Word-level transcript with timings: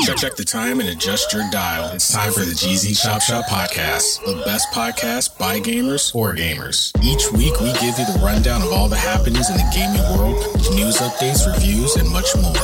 Check, 0.00 0.16
check 0.16 0.36
the 0.36 0.44
time 0.44 0.80
and 0.80 0.88
adjust 0.88 1.32
your 1.32 1.44
dial. 1.50 1.94
It's 1.94 2.10
time 2.10 2.32
for 2.32 2.40
the 2.40 2.52
GZ 2.52 3.00
Chop 3.00 3.20
Shop 3.20 3.44
Podcast, 3.44 4.24
the 4.24 4.42
best 4.44 4.68
podcast 4.72 5.38
by 5.38 5.60
gamers 5.60 6.10
for 6.10 6.34
gamers. 6.34 6.92
Each 7.02 7.30
week, 7.30 7.60
we 7.60 7.72
give 7.74 7.98
you 7.98 8.06
the 8.06 8.20
rundown 8.24 8.62
of 8.62 8.72
all 8.72 8.88
the 8.88 8.96
happenings 8.96 9.48
in 9.50 9.56
the 9.56 9.70
gaming 9.72 10.02
world, 10.16 10.36
news 10.74 10.96
updates, 10.96 11.46
reviews, 11.46 11.96
and 11.96 12.10
much 12.10 12.26
more. 12.40 12.54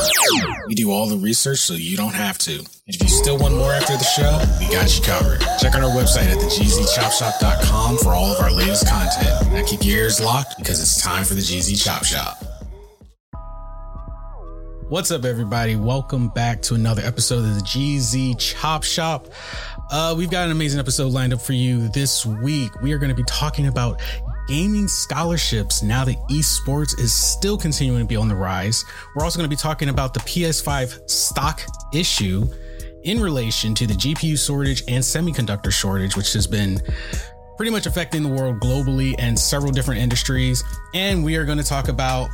We 0.67 0.75
do 0.75 0.91
all 0.91 1.07
the 1.07 1.17
research 1.17 1.59
so 1.59 1.73
you 1.75 1.95
don't 1.95 2.15
have 2.15 2.37
to. 2.39 2.57
And 2.57 2.95
if 2.95 3.01
you 3.01 3.07
still 3.07 3.37
want 3.37 3.55
more 3.55 3.71
after 3.71 3.93
the 3.93 4.03
show, 4.03 4.39
we 4.59 4.73
got 4.73 4.97
you 4.97 5.03
covered. 5.03 5.39
Check 5.59 5.75
out 5.75 5.83
our 5.83 5.91
website 5.95 6.27
at 6.27 6.39
thegzchopshop.com 6.39 7.97
for 7.99 8.13
all 8.13 8.31
of 8.33 8.41
our 8.41 8.51
latest 8.51 8.87
content. 8.87 9.53
Now 9.53 9.63
keep 9.65 9.85
your 9.85 9.97
ears 9.97 10.19
locked 10.19 10.57
because 10.57 10.81
it's 10.81 11.01
time 11.01 11.23
for 11.23 11.35
the 11.35 11.41
GZ 11.41 11.81
Chop 11.83 12.03
Shop. 12.03 12.48
What's 14.89 15.11
up, 15.11 15.23
everybody? 15.23 15.75
Welcome 15.75 16.29
back 16.29 16.63
to 16.63 16.73
another 16.73 17.03
episode 17.03 17.45
of 17.45 17.53
the 17.53 17.61
GZ 17.61 18.39
Chop 18.39 18.83
Shop. 18.83 19.27
Uh, 19.91 20.15
we've 20.17 20.31
got 20.31 20.45
an 20.45 20.51
amazing 20.51 20.79
episode 20.79 21.11
lined 21.11 21.31
up 21.31 21.39
for 21.39 21.53
you 21.53 21.89
this 21.89 22.25
week. 22.25 22.71
We 22.81 22.91
are 22.93 22.97
going 22.97 23.11
to 23.11 23.15
be 23.15 23.23
talking 23.25 23.67
about 23.67 24.01
gaming 24.47 24.87
scholarships 24.87 25.83
now 25.83 26.05
that 26.05 26.15
esports 26.31 26.99
is 26.99 27.13
still 27.13 27.55
continuing 27.55 28.01
to 28.01 28.07
be 28.07 28.15
on 28.15 28.27
the 28.27 28.35
rise. 28.35 28.83
We're 29.15 29.23
also 29.23 29.37
going 29.37 29.47
to 29.47 29.55
be 29.55 29.61
talking 29.61 29.89
about 29.89 30.15
the 30.15 30.21
PS5 30.21 31.07
stock 31.07 31.61
issue 31.93 32.47
in 33.03 33.19
relation 33.19 33.75
to 33.75 33.85
the 33.85 33.93
GPU 33.93 34.43
shortage 34.43 34.81
and 34.87 35.03
semiconductor 35.03 35.71
shortage, 35.71 36.17
which 36.17 36.33
has 36.33 36.47
been 36.47 36.81
pretty 37.59 37.71
much 37.73 37.85
affecting 37.85 38.23
the 38.23 38.29
world 38.29 38.57
globally 38.61 39.13
and 39.19 39.37
several 39.37 39.69
different 39.69 39.99
industries. 39.99 40.63
And 40.93 41.25
we 41.25 41.35
are 41.35 41.43
going 41.43 41.57
to 41.57 41.63
talk 41.63 41.89
about 41.89 42.29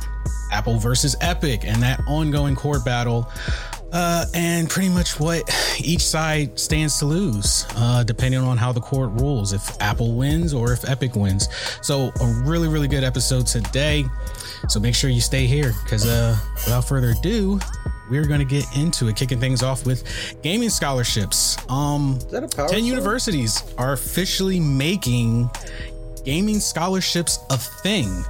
Apple 0.52 0.78
versus 0.78 1.16
Epic 1.20 1.64
and 1.64 1.82
that 1.82 2.00
ongoing 2.06 2.54
court 2.54 2.84
battle. 2.84 3.28
Uh, 3.92 4.26
and 4.34 4.68
pretty 4.68 4.88
much 4.88 5.18
what 5.20 5.42
each 5.78 6.04
side 6.04 6.58
stands 6.58 6.98
to 6.98 7.06
lose, 7.06 7.64
uh, 7.76 8.02
depending 8.02 8.40
on 8.40 8.56
how 8.56 8.72
the 8.72 8.80
court 8.80 9.10
rules, 9.12 9.52
if 9.52 9.80
Apple 9.80 10.16
wins 10.16 10.52
or 10.52 10.72
if 10.72 10.88
Epic 10.88 11.14
wins. 11.14 11.48
So, 11.82 12.10
a 12.20 12.42
really, 12.44 12.68
really 12.68 12.88
good 12.88 13.04
episode 13.04 13.46
today. 13.46 14.04
So, 14.68 14.80
make 14.80 14.94
sure 14.94 15.08
you 15.08 15.20
stay 15.20 15.46
here 15.46 15.72
because, 15.84 16.06
uh, 16.06 16.36
without 16.64 16.82
further 16.82 17.10
ado, 17.10 17.60
we're 18.10 18.26
going 18.26 18.40
to 18.40 18.46
get 18.46 18.64
into 18.76 19.08
it, 19.08 19.16
kicking 19.16 19.40
things 19.40 19.62
off 19.62 19.86
with 19.86 20.04
gaming 20.42 20.70
scholarships. 20.70 21.56
Um, 21.68 22.18
that 22.30 22.44
a 22.44 22.48
power 22.48 22.68
10 22.68 22.80
song? 22.80 22.86
universities 22.86 23.62
are 23.78 23.92
officially 23.92 24.60
making 24.60 25.50
gaming 26.24 26.60
scholarships 26.60 27.38
a 27.50 27.56
thing. 27.56 28.24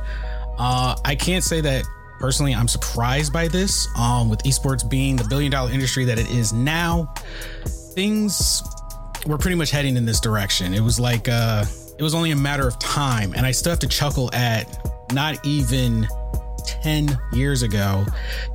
Uh, 0.59 0.97
I 1.05 1.15
can't 1.15 1.45
say 1.45 1.61
that 1.61 1.85
personally 2.19 2.55
I'm 2.55 2.69
surprised 2.69 3.33
by 3.33 3.49
this. 3.49 3.89
Um, 3.97 4.29
with 4.29 4.43
esports 4.45 4.89
being 4.89 5.17
the 5.17 5.25
billion 5.25 5.51
dollar 5.51 5.71
industry 5.71 6.05
that 6.05 6.19
it 6.19 6.31
is 6.31 6.53
now, 6.53 7.13
things 7.95 8.63
were 9.27 9.39
pretty 9.39 9.57
much 9.57 9.71
heading 9.71 9.97
in 9.97 10.05
this 10.05 10.21
direction. 10.21 10.75
It 10.75 10.81
was 10.81 11.01
like 11.01 11.29
uh, 11.29 11.65
it 11.99 12.03
was 12.03 12.15
only 12.15 12.31
a 12.31 12.37
matter 12.37 12.67
of 12.67 12.79
time, 12.79 13.35
and 13.35 13.45
I 13.45 13.51
still 13.51 13.71
have 13.71 13.81
to 13.81 13.89
chuckle 13.89 14.33
at 14.35 15.13
not 15.13 15.45
even 15.47 16.07
10 16.67 17.19
years 17.33 17.63
ago 17.63 18.05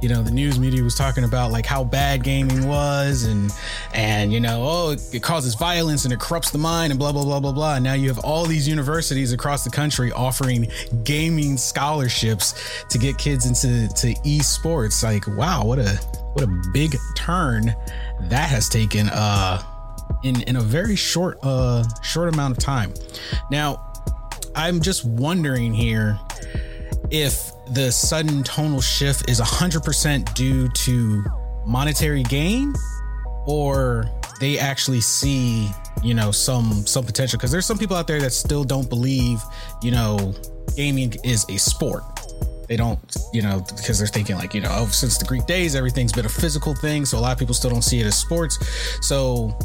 you 0.01 0.09
know 0.09 0.21
the 0.21 0.31
news 0.31 0.59
media 0.59 0.83
was 0.83 0.95
talking 0.95 1.23
about 1.23 1.51
like 1.51 1.65
how 1.65 1.83
bad 1.83 2.23
gaming 2.23 2.67
was 2.67 3.23
and 3.23 3.51
and 3.93 4.31
you 4.33 4.39
know 4.39 4.61
oh 4.63 4.95
it 5.13 5.23
causes 5.23 5.55
violence 5.55 6.05
and 6.05 6.13
it 6.13 6.19
corrupts 6.19 6.51
the 6.51 6.57
mind 6.57 6.91
and 6.91 6.99
blah 6.99 7.11
blah 7.11 7.23
blah 7.23 7.39
blah 7.39 7.51
blah. 7.51 7.75
And 7.75 7.83
now 7.83 7.93
you 7.93 8.07
have 8.07 8.19
all 8.19 8.45
these 8.45 8.67
universities 8.67 9.31
across 9.33 9.63
the 9.63 9.69
country 9.69 10.11
offering 10.11 10.67
gaming 11.03 11.57
scholarships 11.57 12.83
to 12.89 12.97
get 12.97 13.17
kids 13.17 13.45
into 13.45 13.87
to 13.95 14.13
esports. 14.21 15.03
Like 15.03 15.27
wow 15.37 15.65
what 15.65 15.79
a 15.79 15.99
what 16.33 16.43
a 16.43 16.61
big 16.73 16.95
turn 17.15 17.75
that 18.21 18.49
has 18.49 18.69
taken 18.69 19.09
uh 19.09 19.61
in 20.23 20.41
in 20.43 20.55
a 20.57 20.61
very 20.61 20.95
short 20.95 21.39
uh 21.43 21.83
short 22.01 22.33
amount 22.33 22.57
of 22.57 22.63
time. 22.63 22.93
Now 23.49 23.87
i'm 24.53 24.81
just 24.81 25.05
wondering 25.05 25.73
here 25.73 26.19
if 27.09 27.53
the 27.73 27.91
sudden 27.91 28.43
tonal 28.43 28.81
shift 28.81 29.29
is 29.29 29.39
100% 29.39 30.33
due 30.33 30.67
to 30.69 31.23
monetary 31.65 32.23
gain 32.23 32.73
or 33.47 34.05
they 34.39 34.57
actually 34.57 35.01
see 35.01 35.69
you 36.03 36.13
know 36.13 36.31
some 36.31 36.85
some 36.85 37.05
potential. 37.05 37.37
Because 37.37 37.51
there's 37.51 37.65
some 37.65 37.77
people 37.77 37.95
out 37.95 38.07
there 38.07 38.19
that 38.21 38.33
still 38.33 38.63
don't 38.63 38.89
believe 38.89 39.41
you 39.81 39.91
know 39.91 40.33
gaming 40.75 41.13
is 41.23 41.45
a 41.49 41.57
sport. 41.57 42.03
They 42.67 42.77
don't 42.77 42.99
you 43.33 43.41
know 43.41 43.63
because 43.75 43.99
they're 43.99 44.07
thinking 44.07 44.35
like 44.35 44.53
you 44.53 44.61
know 44.61 44.69
oh, 44.71 44.87
since 44.87 45.17
the 45.17 45.25
greek 45.25 45.45
days 45.45 45.75
everything's 45.75 46.13
been 46.13 46.25
a 46.25 46.29
physical 46.29 46.73
thing 46.73 47.05
so 47.05 47.17
a 47.17 47.19
lot 47.19 47.33
of 47.33 47.37
people 47.39 47.53
still 47.53 47.69
don't 47.69 47.83
see 47.83 47.99
it 47.99 48.05
as 48.05 48.17
sports. 48.17 48.57
So 49.01 49.57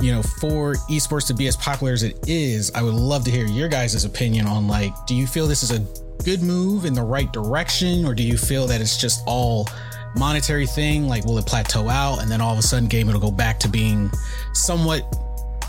you 0.00 0.12
know, 0.12 0.22
for 0.22 0.74
esports 0.90 1.26
to 1.28 1.34
be 1.34 1.46
as 1.46 1.56
popular 1.56 1.92
as 1.92 2.02
it 2.02 2.18
is, 2.28 2.70
I 2.74 2.82
would 2.82 2.94
love 2.94 3.24
to 3.24 3.30
hear 3.30 3.46
your 3.46 3.68
guys' 3.68 4.04
opinion 4.04 4.46
on 4.46 4.68
like, 4.68 4.92
do 5.06 5.14
you 5.14 5.26
feel 5.26 5.46
this 5.46 5.62
is 5.62 5.70
a 5.70 5.84
good 6.24 6.42
move 6.42 6.84
in 6.84 6.92
the 6.92 7.02
right 7.02 7.32
direction, 7.32 8.04
or 8.04 8.14
do 8.14 8.22
you 8.22 8.36
feel 8.36 8.66
that 8.66 8.80
it's 8.80 8.98
just 8.98 9.22
all 9.26 9.68
monetary 10.16 10.66
thing? 10.66 11.08
Like, 11.08 11.24
will 11.24 11.38
it 11.38 11.46
plateau 11.46 11.88
out 11.88 12.20
and 12.20 12.30
then 12.30 12.40
all 12.40 12.52
of 12.52 12.58
a 12.58 12.62
sudden 12.62 12.88
game 12.88 13.08
it'll 13.08 13.20
go 13.20 13.30
back 13.30 13.58
to 13.60 13.68
being 13.68 14.10
somewhat 14.52 15.02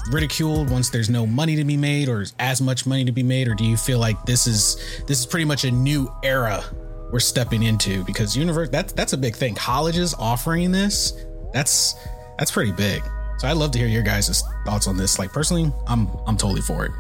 ridiculed 0.10 0.70
once 0.70 0.90
there's 0.90 1.10
no 1.10 1.28
money 1.28 1.56
to 1.56 1.66
be 1.66 1.76
made 1.76 2.08
or 2.08 2.26
as 2.40 2.62
much 2.62 2.86
money 2.86 3.06
to 3.06 3.12
be 3.12 3.24
made, 3.24 3.48
or 3.48 3.54
do 3.54 3.66
you 3.66 3.78
feel 3.78 4.00
like 4.00 4.22
this 4.26 4.48
is 4.48 5.04
this 5.08 5.20
is 5.20 5.26
pretty 5.26 5.46
much 5.46 5.64
a 5.64 5.72
new 5.72 6.12
era 6.24 6.64
we're 7.12 7.20
stepping 7.20 7.64
into? 7.64 8.04
Because 8.04 8.36
universe 8.36 8.70
that's 8.70 8.94
that's 8.94 9.14
a 9.14 9.18
big 9.18 9.36
thing. 9.36 9.56
Colleges 9.56 10.14
offering 10.18 10.72
this, 10.72 11.26
that's 11.54 11.96
that's 12.38 12.52
pretty 12.52 12.72
big. 12.72 13.04
So 13.38 13.48
I'd 13.48 13.58
love 13.58 13.72
to 13.72 13.80
hear 13.80 13.88
your 13.88 14.04
guys' 14.04 14.44
thoughts 14.66 14.88
on 14.88 14.98
this. 14.98 15.20
Like 15.20 15.32
personally, 15.32 15.72
I'm 15.88 16.10
I'm 16.26 16.38
totally 16.38 16.62
for 16.62 16.86
it. 16.86 16.92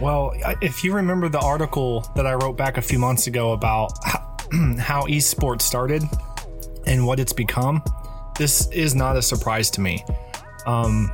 Well, 0.00 0.32
if 0.60 0.82
you 0.82 0.92
remember 0.94 1.28
the 1.28 1.38
article 1.38 2.00
that 2.16 2.26
I 2.26 2.34
wrote 2.34 2.56
back 2.56 2.76
a 2.76 2.82
few 2.82 2.98
months 2.98 3.28
ago 3.28 3.52
about 3.52 3.92
how, 4.04 5.06
esports 5.06 5.62
started 5.62 6.02
and 6.86 7.06
what 7.06 7.20
it's 7.20 7.32
become, 7.32 7.82
this 8.36 8.66
is 8.72 8.94
not 8.94 9.16
a 9.16 9.22
surprise 9.22 9.70
to 9.70 9.80
me. 9.80 10.04
Um, 10.66 11.12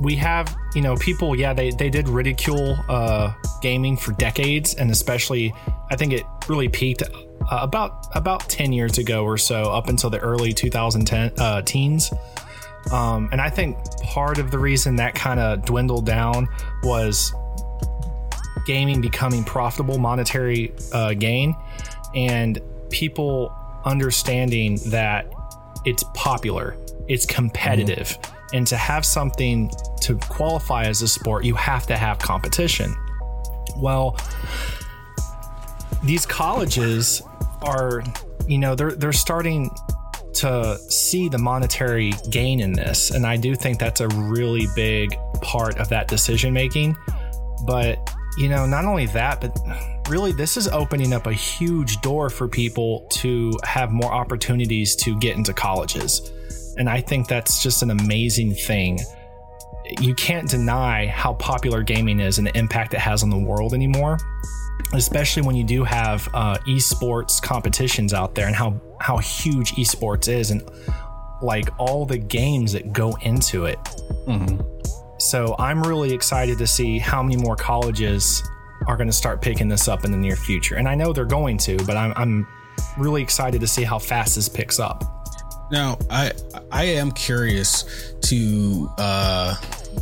we 0.00 0.14
have, 0.16 0.56
you 0.74 0.82
know, 0.82 0.96
people, 0.96 1.34
yeah, 1.34 1.52
they, 1.52 1.70
they 1.70 1.90
did 1.90 2.08
ridicule 2.08 2.76
uh, 2.88 3.32
gaming 3.60 3.96
for 3.96 4.12
decades, 4.12 4.74
and 4.74 4.90
especially, 4.90 5.52
I 5.90 5.96
think 5.96 6.12
it 6.12 6.24
really 6.48 6.68
peaked 6.68 7.02
uh, 7.02 7.06
about 7.50 8.06
about 8.14 8.48
10 8.48 8.72
years 8.72 8.98
ago 8.98 9.24
or 9.24 9.38
so, 9.38 9.62
up 9.64 9.88
until 9.88 10.10
the 10.10 10.18
early 10.18 10.52
2010 10.52 11.32
uh, 11.38 11.62
teens. 11.62 12.12
Um, 12.92 13.28
and 13.32 13.40
I 13.40 13.50
think 13.50 13.76
part 14.02 14.38
of 14.38 14.50
the 14.50 14.58
reason 14.58 14.96
that 14.96 15.14
kind 15.14 15.40
of 15.40 15.64
dwindled 15.64 16.06
down 16.06 16.48
was 16.82 17.34
gaming 18.66 19.00
becoming 19.00 19.44
profitable 19.44 19.98
monetary 19.98 20.72
uh, 20.92 21.14
gain 21.14 21.56
and 22.14 22.60
people 22.90 23.52
understanding 23.84 24.78
that 24.86 25.32
it's 25.84 26.04
popular, 26.14 26.76
it's 27.08 27.26
competitive, 27.26 28.18
and 28.52 28.66
to 28.66 28.76
have 28.76 29.04
something 29.04 29.70
to 30.02 30.16
qualify 30.16 30.84
as 30.84 31.02
a 31.02 31.08
sport, 31.08 31.44
you 31.44 31.54
have 31.54 31.86
to 31.86 31.96
have 31.96 32.18
competition. 32.18 32.94
Well, 33.76 34.18
these 36.04 36.24
colleges 36.26 37.22
are, 37.62 38.02
you 38.46 38.58
know, 38.58 38.74
they're 38.74 38.92
they're 38.92 39.12
starting 39.12 39.70
to 40.34 40.78
see 40.88 41.28
the 41.28 41.38
monetary 41.38 42.12
gain 42.30 42.60
in 42.60 42.72
this, 42.72 43.10
and 43.10 43.26
I 43.26 43.36
do 43.36 43.54
think 43.54 43.78
that's 43.78 44.00
a 44.00 44.08
really 44.08 44.66
big 44.74 45.16
part 45.42 45.78
of 45.78 45.88
that 45.88 46.08
decision 46.08 46.52
making. 46.52 46.96
But 47.66 48.14
you 48.36 48.48
know, 48.48 48.66
not 48.66 48.84
only 48.84 49.06
that, 49.06 49.40
but 49.40 49.58
really 50.08 50.32
this 50.32 50.56
is 50.56 50.68
opening 50.68 51.12
up 51.12 51.26
a 51.26 51.32
huge 51.32 52.00
door 52.00 52.30
for 52.30 52.46
people 52.48 53.06
to 53.10 53.52
have 53.64 53.90
more 53.90 54.12
opportunities 54.12 54.94
to 54.96 55.18
get 55.18 55.36
into 55.36 55.52
colleges. 55.52 56.32
And 56.78 56.88
I 56.88 57.00
think 57.00 57.28
that's 57.28 57.62
just 57.62 57.82
an 57.82 57.90
amazing 57.90 58.54
thing. 58.54 59.00
You 60.00 60.14
can't 60.14 60.48
deny 60.48 61.06
how 61.06 61.34
popular 61.34 61.82
gaming 61.82 62.20
is 62.20 62.38
and 62.38 62.46
the 62.46 62.56
impact 62.56 62.94
it 62.94 63.00
has 63.00 63.22
on 63.22 63.30
the 63.30 63.38
world 63.38 63.74
anymore, 63.74 64.18
especially 64.94 65.42
when 65.42 65.56
you 65.56 65.64
do 65.64 65.82
have 65.84 66.28
uh, 66.34 66.58
esports 66.68 67.42
competitions 67.42 68.14
out 68.14 68.34
there 68.34 68.46
and 68.46 68.54
how, 68.54 68.80
how 69.00 69.16
huge 69.18 69.72
esports 69.72 70.28
is 70.28 70.50
and 70.50 70.62
like 71.42 71.68
all 71.78 72.06
the 72.06 72.18
games 72.18 72.72
that 72.72 72.92
go 72.92 73.16
into 73.22 73.64
it. 73.64 73.78
Mm-hmm. 74.26 74.60
So 75.18 75.56
I'm 75.58 75.82
really 75.82 76.12
excited 76.12 76.58
to 76.58 76.66
see 76.66 76.98
how 76.98 77.22
many 77.22 77.36
more 77.36 77.56
colleges 77.56 78.42
are 78.86 78.96
going 78.96 79.08
to 79.08 79.12
start 79.12 79.42
picking 79.42 79.68
this 79.68 79.88
up 79.88 80.04
in 80.04 80.12
the 80.12 80.18
near 80.18 80.36
future. 80.36 80.76
And 80.76 80.88
I 80.88 80.94
know 80.94 81.12
they're 81.12 81.24
going 81.24 81.58
to, 81.58 81.76
but 81.78 81.96
I'm, 81.96 82.12
I'm 82.14 82.46
really 82.96 83.22
excited 83.22 83.60
to 83.60 83.66
see 83.66 83.82
how 83.82 83.98
fast 83.98 84.36
this 84.36 84.48
picks 84.48 84.78
up. 84.78 85.17
Now, 85.70 85.98
I 86.10 86.32
I 86.70 86.84
am 86.84 87.12
curious 87.12 88.14
to 88.22 88.90
uh, 88.98 89.56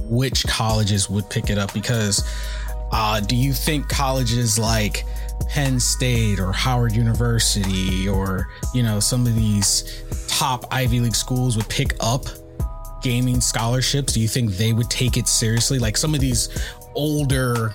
which 0.08 0.44
colleges 0.46 1.10
would 1.10 1.28
pick 1.28 1.50
it 1.50 1.58
up 1.58 1.72
because 1.72 2.24
uh, 2.92 3.20
do 3.20 3.34
you 3.34 3.52
think 3.52 3.88
colleges 3.88 4.58
like 4.58 5.04
Penn 5.48 5.80
State 5.80 6.38
or 6.38 6.52
Howard 6.52 6.92
University 6.92 8.08
or 8.08 8.48
you 8.74 8.82
know 8.82 9.00
some 9.00 9.26
of 9.26 9.34
these 9.34 10.02
top 10.28 10.64
Ivy 10.70 11.00
League 11.00 11.16
schools 11.16 11.56
would 11.56 11.68
pick 11.68 11.94
up 12.00 12.26
gaming 13.02 13.40
scholarships? 13.40 14.12
Do 14.12 14.20
you 14.20 14.28
think 14.28 14.52
they 14.52 14.72
would 14.72 14.90
take 14.90 15.16
it 15.16 15.28
seriously? 15.28 15.78
Like 15.78 15.96
some 15.96 16.14
of 16.14 16.20
these 16.20 16.48
older, 16.94 17.72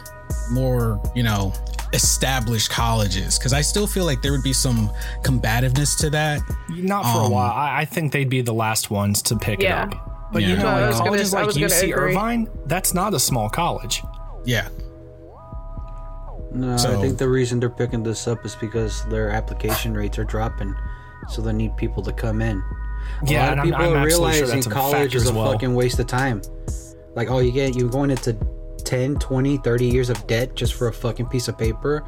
more, 0.51 1.01
you 1.15 1.23
know, 1.23 1.53
established 1.93 2.69
colleges 2.69 3.37
because 3.37 3.53
I 3.53 3.61
still 3.61 3.87
feel 3.87 4.05
like 4.05 4.21
there 4.21 4.31
would 4.31 4.43
be 4.43 4.53
some 4.53 4.89
combativeness 5.23 5.97
to 5.99 6.09
that. 6.11 6.41
Not 6.69 7.03
for 7.03 7.19
um, 7.19 7.25
a 7.25 7.29
while. 7.29 7.51
I, 7.51 7.81
I, 7.81 7.85
think 7.85 8.11
they'd 8.11 8.29
be 8.29 8.41
the 8.41 8.53
last 8.53 8.89
ones 8.89 9.21
to 9.23 9.35
pick 9.35 9.61
yeah. 9.61 9.87
it 9.87 9.93
up. 9.93 10.29
But 10.31 10.43
yeah. 10.43 10.47
you 10.49 10.55
know, 10.57 10.63
no, 10.63 10.89
like 10.91 11.03
colleges 11.03 11.31
gonna, 11.31 11.45
like 11.47 11.55
UC 11.55 11.95
Irvine, 11.95 12.49
that's 12.65 12.93
not 12.93 13.13
a 13.13 13.19
small 13.19 13.49
college. 13.49 14.01
Yeah. 14.45 14.69
No, 16.53 16.75
so, 16.77 16.97
I 16.97 17.01
think 17.01 17.17
the 17.17 17.29
reason 17.29 17.59
they're 17.59 17.69
picking 17.69 18.03
this 18.03 18.27
up 18.27 18.45
is 18.45 18.55
because 18.55 19.05
their 19.05 19.29
application 19.29 19.93
rates 19.93 20.17
are 20.19 20.25
dropping, 20.25 20.75
so 21.29 21.41
they 21.41 21.53
need 21.53 21.75
people 21.77 22.03
to 22.03 22.11
come 22.11 22.41
in. 22.41 22.57
A 22.57 23.25
yeah, 23.25 23.49
lot 23.49 23.57
of 23.59 23.63
people 23.63 23.81
I'm, 23.81 23.89
I'm 23.93 24.03
are 24.03 24.05
realizing 24.05 24.61
sure 24.61 24.71
college 24.71 25.15
is 25.15 25.29
a 25.29 25.33
well. 25.33 25.51
fucking 25.51 25.73
waste 25.73 25.99
of 25.99 26.07
time. 26.07 26.41
Like, 27.15 27.29
oh, 27.29 27.39
you 27.39 27.51
get 27.51 27.75
you're 27.75 27.89
going 27.89 28.11
into 28.11 28.33
10, 28.91 29.15
20, 29.19 29.55
30 29.59 29.85
years 29.85 30.09
of 30.09 30.27
debt 30.27 30.53
just 30.53 30.73
for 30.73 30.89
a 30.89 30.93
fucking 30.93 31.25
piece 31.27 31.47
of 31.47 31.57
paper 31.57 32.03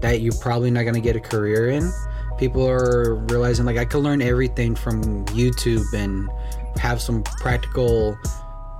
that 0.00 0.20
you're 0.20 0.34
probably 0.40 0.68
not 0.68 0.82
gonna 0.82 0.98
get 0.98 1.14
a 1.14 1.20
career 1.20 1.70
in. 1.70 1.88
People 2.36 2.68
are 2.68 3.14
realizing 3.28 3.64
like 3.64 3.76
I 3.76 3.84
could 3.84 4.02
learn 4.02 4.20
everything 4.20 4.74
from 4.74 5.24
YouTube 5.26 5.84
and 5.94 6.28
have 6.80 7.00
some 7.00 7.22
practical 7.22 8.18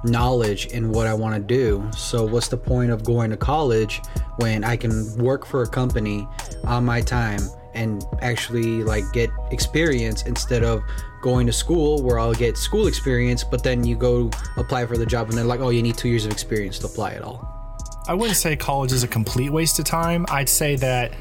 knowledge 0.03 0.67
in 0.67 0.91
what 0.91 1.06
I 1.06 1.15
want 1.15 1.37
to 1.37 1.41
do. 1.41 1.88
So 1.97 2.25
what's 2.25 2.49
the 2.49 2.56
point 2.56 2.91
of 2.91 3.05
going 3.05 3.31
to 3.31 3.37
college 3.37 4.03
when 4.38 4.65
I 4.65 4.76
can 4.76 5.17
work 5.17 5.47
for 5.47 5.62
a 5.62 5.69
company 5.69 6.26
on 6.65 6.85
my 6.85 7.00
time 7.00 7.43
and 7.75 8.05
actually 8.23 8.83
like 8.83 9.05
get 9.12 9.31
experience 9.53 10.25
instead 10.25 10.65
of 10.65 10.83
going 11.21 11.47
to 11.47 11.53
school 11.53 12.03
where 12.03 12.19
I'll 12.19 12.35
get 12.35 12.57
school 12.57 12.87
experience, 12.87 13.45
but 13.45 13.63
then 13.63 13.85
you 13.85 13.97
go 13.97 14.31
apply 14.57 14.87
for 14.87 14.97
the 14.97 15.07
job 15.07 15.29
and 15.29 15.37
they're 15.37 15.45
like, 15.45 15.61
oh, 15.61 15.71
you 15.71 15.83
need 15.83 15.97
two 15.97 16.09
years 16.09 16.25
of 16.25 16.33
experience 16.33 16.79
to 16.81 16.87
apply 16.87 17.13
at 17.13 17.23
all. 17.23 17.47
I 18.09 18.15
wouldn't 18.15 18.37
say 18.37 18.57
college 18.57 18.93
is 18.93 19.05
a 19.05 19.09
complete 19.09 19.51
waste 19.51 19.79
of 19.79 19.85
time. 19.85 20.27
I'd 20.29 20.49
say 20.49 20.77
that 20.77 21.13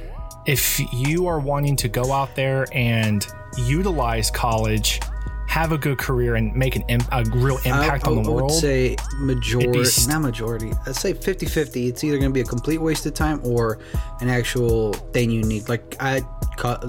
if 0.45 0.79
you 0.93 1.27
are 1.27 1.39
wanting 1.39 1.75
to 1.77 1.89
go 1.89 2.11
out 2.11 2.35
there 2.35 2.65
and 2.71 3.25
utilize 3.57 4.31
college, 4.31 4.99
have 5.47 5.71
a 5.71 5.77
good 5.77 5.97
career, 5.97 6.35
and 6.35 6.55
make 6.55 6.75
an 6.75 6.83
Im- 6.89 7.01
a 7.11 7.23
real 7.31 7.57
impact 7.57 8.07
I, 8.07 8.11
I, 8.11 8.11
on 8.11 8.23
the 8.23 8.29
I 8.29 8.33
world, 8.33 8.51
I 8.51 8.53
would 8.53 8.61
say 8.61 8.95
majority, 9.15 9.83
st- 9.83 10.07
not 10.07 10.21
majority. 10.21 10.71
I'd 10.85 10.95
say 10.95 11.13
50 11.13 11.47
50. 11.47 11.87
It's 11.87 12.03
either 12.03 12.17
going 12.17 12.29
to 12.29 12.33
be 12.33 12.41
a 12.41 12.45
complete 12.45 12.77
waste 12.77 13.05
of 13.07 13.15
time 13.15 13.41
or 13.43 13.79
an 14.21 14.29
actual 14.29 14.93
thing 14.93 15.31
you 15.31 15.43
need. 15.43 15.67
Like, 15.67 15.95
I 15.99 16.21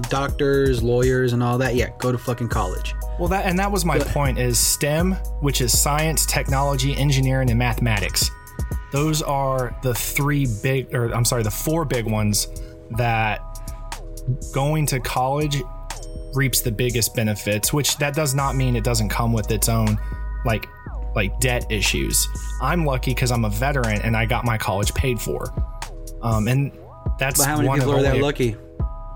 doctors, 0.09 0.83
lawyers, 0.83 1.33
and 1.33 1.41
all 1.41 1.57
that. 1.57 1.75
Yeah, 1.75 1.89
go 1.97 2.11
to 2.11 2.17
fucking 2.17 2.49
college. 2.49 2.93
Well, 3.19 3.27
that 3.29 3.45
and 3.45 3.57
that 3.59 3.71
was 3.71 3.85
my 3.85 3.99
point. 3.99 4.37
Is 4.37 4.59
STEM, 4.59 5.13
which 5.41 5.61
is 5.61 5.79
science, 5.79 6.25
technology, 6.25 6.95
engineering, 6.95 7.49
and 7.49 7.59
mathematics. 7.59 8.29
Those 8.91 9.21
are 9.21 9.75
the 9.83 9.93
three 9.93 10.47
big, 10.61 10.93
or 10.93 11.13
I'm 11.13 11.25
sorry, 11.25 11.43
the 11.43 11.51
four 11.51 11.85
big 11.85 12.05
ones 12.05 12.47
that 12.91 13.41
going 14.53 14.85
to 14.87 14.99
college 14.99 15.61
reaps 16.33 16.61
the 16.61 16.71
biggest 16.71 17.15
benefits. 17.15 17.71
Which 17.71 17.97
that 17.97 18.13
does 18.13 18.35
not 18.35 18.55
mean 18.55 18.75
it 18.75 18.83
doesn't 18.83 19.09
come 19.09 19.33
with 19.33 19.51
its 19.51 19.69
own 19.69 19.97
like 20.45 20.67
like 21.15 21.39
debt 21.39 21.71
issues. 21.71 22.27
I'm 22.61 22.85
lucky 22.85 23.11
because 23.11 23.31
I'm 23.31 23.45
a 23.45 23.49
veteran 23.49 24.01
and 24.01 24.15
I 24.15 24.25
got 24.25 24.45
my 24.45 24.57
college 24.57 24.93
paid 24.93 25.19
for. 25.19 25.53
Um, 26.21 26.47
and 26.47 26.71
that's 27.19 27.39
but 27.39 27.47
how 27.47 27.57
many 27.61 27.79
people 27.79 27.95
are 27.95 28.03
that 28.03 28.19
lucky? 28.19 28.55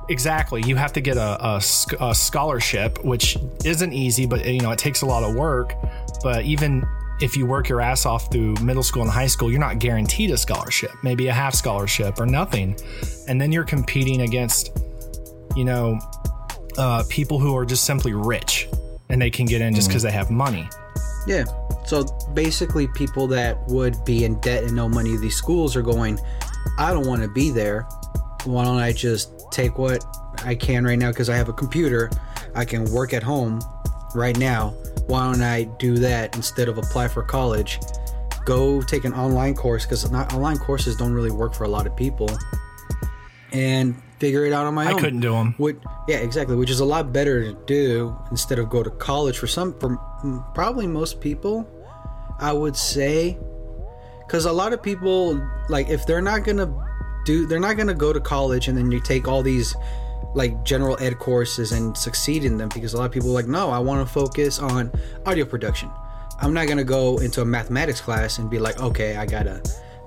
Exactly. 0.10 0.62
You 0.66 0.76
have 0.76 0.94
to 0.94 1.02
get 1.02 1.18
a, 1.18 1.44
a, 1.44 1.62
a, 2.00 2.16
scholarship, 2.16 3.04
which 3.04 3.38
isn't 3.64 3.94
easy, 3.94 4.26
but 4.26 4.46
you 4.46 4.60
know 4.60 4.72
it 4.72 4.80
takes 4.80 5.02
a 5.02 5.06
lot 5.06 5.24
of 5.24 5.36
work. 5.36 5.74
But 6.22 6.46
even 6.46 6.86
if 7.22 7.36
you 7.36 7.46
work 7.46 7.70
your 7.70 7.82
ass 7.82 8.06
off 8.06 8.32
through 8.32 8.56
middle 8.62 8.84
school 8.84 9.02
and 9.02 9.12
high 9.12 9.28
school, 9.28 9.50
you're 9.50 9.60
not 9.60 9.80
guaranteed 9.80 10.32
a 10.32 10.38
scholarship. 10.38 10.92
Maybe 11.02 11.28
a 11.28 11.34
half 11.34 11.56
scholarship 11.56 12.20
or 12.20 12.26
nothing, 12.26 12.78
and 13.28 13.42
then 13.42 13.52
you're 13.52 13.64
competing 13.64 14.22
against, 14.22 14.78
you 15.56 15.66
know, 15.66 16.00
uh, 16.78 17.04
people 17.10 17.40
who 17.40 17.56
are 17.56 17.66
just 17.66 17.86
simply 17.86 18.14
rich 18.14 18.68
and 19.10 19.22
they 19.22 19.30
can 19.30 19.46
get 19.46 19.62
in 19.62 19.74
just 19.74 19.88
because 19.88 20.04
mm. 20.04 20.08
they 20.08 20.12
have 20.12 20.30
money. 20.30 20.70
Yeah. 21.28 21.46
So 21.86 22.04
basically, 22.34 22.88
people 22.90 23.28
that 23.28 23.58
would 23.68 24.04
be 24.06 24.26
in 24.26 24.40
debt 24.42 24.64
and 24.64 24.76
no 24.76 24.88
money, 24.88 25.18
these 25.18 25.36
schools 25.36 25.76
are 25.76 25.82
going. 25.82 26.20
I 26.78 26.92
don't 26.92 27.08
want 27.08 27.22
to 27.22 27.28
be 27.28 27.52
there. 27.52 27.88
Why 28.46 28.64
don't 28.64 28.78
I 28.78 28.94
just 28.94 29.52
take 29.52 29.78
what 29.78 30.04
I 30.44 30.56
can 30.56 30.84
right 30.86 30.98
now 30.98 31.10
because 31.12 31.30
I 31.30 31.36
have 31.36 31.50
a 31.50 31.54
computer. 31.54 32.10
I 32.54 32.66
can 32.66 32.86
work 32.92 33.14
at 33.14 33.24
home 33.24 33.62
right 34.14 34.38
now. 34.38 34.70
Why 35.08 35.32
don't 35.32 35.42
I 35.42 35.64
do 35.80 35.98
that 35.98 36.36
instead 36.36 36.68
of 36.68 36.78
apply 36.78 37.08
for 37.08 37.24
college? 37.24 37.80
Go 38.46 38.82
take 38.82 39.06
an 39.06 39.14
online 39.14 39.56
course 39.56 39.86
because 39.86 40.12
online 40.14 40.58
courses 40.58 40.96
don't 40.96 41.14
really 41.14 41.32
work 41.32 41.54
for 41.54 41.64
a 41.64 41.68
lot 41.68 41.88
of 41.88 41.96
people, 41.96 42.30
and 43.52 43.96
figure 44.20 44.46
it 44.46 44.54
out 44.54 44.66
on 44.66 44.74
my 44.74 44.86
I 44.86 44.92
own. 44.92 44.98
I 44.98 45.02
couldn't 45.02 45.20
do 45.20 45.32
them. 45.32 45.56
What, 45.58 45.76
yeah, 46.08 46.18
exactly. 46.18 46.56
Which 46.56 46.70
is 46.70 46.80
a 46.80 46.86
lot 46.86 47.12
better 47.12 47.44
to 47.44 47.54
do 47.66 48.16
instead 48.32 48.60
of 48.60 48.70
go 48.70 48.84
to 48.84 48.90
college 48.92 49.38
for 49.38 49.48
some, 49.48 49.78
for 49.80 49.98
probably 50.54 50.88
most 50.88 51.20
people. 51.22 51.68
I 52.40 52.52
would 52.52 52.76
say, 52.76 53.38
because 54.20 54.46
a 54.46 54.52
lot 54.52 54.74
of 54.74 54.84
people 54.84 55.42
like 55.70 55.88
if 55.90 56.06
they're 56.06 56.22
not 56.22 56.44
gonna 56.44 56.68
do 57.26 57.46
they're 57.46 57.60
not 57.60 57.76
going 57.76 57.88
to 57.88 57.94
go 57.94 58.14
to 58.14 58.20
college 58.20 58.68
and 58.68 58.78
then 58.78 58.92
you 58.92 59.00
take 59.00 59.28
all 59.28 59.42
these 59.42 59.76
like 60.34 60.64
general 60.64 60.98
ed 61.02 61.18
courses 61.20 61.72
and 61.72 61.98
succeed 61.98 62.46
in 62.46 62.58
them 62.58 62.70
because 62.74 62.94
a 62.94 62.98
lot 62.98 63.06
of 63.06 63.12
people 63.12 63.30
are 63.30 63.34
like 63.34 63.48
no 63.48 63.70
i 63.70 63.80
want 63.80 64.06
to 64.06 64.14
focus 64.14 64.60
on 64.60 64.92
audio 65.26 65.46
production. 65.46 65.90
I'm 66.38 66.54
not 66.54 66.66
going 66.66 66.78
to 66.78 66.84
go 66.84 67.20
into 67.20 67.42
a 67.42 67.46
mathematics 67.46 68.02
class 68.02 68.40
and 68.40 68.50
be 68.50 68.60
like 68.60 68.80
okay 68.80 69.16
i 69.16 69.26
gotta 69.26 69.62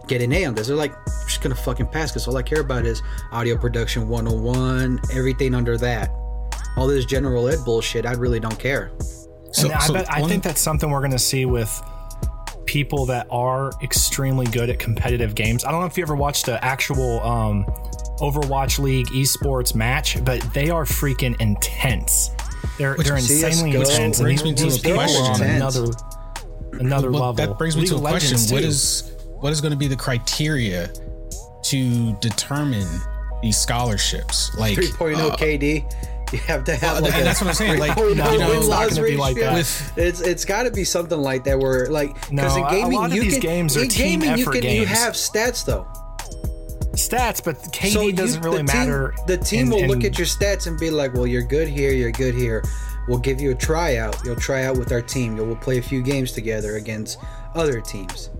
get 0.07 0.23
an 0.23 0.33
a 0.33 0.47
on 0.47 0.55
this. 0.55 0.69
They're 0.69 0.77
like 0.77 0.95
I'm 0.95 1.27
just 1.27 1.43
gonna 1.43 1.55
fucking 1.55 1.87
pass 1.89 2.11
because 2.11 2.27
all 2.27 2.37
i 2.37 2.43
care 2.43 2.61
about 2.61 2.87
is 2.87 3.03
audio 3.31 3.57
production 3.57 4.09
101 4.09 5.01
everything 5.13 5.55
under 5.55 5.77
that. 5.79 6.11
All 6.77 6.87
this 6.87 7.05
general 7.05 7.49
ed 7.49 7.65
bullshit 7.65 8.07
i 8.07 8.13
really 8.13 8.41
don't 8.41 8.59
care. 8.59 8.91
So, 9.51 9.71
I, 9.73 9.89
bet, 9.89 10.13
I 10.13 10.29
think 10.29 10.43
that's 10.43 10.61
something 10.61 10.91
we're 10.91 11.01
going 11.01 11.11
to 11.11 11.19
see 11.19 11.47
with 11.47 11.83
people 12.69 13.07
that 13.07 13.27
are 13.31 13.73
extremely 13.83 14.47
good 14.47 14.69
at 14.69 14.79
competitive 14.79 15.35
games. 15.35 15.65
I 15.65 15.73
don't 15.73 15.81
know 15.81 15.87
if 15.87 15.97
you 15.97 16.03
ever 16.03 16.15
watched 16.15 16.49
an 16.49 16.59
actual 16.61 17.21
um, 17.23 17.65
Overwatch 18.21 18.79
League 18.79 19.07
esports 19.07 19.75
match, 19.75 20.23
but 20.23 20.41
they 20.53 20.69
are 20.69 20.85
freaking 20.85 21.41
intense. 21.41 22.31
They're 22.77 22.95
Which 22.95 23.07
they're 23.07 23.17
insanely 23.17 23.73
CSGO 23.73 23.81
intense, 23.81 24.21
brings 24.21 24.43
and 24.43 24.59
these, 24.59 24.85
me 24.85 24.91
to 24.91 24.91
a 24.91 24.95
question. 24.95 25.47
another 25.47 25.87
another 26.73 27.11
well, 27.11 27.33
level. 27.33 27.47
That 27.47 27.59
brings 27.59 27.75
me 27.75 27.83
League 27.83 27.91
to 27.91 27.97
a 27.97 28.01
question: 28.01 28.39
What 28.55 28.63
is 28.63 29.17
what 29.25 29.51
is 29.51 29.61
going 29.63 29.73
to 29.73 29.79
be 29.79 29.89
the 29.89 29.97
criteria 29.97 30.93
to 31.65 32.13
determine 32.21 32.87
these 33.43 33.57
scholarships? 33.57 34.55
Like 34.57 34.77
3.0 34.77 35.17
uh, 35.17 35.37
KD. 35.37 35.91
You 36.33 36.39
have 36.41 36.65
to 36.65 36.77
have 36.77 36.95
well, 36.95 37.03
like 37.03 37.15
and 37.15 37.27
that's 37.27 37.41
what 37.41 37.49
I'm 37.49 37.55
saying. 37.55 37.79
Like, 37.79 37.97
you 37.97 38.15
know, 38.15 38.53
it's 38.53 38.69
not 38.69 38.91
going 38.91 38.95
to 38.97 39.03
be 39.03 39.17
like 39.17 39.37
that. 39.37 39.55
With, 39.55 39.93
it's 39.97 40.21
it's 40.21 40.45
got 40.45 40.65
to 40.65 40.71
be 40.71 40.85
something 40.85 41.19
like 41.19 41.45
that 41.45 41.59
where 41.59 41.87
like 41.87 42.15
because 42.15 42.57
no, 42.57 42.67
in 42.69 42.71
gaming 42.71 42.99
a 42.99 43.09
you 43.09 43.23
these 43.23 43.35
can 43.35 43.41
games 43.41 43.77
are 43.77 43.83
in 43.85 43.89
team 43.89 44.21
gaming 44.21 44.39
you 44.39 44.45
can 44.45 44.61
games. 44.61 44.81
you 44.81 44.87
have 44.87 45.15
stats 45.15 45.65
though. 45.65 45.87
Stats, 46.93 47.43
but 47.43 47.57
KD 47.73 47.93
so 47.93 48.11
doesn't 48.11 48.43
really 48.43 48.59
the 48.59 48.65
matter. 48.65 49.15
Team, 49.17 49.27
the 49.27 49.37
team 49.39 49.61
in, 49.67 49.71
will 49.71 49.79
in, 49.79 49.89
look 49.89 50.05
at 50.05 50.19
your 50.19 50.27
stats 50.27 50.67
and 50.67 50.79
be 50.79 50.91
like, 50.91 51.15
"Well, 51.15 51.27
you're 51.27 51.43
good 51.43 51.69
here. 51.69 51.93
You're 51.93 52.13
good 52.13 52.35
here. 52.35 52.63
We'll 53.07 53.21
give 53.21 53.41
you 53.41 53.53
a 53.53 53.55
tryout. 53.55 54.17
You'll 54.25 54.37
try 54.37 54.65
out 54.65 54.77
with 54.77 54.93
our 54.93 55.01
team. 55.01 55.37
You'll 55.37 55.47
we'll 55.47 55.57
play 55.57 55.79
a 55.79 55.83
few 55.83 56.03
games 56.03 56.33
together 56.33 56.77
against 56.77 57.19
other 57.55 57.81
teams." 57.81 58.31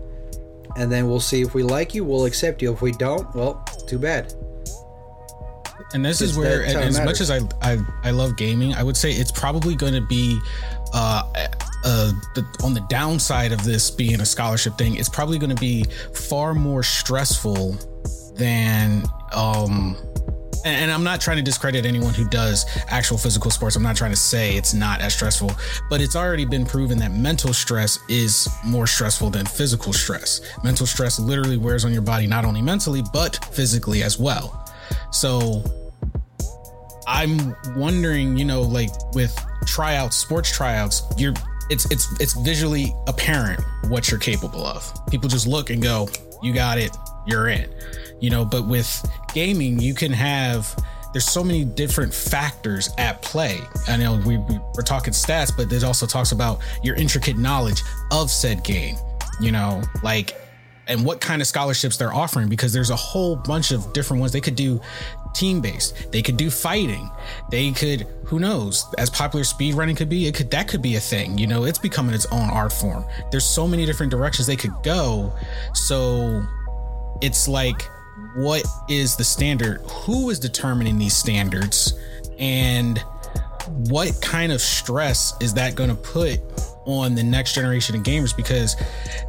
and 0.75 0.91
then 0.91 1.07
we'll 1.07 1.19
see 1.19 1.41
if 1.41 1.53
we 1.53 1.63
like 1.63 1.93
you. 1.93 2.03
We'll 2.05 2.25
accept 2.25 2.61
you. 2.61 2.71
If 2.71 2.81
we 2.81 2.91
don't, 2.91 3.33
well, 3.35 3.63
too 3.87 3.99
bad. 3.99 4.33
And 5.93 6.05
this 6.05 6.21
is 6.21 6.37
where, 6.37 6.63
as 6.63 6.99
much 7.01 7.19
as 7.19 7.31
I, 7.31 7.39
I 7.61 7.77
I 8.03 8.11
love 8.11 8.37
gaming, 8.37 8.73
I 8.73 8.83
would 8.83 8.97
say 8.97 9.11
it's 9.11 9.31
probably 9.31 9.75
going 9.75 9.93
to 9.93 10.01
be 10.01 10.39
uh, 10.93 11.23
uh, 11.83 12.11
the, 12.35 12.45
on 12.63 12.73
the 12.73 12.85
downside 12.89 13.51
of 13.51 13.63
this 13.63 13.89
being 13.89 14.21
a 14.21 14.25
scholarship 14.25 14.77
thing, 14.77 14.95
it's 14.95 15.09
probably 15.09 15.39
going 15.39 15.55
to 15.55 15.59
be 15.59 15.83
far 16.13 16.53
more 16.53 16.83
stressful 16.83 17.77
than 18.35 19.03
um, 19.33 19.97
and 20.65 20.91
I'm 20.91 21.03
not 21.03 21.21
trying 21.21 21.37
to 21.37 21.43
discredit 21.43 21.85
anyone 21.85 22.13
who 22.13 22.25
does 22.27 22.65
actual 22.89 23.17
physical 23.17 23.49
sports. 23.51 23.75
I'm 23.75 23.83
not 23.83 23.95
trying 23.95 24.11
to 24.11 24.17
say 24.17 24.57
it's 24.57 24.73
not 24.73 24.99
as 25.01 25.13
stressful, 25.13 25.51
but 25.89 26.01
it's 26.01 26.15
already 26.15 26.45
been 26.45 26.65
proven 26.65 26.97
that 26.99 27.11
mental 27.11 27.53
stress 27.53 27.97
is 28.09 28.47
more 28.65 28.87
stressful 28.87 29.29
than 29.29 29.45
physical 29.45 29.93
stress. 29.93 30.41
Mental 30.63 30.85
stress 30.85 31.19
literally 31.19 31.57
wears 31.57 31.85
on 31.85 31.93
your 31.93 32.01
body, 32.01 32.27
not 32.27 32.45
only 32.45 32.61
mentally, 32.61 33.03
but 33.13 33.43
physically 33.53 34.03
as 34.03 34.19
well. 34.19 34.58
So 35.11 35.63
I'm 37.07 37.55
wondering, 37.75 38.37
you 38.37 38.45
know, 38.45 38.61
like 38.61 38.91
with 39.13 39.37
tryouts, 39.65 40.17
sports 40.17 40.51
tryouts, 40.51 41.03
you're 41.17 41.33
it's 41.69 41.89
it's 41.91 42.19
it's 42.19 42.33
visually 42.33 42.93
apparent 43.07 43.61
what 43.89 44.09
you're 44.09 44.19
capable 44.19 44.65
of. 44.65 44.91
People 45.09 45.29
just 45.29 45.47
look 45.47 45.69
and 45.69 45.81
go, 45.81 46.09
"You 46.41 46.53
got 46.53 46.77
it, 46.77 46.95
you're 47.27 47.49
in." 47.49 47.69
you 48.21 48.29
know 48.29 48.43
but 48.43 48.67
with 48.67 49.09
gaming 49.33 49.79
you 49.79 49.93
can 49.93 50.11
have 50.11 50.75
there's 51.11 51.25
so 51.25 51.43
many 51.43 51.65
different 51.65 52.13
factors 52.13 52.91
at 52.97 53.21
play. 53.21 53.59
I 53.87 53.97
know 53.97 54.21
we, 54.25 54.37
we 54.37 54.59
are 54.77 54.83
talking 54.83 55.11
stats, 55.11 55.51
but 55.55 55.71
it 55.73 55.83
also 55.83 56.05
talks 56.05 56.31
about 56.31 56.59
your 56.83 56.95
intricate 56.95 57.37
knowledge 57.37 57.81
of 58.11 58.29
said 58.29 58.63
game. 58.63 58.95
You 59.41 59.51
know, 59.51 59.81
like 60.03 60.39
and 60.89 61.05
what 61.05 61.21
kind 61.21 61.41
of 61.41 61.47
scholarships 61.47 61.97
they're 61.97 62.13
offering 62.13 62.49
because 62.49 62.73
there's 62.73 62.89
a 62.89 62.95
whole 62.95 63.35
bunch 63.35 63.71
of 63.71 63.93
different 63.93 64.19
ones. 64.19 64.33
They 64.33 64.41
could 64.41 64.55
do 64.55 64.81
team 65.33 65.61
based, 65.61 66.11
they 66.11 66.21
could 66.21 66.35
do 66.35 66.49
fighting, 66.49 67.09
they 67.51 67.71
could 67.71 68.07
who 68.25 68.39
knows 68.39 68.85
as 68.97 69.09
popular 69.09 69.43
speed 69.43 69.75
running 69.75 69.95
could 69.95 70.09
be, 70.09 70.27
it 70.27 70.35
could 70.35 70.51
that 70.51 70.67
could 70.67 70.81
be 70.81 70.95
a 70.95 70.99
thing. 70.99 71.37
You 71.37 71.47
know, 71.47 71.63
it's 71.63 71.79
becoming 71.79 72.13
its 72.13 72.25
own 72.27 72.49
art 72.49 72.73
form. 72.73 73.05
There's 73.31 73.45
so 73.45 73.67
many 73.67 73.85
different 73.85 74.11
directions 74.11 74.47
they 74.47 74.55
could 74.55 74.73
go. 74.83 75.31
So 75.73 76.43
it's 77.21 77.47
like 77.47 77.81
what 78.35 78.65
is 78.87 79.15
the 79.15 79.23
standard? 79.23 79.81
Who 79.81 80.29
is 80.29 80.39
determining 80.39 80.97
these 80.97 81.15
standards? 81.15 81.93
And 82.37 82.99
what 83.89 84.19
kind 84.21 84.51
of 84.51 84.61
stress 84.61 85.33
is 85.41 85.53
that 85.55 85.75
going 85.75 85.89
to 85.89 85.95
put 85.95 86.39
on 86.89 87.15
the 87.15 87.23
next 87.23 87.53
generation 87.53 87.95
of 87.95 88.03
gamers? 88.03 88.35
Because 88.35 88.75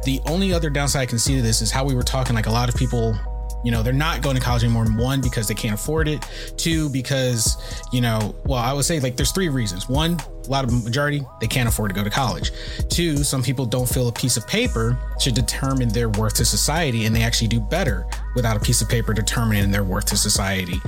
the 0.03 0.19
only 0.27 0.53
other 0.53 0.69
downside 0.69 1.01
I 1.01 1.05
can 1.05 1.19
see 1.19 1.35
to 1.35 1.41
this 1.41 1.61
is 1.61 1.71
how 1.71 1.85
we 1.85 1.95
were 1.95 2.03
talking, 2.03 2.35
like 2.35 2.47
a 2.47 2.51
lot 2.51 2.69
of 2.69 2.75
people 2.75 3.15
you 3.63 3.71
know 3.71 3.83
they're 3.83 3.93
not 3.93 4.21
going 4.21 4.35
to 4.35 4.41
college 4.41 4.63
anymore 4.63 4.85
one 4.97 5.21
because 5.21 5.47
they 5.47 5.53
can't 5.53 5.73
afford 5.73 6.07
it 6.07 6.25
two 6.57 6.89
because 6.89 7.83
you 7.91 8.01
know 8.01 8.35
well 8.45 8.59
i 8.59 8.73
would 8.73 8.85
say 8.85 8.99
like 8.99 9.15
there's 9.15 9.31
three 9.31 9.49
reasons 9.49 9.87
one 9.87 10.17
a 10.45 10.49
lot 10.49 10.63
of 10.63 10.83
majority 10.83 11.23
they 11.39 11.47
can't 11.47 11.69
afford 11.69 11.89
to 11.89 11.95
go 11.95 12.03
to 12.03 12.09
college 12.09 12.51
two 12.89 13.17
some 13.17 13.43
people 13.43 13.65
don't 13.65 13.87
feel 13.87 14.07
a 14.07 14.11
piece 14.11 14.37
of 14.37 14.47
paper 14.47 14.97
should 15.19 15.35
determine 15.35 15.89
their 15.89 16.09
worth 16.09 16.35
to 16.35 16.45
society 16.45 17.05
and 17.05 17.15
they 17.15 17.23
actually 17.23 17.47
do 17.47 17.59
better 17.59 18.05
without 18.35 18.57
a 18.57 18.59
piece 18.59 18.81
of 18.81 18.89
paper 18.89 19.13
determining 19.13 19.69
their 19.71 19.83
worth 19.83 20.05
to 20.05 20.17
society 20.17 20.79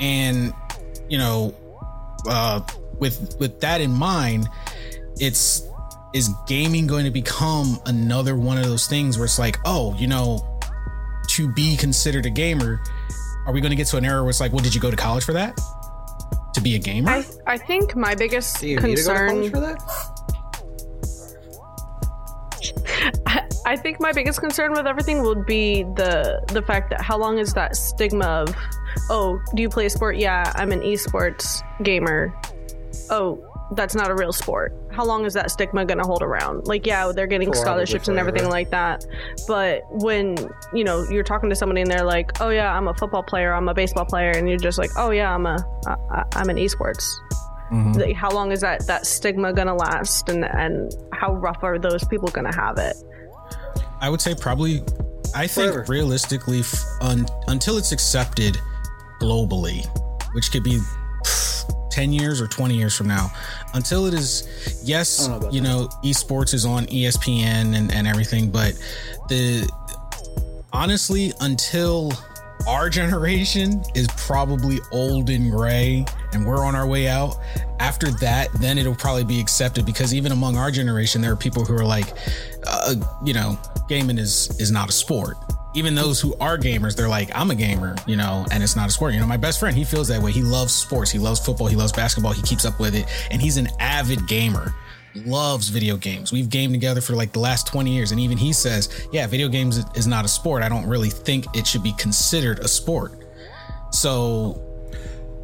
and 0.00 0.52
you 1.08 1.18
know 1.18 1.52
uh 2.28 2.60
with 2.98 3.36
with 3.40 3.60
that 3.60 3.80
in 3.80 3.90
mind 3.90 4.48
it's 5.18 5.68
is 6.14 6.30
gaming 6.46 6.86
going 6.86 7.04
to 7.04 7.10
become 7.10 7.80
another 7.86 8.36
one 8.36 8.58
of 8.58 8.64
those 8.64 8.86
things 8.86 9.16
where 9.16 9.24
it's 9.24 9.38
like 9.38 9.58
oh 9.64 9.94
you 9.98 10.06
know 10.06 10.52
to 11.28 11.48
be 11.48 11.76
considered 11.76 12.26
a 12.26 12.30
gamer, 12.30 12.80
are 13.46 13.52
we 13.52 13.60
going 13.60 13.70
to 13.70 13.76
get 13.76 13.86
to 13.88 13.96
an 13.96 14.04
era 14.04 14.20
where 14.22 14.30
it's 14.30 14.40
like, 14.40 14.52
well, 14.52 14.62
did 14.62 14.74
you 14.74 14.80
go 14.80 14.90
to 14.90 14.96
college 14.96 15.24
for 15.24 15.32
that? 15.32 15.58
To 16.54 16.60
be 16.60 16.74
a 16.74 16.78
gamer? 16.78 17.10
I, 17.10 17.24
I 17.46 17.58
think 17.58 17.96
my 17.96 18.14
biggest 18.14 18.60
concern. 18.60 19.50
for 19.50 19.60
that? 19.60 19.80
I, 23.26 23.48
I 23.64 23.76
think 23.76 23.98
my 23.98 24.12
biggest 24.12 24.40
concern 24.40 24.72
with 24.72 24.86
everything 24.86 25.22
would 25.22 25.46
be 25.46 25.82
the 25.82 26.42
the 26.48 26.62
fact 26.62 26.90
that 26.90 27.00
how 27.00 27.16
long 27.16 27.38
is 27.38 27.54
that 27.54 27.74
stigma 27.74 28.26
of, 28.26 28.54
oh, 29.08 29.40
do 29.54 29.62
you 29.62 29.70
play 29.70 29.86
a 29.86 29.90
sport? 29.90 30.16
Yeah, 30.18 30.52
I'm 30.56 30.70
an 30.70 30.80
esports 30.80 31.62
gamer. 31.82 32.38
Oh, 33.08 33.42
that's 33.74 33.94
not 33.94 34.10
a 34.10 34.14
real 34.14 34.32
sport. 34.32 34.74
How 34.92 35.04
long 35.04 35.24
is 35.24 35.34
that 35.34 35.50
stigma 35.50 35.84
going 35.84 35.98
to 35.98 36.04
hold 36.04 36.22
around? 36.22 36.66
Like, 36.66 36.86
yeah, 36.86 37.10
they're 37.12 37.26
getting 37.26 37.48
Probably 37.48 37.62
scholarships 37.62 38.08
and 38.08 38.18
everything 38.18 38.48
like 38.48 38.70
that. 38.70 39.06
But 39.48 39.82
when, 39.90 40.36
you 40.74 40.84
know, 40.84 41.04
you're 41.10 41.22
talking 41.22 41.48
to 41.50 41.56
somebody 41.56 41.80
and 41.80 41.90
they're 41.90 42.04
like, 42.04 42.40
oh, 42.40 42.50
yeah, 42.50 42.76
I'm 42.76 42.88
a 42.88 42.94
football 42.94 43.22
player, 43.22 43.54
I'm 43.54 43.68
a 43.68 43.74
baseball 43.74 44.04
player, 44.04 44.30
and 44.30 44.48
you're 44.48 44.58
just 44.58 44.78
like, 44.78 44.90
oh, 44.96 45.10
yeah, 45.10 45.34
I'm 45.34 45.46
a, 45.46 45.56
I, 45.86 46.24
I'm 46.34 46.50
an 46.50 46.56
esports. 46.56 47.04
Mm-hmm. 47.72 47.92
Like, 47.92 48.16
how 48.16 48.30
long 48.30 48.52
is 48.52 48.60
that, 48.60 48.86
that 48.86 49.06
stigma 49.06 49.52
going 49.54 49.68
to 49.68 49.74
last? 49.74 50.28
And, 50.28 50.44
and 50.44 50.94
how 51.14 51.34
rough 51.34 51.62
are 51.62 51.78
those 51.78 52.04
people 52.04 52.28
going 52.28 52.50
to 52.50 52.56
have 52.56 52.76
it? 52.76 52.96
I 54.00 54.10
would 54.10 54.20
say 54.20 54.34
probably, 54.34 54.82
I 55.34 55.46
think 55.46 55.72
Forever. 55.72 55.84
realistically, 55.88 56.62
un, 57.00 57.26
until 57.46 57.78
it's 57.78 57.92
accepted 57.92 58.58
globally, 59.20 59.86
which 60.34 60.52
could 60.52 60.64
be 60.64 60.80
10 61.92 62.12
years 62.12 62.40
or 62.40 62.46
20 62.46 62.74
years 62.74 62.96
from 62.96 63.06
now. 63.08 63.30
Until 63.74 64.06
it 64.06 64.14
is 64.14 64.80
yes 64.82 65.28
know 65.28 65.50
you 65.50 65.60
know 65.60 65.88
esports 66.04 66.54
is 66.54 66.64
on 66.64 66.86
espn 66.86 67.74
and, 67.74 67.92
and 67.92 68.06
everything 68.06 68.50
but 68.50 68.72
the 69.28 69.68
honestly 70.72 71.32
until 71.40 72.12
our 72.68 72.88
generation 73.00 73.82
is 73.94 74.08
probably 74.16 74.78
old 74.92 75.30
and 75.30 75.50
gray 75.50 76.04
and 76.32 76.44
we're 76.44 76.64
on 76.64 76.74
our 76.74 76.86
way 76.86 77.08
out 77.08 77.36
after 77.80 78.10
that 78.10 78.48
then 78.54 78.78
it'll 78.78 78.94
probably 78.94 79.24
be 79.24 79.40
accepted 79.40 79.84
because 79.84 80.14
even 80.14 80.32
among 80.32 80.56
our 80.56 80.70
generation 80.70 81.20
there 81.20 81.32
are 81.32 81.36
people 81.36 81.64
who 81.64 81.74
are 81.74 81.84
like 81.84 82.12
uh, 82.66 82.94
you 83.24 83.34
know 83.34 83.58
gaming 83.88 84.18
is 84.18 84.48
is 84.60 84.70
not 84.70 84.88
a 84.88 84.92
sport 84.92 85.36
even 85.74 85.94
those 85.94 86.20
who 86.20 86.34
are 86.38 86.58
gamers, 86.58 86.94
they're 86.94 87.08
like, 87.08 87.30
I'm 87.34 87.50
a 87.50 87.54
gamer, 87.54 87.96
you 88.06 88.16
know, 88.16 88.46
and 88.50 88.62
it's 88.62 88.76
not 88.76 88.88
a 88.88 88.92
sport. 88.92 89.14
You 89.14 89.20
know, 89.20 89.26
my 89.26 89.36
best 89.36 89.58
friend, 89.58 89.76
he 89.76 89.84
feels 89.84 90.08
that 90.08 90.20
way. 90.20 90.32
He 90.32 90.42
loves 90.42 90.74
sports. 90.74 91.10
He 91.10 91.18
loves 91.18 91.40
football. 91.40 91.66
He 91.66 91.76
loves 91.76 91.92
basketball. 91.92 92.32
He 92.32 92.42
keeps 92.42 92.64
up 92.64 92.78
with 92.78 92.94
it. 92.94 93.06
And 93.30 93.40
he's 93.40 93.56
an 93.56 93.68
avid 93.80 94.26
gamer, 94.26 94.74
loves 95.14 95.68
video 95.68 95.96
games. 95.96 96.32
We've 96.32 96.50
gamed 96.50 96.74
together 96.74 97.00
for 97.00 97.14
like 97.14 97.32
the 97.32 97.40
last 97.40 97.66
20 97.66 97.90
years. 97.90 98.10
And 98.10 98.20
even 98.20 98.36
he 98.36 98.52
says, 98.52 99.08
yeah, 99.12 99.26
video 99.26 99.48
games 99.48 99.82
is 99.94 100.06
not 100.06 100.24
a 100.24 100.28
sport. 100.28 100.62
I 100.62 100.68
don't 100.68 100.86
really 100.86 101.10
think 101.10 101.46
it 101.56 101.66
should 101.66 101.82
be 101.82 101.92
considered 101.94 102.58
a 102.58 102.68
sport. 102.68 103.12
So 103.90 104.60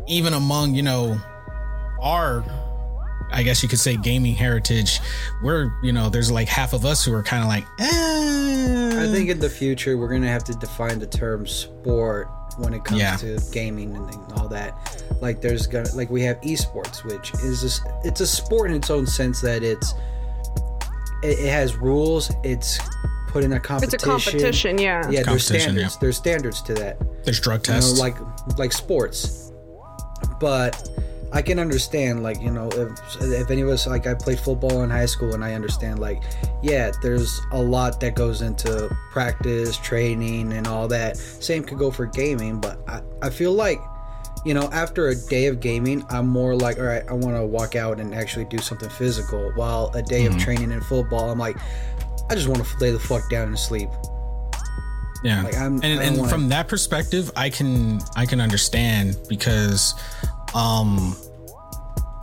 even 0.06 0.34
among, 0.34 0.74
you 0.74 0.82
know, 0.82 1.18
our 2.00 2.44
I 3.30 3.42
guess 3.42 3.62
you 3.62 3.68
could 3.68 3.78
say 3.78 3.96
gaming 3.96 4.34
heritage, 4.34 5.00
we're, 5.42 5.72
you 5.82 5.92
know, 5.92 6.08
there's 6.08 6.30
like 6.30 6.48
half 6.48 6.72
of 6.72 6.84
us 6.84 7.04
who 7.04 7.12
are 7.12 7.22
kind 7.22 7.42
of 7.42 7.48
like, 7.48 7.64
eh. 7.80 9.04
I 9.04 9.12
think 9.12 9.30
in 9.30 9.38
the 9.38 9.50
future, 9.50 9.96
we're 9.96 10.08
going 10.08 10.22
to 10.22 10.28
have 10.28 10.44
to 10.44 10.54
define 10.54 10.98
the 10.98 11.06
term 11.06 11.46
sport 11.46 12.28
when 12.56 12.74
it 12.74 12.84
comes 12.84 13.00
yeah. 13.00 13.16
to 13.16 13.38
gaming 13.52 13.94
and 13.94 14.32
all 14.32 14.48
that. 14.48 15.04
Like 15.20 15.40
there's 15.40 15.66
gonna, 15.66 15.88
like 15.94 16.10
we 16.10 16.22
have 16.22 16.40
esports, 16.40 17.04
which 17.04 17.32
is, 17.34 17.62
a, 17.64 18.00
it's 18.04 18.20
a 18.20 18.26
sport 18.26 18.70
in 18.70 18.76
its 18.76 18.90
own 18.90 19.06
sense 19.06 19.40
that 19.42 19.62
it's, 19.62 19.94
it, 21.22 21.38
it 21.38 21.50
has 21.50 21.76
rules. 21.76 22.32
It's 22.42 22.78
put 23.28 23.44
in 23.44 23.52
a 23.52 23.60
competition. 23.60 23.94
It's 23.94 24.02
a 24.02 24.06
competition, 24.06 24.78
yeah. 24.78 25.08
Yeah, 25.10 25.22
there's 25.22 25.46
standards. 25.46 25.94
Yeah. 25.94 25.98
There's 26.00 26.16
standards 26.16 26.62
to 26.62 26.74
that. 26.74 26.98
There's 27.24 27.40
drug 27.40 27.62
tests. 27.62 27.90
You 27.90 27.96
know, 27.96 28.02
like, 28.02 28.58
like 28.58 28.72
sports. 28.72 29.52
But 30.40 30.88
I 31.32 31.42
can 31.42 31.58
understand, 31.58 32.22
like, 32.22 32.40
you 32.40 32.50
know, 32.50 32.68
if, 32.72 33.22
if 33.22 33.50
any 33.50 33.60
of 33.60 33.68
us, 33.68 33.86
like, 33.86 34.06
I 34.06 34.14
played 34.14 34.40
football 34.40 34.82
in 34.82 34.90
high 34.90 35.06
school 35.06 35.34
and 35.34 35.44
I 35.44 35.54
understand, 35.54 35.98
like, 35.98 36.22
yeah, 36.62 36.90
there's 37.02 37.40
a 37.52 37.60
lot 37.60 38.00
that 38.00 38.14
goes 38.14 38.40
into 38.40 38.88
practice, 39.12 39.76
training, 39.76 40.52
and 40.52 40.66
all 40.66 40.88
that. 40.88 41.16
Same 41.16 41.62
could 41.64 41.78
go 41.78 41.90
for 41.90 42.06
gaming, 42.06 42.60
but 42.60 42.78
I, 42.88 43.02
I 43.20 43.30
feel 43.30 43.52
like, 43.52 43.78
you 44.44 44.54
know, 44.54 44.70
after 44.72 45.08
a 45.08 45.14
day 45.14 45.46
of 45.46 45.60
gaming, 45.60 46.04
I'm 46.08 46.26
more 46.28 46.54
like, 46.56 46.78
all 46.78 46.84
right, 46.84 47.02
I 47.08 47.12
want 47.12 47.36
to 47.36 47.44
walk 47.44 47.76
out 47.76 48.00
and 48.00 48.14
actually 48.14 48.46
do 48.46 48.58
something 48.58 48.88
physical. 48.88 49.52
While 49.54 49.90
a 49.94 50.02
day 50.02 50.24
mm-hmm. 50.24 50.36
of 50.36 50.42
training 50.42 50.72
in 50.72 50.80
football, 50.80 51.30
I'm 51.30 51.38
like, 51.38 51.56
I 52.30 52.34
just 52.34 52.48
want 52.48 52.64
to 52.64 52.78
lay 52.78 52.90
the 52.90 53.00
fuck 53.00 53.28
down 53.30 53.48
and 53.48 53.58
sleep. 53.58 53.90
Yeah, 55.24 55.42
like 55.42 55.56
I'm, 55.56 55.82
and, 55.82 56.00
and 56.00 56.16
wanna... 56.18 56.30
from 56.30 56.48
that 56.50 56.68
perspective, 56.68 57.32
I 57.34 57.50
can 57.50 58.00
I 58.14 58.24
can 58.24 58.40
understand 58.40 59.18
because 59.28 59.94
um 60.54 61.16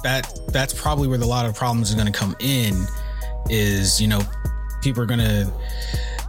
that 0.03 0.39
that's 0.49 0.73
probably 0.73 1.07
where 1.07 1.19
a 1.19 1.25
lot 1.25 1.45
of 1.45 1.55
problems 1.55 1.91
are 1.91 1.95
going 1.95 2.11
to 2.11 2.17
come 2.17 2.35
in 2.39 2.85
is 3.49 3.99
you 3.99 4.07
know 4.07 4.21
people 4.81 5.01
are 5.01 5.07
going 5.07 5.19
to 5.19 5.51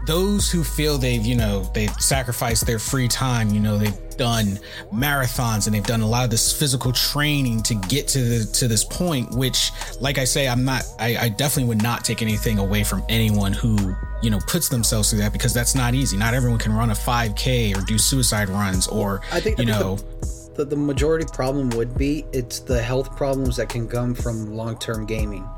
those 0.06 0.50
who 0.50 0.62
feel 0.62 0.98
they've 0.98 1.26
you 1.26 1.34
know 1.34 1.62
they've 1.74 1.92
sacrificed 2.00 2.64
their 2.66 2.78
free 2.78 3.08
time 3.08 3.50
you 3.50 3.60
know 3.60 3.76
they've 3.76 3.98
done 4.16 4.58
marathons 4.94 5.66
and 5.66 5.74
they've 5.74 5.84
done 5.84 6.00
a 6.00 6.06
lot 6.06 6.24
of 6.24 6.30
this 6.30 6.58
physical 6.58 6.90
training 6.92 7.62
to 7.62 7.74
get 7.74 8.08
to 8.08 8.22
the, 8.22 8.44
to 8.52 8.66
this 8.66 8.82
point 8.84 9.30
which 9.34 9.72
like 10.00 10.16
i 10.16 10.24
say 10.24 10.48
i'm 10.48 10.64
not 10.64 10.84
I, 10.98 11.16
I 11.16 11.28
definitely 11.28 11.68
would 11.68 11.82
not 11.82 12.04
take 12.04 12.22
anything 12.22 12.58
away 12.58 12.82
from 12.82 13.02
anyone 13.08 13.52
who 13.52 13.94
you 14.22 14.30
know 14.30 14.38
puts 14.46 14.68
themselves 14.68 15.10
through 15.10 15.20
that 15.20 15.32
because 15.32 15.52
that's 15.52 15.74
not 15.74 15.94
easy. 15.94 16.16
Not 16.16 16.34
everyone 16.34 16.58
can 16.58 16.72
run 16.72 16.90
a 16.90 16.94
5K 16.94 17.76
or 17.76 17.80
do 17.82 17.98
suicide 17.98 18.48
runs 18.48 18.86
or 18.88 19.20
I 19.30 19.40
think 19.40 19.58
you 19.58 19.64
I 19.64 19.66
think 19.66 19.68
know. 19.68 19.96
The, 19.96 20.35
the, 20.56 20.64
the 20.64 20.76
majority 20.76 21.26
problem 21.32 21.70
would 21.70 21.96
be 21.96 22.24
it's 22.32 22.60
the 22.60 22.82
health 22.82 23.14
problems 23.16 23.56
that 23.56 23.68
can 23.68 23.86
come 23.88 24.14
from 24.14 24.54
long 24.54 24.78
term 24.78 25.06
gaming. 25.06 25.48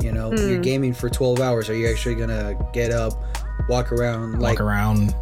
You 0.00 0.12
know, 0.12 0.30
mm. 0.30 0.50
you're 0.50 0.60
gaming 0.60 0.92
for 0.92 1.08
12 1.08 1.40
hours. 1.40 1.70
Are 1.70 1.74
you 1.74 1.88
actually 1.88 2.16
gonna 2.16 2.54
get 2.72 2.92
up, 2.92 3.12
walk 3.68 3.92
around, 3.92 4.32
walk 4.32 4.40
like 4.40 4.60
around? 4.60 5.14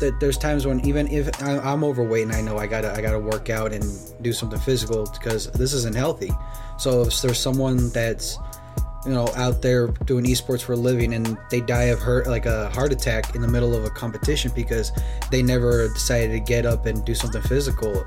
That 0.00 0.18
there's 0.20 0.38
times 0.38 0.66
when 0.66 0.80
even 0.86 1.08
if 1.08 1.30
I'm 1.42 1.82
overweight 1.82 2.24
and 2.24 2.32
I 2.32 2.40
know 2.40 2.58
I 2.58 2.66
gotta 2.66 2.92
I 2.92 3.00
gotta 3.00 3.18
work 3.18 3.50
out 3.50 3.72
and 3.72 3.84
do 4.22 4.32
something 4.32 4.58
physical 4.60 5.08
because 5.12 5.50
this 5.52 5.72
isn't 5.72 5.96
healthy. 5.96 6.30
So 6.78 7.02
if 7.02 7.20
there's 7.20 7.40
someone 7.40 7.90
that's 7.90 8.38
you 9.04 9.12
know 9.12 9.28
out 9.36 9.62
there 9.62 9.88
doing 10.06 10.24
esports 10.24 10.62
for 10.62 10.72
a 10.72 10.76
living 10.76 11.14
and 11.14 11.38
they 11.50 11.60
die 11.60 11.84
of 11.84 12.00
hurt 12.00 12.26
like 12.26 12.46
a 12.46 12.68
heart 12.70 12.92
attack 12.92 13.34
in 13.34 13.42
the 13.42 13.48
middle 13.48 13.74
of 13.74 13.84
a 13.84 13.90
competition 13.90 14.50
because 14.54 14.90
they 15.30 15.42
never 15.42 15.88
decided 15.88 16.32
to 16.32 16.40
get 16.40 16.66
up 16.66 16.86
and 16.86 17.04
do 17.04 17.14
something 17.14 17.42
physical 17.42 18.04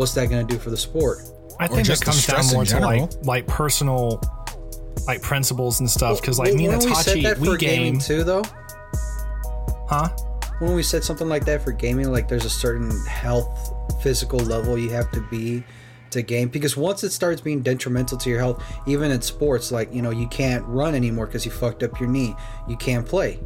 what's 0.00 0.14
that 0.14 0.30
going 0.30 0.44
to 0.46 0.50
do 0.52 0.58
for 0.58 0.70
the 0.70 0.76
sport? 0.76 1.18
I 1.60 1.68
think 1.68 1.86
it 1.86 2.00
comes 2.00 2.26
down 2.26 2.46
more 2.46 2.64
to 2.64 2.80
like 2.80 3.10
like 3.22 3.46
personal 3.46 4.20
like 5.06 5.20
principles 5.20 5.80
and 5.80 5.90
stuff 5.90 6.20
because 6.20 6.38
like 6.38 6.48
well, 6.48 6.56
me 6.56 6.66
and 6.66 6.82
Itachi 6.82 7.38
we, 7.38 7.50
we 7.50 7.56
game. 7.58 7.98
too 7.98 8.24
though. 8.24 8.42
Huh? 9.88 10.08
When 10.58 10.74
we 10.74 10.82
said 10.82 11.04
something 11.04 11.28
like 11.28 11.44
that 11.44 11.62
for 11.62 11.72
gaming 11.72 12.10
like 12.10 12.28
there's 12.28 12.46
a 12.46 12.50
certain 12.50 12.90
health 13.06 13.74
physical 14.02 14.38
level 14.38 14.78
you 14.78 14.88
have 14.90 15.10
to 15.10 15.20
be 15.28 15.62
to 16.10 16.22
game 16.22 16.48
because 16.48 16.76
once 16.76 17.04
it 17.04 17.10
starts 17.10 17.40
being 17.40 17.62
detrimental 17.62 18.18
to 18.18 18.30
your 18.30 18.38
health, 18.38 18.62
even 18.86 19.10
in 19.10 19.22
sports, 19.22 19.72
like 19.72 19.92
you 19.92 20.02
know, 20.02 20.10
you 20.10 20.26
can't 20.28 20.64
run 20.66 20.94
anymore 20.94 21.26
because 21.26 21.44
you 21.44 21.50
fucked 21.50 21.82
up 21.82 21.98
your 22.00 22.08
knee, 22.08 22.34
you 22.68 22.76
can't 22.76 23.06
play. 23.06 23.40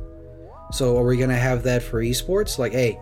So 0.73 0.97
are 0.99 1.05
we 1.05 1.17
gonna 1.17 1.37
have 1.37 1.63
that 1.65 1.83
for 1.83 2.03
esports? 2.03 2.59
Like, 2.59 2.73
hey, 2.73 2.99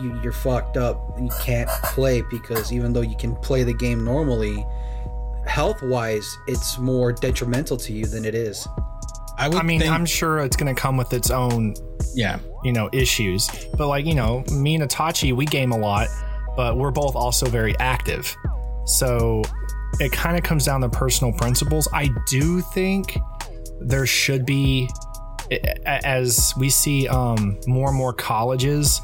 you, 0.00 0.18
you're 0.22 0.32
fucked 0.32 0.76
up, 0.76 1.18
you 1.20 1.30
can't 1.40 1.68
play 1.84 2.22
because 2.30 2.72
even 2.72 2.92
though 2.92 3.02
you 3.02 3.16
can 3.16 3.36
play 3.36 3.62
the 3.62 3.74
game 3.74 4.04
normally, 4.04 4.64
health 5.46 5.82
wise, 5.82 6.36
it's 6.46 6.78
more 6.78 7.12
detrimental 7.12 7.76
to 7.76 7.92
you 7.92 8.06
than 8.06 8.24
it 8.24 8.34
is. 8.34 8.66
I, 9.38 9.48
I 9.48 9.62
mean, 9.62 9.80
think... 9.80 9.92
I'm 9.92 10.06
sure 10.06 10.40
it's 10.40 10.56
going 10.56 10.72
to 10.74 10.80
come 10.80 10.96
with 10.96 11.12
its 11.12 11.30
own, 11.30 11.74
yeah, 12.14 12.38
you 12.62 12.72
know, 12.72 12.88
issues. 12.92 13.48
But 13.76 13.88
like, 13.88 14.04
you 14.04 14.14
know, 14.14 14.44
me 14.52 14.74
and 14.74 14.84
Itachi, 14.84 15.34
we 15.34 15.46
game 15.46 15.72
a 15.72 15.78
lot, 15.78 16.08
but 16.56 16.76
we're 16.76 16.90
both 16.90 17.16
also 17.16 17.46
very 17.46 17.76
active. 17.78 18.34
So 18.86 19.42
it 20.00 20.12
kind 20.12 20.36
of 20.36 20.42
comes 20.42 20.64
down 20.64 20.80
to 20.82 20.88
personal 20.88 21.32
principles. 21.32 21.88
I 21.92 22.10
do 22.28 22.60
think 22.60 23.18
there 23.80 24.06
should 24.06 24.46
be, 24.46 24.88
as 25.84 26.52
we 26.56 26.70
see 26.70 27.08
um, 27.08 27.58
more 27.66 27.88
and 27.88 27.96
more 27.96 28.12
colleges 28.12 29.00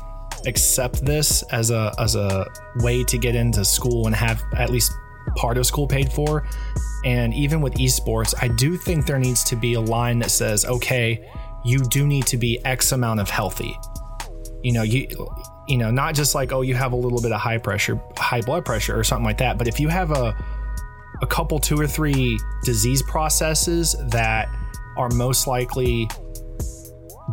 accept 0.47 1.05
this 1.05 1.43
as 1.51 1.71
a 1.71 1.93
as 1.99 2.15
a 2.15 2.47
way 2.77 3.03
to 3.03 3.19
get 3.19 3.35
into 3.35 3.65
school 3.65 4.07
and 4.07 4.15
have 4.15 4.43
at 4.57 4.71
least 4.71 4.93
part 5.37 5.59
of 5.59 5.67
school 5.67 5.87
paid 5.87 6.13
for. 6.13 6.47
And 7.05 7.33
even 7.35 7.61
with 7.61 7.75
esports, 7.75 8.35
I 8.41 8.49
do 8.49 8.77
think 8.77 9.07
there 9.07 9.19
needs 9.19 9.45
to 9.45 9.57
be 9.57 9.75
a 9.75 9.81
line 9.81 10.19
that 10.21 10.31
says, 10.31 10.65
okay, 10.65 11.29
you 11.65 11.81
do 11.81 12.07
need 12.07 12.27
to 12.27 12.37
be 12.37 12.65
X 12.65 12.93
amount 12.93 13.21
of 13.21 13.31
healthy. 13.31 13.79
You 14.63 14.73
know, 14.73 14.83
you 14.83 15.07
you 15.69 15.77
know, 15.77 15.91
not 15.91 16.15
just 16.15 16.35
like, 16.35 16.53
oh, 16.53 16.63
you 16.63 16.75
have 16.75 16.93
a 16.93 16.97
little 16.97 17.21
bit 17.21 17.31
of 17.31 17.41
high 17.41 17.59
pressure, 17.59 18.01
high 18.17 18.41
blood 18.41 18.65
pressure 18.65 18.99
or 18.99 19.05
something 19.05 19.25
like 19.25 19.39
that, 19.39 19.59
but 19.59 19.69
if 19.69 19.79
you 19.79 19.89
have 19.89 20.11
a 20.11 20.37
a 21.21 21.27
couple 21.27 21.59
two 21.59 21.79
or 21.79 21.87
three 21.87 22.39
disease 22.63 23.03
processes 23.03 23.97
that 24.11 24.49
are 24.97 25.09
most 25.11 25.47
likely 25.47 26.09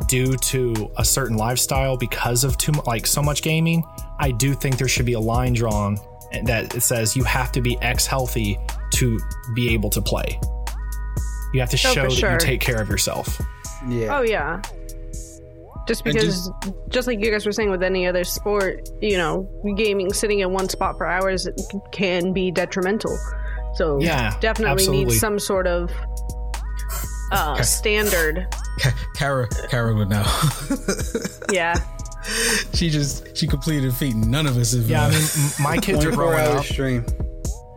due 0.08 0.36
to 0.38 0.92
a 0.98 1.06
certain 1.06 1.38
lifestyle 1.38 1.96
because 1.96 2.44
of 2.44 2.58
too 2.58 2.72
much, 2.72 2.86
like 2.86 3.08
so 3.08 3.22
much 3.22 3.42
gaming, 3.42 3.84
I 4.20 4.32
do 4.32 4.54
think 4.54 4.78
there 4.78 4.88
should 4.88 5.06
be 5.06 5.14
a 5.14 5.20
line 5.20 5.54
drawn 5.54 5.98
that 6.44 6.76
it 6.76 6.82
says 6.82 7.16
you 7.16 7.24
have 7.24 7.52
to 7.54 7.62
be 7.62 7.80
X 7.82 8.06
healthy 8.06 8.58
to 8.96 9.20
be 9.54 9.74
able 9.74 9.90
to 9.92 10.02
play. 10.02 10.40
You 11.54 11.60
have 11.60 11.70
to 11.70 11.76
oh, 11.88 11.94
show 11.94 12.04
that 12.04 12.12
sure. 12.12 12.32
you 12.34 12.38
take 12.40 12.62
care 12.62 12.82
of 12.82 12.90
yourself. 12.90 13.40
Yeah. 13.88 14.18
Oh 14.18 14.22
yeah. 14.24 14.62
Just 15.88 16.04
because, 16.04 16.50
just, 16.64 16.74
just, 16.90 17.08
like 17.08 17.20
you 17.20 17.30
guys 17.30 17.46
were 17.46 17.52
saying 17.52 17.70
with 17.70 17.84
any 17.84 18.08
other 18.08 18.24
sport, 18.24 18.90
you 19.02 19.18
know, 19.18 19.48
gaming 19.78 20.12
sitting 20.12 20.40
in 20.40 20.52
one 20.52 20.68
spot 20.68 20.98
for 20.98 21.06
hours 21.06 21.48
can 21.92 22.34
be 22.34 22.50
detrimental. 22.50 23.16
So 23.76 24.00
yeah, 24.00 24.36
definitely 24.40 24.72
absolutely. 24.72 25.06
need 25.06 25.20
some 25.20 25.38
sort 25.38 25.68
of 25.68 25.92
uh, 27.32 27.62
standard. 27.62 28.48
Kara, 29.16 29.48
Kara 29.70 29.94
would 29.94 30.10
know. 30.10 30.26
yeah. 31.52 31.76
She 32.74 32.90
just 32.90 33.38
she 33.38 33.46
completed 33.46 33.90
a 33.90 33.94
feat 33.94 34.16
none 34.16 34.48
of 34.48 34.58
us 34.58 34.74
have. 34.74 34.90
Yeah, 34.90 35.06
I 35.06 35.12
mean, 35.12 35.28
my 35.60 35.78
kids 35.82 36.04
are 36.04 36.12
growing 36.12 36.40
up. 36.40 36.66
Stream. 36.66 37.06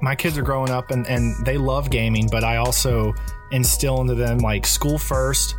My 0.01 0.15
kids 0.15 0.39
are 0.39 0.43
growing 0.43 0.71
up 0.71 0.91
and 0.91 1.07
and 1.07 1.35
they 1.45 1.59
love 1.59 1.91
gaming, 1.91 2.29
but 2.31 2.45
I 2.45 2.57
also 2.57 3.13
instill 3.53 4.01
into 4.01 4.15
them 4.15 4.39
like 4.39 4.67
school 4.67 4.99
first. 4.99 5.55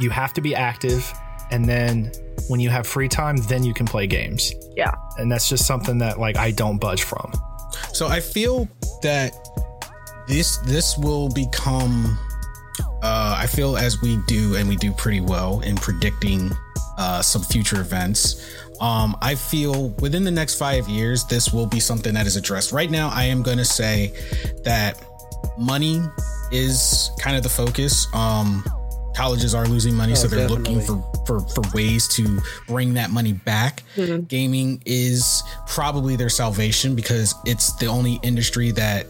You 0.00 0.10
have 0.10 0.32
to 0.34 0.40
be 0.40 0.54
active 0.54 1.12
and 1.50 1.64
then 1.64 2.12
when 2.48 2.60
you 2.60 2.70
have 2.70 2.86
free 2.86 3.08
time, 3.08 3.36
then 3.36 3.64
you 3.64 3.74
can 3.74 3.86
play 3.86 4.06
games. 4.06 4.52
Yeah. 4.76 4.92
And 5.18 5.30
that's 5.30 5.48
just 5.48 5.66
something 5.66 5.98
that 5.98 6.18
like 6.18 6.36
I 6.36 6.50
don't 6.50 6.78
budge 6.78 7.02
from. 7.02 7.32
So 7.92 8.06
I 8.06 8.20
feel 8.20 8.68
that 9.02 9.32
this 10.28 10.58
this 10.58 10.96
will 10.98 11.28
become 11.30 12.18
uh 13.02 13.36
I 13.38 13.46
feel 13.46 13.76
as 13.76 14.00
we 14.02 14.18
do 14.26 14.56
and 14.56 14.68
we 14.68 14.76
do 14.76 14.92
pretty 14.92 15.20
well 15.20 15.60
in 15.60 15.76
predicting 15.76 16.50
uh 16.98 17.22
some 17.22 17.42
future 17.42 17.80
events. 17.80 18.46
Um 18.80 19.16
I 19.22 19.34
feel 19.34 19.90
within 20.00 20.24
the 20.24 20.30
next 20.30 20.54
5 20.56 20.88
years 20.88 21.24
this 21.24 21.52
will 21.52 21.66
be 21.66 21.80
something 21.80 22.14
that 22.14 22.26
is 22.26 22.36
addressed. 22.36 22.72
Right 22.72 22.90
now 22.90 23.10
I 23.12 23.24
am 23.24 23.42
going 23.42 23.58
to 23.58 23.64
say 23.64 24.12
that 24.64 25.02
money 25.58 26.02
is 26.52 27.10
kind 27.18 27.36
of 27.36 27.42
the 27.42 27.48
focus. 27.48 28.06
Um 28.12 28.64
colleges 29.16 29.54
are 29.54 29.66
losing 29.66 29.94
money, 29.94 30.12
oh, 30.12 30.16
so 30.16 30.28
they're 30.28 30.46
definitely. 30.46 30.74
looking 30.76 30.86
for, 30.86 31.24
for 31.26 31.40
for 31.40 31.62
ways 31.74 32.06
to 32.08 32.38
bring 32.68 32.94
that 32.94 33.10
money 33.10 33.32
back. 33.32 33.82
Mm-hmm. 33.96 34.24
Gaming 34.24 34.82
is 34.84 35.42
probably 35.66 36.16
their 36.16 36.28
salvation 36.28 36.94
because 36.94 37.34
it's 37.46 37.72
the 37.76 37.86
only 37.86 38.20
industry 38.22 38.70
that 38.72 39.06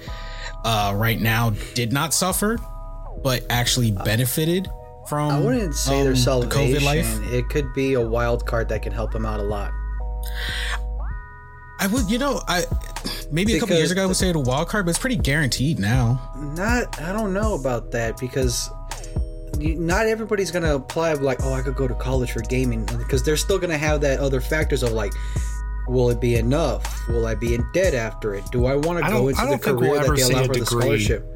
uh, 0.64 0.92
right 0.96 1.20
now 1.20 1.50
did 1.74 1.92
not 1.92 2.14
suffer, 2.14 2.58
but 3.22 3.44
actually 3.50 3.90
benefited 3.90 4.68
from. 5.08 5.30
I 5.30 5.40
wouldn't 5.40 5.74
say 5.74 5.98
um, 5.98 6.04
their 6.04 6.16
salvation. 6.16 6.72
The 6.72 6.78
COVID 6.78 6.84
life. 6.84 7.32
It 7.32 7.48
could 7.48 7.72
be 7.74 7.94
a 7.94 8.00
wild 8.00 8.46
card 8.46 8.68
that 8.68 8.82
can 8.82 8.92
help 8.92 9.12
them 9.12 9.26
out 9.26 9.40
a 9.40 9.44
lot. 9.44 9.72
I 11.78 11.88
would, 11.88 12.10
you 12.10 12.18
know, 12.18 12.40
I 12.48 12.64
maybe 13.30 13.52
because 13.52 13.56
a 13.56 13.60
couple 13.60 13.76
years 13.76 13.90
ago 13.90 14.02
I 14.02 14.06
would 14.06 14.16
say 14.16 14.30
it 14.30 14.36
a 14.36 14.40
wild 14.40 14.68
card, 14.68 14.86
but 14.86 14.90
it's 14.90 14.98
pretty 14.98 15.16
guaranteed 15.16 15.78
now. 15.78 16.32
Not, 16.36 17.00
I 17.02 17.12
don't 17.12 17.34
know 17.34 17.54
about 17.54 17.90
that 17.90 18.18
because 18.18 18.70
not 19.58 20.06
everybody's 20.06 20.50
gonna 20.50 20.74
apply 20.74 21.12
like 21.14 21.38
oh 21.42 21.52
i 21.52 21.62
could 21.62 21.74
go 21.74 21.88
to 21.88 21.94
college 21.94 22.32
for 22.32 22.40
gaming 22.42 22.84
because 22.98 23.22
they're 23.22 23.36
still 23.36 23.58
gonna 23.58 23.78
have 23.78 24.00
that 24.00 24.18
other 24.20 24.40
factors 24.40 24.82
of 24.82 24.92
like 24.92 25.12
will 25.88 26.10
it 26.10 26.20
be 26.20 26.36
enough 26.36 27.08
will 27.08 27.26
i 27.26 27.34
be 27.34 27.54
in 27.54 27.64
debt 27.72 27.94
after 27.94 28.34
it 28.34 28.44
do 28.50 28.66
i 28.66 28.74
want 28.74 29.02
to 29.02 29.10
go 29.10 29.28
into 29.28 29.46
the 29.46 29.58
career 29.58 29.92
we'll 29.92 30.02
that 30.02 30.16
they 30.16 30.22
allow 30.22 30.44
for 30.44 30.54
the 30.54 30.66
scholarship 30.66 31.32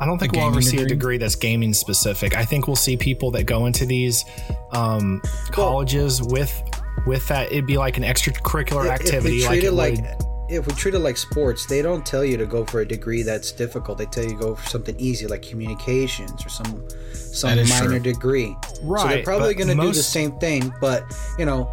I 0.00 0.06
don't 0.06 0.18
think 0.18 0.32
we'll 0.32 0.48
ever 0.48 0.60
see 0.60 0.72
degree? 0.72 0.84
a 0.84 0.88
degree 0.88 1.18
that's 1.18 1.36
gaming 1.36 1.72
specific. 1.72 2.36
I 2.36 2.44
think 2.44 2.66
we'll 2.66 2.76
see 2.76 2.96
people 2.96 3.30
that 3.30 3.44
go 3.44 3.66
into 3.66 3.86
these 3.86 4.24
um, 4.72 5.22
colleges 5.50 6.20
well, 6.20 6.32
with 6.32 6.62
with 7.06 7.26
that. 7.28 7.52
It'd 7.52 7.66
be 7.66 7.78
like 7.78 7.96
an 7.96 8.02
extracurricular 8.02 8.88
activity. 8.88 9.46
like, 9.46 9.62
like 9.70 9.94
would, 9.94 10.26
if 10.48 10.66
we 10.66 10.74
treat 10.74 10.94
it 10.94 10.98
like 10.98 11.16
sports, 11.16 11.66
they 11.66 11.80
don't 11.80 12.04
tell 12.04 12.24
you 12.24 12.36
to 12.36 12.46
go 12.46 12.64
for 12.64 12.80
a 12.80 12.86
degree 12.86 13.22
that's 13.22 13.52
difficult. 13.52 13.98
They 13.98 14.06
tell 14.06 14.24
you 14.24 14.30
to 14.30 14.36
go 14.36 14.54
for 14.54 14.68
something 14.68 14.98
easy 14.98 15.26
like 15.26 15.42
communications 15.42 16.44
or 16.44 16.48
some 16.48 16.86
some 17.34 17.56
minor 17.68 17.88
true. 17.88 17.98
degree. 18.00 18.56
Right. 18.82 19.02
So 19.02 19.08
they're 19.08 19.24
probably 19.24 19.54
going 19.54 19.68
to 19.68 19.74
most... 19.74 19.94
do 19.94 19.98
the 19.98 20.02
same 20.02 20.38
thing, 20.38 20.72
but 20.80 21.04
you 21.38 21.44
know, 21.44 21.70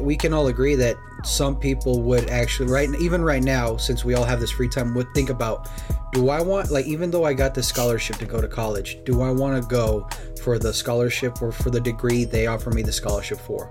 we 0.00 0.16
can 0.16 0.32
all 0.32 0.48
agree 0.48 0.74
that 0.76 0.96
some 1.24 1.56
people 1.56 2.02
would 2.02 2.28
actually 2.28 2.70
right 2.70 2.88
even 3.00 3.22
right 3.22 3.42
now 3.42 3.76
since 3.78 4.04
we 4.04 4.14
all 4.14 4.24
have 4.24 4.40
this 4.40 4.50
free 4.50 4.68
time 4.68 4.94
would 4.94 5.06
think 5.14 5.30
about 5.30 5.70
do 6.12 6.28
I 6.28 6.42
want 6.42 6.70
like 6.70 6.84
even 6.86 7.10
though 7.10 7.24
I 7.24 7.32
got 7.32 7.54
the 7.54 7.62
scholarship 7.62 8.16
to 8.16 8.26
go 8.26 8.40
to 8.40 8.48
college, 8.48 9.02
do 9.04 9.22
I 9.22 9.30
want 9.30 9.60
to 9.60 9.68
go 9.68 10.06
for 10.42 10.58
the 10.58 10.72
scholarship 10.72 11.40
or 11.40 11.50
for 11.50 11.70
the 11.70 11.80
degree 11.80 12.24
they 12.24 12.46
offer 12.46 12.70
me 12.70 12.82
the 12.82 12.92
scholarship 12.92 13.38
for? 13.38 13.68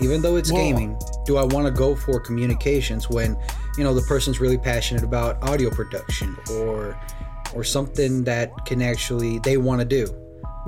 even 0.00 0.22
though 0.22 0.36
it's 0.36 0.50
Whoa. 0.50 0.58
gaming 0.58 0.98
do 1.24 1.36
i 1.36 1.42
want 1.42 1.66
to 1.66 1.72
go 1.72 1.94
for 1.94 2.20
communications 2.20 3.08
when 3.08 3.36
you 3.76 3.84
know 3.84 3.94
the 3.94 4.02
person's 4.02 4.40
really 4.40 4.58
passionate 4.58 5.02
about 5.02 5.42
audio 5.42 5.70
production 5.70 6.36
or 6.52 6.98
or 7.54 7.64
something 7.64 8.24
that 8.24 8.52
can 8.66 8.82
actually 8.82 9.38
they 9.40 9.56
want 9.56 9.80
to 9.80 9.84
do 9.84 10.06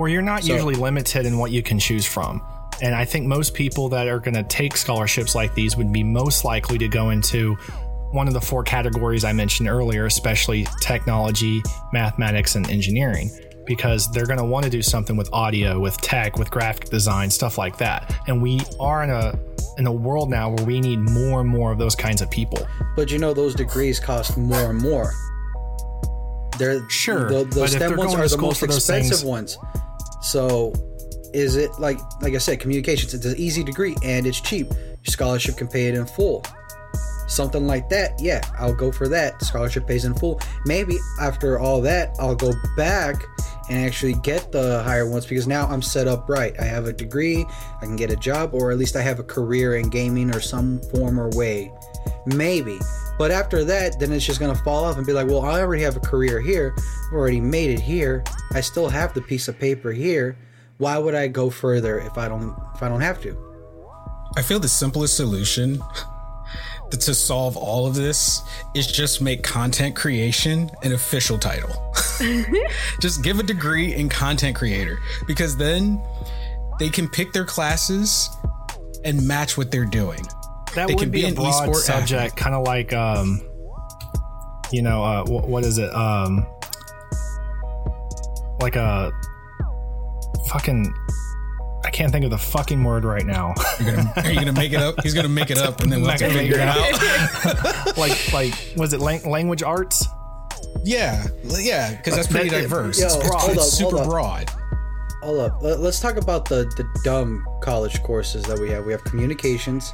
where 0.01 0.09
you're 0.09 0.23
not 0.23 0.43
so, 0.43 0.55
usually 0.55 0.75
limited 0.75 1.27
in 1.27 1.37
what 1.37 1.51
you 1.51 1.63
can 1.63 1.79
choose 1.79 2.07
from 2.07 2.43
and 2.83 2.95
i 2.95 3.05
think 3.05 3.27
most 3.27 3.53
people 3.53 3.89
that 3.91 4.09
are 4.09 4.19
going 4.19 4.35
to 4.35 4.43
take 4.45 4.77
scholarships 4.77 5.35
like 5.35 5.55
these 5.55 5.77
would 5.77 5.93
be 5.93 6.03
most 6.03 6.43
likely 6.43 6.79
to 6.79 6.89
go 6.89 7.11
into 7.11 7.55
one 8.11 8.27
of 8.27 8.33
the 8.33 8.41
four 8.41 8.65
categories 8.65 9.25
i 9.25 9.33
mentioned 9.33 9.69
earlier 9.69 10.07
especially 10.07 10.67
technology 10.81 11.63
mathematics 11.93 12.55
and 12.57 12.71
engineering 12.71 13.31
because 13.67 14.11
they're 14.11 14.27
going 14.27 14.39
to 14.39 14.45
want 14.45 14.65
to 14.65 14.71
do 14.71 14.83
something 14.83 15.17
with 15.17 15.33
audio, 15.33 15.79
with 15.79 15.97
tech, 16.01 16.37
with 16.37 16.51
graphic 16.51 16.89
design, 16.89 17.31
stuff 17.31 17.57
like 17.57 17.77
that. 17.77 18.13
And 18.27 18.43
we 18.43 18.59
are 18.81 19.05
in 19.05 19.11
a 19.11 19.39
in 19.79 19.87
a 19.87 19.93
world 19.93 20.29
now 20.29 20.51
where 20.51 20.65
we 20.65 20.81
need 20.81 20.99
more 20.99 21.41
and 21.41 21.49
more 21.49 21.71
of 21.71 21.79
those 21.79 21.95
kinds 21.95 22.21
of 22.21 22.29
people. 22.31 22.67
But 22.97 23.13
you 23.13 23.19
know, 23.19 23.33
those 23.33 23.55
degrees 23.55 24.01
cost 24.01 24.37
more 24.37 24.71
and 24.71 24.79
more. 24.81 25.13
They're 26.59 26.89
sure. 26.91 27.29
The, 27.29 27.45
the 27.45 27.69
STEM 27.69 27.97
ones 27.97 28.15
are 28.15 28.29
the 28.29 28.39
most 28.39 28.63
expensive 28.63 29.19
things, 29.19 29.25
ones. 29.25 29.59
So, 30.23 30.73
is 31.33 31.57
it 31.57 31.71
like 31.79 31.99
like 32.21 32.35
I 32.35 32.39
said, 32.39 32.61
communications? 32.61 33.15
It's 33.15 33.27
an 33.27 33.37
easy 33.37 33.63
degree 33.63 33.97
and 34.03 34.27
it's 34.27 34.41
cheap. 34.41 34.69
Your 34.71 35.13
scholarship 35.13 35.57
can 35.57 35.69
pay 35.69 35.87
it 35.87 35.95
in 35.95 36.07
full 36.07 36.45
something 37.31 37.67
like 37.67 37.89
that, 37.89 38.21
yeah, 38.21 38.41
I'll 38.59 38.75
go 38.75 38.91
for 38.91 39.09
that. 39.09 39.43
Scholarship 39.43 39.87
pays 39.87 40.05
in 40.05 40.15
full. 40.15 40.41
Maybe 40.67 40.99
after 41.21 41.59
all 41.59 41.81
that, 41.83 42.15
I'll 42.19 42.35
go 42.35 42.53
back 42.77 43.23
and 43.69 43.87
actually 43.87 44.15
get 44.15 44.51
the 44.51 44.83
higher 44.83 45.09
ones 45.09 45.27
because 45.27 45.47
now 45.47 45.67
I'm 45.69 45.81
set 45.81 46.09
up 46.09 46.29
right. 46.29 46.59
I 46.61 46.65
have 46.65 46.87
a 46.87 46.93
degree, 46.93 47.47
I 47.81 47.85
can 47.85 47.97
get 47.97 48.11
a 48.11 48.17
job, 48.17 48.53
or 48.53 48.73
at 48.73 48.79
least 48.79 48.97
I 48.97 49.03
have 49.03 49.21
a 49.21 49.25
career 49.25 49.77
in 49.77 49.89
gaming 49.89 50.35
or 50.35 50.41
some 50.41 50.81
form 50.91 51.21
or 51.21 51.31
way. 51.31 51.73
Maybe. 52.27 52.79
But 53.21 53.33
after 53.33 53.65
that, 53.65 54.01
then 54.01 54.13
it's 54.13 54.25
just 54.25 54.41
gonna 54.41 54.55
fall 54.55 54.85
off 54.85 54.97
and 54.97 55.07
be 55.07 55.13
like, 55.13 55.27
well, 55.27 55.43
I 55.43 55.61
already 55.61 55.83
have 55.83 55.95
a 55.95 56.01
career 56.01 56.41
here. 56.41 56.75
I've 56.79 57.13
already 57.13 57.39
made 57.39 57.69
it 57.69 57.79
here. 57.79 58.25
I 58.55 58.63
still 58.63 58.89
have 58.89 59.13
the 59.13 59.21
piece 59.21 59.47
of 59.47 59.59
paper 59.59 59.93
here. 59.93 60.39
Why 60.79 60.97
would 60.97 61.15
I 61.15 61.29
go 61.29 61.51
further 61.51 62.01
if 62.01 62.17
I 62.17 62.29
don't 62.29 62.57
if 62.75 62.83
I 62.83 62.89
don't 62.89 63.03
have 63.03 63.21
to? 63.21 63.37
I 64.39 64.41
feel 64.41 64.59
the 64.59 64.69
simplest 64.69 65.19
solution 65.19 65.83
to 66.91 67.15
solve 67.15 67.59
all 67.59 67.87
of 67.87 67.95
this 67.95 68.41
is 68.75 68.87
just 68.87 69.21
make 69.21 69.43
content 69.43 69.95
creation 69.95 70.71
an 70.83 70.93
official 70.95 71.37
title. 71.37 71.93
just 73.03 73.23
give 73.23 73.39
a 73.39 73.43
degree 73.43 73.95
in 73.95 74.09
content 74.09 74.57
creator 74.57 74.99
because 75.27 75.59
then 75.59 76.03
they 76.79 76.89
can 76.89 77.07
pick 77.07 77.35
their 77.35 77.45
classes 77.45 78.31
and 79.05 79.29
match 79.29 79.59
what 79.59 79.71
they're 79.71 79.85
doing. 79.85 80.27
That 80.75 80.89
they 80.89 80.95
would 80.95 81.11
be, 81.11 81.23
be 81.23 81.29
a 81.29 81.35
broad 81.35 81.75
subject, 81.77 82.37
kind 82.37 82.55
of 82.55 82.67
like, 82.67 82.93
um, 82.93 83.43
you 84.71 84.83
know, 84.83 85.03
uh, 85.03 85.25
what, 85.25 85.49
what 85.49 85.65
is 85.65 85.79
it? 85.79 85.93
Um, 85.95 86.47
like 88.61 88.77
a 88.77 89.11
fucking 90.49 90.93
I 91.85 91.91
can't 91.91 92.13
think 92.13 92.25
of 92.25 92.31
the 92.31 92.39
fucking 92.39 92.85
word 92.85 93.05
right 93.05 93.25
now. 93.25 93.55
Gonna, 93.79 94.13
are 94.17 94.29
you 94.29 94.39
gonna 94.39 94.53
make 94.53 94.73
it 94.73 94.81
up? 94.81 95.03
He's 95.03 95.15
gonna 95.15 95.29
make 95.29 95.51
it 95.51 95.59
up, 95.59 95.81
and 95.81 95.91
then 95.91 96.03
we'll 96.03 96.11
have 96.11 96.21
to 96.21 96.31
figure 96.31 96.59
it 96.59 96.69
out. 96.69 97.97
like, 97.97 98.33
like, 98.33 98.55
was 98.77 98.93
it 98.93 99.01
lang- 99.01 99.29
language 99.29 99.63
arts? 99.63 100.07
Yeah, 100.85 101.27
yeah, 101.43 101.97
because 101.97 102.15
that's 102.15 102.29
pretty 102.29 102.51
diverse. 102.51 103.01
Yo, 103.01 103.07
it's, 103.07 103.17
broad. 103.17 103.51
It's 103.51 103.73
super 103.73 104.05
broad. 104.05 104.51
Hold 105.23 105.41
up. 105.41 105.63
Let's 105.63 106.01
talk 106.01 106.17
about 106.17 106.49
the 106.49 106.65
the 106.77 106.87
dumb 107.03 107.47
college 107.61 108.03
courses 108.03 108.45
that 108.45 108.59
we 108.59 108.71
have. 108.71 108.85
We 108.85 108.93
have 108.93 109.03
communications. 109.05 109.93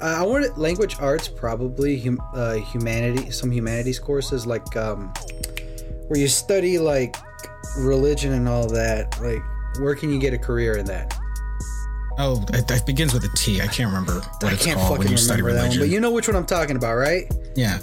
Uh, 0.00 0.16
I 0.18 0.22
wanted 0.22 0.56
language 0.56 0.96
arts, 1.00 1.26
probably 1.26 1.98
hum, 2.00 2.20
uh, 2.32 2.54
humanity, 2.54 3.30
some 3.30 3.50
humanities 3.50 3.98
courses 3.98 4.46
like 4.46 4.76
um, 4.76 5.12
where 6.06 6.20
you 6.20 6.28
study 6.28 6.78
like 6.78 7.16
religion 7.78 8.32
and 8.32 8.48
all 8.48 8.68
that, 8.68 9.20
like 9.20 9.42
where 9.80 9.94
can 9.94 10.12
you 10.12 10.20
get 10.20 10.32
a 10.32 10.38
career 10.38 10.76
in 10.76 10.86
that? 10.86 11.18
Oh, 12.18 12.44
it, 12.52 12.86
begins 12.86 13.14
with 13.14 13.24
a 13.24 13.36
T. 13.36 13.60
I 13.60 13.66
can't 13.66 13.88
remember 13.88 14.14
what 14.14 14.44
I 14.44 14.52
it's 14.52 14.64
can't 14.64 14.78
called 14.78 14.98
when 14.98 15.08
you 15.08 15.16
study 15.16 15.42
religion. 15.42 15.80
One, 15.80 15.88
but 15.88 15.88
you 15.88 16.00
know 16.00 16.10
which 16.10 16.26
one 16.26 16.36
I'm 16.36 16.46
talking 16.46 16.76
about, 16.76 16.96
right? 16.96 17.32
Yeah. 17.54 17.78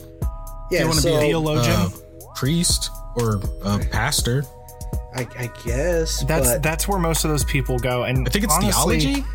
Yeah. 0.72 0.82
you 0.82 0.86
want 0.88 0.96
to 0.98 1.02
so, 1.02 1.10
be 1.10 1.16
a 1.16 1.20
theologian, 1.20 1.74
uh, 1.74 1.90
priest, 2.36 2.92
or 3.16 3.42
a 3.64 3.80
pastor? 3.80 4.44
I, 5.16 5.26
I 5.38 5.50
guess 5.66 6.26
that's 6.26 6.52
but, 6.52 6.64
that's 6.64 6.88
where 6.88 7.00
most 7.00 7.24
of 7.24 7.32
those 7.32 7.46
people 7.46 7.80
go. 7.80 8.04
And 8.04 8.28
I 8.28 8.32
think 8.32 8.44
it's 8.44 8.54
honestly, 8.54 9.00
theology. 9.00 9.26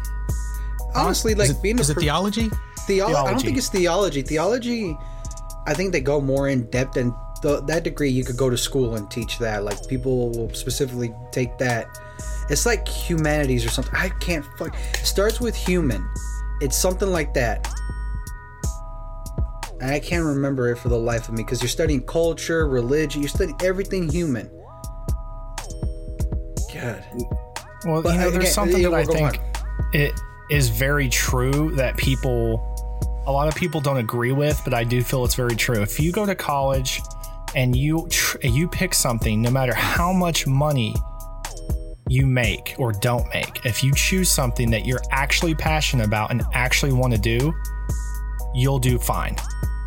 Honestly, 0.95 1.35
like 1.35 1.51
is 1.51 1.57
it, 1.57 1.63
being 1.63 1.79
is 1.79 1.89
a, 1.89 1.93
it 1.93 2.01
theology? 2.01 2.51
Theolo- 2.91 3.09
theology? 3.09 3.29
I 3.29 3.31
don't 3.31 3.43
think 3.43 3.57
it's 3.57 3.69
theology. 3.69 4.23
Theology, 4.23 4.97
I 5.67 5.75
think 5.75 5.93
they 5.93 6.01
go 6.01 6.21
more 6.21 6.49
in 6.49 6.69
depth 6.71 6.97
and 6.97 7.13
that 7.43 7.85
degree 7.85 8.11
you 8.11 8.23
could 8.23 8.37
go 8.37 8.51
to 8.51 8.57
school 8.57 8.97
and 8.97 9.11
teach 9.11 9.39
that. 9.39 9.65
Like 9.65 9.89
people 9.89 10.31
will 10.31 10.53
specifically 10.53 11.15
take 11.33 11.57
that 11.59 11.89
it's 12.51 12.67
like 12.67 12.87
humanities 12.89 13.65
or 13.65 13.71
something. 13.71 13.95
I 13.95 14.09
can't 14.09 14.45
fuck. 14.59 14.77
It 14.95 15.07
starts 15.07 15.41
with 15.41 15.55
human. 15.55 16.07
It's 16.61 16.77
something 16.77 17.09
like 17.09 17.33
that. 17.35 17.67
And 19.81 19.91
I 19.91 20.01
can't 20.01 20.25
remember 20.25 20.69
it 20.71 20.77
for 20.77 20.89
the 20.89 20.99
life 20.99 21.29
of 21.29 21.35
me 21.35 21.45
because 21.45 21.63
you're 21.63 21.69
studying 21.69 22.03
culture, 22.03 22.69
religion, 22.69 23.23
you're 23.23 23.29
studying 23.29 23.57
everything 23.63 24.11
human. 24.11 24.51
God. 26.75 27.05
Well, 27.87 28.03
but 28.03 28.13
you 28.13 28.19
know, 28.19 28.31
there's 28.31 28.37
again, 28.37 28.53
something 28.53 28.83
that 28.83 28.93
I 28.93 29.05
think 29.05 29.41
it 29.93 30.13
is 30.51 30.69
very 30.69 31.09
true 31.09 31.75
that 31.77 31.97
people, 31.97 32.59
a 33.31 33.33
lot 33.33 33.47
of 33.47 33.55
people 33.55 33.81
don't 33.81 33.99
agree 33.99 34.33
with, 34.33 34.61
but 34.65 34.75
I 34.75 34.83
do 34.83 35.03
feel 35.03 35.25
it's 35.25 35.37
very 35.37 35.55
true. 35.55 35.81
If 35.81 36.01
you 36.01 36.11
go 36.11 36.27
to 36.27 36.35
college 36.35 37.01
and 37.55 37.77
you 37.77 38.09
you 38.43 38.69
pick 38.69 38.93
something, 38.93 39.41
no 39.41 39.51
matter 39.51 39.73
how 39.73 40.13
much 40.13 40.47
money 40.47 40.95
you 42.09 42.27
make 42.27 42.75
or 42.77 42.93
don't 42.93 43.33
make, 43.33 43.65
if 43.65 43.85
you 43.85 43.95
choose 43.95 44.29
something 44.29 44.71
that 44.71 44.85
you're 44.85 45.03
actually 45.13 45.55
passionate 45.55 46.07
about 46.07 46.33
and 46.33 46.43
actually 46.55 46.93
want 46.93 47.13
to 47.13 47.21
do, 47.21 47.55
you'll 48.53 48.81
do 48.81 48.99
fine 48.99 49.37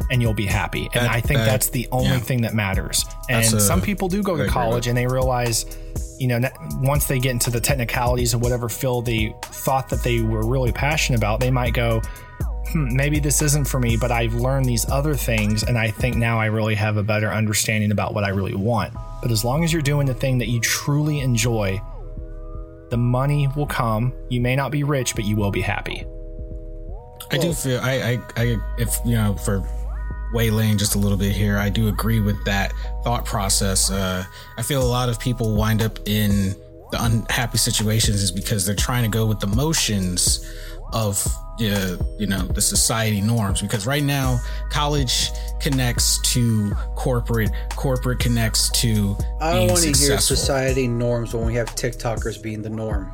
and 0.09 0.21
you'll 0.21 0.33
be 0.33 0.45
happy. 0.45 0.89
And 0.93 1.05
that, 1.05 1.11
I 1.11 1.19
think 1.19 1.39
that, 1.39 1.45
that's 1.45 1.69
the 1.69 1.87
only 1.91 2.07
yeah. 2.07 2.19
thing 2.19 2.41
that 2.43 2.53
matters. 2.53 3.03
And 3.29 3.43
a, 3.43 3.59
some 3.59 3.81
people 3.81 4.07
do 4.07 4.23
go 4.23 4.37
to 4.37 4.47
college 4.47 4.87
and 4.87 4.97
they 4.97 5.07
realize, 5.07 5.65
you 6.17 6.27
know, 6.27 6.39
once 6.75 7.07
they 7.07 7.19
get 7.19 7.31
into 7.31 7.49
the 7.49 7.59
technicalities 7.59 8.33
of 8.33 8.41
whatever 8.41 8.69
field 8.69 9.05
they 9.05 9.35
thought 9.43 9.89
that 9.89 10.01
they 10.01 10.21
were 10.21 10.47
really 10.47 10.71
passionate 10.71 11.17
about, 11.17 11.39
they 11.41 11.51
might 11.51 11.73
go, 11.73 12.01
hmm, 12.69 12.95
maybe 12.95 13.19
this 13.19 13.41
isn't 13.41 13.67
for 13.67 13.79
me, 13.79 13.97
but 13.97 14.11
I've 14.11 14.33
learned 14.33 14.65
these 14.65 14.89
other 14.89 15.15
things. 15.15 15.63
And 15.63 15.77
I 15.77 15.91
think 15.91 16.15
now 16.15 16.39
I 16.39 16.45
really 16.45 16.75
have 16.75 16.97
a 16.97 17.03
better 17.03 17.29
understanding 17.29 17.91
about 17.91 18.13
what 18.13 18.23
I 18.23 18.29
really 18.29 18.55
want. 18.55 18.93
But 19.21 19.31
as 19.31 19.43
long 19.43 19.63
as 19.63 19.71
you're 19.71 19.81
doing 19.81 20.07
the 20.07 20.13
thing 20.13 20.37
that 20.39 20.47
you 20.47 20.59
truly 20.59 21.19
enjoy, 21.19 21.81
the 22.89 22.97
money 22.97 23.47
will 23.55 23.67
come. 23.67 24.13
You 24.29 24.41
may 24.41 24.55
not 24.55 24.71
be 24.71 24.83
rich, 24.83 25.15
but 25.15 25.25
you 25.25 25.35
will 25.35 25.51
be 25.51 25.61
happy. 25.61 26.05
I 27.31 27.37
do 27.37 27.53
feel 27.53 27.79
I, 27.81 27.91
I, 27.91 28.19
I 28.37 28.57
if 28.77 28.99
you 29.05 29.15
know 29.15 29.33
for 29.35 29.63
waylaying 30.33 30.77
just 30.77 30.95
a 30.95 30.97
little 30.97 31.17
bit 31.17 31.31
here, 31.31 31.57
I 31.57 31.69
do 31.69 31.87
agree 31.87 32.19
with 32.19 32.43
that 32.45 32.73
thought 33.03 33.25
process. 33.25 33.89
Uh, 33.89 34.23
I 34.57 34.61
feel 34.61 34.83
a 34.83 34.85
lot 34.85 35.09
of 35.09 35.19
people 35.19 35.55
wind 35.55 35.81
up 35.81 35.99
in 36.05 36.55
the 36.91 37.03
unhappy 37.03 37.57
situations 37.57 38.21
is 38.21 38.31
because 38.31 38.65
they're 38.65 38.75
trying 38.75 39.03
to 39.03 39.09
go 39.09 39.25
with 39.25 39.39
the 39.39 39.47
motions 39.47 40.47
of 40.91 41.25
uh, 41.61 41.97
you 42.17 42.27
know 42.27 42.41
the 42.47 42.61
society 42.61 43.21
norms. 43.21 43.61
Because 43.61 43.85
right 43.85 44.03
now 44.03 44.39
college 44.69 45.31
connects 45.59 46.19
to 46.33 46.71
corporate 46.95 47.51
corporate 47.75 48.19
connects 48.19 48.69
to 48.81 49.15
i 49.39 49.53
don't 49.53 49.69
want 49.69 49.81
to 49.81 49.93
hear 49.93 50.17
society 50.19 50.87
norms 50.87 51.33
when 51.33 51.45
we 51.45 51.55
have 51.55 51.67
tiktokers 51.75 52.41
being 52.41 52.61
the 52.61 52.69
norm. 52.69 53.11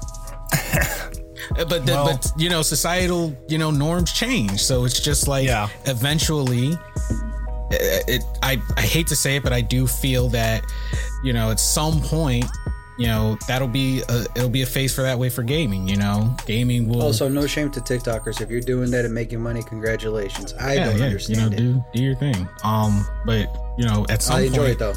But 1.55 1.69
the, 1.85 1.93
well, 1.93 2.05
but 2.05 2.31
you 2.37 2.49
know 2.49 2.61
societal 2.61 3.35
you 3.47 3.57
know 3.57 3.71
norms 3.71 4.11
change. 4.11 4.61
So 4.61 4.85
it's 4.85 4.99
just 4.99 5.27
like 5.27 5.47
yeah. 5.47 5.69
eventually 5.85 6.77
it, 7.71 8.03
it 8.07 8.23
I, 8.43 8.61
I 8.77 8.81
hate 8.81 9.07
to 9.07 9.15
say 9.15 9.35
it 9.37 9.43
but 9.43 9.53
i 9.53 9.61
do 9.61 9.85
feel 9.87 10.29
that 10.29 10.63
you 11.23 11.33
know 11.33 11.51
at 11.51 11.59
some 11.59 12.01
point 12.01 12.45
you 12.99 13.07
know 13.07 13.37
that'll 13.47 13.67
be 13.67 14.03
a, 14.09 14.25
it'll 14.35 14.49
be 14.49 14.61
a 14.61 14.65
face 14.65 14.93
for 14.93 15.01
that 15.01 15.17
way 15.17 15.29
for 15.29 15.41
gaming 15.41 15.87
you 15.87 15.95
know 15.95 16.35
gaming 16.45 16.87
will 16.87 17.01
also 17.01 17.29
no 17.29 17.47
shame 17.47 17.71
to 17.71 17.79
tiktokers 17.79 18.41
if 18.41 18.51
you're 18.51 18.59
doing 18.59 18.91
that 18.91 19.05
and 19.05 19.13
making 19.13 19.39
money 19.39 19.63
congratulations 19.63 20.53
i 20.59 20.73
yeah, 20.73 20.85
don't 20.85 20.97
yeah, 20.97 21.05
understand 21.05 21.53
you 21.53 21.71
know 21.71 21.77
it. 21.77 21.83
do 21.93 21.97
do 21.97 22.03
your 22.03 22.15
thing 22.15 22.47
um 22.63 23.07
but 23.25 23.47
you 23.77 23.85
know 23.85 24.05
at 24.09 24.21
some 24.21 24.35
I 24.35 24.41
enjoy 24.41 24.57
point, 24.57 24.71
it 24.71 24.79
though 24.79 24.93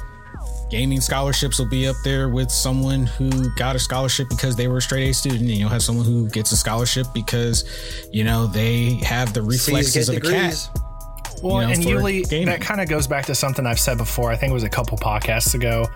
gaming 0.69 1.01
scholarships 1.01 1.59
will 1.59 1.69
be 1.69 1.87
up 1.87 1.97
there 2.03 2.29
with 2.29 2.51
someone 2.51 3.07
who 3.07 3.31
got 3.55 3.77
a 3.77 3.79
scholarship 3.79 4.29
because 4.29 4.57
they 4.57 4.67
were 4.67 4.79
a 4.79 4.83
straight 4.83 5.11
A 5.11 5.13
student, 5.13 5.43
and 5.43 5.51
you'll 5.51 5.69
have 5.69 5.83
someone 5.83 6.07
who 6.07 6.29
gets 6.31 6.51
a 6.51 6.57
scholarship 6.57 7.07
because 7.13 8.09
you 8.11 8.25
know 8.25 8.47
they 8.47 8.95
have 9.05 9.35
the 9.35 9.43
reflexes 9.43 10.09
of 10.09 10.15
degrees. 10.15 10.33
a 10.33 10.39
cat. 10.39 11.43
Well, 11.43 11.61
you 11.61 11.67
know, 11.67 11.73
and 11.75 11.83
Yuli, 11.83 12.47
that 12.47 12.63
kind 12.63 12.81
of 12.81 12.89
goes 12.89 13.07
back 13.07 13.27
to 13.27 13.35
something 13.35 13.67
I've 13.67 13.79
said 13.79 13.99
before. 13.99 14.31
I 14.31 14.37
think 14.37 14.51
it 14.51 14.55
was 14.55 14.63
a 14.63 14.71
couple 14.71 14.97
podcasts 14.97 15.55
ago 15.55 15.87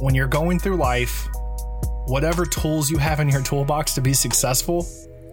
when 0.00 0.14
you're 0.14 0.26
going 0.26 0.58
through 0.58 0.76
life, 0.76 1.28
whatever 2.06 2.44
tools 2.46 2.90
you 2.90 2.98
have 2.98 3.20
in 3.20 3.28
your 3.28 3.42
toolbox 3.42 3.94
to 3.94 4.00
be 4.00 4.12
successful, 4.12 4.86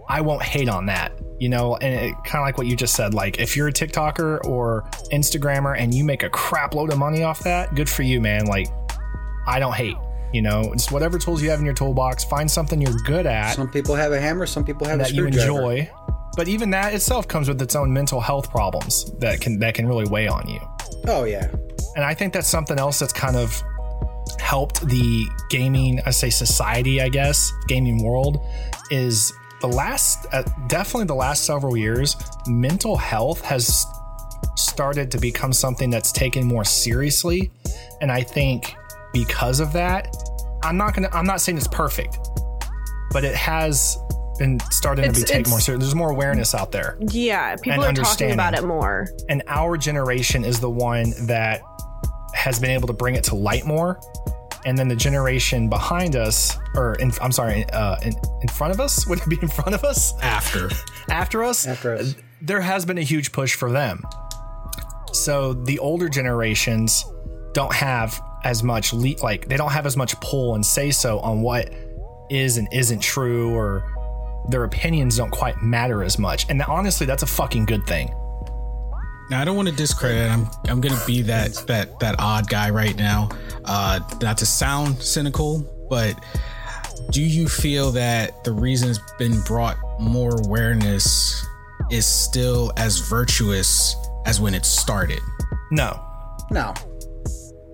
I 0.07 0.21
won't 0.21 0.43
hate 0.43 0.69
on 0.69 0.85
that. 0.87 1.11
You 1.39 1.49
know, 1.49 1.75
and 1.77 1.93
it 1.93 2.15
kind 2.23 2.41
of 2.41 2.45
like 2.45 2.57
what 2.57 2.67
you 2.67 2.75
just 2.75 2.95
said. 2.95 3.13
Like, 3.13 3.39
if 3.39 3.57
you're 3.57 3.67
a 3.67 3.73
TikToker 3.73 4.45
or 4.45 4.83
Instagrammer 5.11 5.77
and 5.77 5.93
you 5.93 6.05
make 6.05 6.23
a 6.23 6.29
crap 6.29 6.73
load 6.73 6.91
of 6.91 6.97
money 6.97 7.23
off 7.23 7.43
that, 7.43 7.75
good 7.75 7.89
for 7.89 8.03
you, 8.03 8.21
man. 8.21 8.45
Like, 8.45 8.67
I 9.45 9.59
don't 9.59 9.73
hate. 9.73 9.97
You 10.31 10.41
know, 10.41 10.71
just 10.73 10.91
whatever 10.91 11.19
tools 11.19 11.41
you 11.41 11.49
have 11.49 11.59
in 11.59 11.65
your 11.65 11.75
toolbox, 11.75 12.23
find 12.23 12.49
something 12.49 12.81
you're 12.81 12.93
good 13.05 13.25
at. 13.25 13.55
Some 13.55 13.69
people 13.69 13.93
have 13.93 14.13
a 14.13 14.19
hammer, 14.19 14.45
some 14.45 14.63
people 14.63 14.87
have 14.87 14.99
a 14.99 15.03
hammer 15.03 15.29
that 15.29 15.35
you 15.35 15.41
enjoy. 15.41 15.91
But 16.35 16.47
even 16.47 16.71
that 16.71 16.93
itself 16.93 17.27
comes 17.27 17.47
with 17.47 17.61
its 17.61 17.75
own 17.75 17.93
mental 17.93 18.19
health 18.19 18.49
problems 18.49 19.11
that 19.19 19.39
can 19.39 19.59
that 19.59 19.75
can 19.75 19.87
really 19.87 20.07
weigh 20.07 20.27
on 20.27 20.47
you. 20.47 20.59
Oh 21.07 21.25
yeah. 21.25 21.47
And 21.95 22.03
I 22.03 22.15
think 22.15 22.33
that's 22.33 22.47
something 22.47 22.79
else 22.79 22.97
that's 22.97 23.13
kind 23.13 23.35
of 23.35 23.61
helped 24.43 24.85
the 24.87 25.25
gaming, 25.49 26.01
I 26.05 26.11
say 26.11 26.29
society, 26.29 27.01
I 27.01 27.07
guess, 27.07 27.51
gaming 27.67 28.03
world 28.03 28.45
is 28.91 29.31
the 29.61 29.67
last, 29.67 30.27
uh, 30.33 30.43
definitely 30.67 31.05
the 31.05 31.15
last 31.15 31.45
several 31.45 31.77
years, 31.77 32.17
mental 32.45 32.97
health 32.97 33.41
has 33.45 33.85
started 34.57 35.09
to 35.11 35.17
become 35.17 35.53
something 35.53 35.89
that's 35.89 36.11
taken 36.11 36.45
more 36.45 36.65
seriously. 36.65 37.51
And 38.01 38.11
I 38.11 38.21
think 38.21 38.75
because 39.13 39.61
of 39.61 39.71
that, 39.73 40.13
I'm 40.61 40.75
not 40.75 40.93
gonna, 40.93 41.09
I'm 41.13 41.25
not 41.25 41.39
saying 41.39 41.57
it's 41.57 41.67
perfect, 41.67 42.19
but 43.11 43.23
it 43.23 43.35
has 43.35 43.97
been 44.37 44.59
starting 44.71 45.05
it's, 45.05 45.19
to 45.19 45.25
be 45.25 45.27
taken 45.27 45.49
more 45.49 45.61
serious. 45.61 45.83
There's 45.83 45.95
more 45.95 46.11
awareness 46.11 46.53
out 46.53 46.73
there. 46.73 46.97
Yeah, 46.99 47.55
people 47.55 47.85
are 47.85 47.93
talking 47.93 48.31
about 48.31 48.55
it 48.55 48.65
more. 48.65 49.07
And 49.29 49.41
our 49.47 49.77
generation 49.77 50.43
is 50.43 50.59
the 50.59 50.69
one 50.69 51.13
that 51.27 51.61
has 52.33 52.59
been 52.59 52.71
able 52.71 52.87
to 52.87 52.93
bring 52.93 53.15
it 53.15 53.23
to 53.25 53.35
light 53.35 53.65
more. 53.65 54.01
And 54.65 54.77
then 54.77 54.87
the 54.87 54.95
generation 54.95 55.69
behind 55.69 56.15
us, 56.15 56.57
or 56.75 56.95
in, 56.95 57.11
I'm 57.21 57.31
sorry, 57.31 57.65
uh, 57.71 57.97
in, 58.01 58.13
in 58.41 58.47
front 58.47 58.73
of 58.73 58.79
us, 58.79 59.05
would 59.07 59.19
it 59.19 59.29
be 59.29 59.37
in 59.41 59.47
front 59.47 59.75
of 59.75 59.83
us? 59.83 60.13
After. 60.21 60.69
After 61.09 61.43
us? 61.43 61.67
After 61.67 61.95
us. 61.95 62.15
There 62.41 62.61
has 62.61 62.85
been 62.85 62.97
a 62.97 63.03
huge 63.03 63.31
push 63.31 63.55
for 63.55 63.71
them. 63.71 64.03
So 65.11 65.53
the 65.53 65.79
older 65.79 66.09
generations 66.09 67.05
don't 67.53 67.73
have 67.73 68.19
as 68.43 68.63
much 68.63 68.93
le- 68.93 69.15
like 69.21 69.47
they 69.47 69.55
don't 69.55 69.71
have 69.71 69.85
as 69.85 69.95
much 69.95 70.19
pull 70.19 70.55
and 70.55 70.65
say 70.65 70.91
so 70.91 71.19
on 71.19 71.41
what 71.41 71.71
is 72.29 72.57
and 72.57 72.67
isn't 72.73 72.99
true 72.99 73.53
or 73.53 73.83
their 74.49 74.63
opinions 74.63 75.17
don't 75.17 75.29
quite 75.29 75.61
matter 75.61 76.03
as 76.03 76.19
much. 76.19 76.49
And 76.49 76.61
honestly, 76.63 77.05
that's 77.05 77.23
a 77.23 77.27
fucking 77.27 77.65
good 77.65 77.85
thing. 77.85 78.13
Now 79.29 79.41
I 79.41 79.45
don't 79.45 79.55
want 79.55 79.69
to 79.69 79.75
discredit. 79.75 80.29
I'm 80.29 80.47
I'm 80.67 80.81
gonna 80.81 81.01
be 81.07 81.21
that 81.23 81.53
that 81.67 81.99
that 81.99 82.15
odd 82.19 82.49
guy 82.49 82.69
right 82.69 82.95
now. 82.95 83.29
Uh, 83.65 83.99
not 84.21 84.37
to 84.39 84.45
sound 84.45 85.01
cynical, 85.01 85.59
but 85.89 86.21
do 87.11 87.21
you 87.21 87.47
feel 87.47 87.91
that 87.91 88.43
the 88.43 88.51
reason 88.51 88.89
it's 88.89 88.99
been 89.17 89.41
brought 89.41 89.77
more 89.99 90.35
awareness 90.45 91.45
is 91.91 92.05
still 92.05 92.71
as 92.77 92.99
virtuous 92.99 93.95
as 94.25 94.39
when 94.39 94.53
it 94.53 94.65
started? 94.65 95.19
No. 95.71 95.99
No. 96.51 96.73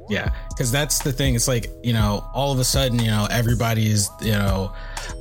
Yeah, 0.10 0.34
because 0.50 0.72
that's 0.72 1.04
the 1.04 1.12
thing. 1.12 1.36
It's 1.36 1.48
like 1.48 1.70
you 1.84 1.94
know, 1.94 2.28
all 2.34 2.52
of 2.52 2.58
a 2.58 2.64
sudden, 2.64 2.98
you 2.98 3.12
know, 3.12 3.28
everybody 3.30 3.92
is 3.92 4.10
you 4.22 4.32
know 4.32 4.74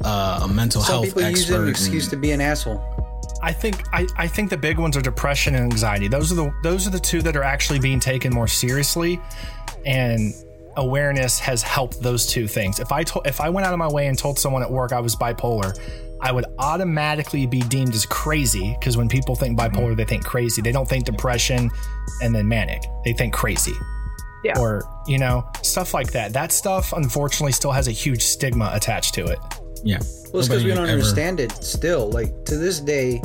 uh, 0.02 0.40
a 0.44 0.48
mental 0.48 0.80
Some 0.80 0.92
health 0.92 1.04
people 1.04 1.24
expert. 1.24 1.36
use 1.36 1.50
an 1.50 1.68
excuse 1.68 2.04
and, 2.04 2.10
to 2.12 2.16
be 2.16 2.30
an 2.30 2.40
asshole. 2.40 2.82
I 3.42 3.52
think 3.52 3.84
I, 3.92 4.06
I 4.16 4.26
think 4.26 4.48
the 4.48 4.56
big 4.56 4.78
ones 4.78 4.96
are 4.96 5.02
depression 5.02 5.54
and 5.54 5.70
anxiety. 5.70 6.08
Those 6.08 6.32
are 6.32 6.36
the 6.36 6.50
those 6.62 6.86
are 6.86 6.90
the 6.90 6.98
two 6.98 7.20
that 7.22 7.36
are 7.36 7.42
actually 7.42 7.80
being 7.80 8.00
taken 8.00 8.32
more 8.32 8.48
seriously, 8.48 9.20
and 9.84 10.32
awareness 10.78 11.38
has 11.40 11.62
helped 11.62 12.00
those 12.02 12.26
two 12.26 12.48
things. 12.48 12.78
If 12.80 12.92
I 12.92 13.02
told 13.02 13.26
if 13.26 13.40
I 13.40 13.50
went 13.50 13.66
out 13.66 13.72
of 13.72 13.78
my 13.78 13.88
way 13.88 14.06
and 14.06 14.16
told 14.16 14.38
someone 14.38 14.62
at 14.62 14.70
work 14.70 14.92
I 14.92 15.00
was 15.00 15.14
bipolar, 15.16 15.78
I 16.20 16.32
would 16.32 16.46
automatically 16.58 17.46
be 17.46 17.60
deemed 17.60 17.94
as 17.94 18.06
crazy 18.06 18.76
because 18.78 18.96
when 18.96 19.08
people 19.08 19.34
think 19.34 19.58
bipolar, 19.58 19.96
they 19.96 20.04
think 20.04 20.24
crazy. 20.24 20.62
They 20.62 20.72
don't 20.72 20.88
think 20.88 21.04
depression 21.04 21.70
and 22.22 22.34
then 22.34 22.48
manic. 22.48 22.82
They 23.04 23.12
think 23.12 23.34
crazy. 23.34 23.74
Yeah. 24.44 24.58
Or, 24.58 24.82
you 25.06 25.18
know, 25.18 25.48
stuff 25.62 25.94
like 25.94 26.12
that. 26.12 26.32
That 26.32 26.52
stuff 26.52 26.92
unfortunately 26.92 27.52
still 27.52 27.72
has 27.72 27.88
a 27.88 27.92
huge 27.92 28.22
stigma 28.22 28.70
attached 28.72 29.14
to 29.14 29.26
it. 29.26 29.38
Yeah. 29.84 29.98
Well, 30.32 30.40
it's 30.40 30.48
because 30.48 30.64
we 30.64 30.70
don't 30.70 30.84
ever... 30.84 30.92
understand 30.92 31.40
it 31.40 31.52
still. 31.52 32.08
Like 32.08 32.44
to 32.46 32.56
this 32.56 32.80
day, 32.80 33.20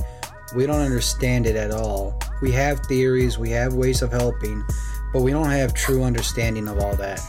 we 0.56 0.66
don't 0.66 0.82
understand 0.82 1.46
it 1.46 1.56
at 1.56 1.72
all. 1.72 2.20
We 2.42 2.52
have 2.52 2.80
theories, 2.88 3.38
we 3.38 3.50
have 3.52 3.74
ways 3.74 4.02
of 4.02 4.12
helping, 4.12 4.64
but 5.14 5.22
we 5.22 5.32
don't 5.32 5.50
have 5.50 5.74
true 5.74 6.04
understanding 6.04 6.68
of 6.68 6.80
all 6.80 6.96
that. 6.96 7.22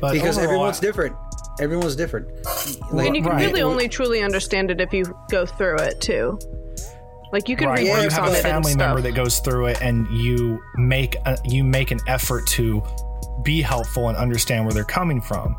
But 0.00 0.12
because 0.12 0.38
overall, 0.38 0.52
everyone's 0.52 0.80
different. 0.80 1.16
Everyone's 1.60 1.96
different. 1.96 2.28
Like, 2.90 3.08
and 3.08 3.16
you 3.16 3.22
can 3.22 3.32
right. 3.32 3.46
really 3.46 3.62
only 3.62 3.88
truly 3.88 4.22
understand 4.22 4.70
it 4.70 4.80
if 4.80 4.92
you 4.92 5.04
go 5.30 5.44
through 5.44 5.76
it 5.78 6.00
too. 6.00 6.38
Like 7.32 7.48
you 7.48 7.56
can 7.56 7.68
right. 7.68 7.78
read 7.78 7.86
you 7.86 8.10
have 8.10 8.32
a 8.32 8.36
family 8.36 8.74
member 8.74 9.00
that 9.02 9.14
goes 9.14 9.38
through 9.38 9.66
it, 9.66 9.82
and 9.82 10.08
you 10.10 10.60
make 10.76 11.16
a, 11.26 11.38
you 11.44 11.62
make 11.62 11.90
an 11.90 12.00
effort 12.08 12.46
to 12.48 12.82
be 13.42 13.62
helpful 13.62 14.08
and 14.08 14.16
understand 14.16 14.64
where 14.64 14.72
they're 14.72 14.84
coming 14.84 15.20
from. 15.20 15.56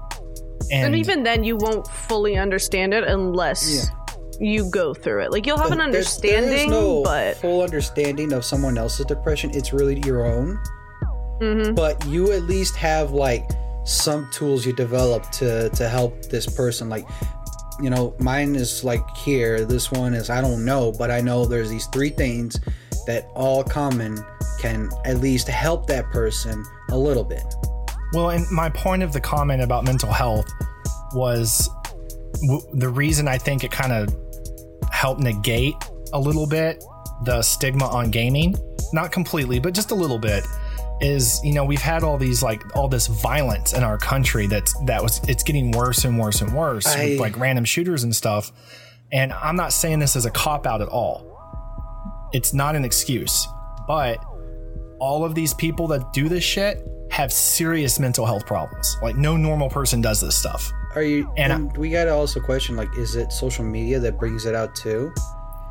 And, 0.71 0.87
and 0.87 0.95
even 0.95 1.23
then, 1.23 1.43
you 1.43 1.55
won't 1.55 1.87
fully 1.87 2.37
understand 2.37 2.93
it 2.93 3.03
unless 3.03 3.89
yeah. 3.89 4.15
you 4.39 4.69
go 4.69 4.93
through 4.93 5.23
it. 5.23 5.31
Like 5.31 5.45
you'll 5.45 5.57
have 5.57 5.71
an 5.71 5.81
understanding, 5.81 6.49
there, 6.49 6.67
no 6.67 7.03
but 7.03 7.37
full 7.37 7.61
understanding 7.61 8.33
of 8.33 8.43
someone 8.43 8.77
else's 8.77 9.05
depression. 9.05 9.51
It's 9.53 9.71
really 9.71 9.99
your 10.01 10.25
own. 10.25 10.59
Mm-hmm. 11.39 11.73
But 11.73 12.05
you 12.05 12.31
at 12.33 12.43
least 12.43 12.75
have 12.75 13.11
like 13.11 13.49
some 13.83 14.29
tools 14.31 14.65
you 14.65 14.73
develop 14.73 15.29
to 15.31 15.69
to 15.69 15.89
help 15.89 16.23
this 16.23 16.45
person. 16.45 16.89
Like 16.89 17.07
you 17.79 17.89
know, 17.89 18.13
mine 18.19 18.55
is 18.55 18.83
like 18.83 19.03
here. 19.15 19.65
This 19.65 19.91
one 19.91 20.13
is 20.13 20.29
I 20.29 20.41
don't 20.41 20.63
know, 20.65 20.91
but 20.91 21.11
I 21.11 21.21
know 21.21 21.45
there's 21.45 21.69
these 21.69 21.87
three 21.87 22.09
things 22.09 22.59
that 23.07 23.27
all 23.33 23.63
common 23.63 24.19
can 24.59 24.89
at 25.05 25.17
least 25.17 25.47
help 25.47 25.87
that 25.87 26.05
person 26.11 26.63
a 26.89 26.97
little 26.97 27.23
bit. 27.23 27.43
Well, 28.13 28.29
and 28.29 28.49
my 28.51 28.69
point 28.69 29.03
of 29.03 29.13
the 29.13 29.21
comment 29.21 29.61
about 29.61 29.85
mental 29.85 30.11
health 30.11 30.47
was 31.13 31.69
w- 32.41 32.61
the 32.73 32.89
reason 32.89 33.27
I 33.27 33.37
think 33.37 33.63
it 33.63 33.71
kind 33.71 33.91
of 33.91 34.15
helped 34.91 35.21
negate 35.21 35.75
a 36.13 36.19
little 36.19 36.45
bit 36.45 36.83
the 37.23 37.41
stigma 37.41 37.85
on 37.85 38.11
gaming. 38.11 38.55
Not 38.93 39.11
completely, 39.11 39.59
but 39.59 39.73
just 39.73 39.91
a 39.91 39.95
little 39.95 40.19
bit. 40.19 40.43
Is 41.01 41.41
you 41.43 41.53
know 41.53 41.65
we've 41.65 41.81
had 41.81 42.03
all 42.03 42.17
these 42.17 42.43
like 42.43 42.63
all 42.75 42.87
this 42.87 43.07
violence 43.07 43.73
in 43.73 43.83
our 43.83 43.97
country 43.97 44.45
that's 44.45 44.73
that 44.85 45.01
was 45.01 45.19
it's 45.27 45.41
getting 45.41 45.71
worse 45.71 46.05
and 46.05 46.19
worse 46.19 46.41
and 46.41 46.53
worse 46.53 46.85
I, 46.85 47.05
with 47.05 47.19
like 47.19 47.37
random 47.39 47.65
shooters 47.65 48.03
and 48.03 48.15
stuff. 48.15 48.51
And 49.11 49.33
I'm 49.33 49.55
not 49.55 49.73
saying 49.73 49.99
this 49.99 50.15
as 50.15 50.25
a 50.25 50.31
cop 50.31 50.65
out 50.67 50.81
at 50.81 50.87
all. 50.87 51.27
It's 52.33 52.53
not 52.53 52.75
an 52.75 52.85
excuse, 52.85 53.47
but 53.87 54.23
all 54.99 55.25
of 55.25 55.33
these 55.33 55.53
people 55.55 55.87
that 55.87 56.13
do 56.13 56.29
this 56.29 56.43
shit 56.43 56.87
have 57.09 57.33
serious 57.33 57.99
mental 57.99 58.25
health 58.25 58.45
problems. 58.45 58.95
Like 59.01 59.15
no 59.15 59.35
normal 59.35 59.69
person 59.69 60.01
does 60.01 60.21
this 60.21 60.37
stuff. 60.37 60.71
Are 60.95 61.03
you? 61.03 61.31
And, 61.37 61.51
and 61.51 61.71
I, 61.71 61.79
we 61.79 61.89
gotta 61.89 62.13
also 62.13 62.39
question 62.39 62.75
like, 62.75 62.95
is 62.97 63.15
it 63.15 63.31
social 63.31 63.65
media 63.65 63.99
that 63.99 64.17
brings 64.17 64.45
it 64.45 64.55
out 64.55 64.75
too? 64.75 65.13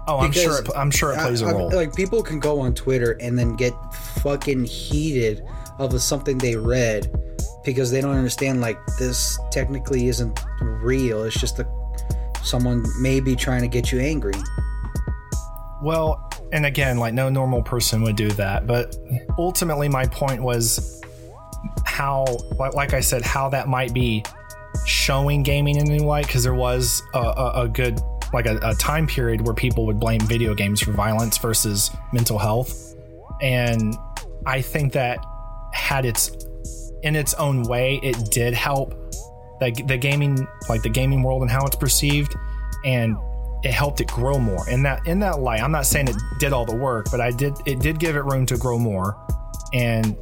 Oh, 0.06 0.18
I'm 0.18 0.32
sure. 0.32 0.60
It, 0.60 0.68
I'm 0.76 0.90
sure 0.90 1.12
it 1.12 1.18
plays 1.18 1.42
I, 1.42 1.50
a 1.50 1.54
role. 1.54 1.72
I, 1.72 1.76
like 1.76 1.94
people 1.94 2.22
can 2.22 2.40
go 2.40 2.60
on 2.60 2.74
Twitter 2.74 3.16
and 3.20 3.38
then 3.38 3.56
get 3.56 3.72
fucking 4.22 4.64
heated 4.64 5.46
of 5.78 6.00
something 6.00 6.38
they 6.38 6.56
read 6.56 7.12
because 7.64 7.90
they 7.90 8.00
don't 8.00 8.16
understand. 8.16 8.60
Like 8.60 8.78
this 8.98 9.38
technically 9.50 10.08
isn't 10.08 10.40
real. 10.60 11.24
It's 11.24 11.38
just 11.38 11.58
a 11.58 11.68
someone 12.42 12.84
maybe 13.00 13.36
trying 13.36 13.62
to 13.62 13.68
get 13.68 13.92
you 13.92 14.00
angry. 14.00 14.34
Well, 15.82 16.30
and 16.52 16.66
again, 16.66 16.98
like 16.98 17.14
no 17.14 17.28
normal 17.28 17.62
person 17.62 18.02
would 18.02 18.16
do 18.16 18.30
that. 18.32 18.66
But 18.66 18.96
ultimately, 19.38 19.88
my 19.88 20.06
point 20.06 20.42
was 20.42 21.00
how, 21.84 22.24
like 22.58 22.92
I 22.94 23.00
said, 23.00 23.22
how 23.22 23.48
that 23.50 23.68
might 23.68 23.92
be 23.92 24.24
showing 24.86 25.42
gaming 25.42 25.76
in 25.76 25.86
a 25.88 25.96
new 25.98 26.04
light 26.04 26.26
because 26.26 26.42
there 26.42 26.54
was 26.54 27.02
a, 27.14 27.18
a, 27.18 27.62
a 27.62 27.68
good 27.68 28.00
like 28.32 28.46
a, 28.46 28.58
a, 28.62 28.74
time 28.74 29.06
period 29.06 29.40
where 29.40 29.54
people 29.54 29.86
would 29.86 29.98
blame 29.98 30.20
video 30.20 30.54
games 30.54 30.80
for 30.80 30.92
violence 30.92 31.38
versus 31.38 31.90
mental 32.12 32.38
health. 32.38 32.94
And 33.40 33.96
i 34.46 34.60
think 34.60 34.92
that 34.94 35.18
had 35.72 36.04
its 36.06 36.30
in 37.02 37.14
its 37.14 37.34
own 37.34 37.62
way 37.64 38.00
it 38.02 38.30
did 38.30 38.54
help 38.54 38.94
like 39.60 39.86
the 39.86 39.98
gaming 39.98 40.46
like 40.68 40.82
the 40.82 40.88
gaming 40.88 41.22
world 41.22 41.42
and 41.42 41.50
how 41.50 41.64
it's 41.66 41.76
perceived. 41.76 42.34
And 42.84 43.16
it 43.62 43.72
helped 43.72 44.00
it 44.00 44.08
grow 44.08 44.38
more. 44.38 44.68
In 44.70 44.82
that 44.84 45.06
in 45.06 45.18
that 45.20 45.40
light 45.40 45.62
i'm 45.62 45.72
not 45.72 45.86
saying 45.86 46.08
it 46.08 46.16
did 46.38 46.52
all 46.52 46.64
the 46.64 46.76
work 46.76 47.06
but 47.10 47.20
i 47.20 47.30
did 47.30 47.54
it 47.66 47.80
did 47.80 47.98
give 47.98 48.16
it 48.16 48.24
room 48.24 48.46
to 48.46 48.56
grow 48.56 48.78
more. 48.78 49.16
And 49.72 50.16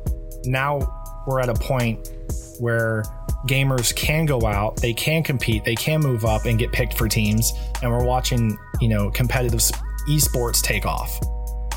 now 0.45 0.79
we're 1.27 1.41
at 1.41 1.49
a 1.49 1.55
point 1.55 2.11
where 2.59 3.05
gamers 3.47 3.95
can 3.95 4.27
go 4.27 4.45
out, 4.47 4.77
they 4.77 4.93
can 4.93 5.23
compete, 5.23 5.65
they 5.65 5.75
can 5.75 6.01
move 6.01 6.25
up 6.25 6.45
and 6.45 6.59
get 6.59 6.73
picked 6.73 6.97
for 6.97 7.09
teams, 7.09 7.53
and 7.83 7.91
we're 7.91 8.05
watching, 8.05 8.57
you 8.81 8.89
know, 8.89 9.11
competitive 9.11 9.61
esports 10.09 10.61
take 10.63 10.87
off. 10.87 11.19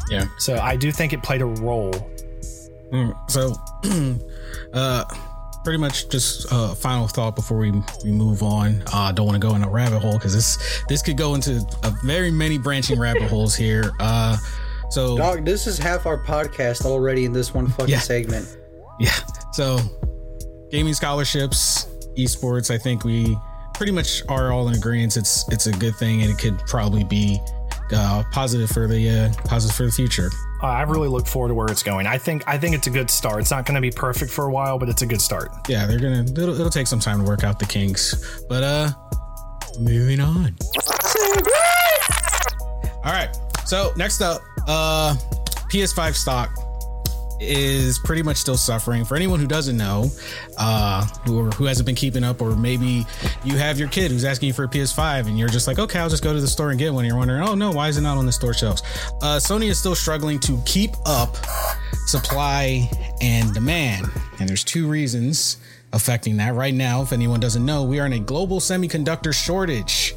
Yeah. 0.09 0.25
So 0.37 0.57
I 0.57 0.75
do 0.75 0.91
think 0.91 1.13
it 1.13 1.23
played 1.23 1.41
a 1.41 1.45
role. 1.45 1.91
Mm, 2.91 3.15
so, 3.29 3.53
uh, 4.73 5.05
pretty 5.63 5.77
much 5.77 6.09
just 6.09 6.51
a 6.51 6.55
uh, 6.55 6.75
final 6.75 7.07
thought 7.07 7.35
before 7.35 7.57
we, 7.57 7.71
we 8.03 8.11
move 8.11 8.43
on. 8.43 8.83
I 8.93 9.09
uh, 9.09 9.11
don't 9.11 9.25
want 9.25 9.41
to 9.41 9.47
go 9.47 9.55
in 9.55 9.63
a 9.63 9.69
rabbit 9.69 10.01
hole 10.01 10.13
because 10.13 10.33
this 10.33 10.83
this 10.89 11.01
could 11.01 11.17
go 11.17 11.35
into 11.35 11.65
a 11.83 11.91
very 12.03 12.31
many 12.31 12.57
branching 12.57 12.99
rabbit 12.99 13.23
holes 13.29 13.55
here. 13.55 13.91
Uh, 13.99 14.37
so, 14.89 15.17
dog, 15.17 15.45
this 15.45 15.67
is 15.67 15.77
half 15.77 16.05
our 16.05 16.21
podcast 16.21 16.85
already 16.85 17.25
in 17.25 17.31
this 17.31 17.53
one 17.53 17.67
fucking 17.67 17.89
yeah. 17.89 17.99
segment. 17.99 18.57
Yeah. 18.99 19.13
So, 19.53 19.79
gaming 20.71 20.93
scholarships, 20.93 21.85
esports. 22.17 22.73
I 22.73 22.77
think 22.77 23.03
we 23.03 23.37
pretty 23.73 23.91
much 23.91 24.23
are 24.29 24.51
all 24.51 24.67
in 24.69 24.75
agreement. 24.75 25.17
It's 25.17 25.47
it's 25.51 25.67
a 25.67 25.71
good 25.71 25.95
thing, 25.95 26.21
and 26.21 26.31
it 26.31 26.37
could 26.37 26.57
probably 26.59 27.03
be 27.03 27.39
uh, 27.93 28.23
positive 28.31 28.69
for 28.69 28.87
the 28.87 29.09
uh, 29.09 29.33
positive 29.45 29.75
for 29.75 29.83
the 29.83 29.91
future. 29.91 30.29
uh, 30.63 30.67
I 30.67 30.81
really 30.83 31.09
look 31.09 31.27
forward 31.27 31.49
to 31.49 31.55
where 31.55 31.67
it's 31.67 31.83
going. 31.83 32.07
I 32.07 32.17
think 32.17 32.47
I 32.47 32.57
think 32.57 32.75
it's 32.75 32.87
a 32.87 32.91
good 32.91 33.09
start. 33.09 33.41
It's 33.41 33.51
not 33.51 33.65
going 33.65 33.75
to 33.75 33.81
be 33.81 33.91
perfect 33.91 34.31
for 34.31 34.45
a 34.45 34.51
while, 34.51 34.79
but 34.79 34.89
it's 34.89 35.01
a 35.01 35.05
good 35.05 35.21
start. 35.21 35.49
Yeah, 35.67 35.85
they're 35.85 35.99
gonna. 35.99 36.23
It'll, 36.23 36.55
it'll 36.55 36.69
take 36.69 36.87
some 36.87 36.99
time 36.99 37.19
to 37.19 37.25
work 37.25 37.43
out 37.43 37.59
the 37.59 37.65
kinks, 37.65 38.43
but 38.47 38.63
uh, 38.63 38.89
moving 39.79 40.19
on. 40.19 40.55
All 43.03 43.11
right. 43.11 43.35
So 43.65 43.93
next 43.95 44.21
up, 44.21 44.41
uh, 44.67 45.15
PS5 45.71 46.13
stock 46.15 46.49
is 47.41 47.97
pretty 47.99 48.21
much 48.21 48.37
still 48.37 48.55
suffering. 48.55 49.03
For 49.03 49.15
anyone 49.15 49.39
who 49.39 49.47
doesn't 49.47 49.75
know, 49.75 50.09
uh, 50.57 51.05
who, 51.25 51.49
who 51.49 51.65
hasn't 51.65 51.85
been 51.85 51.95
keeping 51.95 52.23
up, 52.23 52.41
or 52.41 52.55
maybe 52.55 53.05
you 53.43 53.57
have 53.57 53.79
your 53.79 53.89
kid 53.89 54.11
who's 54.11 54.23
asking 54.23 54.47
you 54.47 54.53
for 54.53 54.65
a 54.65 54.67
PS5 54.67 55.27
and 55.27 55.37
you're 55.39 55.49
just 55.49 55.67
like, 55.67 55.79
okay, 55.79 55.99
I'll 55.99 56.09
just 56.09 56.23
go 56.23 56.33
to 56.33 56.39
the 56.39 56.47
store 56.47 56.69
and 56.69 56.79
get 56.79 56.93
one. 56.93 57.03
You're 57.03 57.17
wondering, 57.17 57.41
oh 57.41 57.55
no, 57.55 57.71
why 57.71 57.87
is 57.87 57.97
it 57.97 58.01
not 58.01 58.17
on 58.17 58.25
the 58.25 58.31
store 58.31 58.53
shelves? 58.53 58.83
Uh, 59.21 59.39
Sony 59.41 59.69
is 59.69 59.79
still 59.79 59.95
struggling 59.95 60.39
to 60.41 60.61
keep 60.65 60.91
up 61.05 61.35
supply 62.05 62.89
and 63.21 63.53
demand. 63.53 64.07
And 64.39 64.47
there's 64.47 64.63
two 64.63 64.87
reasons 64.87 65.57
affecting 65.93 66.37
that 66.37 66.53
right 66.53 66.73
now. 66.73 67.01
If 67.01 67.11
anyone 67.11 67.39
doesn't 67.39 67.65
know, 67.65 67.83
we 67.83 67.99
are 67.99 68.05
in 68.05 68.13
a 68.13 68.19
global 68.19 68.59
semiconductor 68.59 69.33
shortage. 69.33 70.15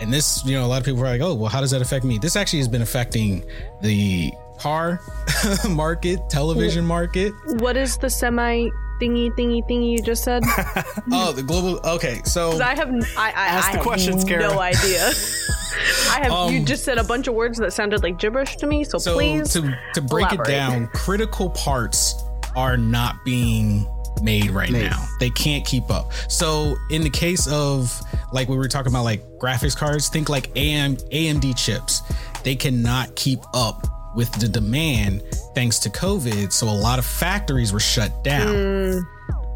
And 0.00 0.12
this, 0.12 0.44
you 0.46 0.52
know, 0.52 0.64
a 0.64 0.68
lot 0.68 0.78
of 0.78 0.84
people 0.84 1.00
are 1.02 1.10
like, 1.10 1.20
oh, 1.20 1.34
well, 1.34 1.50
how 1.50 1.60
does 1.60 1.72
that 1.72 1.82
affect 1.82 2.04
me? 2.04 2.18
This 2.18 2.36
actually 2.36 2.60
has 2.60 2.68
been 2.68 2.82
affecting 2.82 3.44
the 3.82 4.32
car 4.58 5.00
market, 5.68 6.28
television 6.28 6.84
market. 6.84 7.32
What 7.60 7.76
is 7.76 7.96
the 7.98 8.10
semi 8.10 8.68
thingy 9.00 9.30
thingy 9.32 9.66
thingy 9.68 9.92
you 9.92 10.02
just 10.02 10.24
said? 10.24 10.42
oh, 11.12 11.32
the 11.32 11.42
global. 11.42 11.80
Okay, 11.88 12.20
so 12.24 12.60
I 12.60 12.74
have 12.74 12.90
I 13.16 13.28
I, 13.28 13.30
Ask 13.30 13.70
I 13.70 13.76
the 13.76 13.82
questions, 13.82 14.24
Kara. 14.24 14.42
no 14.42 14.58
idea. 14.60 15.12
I 16.10 16.20
have 16.22 16.32
um, 16.32 16.52
you 16.52 16.64
just 16.64 16.84
said 16.84 16.98
a 16.98 17.04
bunch 17.04 17.28
of 17.28 17.34
words 17.34 17.58
that 17.58 17.72
sounded 17.72 18.02
like 18.02 18.18
gibberish 18.18 18.56
to 18.56 18.66
me. 18.66 18.84
So, 18.84 18.98
so 18.98 19.14
please 19.14 19.52
to 19.52 19.78
to 19.94 20.02
break 20.02 20.26
elaborate. 20.26 20.48
it 20.48 20.52
down, 20.52 20.86
critical 20.88 21.50
parts 21.50 22.22
are 22.56 22.76
not 22.76 23.24
being 23.24 23.86
made 24.22 24.50
right 24.50 24.70
made. 24.70 24.90
now. 24.90 25.06
They 25.20 25.30
can't 25.30 25.64
keep 25.64 25.90
up. 25.90 26.12
So 26.28 26.76
in 26.90 27.02
the 27.02 27.10
case 27.10 27.46
of 27.46 28.00
like 28.32 28.48
we 28.48 28.56
were 28.56 28.68
talking 28.68 28.92
about 28.92 29.04
like 29.04 29.22
graphics 29.38 29.76
cards, 29.76 30.08
think 30.08 30.28
like 30.28 30.50
AM 30.56 30.96
AMD 30.96 31.56
chips. 31.56 32.02
They 32.42 32.56
cannot 32.56 33.14
keep 33.14 33.40
up 33.52 33.86
with 34.14 34.32
the 34.32 34.48
demand 34.48 35.22
thanks 35.54 35.78
to 35.80 35.90
COVID. 35.90 36.52
So 36.52 36.68
a 36.68 36.70
lot 36.70 36.98
of 36.98 37.06
factories 37.06 37.72
were 37.72 37.80
shut 37.80 38.24
down. 38.24 38.54
Mm. 38.54 39.02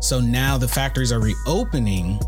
So 0.00 0.20
now 0.20 0.58
the 0.58 0.68
factories 0.68 1.12
are 1.12 1.20
reopening, 1.20 2.18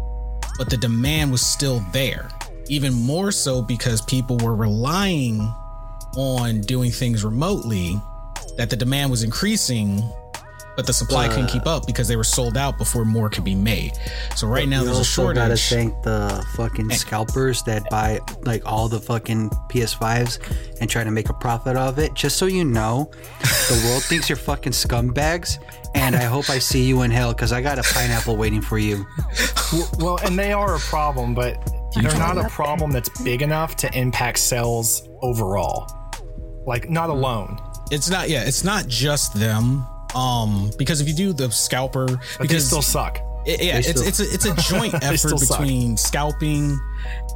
but 0.58 0.70
the 0.70 0.76
demand 0.76 1.32
was 1.32 1.42
still 1.42 1.80
there. 1.92 2.28
Even 2.68 2.92
more 2.92 3.30
so 3.30 3.60
because 3.60 4.00
people 4.02 4.38
were 4.38 4.54
relying 4.54 5.40
on 6.16 6.60
doing 6.62 6.90
things 6.90 7.24
remotely, 7.24 8.00
that 8.56 8.70
the 8.70 8.76
demand 8.76 9.10
was 9.10 9.22
increasing 9.22 10.02
but 10.76 10.86
the 10.86 10.92
supply 10.92 11.26
uh, 11.26 11.30
couldn't 11.30 11.48
keep 11.48 11.66
up 11.66 11.86
because 11.86 12.08
they 12.08 12.16
were 12.16 12.24
sold 12.24 12.56
out 12.56 12.78
before 12.78 13.04
more 13.04 13.28
could 13.28 13.44
be 13.44 13.54
made. 13.54 13.92
So 14.36 14.46
right 14.46 14.68
now 14.68 14.84
there's 14.84 14.98
a 14.98 15.04
shortage. 15.04 15.36
Gotta 15.36 15.56
thank 15.56 16.02
the 16.02 16.44
fucking 16.56 16.90
scalpers 16.90 17.62
that 17.64 17.88
buy 17.90 18.20
like 18.42 18.62
all 18.66 18.88
the 18.88 19.00
fucking 19.00 19.50
PS5s 19.68 20.40
and 20.80 20.90
try 20.90 21.04
to 21.04 21.10
make 21.10 21.28
a 21.28 21.34
profit 21.34 21.76
of 21.76 21.98
it. 21.98 22.14
Just 22.14 22.36
so 22.36 22.46
you 22.46 22.64
know, 22.64 23.10
the 23.40 23.88
world 23.88 24.02
thinks 24.08 24.28
you're 24.28 24.36
fucking 24.36 24.72
scumbags, 24.72 25.58
and 25.94 26.16
I 26.16 26.24
hope 26.24 26.50
I 26.50 26.58
see 26.58 26.84
you 26.84 27.02
in 27.02 27.10
hell 27.10 27.32
because 27.32 27.52
I 27.52 27.60
got 27.60 27.78
a 27.78 27.82
pineapple 27.82 28.36
waiting 28.36 28.60
for 28.60 28.78
you. 28.78 29.06
Well, 29.98 30.18
and 30.24 30.38
they 30.38 30.52
are 30.52 30.76
a 30.76 30.80
problem, 30.80 31.34
but 31.34 31.56
they're 31.94 32.18
not 32.18 32.38
a 32.38 32.48
problem 32.48 32.90
that's 32.90 33.08
big 33.22 33.42
enough 33.42 33.76
to 33.76 33.98
impact 33.98 34.38
sales 34.38 35.08
overall. 35.22 35.90
Like 36.66 36.88
not 36.88 37.10
alone. 37.10 37.60
It's 37.90 38.08
not. 38.08 38.28
Yeah, 38.30 38.44
it's 38.44 38.64
not 38.64 38.86
just 38.88 39.34
them 39.34 39.86
um, 40.14 40.70
because 40.78 41.00
if 41.00 41.08
you 41.08 41.14
do 41.14 41.32
the 41.32 41.50
scalper, 41.50 42.06
but 42.06 42.20
because 42.40 42.66
still 42.66 42.82
suck. 42.82 43.20
It, 43.46 43.62
yeah, 43.62 43.78
it's 43.78 44.00
it's 44.00 44.20
a, 44.20 44.22
it's 44.22 44.46
a 44.46 44.54
joint 44.72 44.94
effort 44.94 45.38
between 45.38 45.96
suck. 45.96 46.08
scalping 46.08 46.78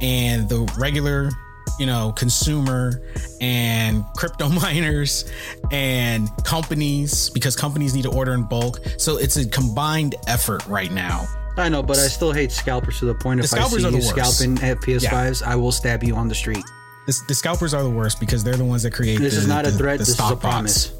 and 0.01 0.49
the 0.49 0.71
regular, 0.77 1.29
you 1.77 1.85
know, 1.85 2.13
consumer 2.13 3.01
and 3.41 4.03
crypto 4.15 4.49
miners 4.49 5.31
and 5.71 6.29
companies 6.43 7.29
because 7.29 7.55
companies 7.55 7.93
need 7.93 8.03
to 8.03 8.11
order 8.11 8.33
in 8.33 8.43
bulk. 8.43 8.79
So 8.97 9.17
it's 9.17 9.37
a 9.37 9.47
combined 9.47 10.15
effort 10.27 10.65
right 10.67 10.91
now. 10.91 11.27
I 11.57 11.69
know, 11.69 11.83
but 11.83 11.97
I 11.97 12.07
still 12.07 12.31
hate 12.31 12.51
scalpers 12.51 12.99
to 12.99 13.05
the 13.05 13.15
point 13.15 13.41
the 13.41 13.45
if 13.45 13.53
I 13.53 13.67
see 13.67 13.81
you 13.81 14.01
scalping 14.01 14.57
at 14.63 14.77
PS5s, 14.77 15.41
yeah. 15.41 15.51
I 15.51 15.55
will 15.55 15.71
stab 15.71 16.03
you 16.03 16.15
on 16.15 16.27
the 16.27 16.35
street. 16.35 16.63
The, 17.05 17.19
the, 17.27 17.35
scalpers 17.35 17.73
are 17.73 17.83
the 17.83 17.89
worst 17.89 18.19
because 18.19 18.43
they're 18.43 18.55
the 18.55 18.63
ones 18.63 18.83
that 18.83 18.91
create. 18.91 19.19
This 19.19 19.33
the, 19.33 19.41
is 19.41 19.47
not 19.47 19.65
a 19.65 19.71
threat. 19.71 19.99
this 19.99 20.09
is 20.09 20.19
a 20.19 20.35
promise. 20.35 20.98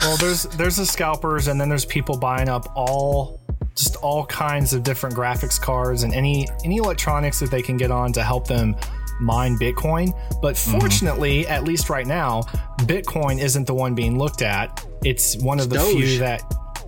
Well, 0.00 0.16
there's 0.16 0.44
there's 0.44 0.76
the 0.76 0.86
scalpers, 0.86 1.48
and 1.48 1.60
then 1.60 1.68
there's 1.68 1.84
people 1.84 2.16
buying 2.16 2.48
up 2.48 2.72
all 2.74 3.40
just 3.74 3.96
all 3.96 4.26
kinds 4.26 4.72
of 4.72 4.82
different 4.82 5.14
graphics 5.14 5.60
cards 5.60 6.02
and 6.02 6.12
any 6.12 6.46
any 6.64 6.76
electronics 6.76 7.38
that 7.40 7.50
they 7.50 7.62
can 7.62 7.76
get 7.76 7.90
on 7.90 8.12
to 8.12 8.22
help 8.22 8.46
them 8.46 8.76
mine 9.20 9.56
Bitcoin. 9.56 10.12
But 10.40 10.54
mm-hmm. 10.54 10.78
fortunately, 10.78 11.42
mm-hmm. 11.42 11.52
at 11.52 11.64
least 11.64 11.90
right 11.90 12.06
now, 12.06 12.42
Bitcoin 12.80 13.40
isn't 13.40 13.66
the 13.66 13.74
one 13.74 13.94
being 13.94 14.18
looked 14.18 14.42
at. 14.42 14.84
It's 15.04 15.36
one 15.38 15.60
of 15.60 15.70
the 15.70 15.76
Doge. 15.76 15.96
few 15.96 16.18
that 16.18 16.42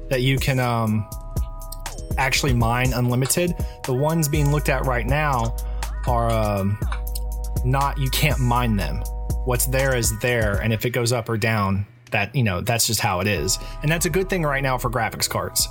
that 0.08 0.22
you 0.22 0.38
can 0.38 0.58
um, 0.58 1.08
actually 2.18 2.52
mine 2.52 2.92
unlimited. 2.92 3.54
The 3.84 3.94
ones 3.94 4.28
being 4.28 4.50
looked 4.50 4.68
at 4.68 4.84
right 4.84 5.06
now 5.06 5.56
are 6.06 6.30
um, 6.30 6.78
not. 7.64 7.98
You 7.98 8.10
can't 8.10 8.38
mine 8.40 8.76
them. 8.76 9.02
What's 9.44 9.66
there 9.66 9.96
is 9.96 10.16
there, 10.20 10.60
and 10.60 10.72
if 10.72 10.84
it 10.84 10.90
goes 10.90 11.12
up 11.12 11.28
or 11.28 11.36
down, 11.36 11.86
that 12.10 12.34
you 12.34 12.42
know 12.42 12.60
that's 12.60 12.86
just 12.86 13.00
how 13.00 13.20
it 13.20 13.26
is, 13.26 13.58
and 13.82 13.90
that's 13.90 14.06
a 14.06 14.10
good 14.10 14.28
thing 14.28 14.42
right 14.42 14.62
now 14.62 14.78
for 14.78 14.90
graphics 14.90 15.28
cards. 15.28 15.68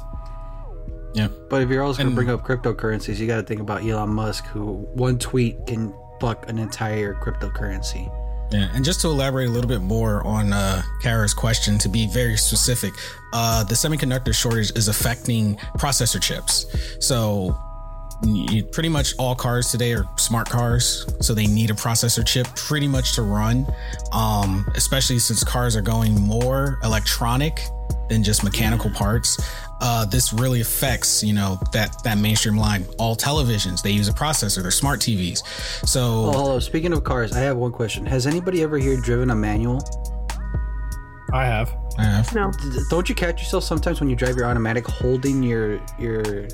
Yeah, 1.13 1.27
but 1.49 1.61
if 1.61 1.69
you're 1.69 1.83
also 1.83 2.03
going 2.03 2.11
to 2.11 2.15
bring 2.15 2.29
up 2.29 2.45
cryptocurrencies, 2.45 3.17
you 3.17 3.25
got 3.27 3.37
to 3.37 3.43
think 3.43 3.61
about 3.61 3.83
Elon 3.83 4.09
Musk, 4.09 4.45
who 4.45 4.73
one 4.93 5.17
tweet 5.17 5.65
can 5.65 5.93
fuck 6.19 6.47
an 6.49 6.59
entire 6.59 7.15
cryptocurrency. 7.15 8.13
Yeah, 8.51 8.69
and 8.73 8.83
just 8.83 9.01
to 9.01 9.07
elaborate 9.07 9.47
a 9.47 9.51
little 9.51 9.67
bit 9.67 9.81
more 9.81 10.25
on 10.25 10.53
uh, 10.53 10.81
Kara's 11.01 11.33
question, 11.33 11.77
to 11.79 11.89
be 11.89 12.07
very 12.07 12.35
specific, 12.35 12.93
uh, 13.31 13.63
the 13.63 13.75
semiconductor 13.75 14.33
shortage 14.33 14.71
is 14.75 14.87
affecting 14.87 15.55
processor 15.77 16.21
chips. 16.21 16.65
So 16.99 17.55
you, 18.23 18.63
pretty 18.63 18.89
much 18.89 19.13
all 19.17 19.35
cars 19.35 19.71
today 19.71 19.93
are 19.93 20.07
smart 20.17 20.49
cars, 20.49 21.05
so 21.21 21.33
they 21.33 21.47
need 21.47 21.69
a 21.69 21.73
processor 21.73 22.25
chip 22.25 22.47
pretty 22.55 22.87
much 22.87 23.15
to 23.15 23.21
run. 23.21 23.65
Um, 24.11 24.67
especially 24.75 25.19
since 25.19 25.43
cars 25.43 25.75
are 25.75 25.81
going 25.81 26.19
more 26.19 26.79
electronic 26.83 27.61
than 28.09 28.23
just 28.23 28.43
mechanical 28.43 28.89
parts. 28.89 29.37
Uh, 29.81 30.03
this 30.05 30.33
really 30.33 30.59
affects, 30.59 31.23
you 31.23 31.31
know, 31.31 31.57
that 31.71 32.03
that 32.03 32.17
mainstream 32.17 32.57
line. 32.57 32.85
All 32.97 33.15
televisions 33.15 33.81
they 33.81 33.91
use 33.91 34.09
a 34.09 34.13
processor. 34.13 34.61
They're 34.61 34.71
smart 34.71 34.99
TVs. 34.99 35.45
So, 35.87 36.25
oh, 36.25 36.31
hello. 36.31 36.59
Speaking 36.59 36.91
of 36.91 37.03
cars, 37.03 37.31
I 37.31 37.39
have 37.39 37.55
one 37.55 37.71
question. 37.71 38.05
Has 38.05 38.27
anybody 38.27 38.61
ever 38.63 38.77
here 38.77 38.99
driven 38.99 39.29
a 39.29 39.35
manual? 39.35 39.81
I 41.31 41.45
have. 41.45 41.73
I. 41.99 42.25
No. 42.33 42.51
Don't 42.89 43.09
you 43.09 43.15
catch 43.15 43.41
yourself 43.41 43.63
sometimes 43.63 43.99
when 43.99 44.09
you 44.09 44.15
drive 44.15 44.35
your 44.35 44.45
automatic 44.45 44.87
holding 44.87 45.43
your 45.43 45.81
your 45.97 46.47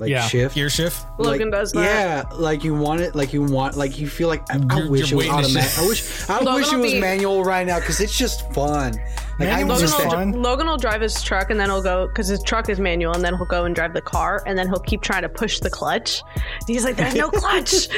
like 0.00 0.10
yeah. 0.10 0.26
shift? 0.26 0.54
Gear 0.54 0.70
shift? 0.70 1.04
Logan 1.18 1.50
like, 1.50 1.60
does 1.60 1.72
that. 1.72 1.84
Yeah, 1.84 2.36
like 2.36 2.64
you 2.64 2.74
want 2.74 3.00
it, 3.00 3.14
like 3.14 3.32
you 3.32 3.42
want, 3.42 3.76
like 3.76 3.98
you 3.98 4.08
feel 4.08 4.28
like 4.28 4.42
I, 4.50 4.60
I 4.70 4.88
wish 4.88 5.12
it 5.12 5.14
was 5.14 5.28
automatic. 5.28 5.78
I 5.78 5.86
wish 5.86 6.28
I 6.28 6.38
Logan 6.38 6.54
wish 6.54 6.72
it 6.72 6.76
was 6.76 6.92
be... 6.92 7.00
manual 7.00 7.44
right 7.44 7.66
now 7.66 7.78
because 7.80 8.00
it's 8.00 8.16
just 8.16 8.50
fun. 8.52 8.94
Like 9.38 9.48
I 9.48 9.62
Logan, 9.62 9.90
will, 9.90 10.10
fun. 10.10 10.32
Logan 10.32 10.66
will 10.66 10.76
drive 10.76 11.00
his 11.00 11.22
truck 11.22 11.50
and 11.50 11.58
then 11.58 11.70
he'll 11.70 11.82
go 11.82 12.08
because 12.08 12.28
his 12.28 12.42
truck 12.42 12.68
is 12.68 12.78
manual 12.78 13.14
and 13.14 13.24
then 13.24 13.34
he'll 13.36 13.46
go 13.46 13.64
and 13.64 13.74
drive 13.74 13.94
the 13.94 14.02
car 14.02 14.42
and 14.46 14.58
then 14.58 14.68
he'll 14.68 14.80
keep 14.80 15.00
trying 15.00 15.22
to 15.22 15.30
push 15.30 15.60
the 15.60 15.70
clutch. 15.70 16.22
He's 16.66 16.84
like, 16.84 16.96
"There's 16.96 17.14
no 17.14 17.30
clutch." 17.30 17.88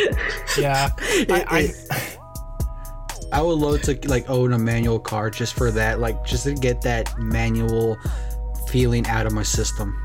yeah, 0.56 0.90
I, 1.00 1.44
I 1.90 2.21
I 3.32 3.40
would 3.40 3.58
love 3.58 3.80
to 3.82 3.98
like 4.08 4.28
own 4.28 4.52
a 4.52 4.58
manual 4.58 5.00
car 5.00 5.30
just 5.30 5.54
for 5.54 5.70
that, 5.70 6.00
like 6.00 6.22
just 6.24 6.44
to 6.44 6.54
get 6.54 6.82
that 6.82 7.18
manual 7.18 7.96
feeling 8.68 9.06
out 9.06 9.26
of 9.26 9.32
my 9.32 9.42
system. 9.42 10.00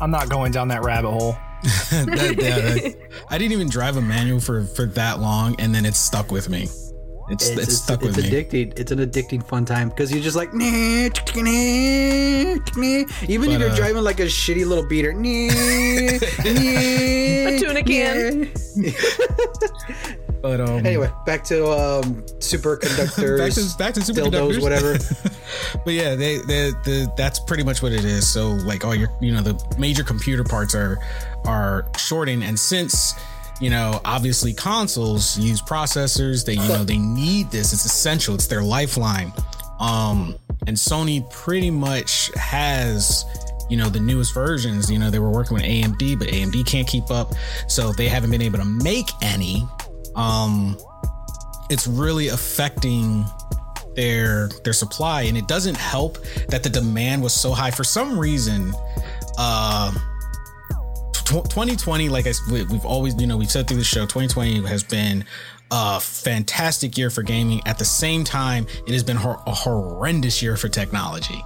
I'm 0.00 0.10
not 0.10 0.28
going 0.28 0.50
down 0.50 0.68
that 0.68 0.82
rabbit 0.82 1.10
hole. 1.10 1.36
that, 1.90 2.06
that, 2.38 2.96
I 3.28 3.38
didn't 3.38 3.52
even 3.52 3.68
drive 3.68 3.96
a 3.98 4.00
manual 4.00 4.40
for 4.40 4.64
for 4.64 4.86
that 4.86 5.20
long, 5.20 5.54
and 5.60 5.74
then 5.74 5.84
it's 5.84 5.98
stuck 5.98 6.32
with 6.32 6.48
me. 6.48 6.68
It's, 7.30 7.48
it's, 7.48 7.62
it's 7.62 7.76
stuck 7.76 8.02
it's, 8.02 8.16
with 8.16 8.18
it's 8.18 8.32
me. 8.32 8.44
addicting. 8.44 8.78
It's 8.78 8.90
an 8.90 8.98
addicting 8.98 9.46
fun 9.46 9.64
time 9.64 9.90
because 9.90 10.10
you're 10.10 10.22
just 10.22 10.36
like, 10.36 10.52
nah, 10.52 10.64
even 10.66 11.12
but, 13.14 13.54
if 13.54 13.60
you're 13.60 13.70
uh, 13.70 13.76
driving 13.76 14.02
like 14.02 14.18
a 14.18 14.24
shitty 14.24 14.66
little 14.66 14.84
beater, 14.84 15.10
a 16.44 17.58
tuna 17.60 17.84
can. 17.84 18.50
But 20.42 20.60
um, 20.60 20.86
anyway, 20.86 21.10
back 21.26 21.44
to 21.44 21.66
um, 21.66 22.22
superconductors. 22.38 23.38
back 23.38 23.52
to 23.52 23.78
back 23.78 23.94
to 23.94 24.00
superconductors, 24.00 24.58
dildos, 24.58 24.62
whatever. 24.62 24.98
but 25.84 25.94
yeah, 25.94 26.14
they, 26.14 26.38
they, 26.38 26.72
they, 26.84 27.06
that's 27.16 27.38
pretty 27.40 27.62
much 27.62 27.82
what 27.82 27.92
it 27.92 28.04
is. 28.04 28.28
So 28.28 28.50
like 28.50 28.84
all 28.84 28.94
your, 28.94 29.10
you 29.20 29.32
know, 29.32 29.42
the 29.42 29.62
major 29.78 30.02
computer 30.02 30.44
parts 30.44 30.74
are 30.74 30.98
are 31.44 31.86
shorting, 31.98 32.42
and 32.42 32.58
since 32.58 33.14
you 33.60 33.68
know, 33.68 34.00
obviously 34.06 34.54
consoles 34.54 35.38
use 35.38 35.60
processors. 35.60 36.44
They, 36.46 36.54
you 36.54 36.68
know, 36.68 36.82
they 36.82 36.96
need 36.96 37.50
this. 37.50 37.74
It's 37.74 37.84
essential. 37.84 38.34
It's 38.34 38.46
their 38.46 38.62
lifeline. 38.62 39.32
Um, 39.78 40.36
and 40.66 40.76
Sony 40.76 41.30
pretty 41.30 41.70
much 41.70 42.30
has 42.36 43.24
you 43.68 43.76
know 43.76 43.88
the 43.88 44.00
newest 44.00 44.34
versions 44.34 44.90
you 44.90 44.98
know 44.98 45.10
they 45.10 45.20
were 45.20 45.30
working 45.30 45.54
with 45.54 45.62
amd 45.62 46.18
but 46.18 46.26
amd 46.26 46.66
can't 46.66 46.88
keep 46.88 47.08
up 47.08 47.32
so 47.68 47.92
they 47.92 48.08
haven't 48.08 48.32
been 48.32 48.42
able 48.42 48.58
to 48.58 48.64
make 48.64 49.10
any 49.22 49.64
um 50.16 50.76
it's 51.70 51.86
really 51.86 52.28
affecting 52.28 53.24
their 53.94 54.48
their 54.64 54.72
supply 54.72 55.22
and 55.22 55.36
it 55.36 55.46
doesn't 55.48 55.76
help 55.76 56.18
that 56.48 56.62
the 56.62 56.68
demand 56.68 57.22
was 57.22 57.32
so 57.34 57.52
high. 57.52 57.70
For 57.70 57.84
some 57.84 58.18
reason 58.18 58.72
uh 59.38 59.92
2020 61.24 62.08
like 62.08 62.26
I, 62.26 62.32
we've 62.50 62.84
always 62.84 63.20
you 63.20 63.26
know 63.26 63.36
we've 63.36 63.50
said 63.50 63.68
through 63.68 63.78
the 63.78 63.84
show 63.84 64.00
2020 64.00 64.66
has 64.66 64.82
been 64.82 65.24
a 65.70 66.00
fantastic 66.00 66.98
year 66.98 67.10
for 67.10 67.22
gaming. 67.22 67.60
At 67.66 67.78
the 67.78 67.84
same 67.84 68.24
time 68.24 68.66
it 68.86 68.92
has 68.92 69.04
been 69.04 69.16
a 69.16 69.54
horrendous 69.54 70.42
year 70.42 70.56
for 70.56 70.68
technology. 70.68 71.42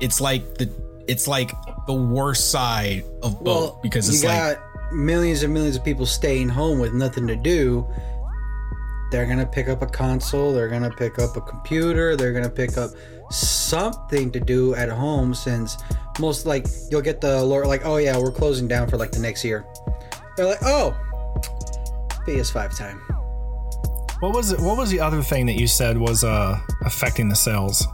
It's 0.00 0.20
like 0.20 0.56
the 0.56 0.70
it's 1.06 1.26
like 1.26 1.52
the 1.86 1.94
worst 1.94 2.50
side 2.50 3.04
of 3.22 3.42
both 3.42 3.72
well, 3.72 3.80
because 3.82 4.08
it's 4.08 4.24
like 4.24 4.58
millions 4.92 5.42
and 5.42 5.52
millions 5.52 5.76
of 5.76 5.84
people 5.84 6.06
staying 6.06 6.48
home 6.48 6.78
with 6.78 6.92
nothing 6.92 7.26
to 7.26 7.36
do 7.36 7.86
they're 9.10 9.26
gonna 9.26 9.46
pick 9.46 9.68
up 9.68 9.82
a 9.82 9.86
console 9.86 10.52
they're 10.52 10.68
gonna 10.68 10.90
pick 10.90 11.18
up 11.18 11.36
a 11.36 11.40
computer 11.40 12.16
they're 12.16 12.32
gonna 12.32 12.48
pick 12.48 12.76
up 12.76 12.90
something 13.30 14.30
to 14.30 14.40
do 14.40 14.74
at 14.74 14.88
home 14.88 15.34
since 15.34 15.76
most 16.18 16.46
like 16.46 16.66
you'll 16.90 17.02
get 17.02 17.20
the 17.20 17.40
alert 17.40 17.66
like 17.66 17.84
oh 17.84 17.96
yeah 17.96 18.16
we're 18.18 18.32
closing 18.32 18.66
down 18.66 18.88
for 18.88 18.96
like 18.96 19.12
the 19.12 19.18
next 19.18 19.44
year 19.44 19.64
they're 20.36 20.46
like 20.46 20.62
oh 20.62 20.96
ps5 22.26 22.76
time 22.76 22.98
what 24.20 24.34
was 24.34 24.52
it 24.52 24.60
what 24.60 24.76
was 24.76 24.90
the 24.90 25.00
other 25.00 25.22
thing 25.22 25.46
that 25.46 25.54
you 25.54 25.66
said 25.66 25.96
was 25.96 26.24
uh 26.24 26.58
affecting 26.84 27.28
the 27.28 27.36
sales 27.36 27.86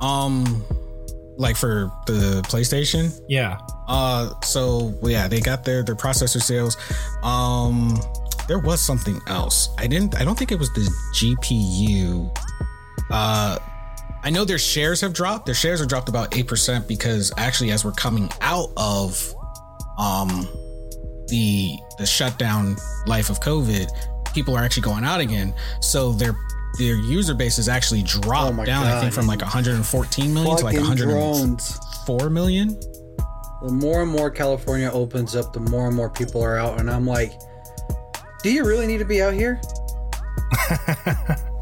um 0.00 0.64
like 1.40 1.56
for 1.56 1.90
the 2.06 2.42
PlayStation. 2.48 3.18
Yeah. 3.26 3.58
Uh, 3.90 4.30
so 4.42 4.94
yeah, 5.02 5.26
they 5.26 5.40
got 5.40 5.64
their 5.64 5.82
their 5.82 5.96
processor 5.96 6.40
sales. 6.40 6.76
Um, 7.24 8.00
there 8.46 8.60
was 8.60 8.80
something 8.80 9.20
else. 9.26 9.68
I 9.78 9.88
didn't. 9.88 10.14
I 10.14 10.24
don't 10.24 10.38
think 10.38 10.52
it 10.52 10.58
was 10.60 10.72
the 10.74 10.88
GPU. 11.16 12.30
Uh, 13.10 13.58
I 14.22 14.30
know 14.30 14.44
their 14.44 14.58
shares 14.58 15.00
have 15.00 15.12
dropped. 15.12 15.46
Their 15.46 15.56
shares 15.56 15.80
have 15.80 15.88
dropped 15.88 16.08
about 16.08 16.36
eight 16.36 16.46
percent 16.46 16.86
because 16.86 17.32
actually, 17.36 17.72
as 17.72 17.84
we're 17.84 17.90
coming 17.90 18.30
out 18.40 18.68
of 18.76 19.34
um 19.98 20.48
the 21.26 21.76
the 21.98 22.06
shutdown 22.06 22.76
life 23.06 23.28
of 23.28 23.40
COVID, 23.40 23.88
people 24.32 24.56
are 24.56 24.62
actually 24.62 24.84
going 24.84 25.04
out 25.04 25.18
again. 25.18 25.52
So 25.80 26.12
their 26.12 26.36
their 26.78 26.94
user 26.94 27.34
base 27.34 27.56
has 27.56 27.68
actually 27.68 28.04
dropped 28.04 28.56
oh 28.56 28.64
down. 28.64 28.84
God. 28.84 28.98
I 28.98 29.00
think 29.00 29.12
from 29.12 29.26
like 29.26 29.40
114 29.40 30.32
million 30.32 30.56
to 30.56 30.64
like 30.64 30.76
104 30.76 32.30
million. 32.30 32.78
The 33.62 33.70
more 33.70 34.02
and 34.02 34.10
more 34.10 34.30
California 34.30 34.90
opens 34.90 35.36
up, 35.36 35.52
the 35.52 35.60
more 35.60 35.86
and 35.86 35.94
more 35.94 36.08
people 36.08 36.42
are 36.42 36.58
out, 36.58 36.80
and 36.80 36.90
I'm 36.90 37.06
like, 37.06 37.32
do 38.42 38.52
you 38.52 38.64
really 38.64 38.86
need 38.86 38.98
to 38.98 39.04
be 39.04 39.20
out 39.20 39.34
here? 39.34 39.60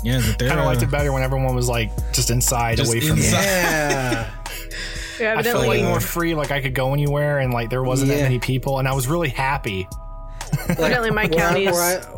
yeah, 0.05 0.20
kind 0.38 0.61
of 0.61 0.64
liked 0.64 0.82
it 0.82 0.90
better 0.90 1.12
when 1.12 1.22
everyone 1.22 1.57
was 1.57 1.68
like 1.68 1.90
just 2.12 2.30
inside, 2.30 2.76
just 2.76 2.90
away 2.90 3.01
from 3.01 3.18
inside. 3.18 3.42
Yeah. 3.42 4.30
yeah 5.20 5.34
I 5.38 5.42
felt 5.42 5.66
like 5.66 5.82
more 5.82 6.01
free, 6.01 6.34
like 6.34 6.53
I 6.53 6.61
could 6.61 6.74
go 6.74 6.92
anywhere, 6.92 7.40
and 7.40 7.53
like 7.53 7.68
there 7.70 7.82
wasn't 7.82 8.11
yeah. 8.11 8.18
that 8.18 8.22
many 8.24 8.38
people, 8.38 8.78
and 8.78 8.86
I 8.86 8.94
was 8.94 9.09
really 9.09 9.28
happy 9.28 9.88
Evidently, 10.68 11.11
my 11.11 11.28
county 11.28 11.66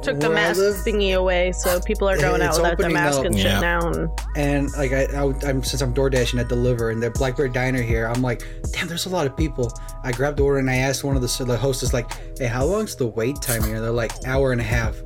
took 0.02 0.20
the 0.20 0.30
mask 0.30 0.60
live, 0.60 0.74
thingy 0.76 1.16
away, 1.16 1.52
so 1.52 1.80
people 1.80 2.08
are 2.08 2.16
going 2.16 2.42
out 2.42 2.56
without 2.56 2.78
their 2.78 2.90
mask 2.90 3.20
up. 3.20 3.26
and 3.26 3.36
shit 3.36 3.46
yeah. 3.46 3.60
now. 3.60 3.88
And, 3.88 4.10
and 4.36 4.72
like 4.74 4.92
I, 4.92 5.04
I, 5.04 5.48
am 5.48 5.62
since 5.62 5.82
I'm 5.82 5.92
door 5.92 6.10
dashing, 6.10 6.40
I 6.40 6.44
deliver, 6.44 6.90
and 6.90 7.02
the 7.02 7.10
Blackbird 7.10 7.52
Diner 7.52 7.82
here. 7.82 8.06
I'm 8.06 8.22
like, 8.22 8.42
damn, 8.72 8.88
there's 8.88 9.06
a 9.06 9.10
lot 9.10 9.26
of 9.26 9.36
people. 9.36 9.72
I 10.04 10.12
grabbed 10.12 10.38
the 10.38 10.42
order 10.42 10.58
and 10.58 10.70
I 10.70 10.76
asked 10.76 11.04
one 11.04 11.16
of 11.16 11.22
the 11.22 11.44
the 11.44 11.56
hostess 11.56 11.92
like, 11.92 12.10
hey, 12.38 12.46
how 12.46 12.64
long's 12.64 12.96
the 12.96 13.06
wait 13.06 13.40
time 13.40 13.62
here? 13.64 13.80
They're 13.80 13.90
like, 13.90 14.12
hour 14.26 14.52
and 14.52 14.60
a 14.60 14.64
half. 14.64 14.96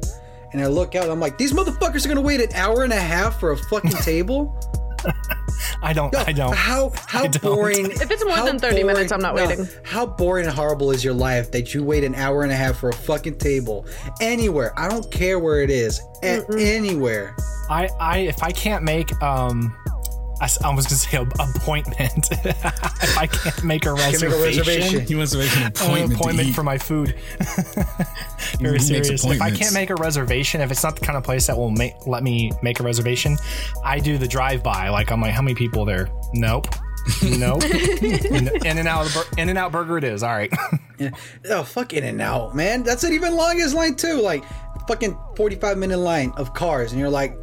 And 0.52 0.62
I 0.62 0.68
look 0.68 0.94
out, 0.94 1.10
I'm 1.10 1.18
like, 1.18 1.36
these 1.36 1.52
motherfuckers 1.52 2.04
are 2.04 2.08
gonna 2.08 2.20
wait 2.20 2.40
an 2.40 2.52
hour 2.54 2.84
and 2.84 2.92
a 2.92 3.00
half 3.00 3.40
for 3.40 3.52
a 3.52 3.56
fucking 3.56 3.90
table. 3.90 4.56
I 5.82 5.92
don't. 5.92 6.12
No, 6.12 6.24
I 6.26 6.32
don't. 6.32 6.54
How 6.54 6.92
how 7.06 7.26
don't. 7.26 7.42
boring? 7.42 7.90
If 7.90 8.10
it's 8.10 8.24
more 8.24 8.44
than 8.44 8.58
thirty 8.58 8.82
boring, 8.82 8.86
minutes, 8.86 9.12
I'm 9.12 9.20
not 9.20 9.34
no, 9.34 9.46
waiting. 9.46 9.68
How 9.84 10.06
boring 10.06 10.46
and 10.46 10.54
horrible 10.54 10.90
is 10.90 11.04
your 11.04 11.14
life 11.14 11.50
that 11.52 11.74
you 11.74 11.84
wait 11.84 12.04
an 12.04 12.14
hour 12.14 12.42
and 12.42 12.52
a 12.52 12.56
half 12.56 12.78
for 12.78 12.88
a 12.88 12.94
fucking 12.94 13.38
table 13.38 13.86
anywhere? 14.20 14.72
I 14.78 14.88
don't 14.88 15.10
care 15.10 15.38
where 15.38 15.62
it 15.62 15.70
is. 15.70 16.00
At 16.22 16.52
anywhere. 16.54 17.36
I 17.68 17.88
I 18.00 18.18
if 18.20 18.42
I 18.42 18.50
can't 18.50 18.84
make 18.84 19.10
um 19.22 19.74
I, 20.40 20.48
I 20.64 20.74
was 20.74 20.86
going 20.86 20.88
to 20.88 20.96
say 20.96 21.16
appointment. 21.16 22.28
if 22.44 23.18
I 23.18 23.26
can't 23.26 23.64
make 23.64 23.86
a 23.86 23.92
reservation, 23.92 24.30
make 24.30 24.38
a 24.38 24.42
reservation. 24.42 25.06
he 25.06 25.14
wants 25.14 25.32
to 25.32 25.38
make 25.38 25.56
an 25.56 25.62
uh, 25.62 25.66
appointment, 25.68 26.10
an 26.10 26.16
appointment 26.16 26.54
for 26.54 26.62
my 26.62 26.78
food. 26.78 27.14
Very 28.58 28.80
serious. 28.80 29.24
If 29.24 29.40
I 29.40 29.50
can't 29.50 29.74
make 29.74 29.90
a 29.90 29.94
reservation, 29.94 30.60
if 30.60 30.70
it's 30.70 30.82
not 30.82 30.98
the 30.98 31.04
kind 31.04 31.16
of 31.16 31.24
place 31.24 31.46
that 31.46 31.56
will 31.56 31.70
make 31.70 31.94
let 32.06 32.22
me 32.22 32.52
make 32.62 32.80
a 32.80 32.82
reservation, 32.82 33.36
I 33.84 34.00
do 34.00 34.18
the 34.18 34.28
drive 34.28 34.62
by. 34.62 34.88
Like 34.88 35.12
I'm 35.12 35.20
like, 35.20 35.32
how 35.32 35.42
many 35.42 35.54
people 35.54 35.84
there? 35.84 36.08
Nope. 36.32 36.66
nope. 37.22 37.64
in, 38.02 38.48
and 38.78 38.88
out, 38.88 39.28
in 39.36 39.48
and 39.48 39.58
out 39.58 39.72
burger 39.72 39.98
it 39.98 40.04
is. 40.04 40.22
All 40.22 40.30
right. 40.30 40.52
oh 41.50 41.62
fuck 41.62 41.92
in 41.92 42.02
and 42.02 42.20
out, 42.20 42.56
man. 42.56 42.82
That's 42.82 43.04
an 43.04 43.12
even 43.12 43.34
longest 43.34 43.74
line 43.74 43.94
too. 43.94 44.20
Like 44.20 44.44
fucking 44.88 45.16
45 45.36 45.78
minute 45.78 45.98
line 45.98 46.32
of 46.36 46.54
cars, 46.54 46.92
and 46.92 47.00
you're 47.00 47.10
like, 47.10 47.36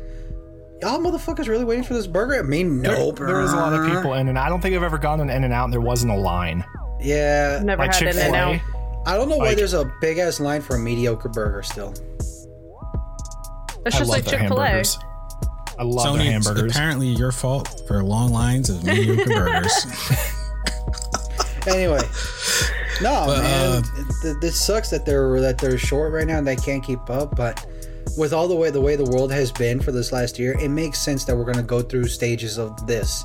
y'all 0.82 1.00
motherfuckers 1.00 1.48
really 1.48 1.64
waiting 1.64 1.84
for 1.84 1.94
this 1.94 2.08
burger? 2.08 2.40
I 2.40 2.42
mean, 2.42 2.82
nope. 2.82 3.18
There, 3.18 3.28
there 3.28 3.38
was 3.38 3.54
a 3.54 3.56
lot 3.56 3.74
of 3.74 3.86
people 3.86 4.14
in, 4.16 4.28
and 4.28 4.38
I 4.38 4.50
don't 4.50 4.62
think 4.62 4.76
I've 4.76 4.84
ever 4.84 4.98
gone 4.98 5.20
to 5.20 5.24
an 5.24 5.30
In 5.30 5.44
and 5.44 5.54
Out 5.54 5.66
and 5.66 5.74
there 5.74 5.82
wasn't 5.82 6.12
a 6.12 6.18
line. 6.18 6.66
Yeah, 7.00 7.62
never 7.64 7.84
like 7.84 7.94
had 7.94 8.16
In 8.16 8.22
and 8.22 8.36
Out. 8.36 8.60
I 9.06 9.18
don't 9.18 9.30
know 9.30 9.38
like, 9.38 9.50
why 9.50 9.56
there's 9.56 9.74
a 9.74 9.92
big 10.02 10.18
ass 10.18 10.40
line 10.40 10.62
for 10.62 10.76
a 10.76 10.80
mediocre 10.80 11.30
burger 11.30 11.64
still. 11.64 11.94
It's 13.86 13.98
just 13.98 14.10
like 14.10 14.28
Chick 14.28 14.40
Fil 14.42 14.62
A. 14.62 14.84
I 15.80 15.84
love 15.84 16.06
Sony, 16.06 16.18
their 16.18 16.32
hamburgers. 16.34 16.76
Apparently, 16.76 17.08
your 17.08 17.32
fault 17.32 17.82
for 17.88 18.04
long 18.04 18.32
lines 18.32 18.70
of 18.70 18.84
mediocre 18.84 19.26
burgers. 19.26 19.86
anyway, 21.68 22.02
no 23.02 23.24
but, 23.26 23.42
man, 23.42 23.84
uh, 23.84 24.34
this 24.42 24.60
sucks 24.64 24.92
that 24.92 25.06
they're 25.06 25.42
that 25.42 25.58
they're 25.58 25.80
short 25.80 26.14
right 26.14 26.28
now 26.28 26.38
and 26.38 26.46
they 26.46 26.56
can't 26.56 26.84
keep 26.84 27.10
up. 27.10 27.36
But 27.36 27.66
with 28.18 28.34
all 28.34 28.48
the 28.48 28.56
way 28.56 28.70
the 28.70 28.82
way 28.82 28.96
the 28.96 29.06
world 29.06 29.32
has 29.32 29.52
been 29.52 29.80
for 29.80 29.92
this 29.92 30.12
last 30.12 30.38
year, 30.40 30.58
it 30.60 30.70
makes 30.70 31.00
sense 31.00 31.26
that 31.26 31.36
we're 31.36 31.46
going 31.46 31.58
to 31.58 31.64
go 31.64 31.82
through 31.82 32.06
stages 32.06 32.58
of 32.58 32.88
this. 32.88 33.24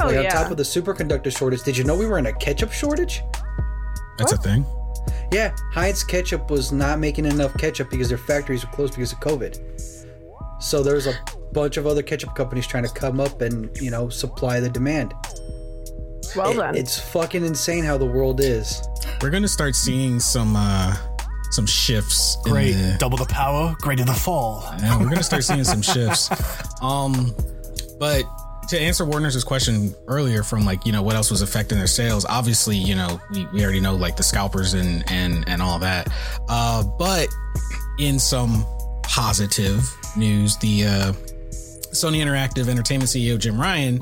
Oh, 0.00 0.06
like 0.06 0.14
yeah. 0.14 0.20
on 0.24 0.30
top 0.30 0.50
of 0.50 0.56
the 0.56 0.62
superconductor 0.62 1.36
shortage, 1.36 1.62
did 1.62 1.76
you 1.76 1.84
know 1.84 1.96
we 1.96 2.06
were 2.06 2.18
in 2.18 2.26
a 2.26 2.32
ketchup 2.32 2.72
shortage? 2.72 3.22
That's 4.18 4.32
what? 4.32 4.40
a 4.40 4.48
thing. 4.48 4.66
Yeah, 5.32 5.54
Heinz 5.72 6.04
ketchup 6.04 6.50
was 6.50 6.72
not 6.72 6.98
making 6.98 7.24
enough 7.24 7.56
ketchup 7.58 7.90
because 7.90 8.08
their 8.08 8.18
factories 8.18 8.64
were 8.64 8.72
closed 8.72 8.94
because 8.94 9.12
of 9.12 9.20
COVID. 9.20 9.60
So 10.60 10.82
there's 10.82 11.06
a 11.06 11.14
bunch 11.52 11.76
of 11.76 11.86
other 11.86 12.02
ketchup 12.02 12.34
companies 12.34 12.66
trying 12.66 12.84
to 12.84 12.92
come 12.92 13.20
up 13.20 13.40
and 13.40 13.76
you 13.80 13.90
know 13.90 14.08
supply 14.08 14.60
the 14.60 14.68
demand. 14.68 15.14
Well 16.34 16.50
it, 16.50 16.56
then, 16.56 16.76
it's 16.76 16.98
fucking 16.98 17.44
insane 17.44 17.84
how 17.84 17.98
the 17.98 18.06
world 18.06 18.40
is. 18.40 18.82
We're 19.22 19.30
gonna 19.30 19.48
start 19.48 19.74
seeing 19.74 20.20
some 20.20 20.54
uh 20.56 20.96
some 21.50 21.66
shifts. 21.66 22.36
Great, 22.44 22.72
the, 22.72 22.96
double 22.98 23.18
the 23.18 23.26
power, 23.26 23.74
greater 23.80 24.04
the 24.04 24.14
fall. 24.14 24.64
Yeah, 24.78 24.98
we're 24.98 25.08
gonna 25.08 25.22
start 25.22 25.44
seeing 25.44 25.64
some 25.64 25.82
shifts. 25.82 26.30
Um, 26.82 27.34
but 27.98 28.24
to 28.68 28.78
answer 28.78 29.04
Warner's 29.04 29.42
question 29.44 29.94
earlier 30.08 30.42
from 30.42 30.64
like 30.64 30.84
you 30.86 30.92
know 30.92 31.02
what 31.02 31.16
else 31.16 31.30
was 31.30 31.42
affecting 31.42 31.78
their 31.78 31.86
sales 31.86 32.24
obviously 32.24 32.76
you 32.76 32.94
know 32.94 33.20
we, 33.30 33.46
we 33.52 33.62
already 33.62 33.80
know 33.80 33.94
like 33.94 34.16
the 34.16 34.22
scalpers 34.22 34.74
and 34.74 35.04
and 35.10 35.48
and 35.48 35.62
all 35.62 35.78
that 35.78 36.08
uh 36.48 36.82
but 36.98 37.28
in 37.98 38.18
some 38.18 38.66
positive 39.02 39.82
news 40.16 40.56
the 40.58 40.84
uh 40.84 41.12
Sony 41.92 42.18
Interactive 42.18 42.68
Entertainment 42.68 43.08
CEO 43.08 43.38
Jim 43.38 43.58
Ryan 43.58 44.00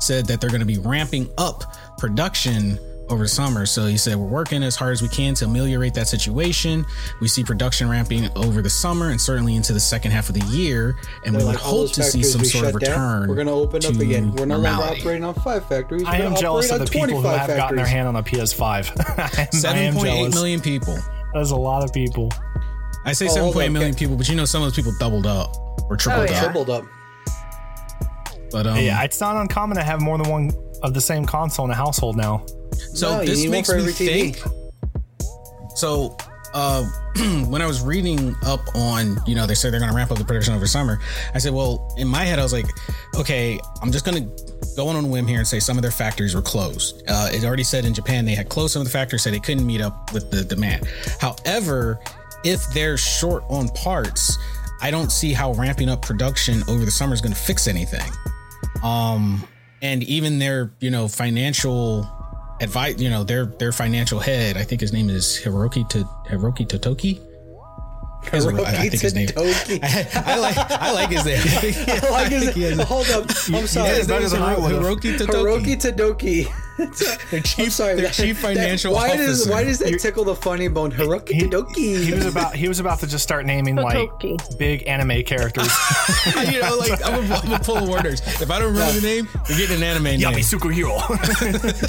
said 0.00 0.26
that 0.26 0.40
they're 0.40 0.50
going 0.50 0.60
to 0.60 0.66
be 0.66 0.78
ramping 0.78 1.30
up 1.38 1.62
production 1.96 2.78
over 3.08 3.26
summer. 3.26 3.66
So 3.66 3.86
he 3.86 3.96
said, 3.96 4.16
We're 4.16 4.26
working 4.26 4.62
as 4.62 4.76
hard 4.76 4.92
as 4.92 5.02
we 5.02 5.08
can 5.08 5.34
to 5.34 5.44
ameliorate 5.44 5.94
that 5.94 6.08
situation. 6.08 6.84
We 7.20 7.28
see 7.28 7.44
production 7.44 7.88
ramping 7.88 8.28
over 8.36 8.62
the 8.62 8.70
summer 8.70 9.10
and 9.10 9.20
certainly 9.20 9.56
into 9.56 9.72
the 9.72 9.80
second 9.80 10.10
half 10.10 10.28
of 10.28 10.34
the 10.34 10.46
year. 10.46 10.96
And 11.24 11.34
They're 11.34 11.42
we 11.42 11.46
would 11.48 11.56
hope 11.56 11.92
to 11.92 12.02
see 12.02 12.22
some 12.22 12.44
sort 12.44 12.66
of 12.66 12.74
return. 12.74 12.96
Down. 12.96 13.28
We're 13.28 13.34
going 13.34 13.46
to 13.46 13.52
open 13.52 13.84
up 13.84 14.00
again. 14.00 14.32
We're 14.32 14.46
no 14.46 14.58
longer 14.58 14.84
operating 14.84 15.24
on 15.24 15.34
five 15.34 15.66
factories. 15.68 16.04
We're 16.04 16.10
I 16.10 16.16
am 16.18 16.36
jealous 16.36 16.70
of 16.70 16.80
the 16.80 16.86
people 16.86 17.20
who 17.20 17.28
have 17.28 17.38
factories. 17.40 17.58
gotten 17.58 17.76
their 17.76 17.86
hand 17.86 18.08
on 18.08 18.16
a 18.16 18.22
PS5. 18.22 18.86
7.8 19.50 20.34
million 20.34 20.60
people. 20.60 20.96
That's 21.34 21.50
a 21.50 21.56
lot 21.56 21.84
of 21.84 21.92
people. 21.92 22.30
I 23.04 23.12
say 23.12 23.26
oh, 23.26 23.52
7.8 23.52 23.72
million 23.72 23.90
okay. 23.90 23.98
people, 23.98 24.16
but 24.16 24.28
you 24.28 24.34
know, 24.34 24.44
some 24.44 24.62
of 24.62 24.66
those 24.66 24.76
people 24.76 24.92
doubled 24.98 25.26
up 25.26 25.54
or 25.88 25.96
tripled 25.96 26.28
oh, 26.28 26.32
yeah. 26.32 26.38
up. 26.38 26.44
Tripled 26.44 26.70
up. 26.70 26.84
But 28.50 28.66
um, 28.66 28.78
yeah, 28.78 29.02
it's 29.02 29.20
not 29.20 29.36
uncommon 29.36 29.76
to 29.76 29.82
have 29.82 30.00
more 30.00 30.18
than 30.18 30.28
one 30.28 30.50
of 30.82 30.94
the 30.94 31.00
same 31.00 31.24
console 31.24 31.64
in 31.64 31.70
a 31.70 31.74
household 31.74 32.16
now. 32.16 32.44
So 32.94 33.18
no, 33.18 33.24
this 33.24 33.46
makes 33.46 33.72
me 33.72 33.90
think. 33.92 34.42
So 35.74 36.16
uh, 36.56 36.84
when 37.48 37.60
I 37.60 37.66
was 37.66 37.82
reading 37.82 38.34
up 38.44 38.60
on, 38.74 39.18
you 39.26 39.34
know, 39.34 39.46
they 39.46 39.54
said 39.54 39.72
they're 39.72 39.80
going 39.80 39.90
to 39.90 39.96
ramp 39.96 40.10
up 40.10 40.18
the 40.18 40.24
production 40.24 40.54
over 40.54 40.66
summer. 40.66 40.98
I 41.34 41.38
said, 41.38 41.52
well, 41.52 41.94
in 41.98 42.08
my 42.08 42.24
head, 42.24 42.38
I 42.38 42.42
was 42.42 42.52
like, 42.52 42.66
okay, 43.14 43.60
I'm 43.82 43.92
just 43.92 44.06
going 44.06 44.24
to 44.24 44.54
go 44.74 44.88
on 44.88 45.04
a 45.04 45.06
whim 45.06 45.26
here 45.26 45.38
and 45.38 45.46
say 45.46 45.60
some 45.60 45.76
of 45.76 45.82
their 45.82 45.90
factories 45.90 46.34
were 46.34 46.42
closed. 46.42 47.02
Uh, 47.06 47.28
it 47.30 47.44
already 47.44 47.62
said 47.62 47.84
in 47.84 47.92
Japan 47.92 48.24
they 48.24 48.34
had 48.34 48.48
closed 48.48 48.72
some 48.72 48.80
of 48.80 48.86
the 48.86 48.92
factories, 48.92 49.22
said 49.22 49.34
they 49.34 49.40
couldn't 49.40 49.66
meet 49.66 49.82
up 49.82 50.12
with 50.14 50.30
the 50.30 50.44
demand. 50.44 50.88
However, 51.20 52.00
if 52.42 52.66
they're 52.72 52.96
short 52.96 53.44
on 53.48 53.68
parts, 53.70 54.38
I 54.80 54.90
don't 54.90 55.12
see 55.12 55.32
how 55.32 55.52
ramping 55.52 55.88
up 55.88 56.02
production 56.02 56.62
over 56.68 56.84
the 56.84 56.90
summer 56.90 57.12
is 57.12 57.20
going 57.20 57.34
to 57.34 57.40
fix 57.40 57.66
anything. 57.66 58.10
Um, 58.82 59.46
and 59.86 60.02
even 60.02 60.38
their, 60.40 60.72
you 60.80 60.90
know, 60.90 61.06
financial 61.06 62.08
advice, 62.60 62.98
you 62.98 63.08
know, 63.08 63.22
their 63.22 63.46
their 63.46 63.72
financial 63.72 64.18
head, 64.18 64.56
I 64.56 64.64
think 64.64 64.80
his 64.80 64.92
name 64.92 65.08
is 65.08 65.40
Hiroki 65.42 65.88
to 65.90 66.04
Hiroki 66.28 66.66
Totoki. 66.66 67.20
I, 68.32 68.38
I, 68.38 68.88
think 68.88 69.02
his 69.02 69.14
name. 69.14 69.28
I, 69.36 70.08
I, 70.26 70.38
like 70.38 70.56
I 70.58 70.92
like 70.92 71.10
his 71.10 71.24
name. 71.24 71.38
I 72.02 72.10
like 72.10 72.32
his 72.32 72.56
name. 72.76 72.78
Hold 72.80 73.08
up, 73.10 73.30
I'm 73.54 73.68
sorry. 73.68 73.90
His 73.90 74.08
name 74.08 74.22
is 74.22 74.34
Hiroki 74.34 75.16
Totoki. 75.16 75.76
Hiroki 75.76 75.76
Totoki. 75.80 76.65
their 77.30 77.40
chief, 77.40 77.72
sorry, 77.72 77.94
their 77.96 78.10
chief 78.10 78.38
financial 78.38 78.92
why 78.92 79.08
officer. 79.08 79.26
Does, 79.26 79.48
why 79.48 79.64
does 79.64 79.78
that 79.78 79.98
tickle 79.98 80.24
the 80.24 80.34
funny 80.34 80.68
bone? 80.68 80.92
Hiroki 80.92 81.32
he, 81.32 81.42
Totoki. 81.42 82.04
He 82.04 82.12
was 82.12 82.26
about 82.26 82.54
he 82.54 82.68
was 82.68 82.80
about 82.80 83.00
to 83.00 83.06
just 83.06 83.22
start 83.22 83.46
naming 83.46 83.76
like 83.76 84.10
big 84.58 84.86
anime 84.86 85.22
characters. 85.22 85.70
you 86.52 86.60
know, 86.60 86.76
like 86.76 87.04
I'm 87.04 87.30
a, 87.30 87.34
I'm 87.34 87.52
a 87.54 87.58
pull 87.60 87.78
of 87.78 87.88
orders. 87.88 88.20
If 88.42 88.50
I 88.50 88.58
don't 88.58 88.74
remember 88.74 88.92
yeah. 88.92 89.00
the 89.00 89.06
name, 89.06 89.28
you're 89.48 89.58
getting 89.58 89.76
an 89.76 89.82
anime 89.84 90.04
name. 90.04 90.20
Yami 90.20 90.44
Sukuhiro. 90.44 90.98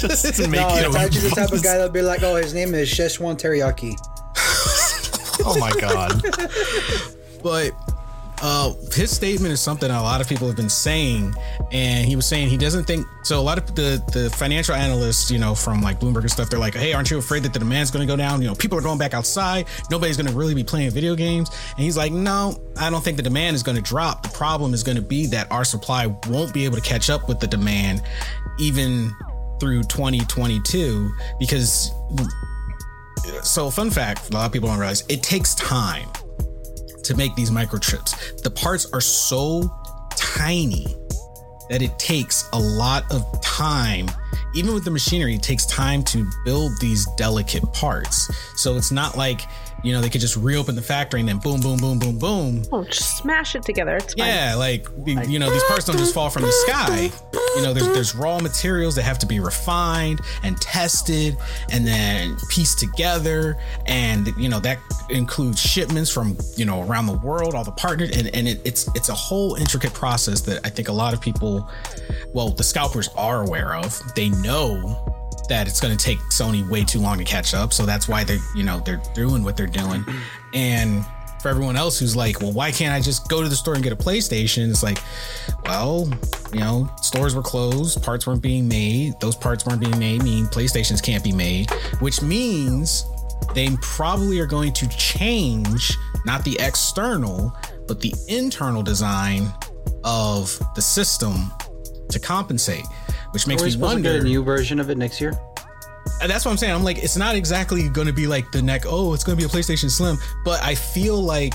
just 0.00 0.34
to 0.36 0.48
make 0.48 0.60
no, 0.60 0.68
it's 0.74 0.96
actually 0.96 1.28
the 1.28 1.34
type 1.34 1.52
of 1.52 1.62
guy 1.62 1.76
that'll 1.76 1.90
be 1.90 2.02
like, 2.02 2.22
oh, 2.22 2.36
his 2.36 2.54
name 2.54 2.74
is 2.74 2.88
Szechuan 2.88 3.36
Teriyaki. 3.36 3.94
oh 5.44 5.58
my 5.58 5.70
god. 5.78 6.22
but 7.42 7.72
uh, 8.40 8.72
his 8.92 9.10
statement 9.10 9.52
is 9.52 9.60
something 9.60 9.90
a 9.90 10.02
lot 10.02 10.20
of 10.20 10.28
people 10.28 10.46
have 10.46 10.56
been 10.56 10.68
saying, 10.68 11.34
and 11.72 12.06
he 12.06 12.14
was 12.14 12.26
saying 12.26 12.48
he 12.48 12.56
doesn't 12.56 12.84
think 12.84 13.06
so. 13.24 13.38
A 13.38 13.42
lot 13.42 13.58
of 13.58 13.74
the 13.74 14.02
the 14.12 14.30
financial 14.30 14.74
analysts, 14.74 15.30
you 15.30 15.38
know, 15.38 15.54
from 15.54 15.80
like 15.82 15.98
Bloomberg 15.98 16.20
and 16.20 16.30
stuff, 16.30 16.48
they're 16.48 16.58
like, 16.58 16.74
"Hey, 16.74 16.92
aren't 16.92 17.10
you 17.10 17.18
afraid 17.18 17.42
that 17.42 17.52
the 17.52 17.58
demand's 17.58 17.90
going 17.90 18.06
to 18.06 18.10
go 18.10 18.16
down? 18.16 18.40
You 18.40 18.48
know, 18.48 18.54
people 18.54 18.78
are 18.78 18.82
going 18.82 18.98
back 18.98 19.12
outside. 19.12 19.66
Nobody's 19.90 20.16
going 20.16 20.28
to 20.28 20.36
really 20.36 20.54
be 20.54 20.62
playing 20.62 20.90
video 20.90 21.16
games." 21.16 21.50
And 21.70 21.84
he's 21.84 21.96
like, 21.96 22.12
"No, 22.12 22.60
I 22.76 22.90
don't 22.90 23.02
think 23.02 23.16
the 23.16 23.22
demand 23.22 23.56
is 23.56 23.62
going 23.62 23.76
to 23.76 23.82
drop. 23.82 24.22
The 24.22 24.30
problem 24.30 24.72
is 24.72 24.82
going 24.82 24.96
to 24.96 25.02
be 25.02 25.26
that 25.26 25.50
our 25.50 25.64
supply 25.64 26.06
won't 26.28 26.54
be 26.54 26.64
able 26.64 26.76
to 26.76 26.82
catch 26.82 27.10
up 27.10 27.28
with 27.28 27.40
the 27.40 27.48
demand, 27.48 28.02
even 28.58 29.12
through 29.60 29.82
2022, 29.84 31.10
because." 31.40 31.90
So, 33.42 33.70
fun 33.70 33.90
fact: 33.90 34.30
a 34.30 34.32
lot 34.32 34.46
of 34.46 34.52
people 34.52 34.68
don't 34.68 34.78
realize 34.78 35.02
it 35.08 35.22
takes 35.22 35.54
time 35.56 36.08
to 37.08 37.16
make 37.16 37.34
these 37.34 37.50
microchips. 37.50 38.42
The 38.42 38.50
parts 38.50 38.86
are 38.92 39.00
so 39.00 39.74
tiny 40.16 40.86
that 41.70 41.82
it 41.82 41.98
takes 41.98 42.48
a 42.52 42.58
lot 42.58 43.10
of 43.12 43.24
time. 43.42 44.10
Even 44.54 44.72
with 44.72 44.84
the 44.84 44.90
machinery, 44.90 45.34
it 45.34 45.42
takes 45.42 45.66
time 45.66 46.02
to 46.04 46.26
build 46.44 46.72
these 46.80 47.06
delicate 47.16 47.64
parts. 47.72 48.30
So 48.56 48.76
it's 48.76 48.92
not 48.92 49.16
like 49.16 49.42
you 49.82 49.92
know, 49.92 50.00
they 50.00 50.08
could 50.08 50.20
just 50.20 50.36
reopen 50.36 50.74
the 50.74 50.82
factory 50.82 51.20
and 51.20 51.28
then 51.28 51.38
boom, 51.38 51.60
boom, 51.60 51.78
boom, 51.78 51.98
boom, 51.98 52.18
boom. 52.18 52.64
Oh, 52.72 52.84
just 52.84 53.18
smash 53.18 53.54
it 53.54 53.62
together. 53.62 53.96
It's 53.96 54.14
fine. 54.14 54.26
Yeah, 54.26 54.54
like 54.56 54.86
you 55.06 55.38
know, 55.38 55.50
these 55.50 55.62
parts 55.64 55.84
don't 55.84 55.98
just 55.98 56.14
fall 56.14 56.30
from 56.30 56.42
the 56.42 56.52
sky. 56.66 57.10
You 57.56 57.62
know, 57.62 57.72
there's 57.72 57.88
there's 57.88 58.14
raw 58.14 58.40
materials 58.40 58.94
that 58.96 59.02
have 59.02 59.18
to 59.20 59.26
be 59.26 59.40
refined 59.40 60.20
and 60.42 60.60
tested 60.60 61.36
and 61.70 61.86
then 61.86 62.36
pieced 62.50 62.78
together, 62.78 63.56
and 63.86 64.28
you 64.38 64.48
know 64.48 64.60
that 64.60 64.78
includes 65.10 65.60
shipments 65.60 66.10
from 66.10 66.36
you 66.56 66.64
know 66.64 66.82
around 66.82 67.06
the 67.06 67.18
world, 67.18 67.54
all 67.54 67.64
the 67.64 67.72
partners, 67.72 68.10
and 68.16 68.34
and 68.34 68.48
it, 68.48 68.60
it's 68.64 68.88
it's 68.94 69.08
a 69.08 69.14
whole 69.14 69.54
intricate 69.54 69.92
process 69.92 70.40
that 70.42 70.64
I 70.64 70.70
think 70.70 70.88
a 70.88 70.92
lot 70.92 71.14
of 71.14 71.20
people, 71.20 71.68
well, 72.32 72.50
the 72.50 72.64
scalpers 72.64 73.08
are 73.16 73.42
aware 73.42 73.76
of. 73.76 74.00
They 74.14 74.28
know 74.30 75.17
that 75.48 75.66
it's 75.66 75.80
going 75.80 75.96
to 75.96 76.02
take 76.02 76.18
Sony 76.30 76.68
way 76.68 76.84
too 76.84 77.00
long 77.00 77.18
to 77.18 77.24
catch 77.24 77.54
up. 77.54 77.72
So 77.72 77.86
that's 77.86 78.08
why 78.08 78.24
they're, 78.24 78.38
you 78.54 78.62
know, 78.62 78.80
they're 78.80 79.02
doing 79.14 79.42
what 79.42 79.56
they're 79.56 79.66
doing. 79.66 80.04
And 80.54 81.04
for 81.40 81.48
everyone 81.48 81.76
else 81.76 81.98
who's 81.98 82.16
like, 82.16 82.40
well, 82.40 82.52
why 82.52 82.70
can't 82.72 82.92
I 82.94 83.00
just 83.00 83.28
go 83.28 83.42
to 83.42 83.48
the 83.48 83.54
store 83.54 83.74
and 83.74 83.82
get 83.82 83.92
a 83.92 83.96
PlayStation? 83.96 84.70
It's 84.70 84.82
like, 84.82 84.98
well, 85.64 86.08
you 86.52 86.60
know, 86.60 86.90
stores 87.02 87.34
were 87.34 87.42
closed, 87.42 88.02
parts 88.02 88.26
weren't 88.26 88.42
being 88.42 88.66
made. 88.66 89.14
Those 89.20 89.36
parts 89.36 89.66
weren't 89.66 89.80
being 89.80 89.98
made, 89.98 90.22
mean 90.22 90.46
PlayStations 90.46 91.02
can't 91.02 91.22
be 91.22 91.32
made, 91.32 91.70
which 92.00 92.22
means 92.22 93.04
they 93.54 93.68
probably 93.80 94.40
are 94.40 94.46
going 94.46 94.72
to 94.72 94.88
change 94.88 95.96
not 96.24 96.44
the 96.44 96.58
external, 96.60 97.54
but 97.86 98.00
the 98.00 98.14
internal 98.28 98.82
design 98.82 99.52
of 100.04 100.58
the 100.74 100.82
system 100.82 101.52
to 102.10 102.18
compensate 102.18 102.84
which 103.32 103.46
makes 103.46 103.62
me 103.62 103.76
wonder. 103.76 104.18
a 104.18 104.22
new 104.22 104.42
version 104.42 104.80
of 104.80 104.90
it 104.90 104.98
next 104.98 105.20
year. 105.20 105.32
And 106.20 106.30
that's 106.30 106.44
what 106.44 106.50
I'm 106.50 106.56
saying. 106.56 106.74
I'm 106.74 106.84
like, 106.84 106.98
it's 106.98 107.16
not 107.16 107.36
exactly 107.36 107.88
going 107.88 108.06
to 108.06 108.12
be 108.12 108.26
like 108.26 108.50
the 108.50 108.62
neck. 108.62 108.82
Oh, 108.86 109.12
it's 109.14 109.24
going 109.24 109.38
to 109.38 109.46
be 109.46 109.46
a 109.46 109.52
PlayStation 109.52 109.90
Slim, 109.90 110.16
but 110.44 110.62
I 110.62 110.74
feel 110.74 111.20
like 111.20 111.54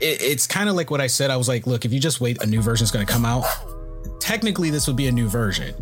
it, 0.00 0.20
it's 0.22 0.46
kind 0.46 0.68
of 0.68 0.76
like 0.76 0.90
what 0.90 1.00
I 1.00 1.06
said. 1.06 1.30
I 1.30 1.36
was 1.36 1.48
like, 1.48 1.66
look, 1.66 1.84
if 1.84 1.92
you 1.92 1.98
just 1.98 2.20
wait, 2.20 2.42
a 2.42 2.46
new 2.46 2.60
version 2.60 2.84
is 2.84 2.90
going 2.90 3.06
to 3.06 3.12
come 3.12 3.24
out. 3.24 3.44
Technically, 4.20 4.70
this 4.70 4.86
would 4.86 4.96
be 4.96 5.06
a 5.08 5.12
new 5.12 5.28
version. 5.28 5.74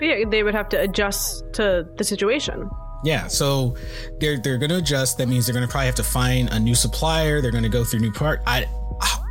Yeah, 0.00 0.24
they 0.28 0.42
would 0.42 0.54
have 0.54 0.68
to 0.70 0.80
adjust 0.80 1.44
to 1.54 1.86
the 1.96 2.04
situation. 2.04 2.70
Yeah, 3.04 3.26
so 3.28 3.76
they're 4.20 4.38
they're 4.38 4.58
going 4.58 4.70
to 4.70 4.78
adjust. 4.78 5.18
That 5.18 5.28
means 5.28 5.46
they're 5.46 5.54
going 5.54 5.66
to 5.66 5.70
probably 5.70 5.86
have 5.86 5.94
to 5.96 6.04
find 6.04 6.48
a 6.50 6.58
new 6.58 6.74
supplier. 6.74 7.40
They're 7.40 7.50
going 7.50 7.64
to 7.64 7.70
go 7.70 7.84
through 7.84 8.00
new 8.00 8.12
part. 8.12 8.42
I 8.46 8.66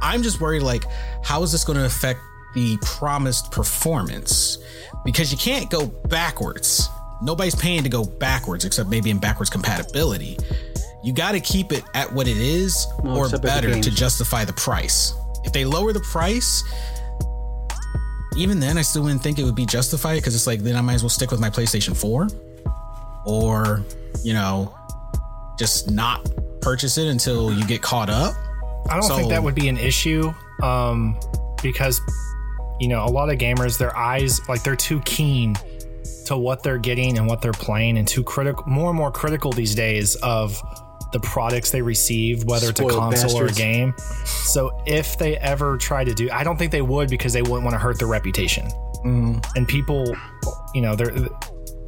I'm 0.02 0.22
just 0.22 0.42
worried 0.42 0.62
like 0.62 0.86
how 1.24 1.44
is 1.44 1.52
this 1.52 1.64
going 1.64 1.78
to 1.78 1.86
affect 1.86 2.20
the 2.56 2.78
promised 2.82 3.52
performance? 3.52 4.58
because 5.06 5.32
you 5.32 5.38
can't 5.38 5.70
go 5.70 5.86
backwards. 5.86 6.90
Nobody's 7.22 7.56
paying 7.56 7.84
to 7.84 7.90
go 7.90 8.04
backwards 8.04 8.66
except 8.66 8.90
maybe 8.90 9.10
in 9.10 9.20
backwards 9.20 9.50
compatibility. 9.50 10.38
You 11.04 11.14
got 11.14 11.34
to 11.34 11.40
keep 11.40 11.72
it 11.72 11.84
at 11.94 12.12
what 12.12 12.28
it 12.28 12.38
is 12.38 12.88
well, 13.04 13.18
or 13.18 13.38
better 13.38 13.80
to 13.80 13.92
justify 13.92 14.44
the 14.44 14.54
price. 14.54 15.14
If 15.46 15.54
they 15.54 15.64
lower 15.64 15.94
the 15.94 16.00
price, 16.02 16.64
even 18.36 18.60
then, 18.60 18.78
I 18.78 18.82
still 18.82 19.04
wouldn't 19.04 19.22
think 19.22 19.38
it 19.38 19.44
would 19.44 19.56
be 19.56 19.68
justified 19.68 20.16
because 20.16 20.36
it's 20.36 20.48
like 20.48 20.62
then 20.62 20.76
I 20.76 20.82
might 20.82 20.96
as 20.96 21.04
well 21.04 21.10
stick 21.10 21.32
with 21.32 21.40
my 21.40 21.52
PlayStation 21.52 21.96
4 21.96 22.28
or, 23.26 23.86
you 24.24 24.34
know, 24.34 24.76
just 25.58 25.92
not 25.92 26.28
purchase 26.62 26.98
it 26.98 27.08
until 27.08 27.54
you 27.54 27.66
get 27.66 27.84
caught 27.84 28.10
up. 28.10 28.34
I 28.90 28.94
don't 28.94 29.04
so, 29.04 29.16
think 29.16 29.30
that 29.30 29.42
would 29.42 29.56
be 29.56 29.70
an 29.70 29.78
issue 29.78 30.34
um, 30.62 31.18
because 31.62 32.02
you 32.80 32.88
know, 32.88 33.04
a 33.06 33.10
lot 33.10 33.30
of 33.30 33.38
gamers, 33.38 33.78
their 33.78 33.96
eyes, 33.96 34.40
like 34.48 34.64
they're 34.64 34.76
too 34.76 35.02
keen 35.02 35.56
to 36.26 36.38
what 36.38 36.64
they're 36.64 36.78
getting 36.78 37.18
and 37.18 37.28
what 37.28 37.42
they're 37.42 37.52
playing 37.54 37.98
and 37.98 38.08
too 38.08 38.24
critical, 38.24 38.64
more 38.68 38.90
and 38.90 38.98
more 38.98 39.12
critical 39.12 39.52
these 39.52 39.76
days 39.76 40.16
of 40.18 40.62
the 41.14 41.20
products 41.20 41.72
they 41.72 41.82
receive, 41.82 42.44
whether 42.46 42.68
Spoiled 42.68 42.90
it's 42.90 42.96
a 42.96 43.00
console 43.00 43.40
bastards. 43.40 43.42
or 43.42 43.46
a 43.46 43.56
game. 43.56 43.94
So 44.26 44.72
if 44.86 45.18
they 45.18 45.38
ever 45.38 45.78
try 45.78 46.04
to 46.04 46.14
do, 46.14 46.30
I 46.32 46.44
don't 46.44 46.58
think 46.58 46.72
they 46.72 46.82
would 46.82 47.10
because 47.10 47.32
they 47.34 47.42
wouldn't 47.42 47.64
want 47.64 47.74
to 47.74 47.80
hurt 47.80 48.00
their 48.00 48.08
reputation. 48.08 48.68
Mm. 49.06 49.46
And 49.56 49.68
people, 49.68 50.16
you 50.74 50.82
know, 50.82 50.96
they're 50.96 51.14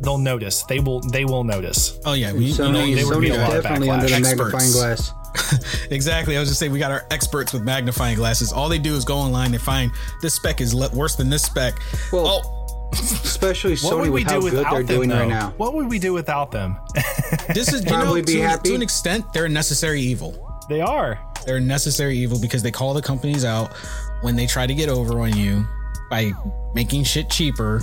they'll 0.01 0.17
notice. 0.17 0.63
They 0.63 0.79
will. 0.79 1.01
They 1.01 1.25
will 1.25 1.43
notice. 1.43 1.99
Oh 2.05 2.13
yeah, 2.13 2.31
we, 2.31 2.51
Sony, 2.51 2.89
you 2.89 2.95
know, 2.97 3.09
Sony 3.09 3.29
definitely 3.29 3.89
under 3.89 4.07
the 4.07 4.19
magnifying 4.19 4.71
glass. 4.71 5.11
exactly. 5.91 6.37
I 6.37 6.39
was 6.39 6.49
just 6.49 6.59
saying 6.59 6.71
we 6.71 6.79
got 6.79 6.91
our 6.91 7.05
experts 7.11 7.53
with 7.53 7.63
magnifying 7.63 8.15
glasses. 8.15 8.51
All 8.51 8.69
they 8.69 8.79
do 8.79 8.95
is 8.95 9.05
go 9.05 9.17
online 9.17 9.53
and 9.53 9.61
find 9.61 9.91
this 10.21 10.33
spec 10.33 10.61
is 10.61 10.73
le- 10.73 10.89
worse 10.89 11.15
than 11.15 11.29
this 11.29 11.43
spec. 11.43 11.75
Well, 12.11 12.41
oh. 12.43 12.53
especially 12.93 13.73
Sony 13.73 14.11
with 14.11 14.23
how 14.23 14.39
good 14.39 14.53
they're 14.53 14.63
them, 14.63 14.85
doing 14.85 15.09
though? 15.09 15.19
right 15.19 15.27
now. 15.27 15.53
What 15.57 15.73
would 15.73 15.89
we 15.89 15.99
do 15.99 16.13
without 16.13 16.51
them? 16.51 16.77
this 17.53 17.73
is 17.73 17.83
probably 17.83 18.21
know, 18.21 18.25
be 18.25 18.33
to, 18.33 18.41
happy 18.41 18.69
to 18.69 18.75
an 18.75 18.81
extent. 18.81 19.25
They're 19.33 19.45
a 19.45 19.49
necessary 19.49 20.01
evil. 20.01 20.65
They 20.69 20.81
are. 20.81 21.19
They're 21.45 21.57
a 21.57 21.61
necessary 21.61 22.17
evil 22.17 22.39
because 22.39 22.63
they 22.63 22.71
call 22.71 22.93
the 22.93 23.01
companies 23.01 23.45
out 23.45 23.73
when 24.21 24.35
they 24.35 24.47
try 24.47 24.67
to 24.67 24.73
get 24.73 24.89
over 24.89 25.19
on 25.19 25.35
you 25.35 25.65
by 26.09 26.31
making 26.73 27.03
shit 27.03 27.29
cheaper, 27.29 27.81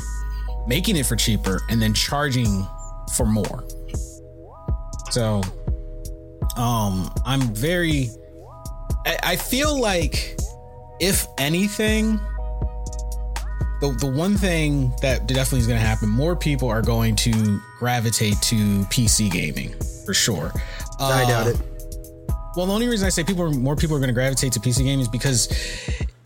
making 0.67 0.97
it 0.97 1.07
for 1.07 1.17
cheaper, 1.17 1.61
and 1.69 1.81
then 1.81 1.93
charging 1.95 2.67
for 3.15 3.27
more. 3.27 3.65
So 5.11 5.43
um, 6.57 7.13
I'm 7.25 7.41
very. 7.55 8.11
I, 9.07 9.19
I 9.23 9.37
feel 9.37 9.79
like, 9.79 10.37
if 11.01 11.27
anything, 11.39 12.19
the 13.81 13.97
the 13.99 14.07
one 14.07 14.37
thing 14.37 14.93
that 15.03 15.27
definitely 15.27 15.61
is 15.61 15.67
going 15.67 15.81
to 15.81 15.87
happen, 15.87 16.09
more 16.09 16.37
people 16.37 16.69
are 16.69 16.83
going 16.83 17.17
to 17.17 17.61
gravitate 17.79 18.41
to 18.43 18.57
PC 18.85 19.31
gaming 19.31 19.75
for 20.05 20.15
sure. 20.15 20.53
Uh, 21.01 21.05
I 21.05 21.29
doubt 21.29 21.47
it. 21.49 21.61
Well, 22.57 22.67
the 22.67 22.73
only 22.73 22.87
reason 22.87 23.05
I 23.05 23.09
say 23.09 23.25
people 23.25 23.43
are, 23.43 23.51
more 23.51 23.75
people 23.75 23.97
are 23.97 23.99
going 23.99 24.09
to 24.09 24.15
gravitate 24.15 24.53
to 24.53 24.61
PC 24.61 24.79
gaming 24.79 25.01
is 25.01 25.09
because 25.09 25.49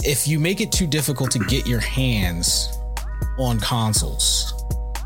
if 0.04 0.28
you 0.28 0.38
make 0.38 0.60
it 0.60 0.70
too 0.70 0.86
difficult 0.86 1.30
to 1.32 1.38
get 1.38 1.66
your 1.66 1.80
hands 1.80 2.68
on 3.38 3.58
consoles, 3.60 4.52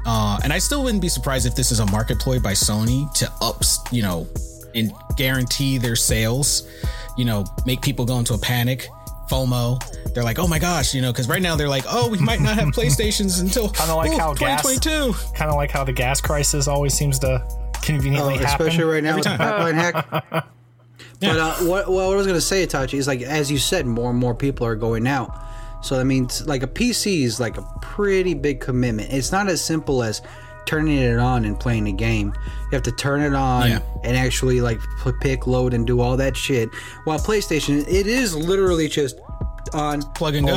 uh, 0.04 0.40
and 0.42 0.52
I 0.52 0.58
still 0.58 0.82
wouldn't 0.82 1.00
be 1.00 1.08
surprised 1.08 1.46
if 1.46 1.54
this 1.54 1.70
is 1.70 1.78
a 1.78 1.86
market 1.86 2.18
ploy 2.18 2.40
by 2.40 2.52
Sony 2.52 3.12
to 3.14 3.30
up, 3.40 3.62
you 3.92 4.02
know, 4.02 4.26
and 4.74 4.92
guarantee 5.16 5.78
their 5.78 5.96
sales, 5.96 6.68
you 7.16 7.24
know, 7.24 7.44
make 7.66 7.82
people 7.82 8.04
go 8.04 8.18
into 8.18 8.34
a 8.34 8.38
panic. 8.38 8.88
FOMO. 9.28 10.12
They're 10.12 10.24
like, 10.24 10.38
oh 10.38 10.46
my 10.46 10.58
gosh, 10.58 10.94
you 10.94 11.00
know, 11.00 11.10
because 11.10 11.26
right 11.26 11.40
now 11.40 11.56
they're 11.56 11.68
like, 11.68 11.84
oh, 11.88 12.08
we 12.10 12.18
might 12.18 12.40
not 12.40 12.58
have 12.58 12.68
PlayStations 12.74 13.40
until 13.40 13.70
kind 13.70 13.90
of 13.90 13.96
like 13.96 14.12
how 14.12 14.34
2022. 14.34 15.14
Kind 15.34 15.50
of 15.50 15.56
like 15.56 15.70
how 15.70 15.84
the 15.84 15.92
gas 15.92 16.20
crisis 16.20 16.68
always 16.68 16.92
seems 16.92 17.18
to 17.20 17.42
conveniently 17.82 18.34
oh, 18.34 18.38
happen. 18.38 18.66
Especially 18.66 18.84
right 18.84 19.02
now 19.02 19.14
with 19.14 19.24
the 19.24 19.30
pipeline 19.30 19.74
hack. 19.74 20.06
yeah. 20.32 20.42
But 21.20 21.38
uh, 21.38 21.54
what, 21.64 21.90
what 21.90 22.04
I 22.04 22.14
was 22.14 22.26
going 22.26 22.36
to 22.36 22.42
say, 22.42 22.66
Itachi, 22.66 22.94
is 22.94 23.06
like, 23.06 23.22
as 23.22 23.50
you 23.50 23.56
said, 23.56 23.86
more 23.86 24.10
and 24.10 24.18
more 24.18 24.34
people 24.34 24.66
are 24.66 24.76
going 24.76 25.06
out. 25.06 25.34
So 25.82 25.96
that 25.96 26.04
means 26.04 26.46
like 26.46 26.62
a 26.62 26.68
PC 26.68 27.22
is 27.22 27.40
like 27.40 27.56
a 27.56 27.62
pretty 27.80 28.34
big 28.34 28.60
commitment. 28.60 29.12
It's 29.12 29.32
not 29.32 29.48
as 29.48 29.64
simple 29.64 30.02
as 30.02 30.22
turning 30.66 30.98
it 30.98 31.18
on 31.18 31.44
and 31.44 31.58
playing 31.58 31.84
the 31.84 31.92
game. 31.92 32.34
You 32.36 32.76
have 32.76 32.82
to 32.82 32.92
turn 32.92 33.20
it 33.20 33.34
on 33.34 33.70
yeah. 33.70 33.80
and 34.04 34.16
actually 34.16 34.60
like 34.60 34.80
pick, 35.20 35.46
load, 35.46 35.74
and 35.74 35.86
do 35.86 36.00
all 36.00 36.16
that 36.16 36.36
shit. 36.36 36.68
While 37.04 37.18
PlayStation, 37.18 37.80
it 37.88 38.06
is 38.06 38.34
literally 38.34 38.88
just 38.88 39.18
on, 39.72 40.02
plug 40.12 40.34
and 40.34 40.46
go. 40.46 40.56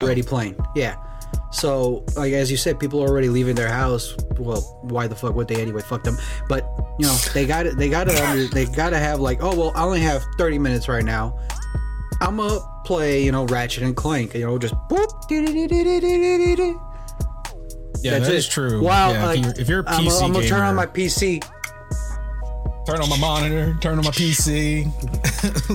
Already 0.00 0.22
playing, 0.22 0.56
yeah. 0.76 0.94
So, 1.50 2.04
like 2.14 2.32
as 2.32 2.52
you 2.52 2.56
said, 2.56 2.78
people 2.78 3.02
are 3.02 3.08
already 3.08 3.28
leaving 3.28 3.56
their 3.56 3.68
house. 3.68 4.14
Well, 4.38 4.60
why 4.82 5.08
the 5.08 5.16
fuck 5.16 5.34
would 5.34 5.48
they 5.48 5.60
anyway? 5.60 5.82
Fuck 5.82 6.04
them. 6.04 6.16
But 6.48 6.72
you 7.00 7.06
know, 7.06 7.16
they 7.34 7.46
got 7.46 7.66
it. 7.66 7.76
They 7.76 7.88
got 7.88 8.04
to. 8.04 8.48
they 8.52 8.66
got 8.66 8.90
to 8.90 8.98
have 8.98 9.18
like, 9.18 9.42
oh 9.42 9.56
well, 9.58 9.72
I 9.74 9.82
only 9.82 9.98
have 10.02 10.22
thirty 10.38 10.56
minutes 10.56 10.88
right 10.88 11.04
now. 11.04 11.36
I'm 12.20 12.36
gonna 12.36 12.60
play, 12.84 13.24
you 13.24 13.32
know, 13.32 13.44
Ratchet 13.46 13.82
and 13.82 13.96
Clank. 13.96 14.34
You 14.34 14.46
know, 14.46 14.56
just 14.56 14.74
boop. 14.88 15.08
Yeah, 18.00 18.12
That's 18.12 18.28
that 18.28 18.36
is 18.36 18.46
true. 18.46 18.80
Wow, 18.80 19.10
yeah, 19.10 19.26
like, 19.26 19.38
if, 19.40 19.44
you're, 19.44 19.54
if, 19.58 19.68
you're, 19.68 19.80
a 19.80 19.84
PC 19.84 20.22
I'm, 20.22 20.32
gonna 20.32 20.46
turn 20.46 20.60
on 20.60 20.76
my 20.76 20.86
PC. 20.86 21.44
Turn 22.86 23.00
on 23.00 23.08
my 23.08 23.18
monitor. 23.18 23.76
Turn 23.80 23.98
on 23.98 24.04
my 24.04 24.12
PC. 24.12 24.86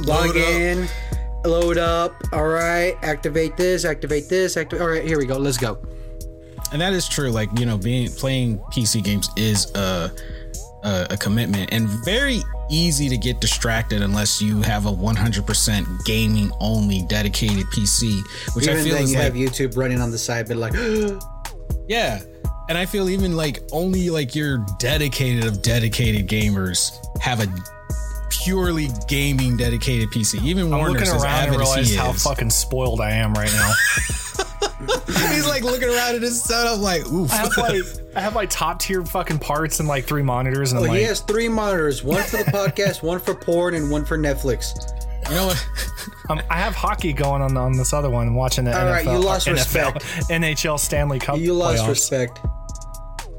Log 0.07 0.37
in. 0.37 0.87
Load 1.45 1.77
up. 1.77 2.13
All 2.31 2.47
right. 2.47 2.95
Activate 3.01 3.57
this. 3.57 3.85
Activate 3.85 4.29
this. 4.29 4.57
Activate. 4.57 4.81
All 4.81 4.89
right. 4.89 5.03
Here 5.03 5.17
we 5.17 5.25
go. 5.25 5.37
Let's 5.37 5.57
go. 5.57 5.77
And 6.71 6.81
that 6.81 6.93
is 6.93 7.07
true. 7.07 7.29
Like 7.29 7.49
you 7.59 7.65
know, 7.65 7.77
being 7.77 8.09
playing 8.09 8.59
PC 8.71 9.03
games 9.03 9.29
is 9.35 9.73
a 9.75 10.11
a, 10.83 11.07
a 11.11 11.17
commitment 11.17 11.71
and 11.71 11.87
very 12.03 12.41
easy 12.69 13.09
to 13.09 13.17
get 13.17 13.39
distracted 13.39 14.01
unless 14.01 14.41
you 14.41 14.61
have 14.61 14.85
a 14.85 14.91
100% 14.91 16.05
gaming 16.05 16.51
only 16.59 17.03
dedicated 17.07 17.65
PC, 17.67 18.21
which 18.55 18.65
Even 18.67 18.77
I 18.77 18.83
feel 18.83 18.95
then 18.95 19.07
you 19.07 19.15
like, 19.15 19.23
have 19.23 19.33
YouTube 19.33 19.77
running 19.77 20.01
on 20.01 20.11
the 20.11 20.17
side, 20.17 20.47
but 20.47 20.57
like. 20.57 20.73
Yeah. 21.85 22.21
And 22.69 22.77
I 22.77 22.85
feel 22.85 23.09
even 23.09 23.35
like 23.35 23.59
only 23.73 24.09
like 24.09 24.35
your 24.35 24.65
dedicated 24.79 25.43
of 25.43 25.61
dedicated 25.61 26.29
gamers 26.29 26.95
have 27.19 27.41
a 27.41 27.53
purely 28.43 28.89
gaming 29.07 29.57
dedicated 29.57 30.09
PC. 30.09 30.43
Even 30.43 30.65
I'm 30.65 30.79
Warner 30.79 30.99
looking 30.99 31.13
around 31.13 31.49
and 31.49 31.57
realize 31.57 31.95
how 31.95 32.11
fucking 32.11 32.49
spoiled 32.49 33.01
I 33.01 33.11
am 33.11 33.33
right 33.33 33.51
now. 33.51 33.73
He's 35.31 35.47
like 35.47 35.63
looking 35.63 35.89
around 35.89 36.15
at 36.15 36.21
his 36.21 36.41
setup, 36.41 36.79
like, 36.79 37.05
oof. 37.07 37.31
I 37.31 37.37
have 37.37 37.57
like 37.57 37.83
I 38.15 38.21
have 38.21 38.35
like 38.35 38.49
top 38.49 38.79
tier 38.79 39.05
fucking 39.05 39.39
parts 39.39 39.79
and 39.79 39.87
like 39.87 40.05
three 40.05 40.23
monitors. 40.23 40.73
And 40.73 40.79
oh, 40.79 40.87
like, 40.87 40.99
he 40.99 41.03
has 41.03 41.21
three 41.21 41.47
monitors: 41.47 42.03
one 42.03 42.23
for 42.23 42.37
the 42.37 42.51
podcast, 42.51 43.01
one 43.01 43.19
for 43.19 43.33
porn, 43.33 43.75
and 43.75 43.89
one 43.89 44.05
for 44.05 44.17
Netflix. 44.17 44.73
You 45.29 45.35
know 45.35 45.47
what? 45.47 45.67
um, 46.29 46.41
I 46.49 46.57
have 46.57 46.75
hockey 46.75 47.13
going 47.13 47.41
on 47.41 47.55
on 47.55 47.77
this 47.77 47.93
other 47.93 48.09
one, 48.09 48.33
watching 48.33 48.65
the 48.65 48.77
All 48.77 48.85
NFL, 48.85 48.91
right, 48.91 49.05
you 49.05 49.17
lost 49.19 49.47
NFL, 49.47 49.95
respect. 49.95 50.29
NHL 50.29 50.79
Stanley 50.79 51.19
Cup. 51.19 51.37
You 51.37 51.53
lost 51.53 51.83
playoffs. 51.83 51.89
respect. 51.89 52.39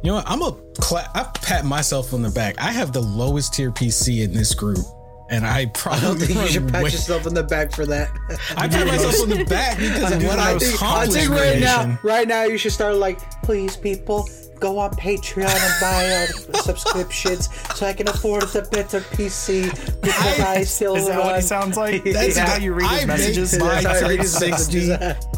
You 0.04 0.10
know 0.10 0.16
what? 0.16 0.28
I'm 0.28 0.42
a 0.42 0.52
cla- 0.82 1.10
I 1.14 1.22
pat 1.22 1.64
myself 1.64 2.12
on 2.12 2.20
the 2.20 2.28
back. 2.28 2.56
I 2.58 2.70
have 2.72 2.92
the 2.92 3.00
lowest 3.00 3.54
tier 3.54 3.70
PC 3.70 4.22
in 4.22 4.34
this 4.34 4.54
group. 4.54 4.84
And 5.30 5.46
I 5.46 5.64
probably 5.72 5.98
I 5.98 6.02
don't 6.02 6.18
think 6.18 6.38
you 6.38 6.46
should 6.48 6.68
pat 6.68 6.84
way- 6.84 6.90
yourself 6.90 7.26
on 7.26 7.32
the 7.32 7.42
back 7.42 7.72
for 7.72 7.86
that. 7.86 8.10
I 8.58 8.68
pat 8.68 8.86
myself 8.86 9.18
on 9.22 9.30
the 9.30 9.44
back 9.46 9.78
because 9.78 10.12
of 10.12 10.22
what 10.22 10.38
I 10.38 10.58
think. 10.58 10.82
I 10.82 11.06
think 11.06 11.30
right 11.30 11.58
now, 11.58 11.98
right 12.02 12.28
now, 12.28 12.44
you 12.44 12.58
should 12.58 12.72
start 12.72 12.96
like, 12.96 13.18
please, 13.42 13.78
people, 13.78 14.28
go 14.60 14.78
on 14.78 14.90
Patreon 14.90 15.48
and 15.48 15.80
buy 15.80 16.12
our 16.12 16.26
subscriptions 16.62 17.48
so 17.74 17.86
I 17.86 17.94
can 17.94 18.06
afford 18.06 18.42
the 18.42 18.68
better 18.70 19.00
PC 19.00 19.70
because 20.02 20.40
I, 20.40 20.56
I 20.56 20.64
still 20.64 20.96
Is 20.96 21.06
that 21.06 21.16
run. 21.16 21.26
what 21.28 21.36
he 21.36 21.40
sounds 21.42 21.78
like? 21.78 22.04
That's 22.04 22.36
yeah. 22.36 22.46
how 22.46 22.58
you 22.58 22.74
read 22.74 22.90
his 22.90 23.02
I 23.02 23.06
messages. 23.06 23.58
My 23.58 23.80
360 23.80 24.88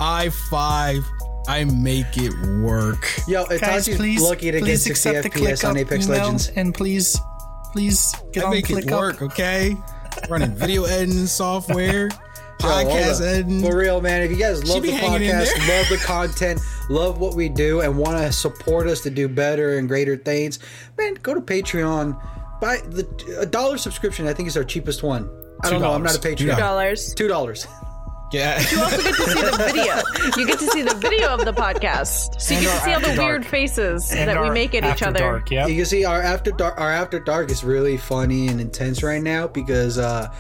i5. 0.01 1.05
I 1.49 1.65
make 1.65 2.17
it 2.17 2.33
work. 2.61 3.09
Yo, 3.29 3.45
Guys, 3.47 3.89
please, 3.89 4.21
lucky 4.21 4.51
to 4.51 4.61
please 4.61 4.85
get 4.85 4.97
60 4.97 5.11
FPS 5.29 5.69
on 5.69 5.77
Apex 5.77 6.09
Legends. 6.09 6.49
And 6.57 6.75
please, 6.75 7.19
please 7.73 8.15
get 8.33 8.45
I 8.45 8.47
on 8.47 8.53
make 8.53 8.71
it 8.71 8.91
work, 8.91 9.17
up. 9.17 9.23
okay? 9.23 9.77
Running 10.29 10.53
video 10.53 10.85
editing 10.85 11.27
software 11.27 12.09
podcast 12.59 13.21
editing. 13.21 13.61
For 13.63 13.77
real, 13.77 14.01
man. 14.01 14.23
If 14.23 14.31
you 14.31 14.37
guys 14.39 14.65
love 14.65 14.83
the 14.83 14.93
podcast, 14.93 15.69
love 15.69 15.89
the 15.89 16.01
content, 16.05 16.61
love 16.89 17.19
what 17.19 17.35
we 17.35 17.49
do, 17.49 17.81
and 17.83 17.97
want 17.99 18.19
to 18.19 18.33
support 18.33 18.87
us 18.87 19.01
to 19.03 19.11
do 19.11 19.29
better 19.29 19.79
and 19.79 19.89
greater 19.89 20.17
things, 20.17 20.59
man, 20.99 21.15
go 21.23 21.35
to 21.35 21.41
Patreon. 21.41 22.21
Buy 22.61 22.79
the 22.79 23.37
a 23.41 23.47
dollar 23.47 23.77
subscription. 23.77 24.27
I 24.27 24.33
think 24.33 24.49
is 24.49 24.57
our 24.57 24.65
cheapest 24.65 25.03
one. 25.03 25.29
I 25.63 25.71
don't 25.71 25.81
know. 25.83 25.93
I'm 25.93 26.03
not 26.03 26.17
a 26.17 26.19
Patreon. 26.19 26.37
Two 26.39 26.47
dollars. 26.47 27.15
Two 27.15 27.29
dollars. 27.29 27.67
Yeah. 28.33 28.61
You 28.71 28.81
also 28.81 28.97
get 29.03 29.15
to 29.15 29.23
see 29.23 29.41
the 29.41 29.57
video. 29.73 30.03
You 30.37 30.47
get 30.47 30.59
to 30.59 30.67
see 30.67 30.83
the 30.83 30.95
video 30.97 31.29
of 31.29 31.45
the 31.45 31.53
podcast, 31.53 32.41
so 32.41 32.55
you 32.55 32.59
and 32.61 32.67
get 32.67 32.79
to 32.79 32.85
see 32.85 32.93
all 32.93 33.01
the 33.01 33.07
dark. 33.15 33.19
weird 33.19 33.47
faces 33.47 34.11
and 34.13 34.29
that 34.29 34.43
we 34.43 34.51
make 34.51 34.75
at 34.75 34.85
each 34.85 35.03
other. 35.03 35.19
Dark, 35.21 35.51
yep. 35.51 35.69
You 35.69 35.77
can 35.77 35.87
see 35.87 36.05
our 36.05 36.21
after 36.21 36.51
dark. 36.51 36.79
Our 36.81 36.91
after 36.91 37.21
dark 37.21 37.51
is 37.51 37.63
really 37.63 37.97
funny 37.97 38.49
and 38.49 38.61
intense 38.61 39.03
right 39.03 39.23
now 39.23 39.47
because 39.47 39.97
uh, 39.99 40.33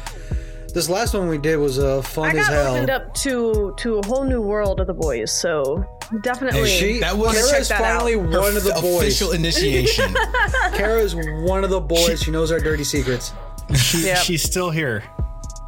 this 0.74 0.88
last 0.88 1.14
one 1.14 1.28
we 1.28 1.38
did 1.38 1.56
was 1.56 1.78
uh, 1.78 2.02
fun 2.02 2.30
I 2.30 2.32
got 2.32 2.40
as 2.40 2.46
hell. 2.48 2.74
opened 2.74 2.90
up 2.90 3.14
to 3.14 3.74
to 3.78 3.98
a 3.98 4.06
whole 4.06 4.24
new 4.24 4.42
world 4.42 4.80
of 4.80 4.88
the 4.88 4.94
boys, 4.94 5.30
so 5.32 5.84
definitely. 6.22 6.66
she, 6.68 6.98
that 6.98 7.16
was 7.16 7.34
Kara's 7.50 7.68
finally 7.70 8.14
out. 8.14 8.22
one 8.22 8.32
Her 8.52 8.58
of 8.58 8.64
the 8.64 8.78
boys. 8.82 9.02
Official 9.02 9.30
initiation. 9.32 10.12
Kara's 10.74 11.14
one 11.14 11.62
of 11.62 11.70
the 11.70 11.80
boys. 11.80 12.18
She, 12.18 12.26
she 12.26 12.30
knows 12.32 12.50
our 12.50 12.58
dirty 12.58 12.84
secrets. 12.84 13.32
She, 13.76 14.06
yep. 14.06 14.18
She's 14.18 14.42
still 14.42 14.70
here. 14.70 15.04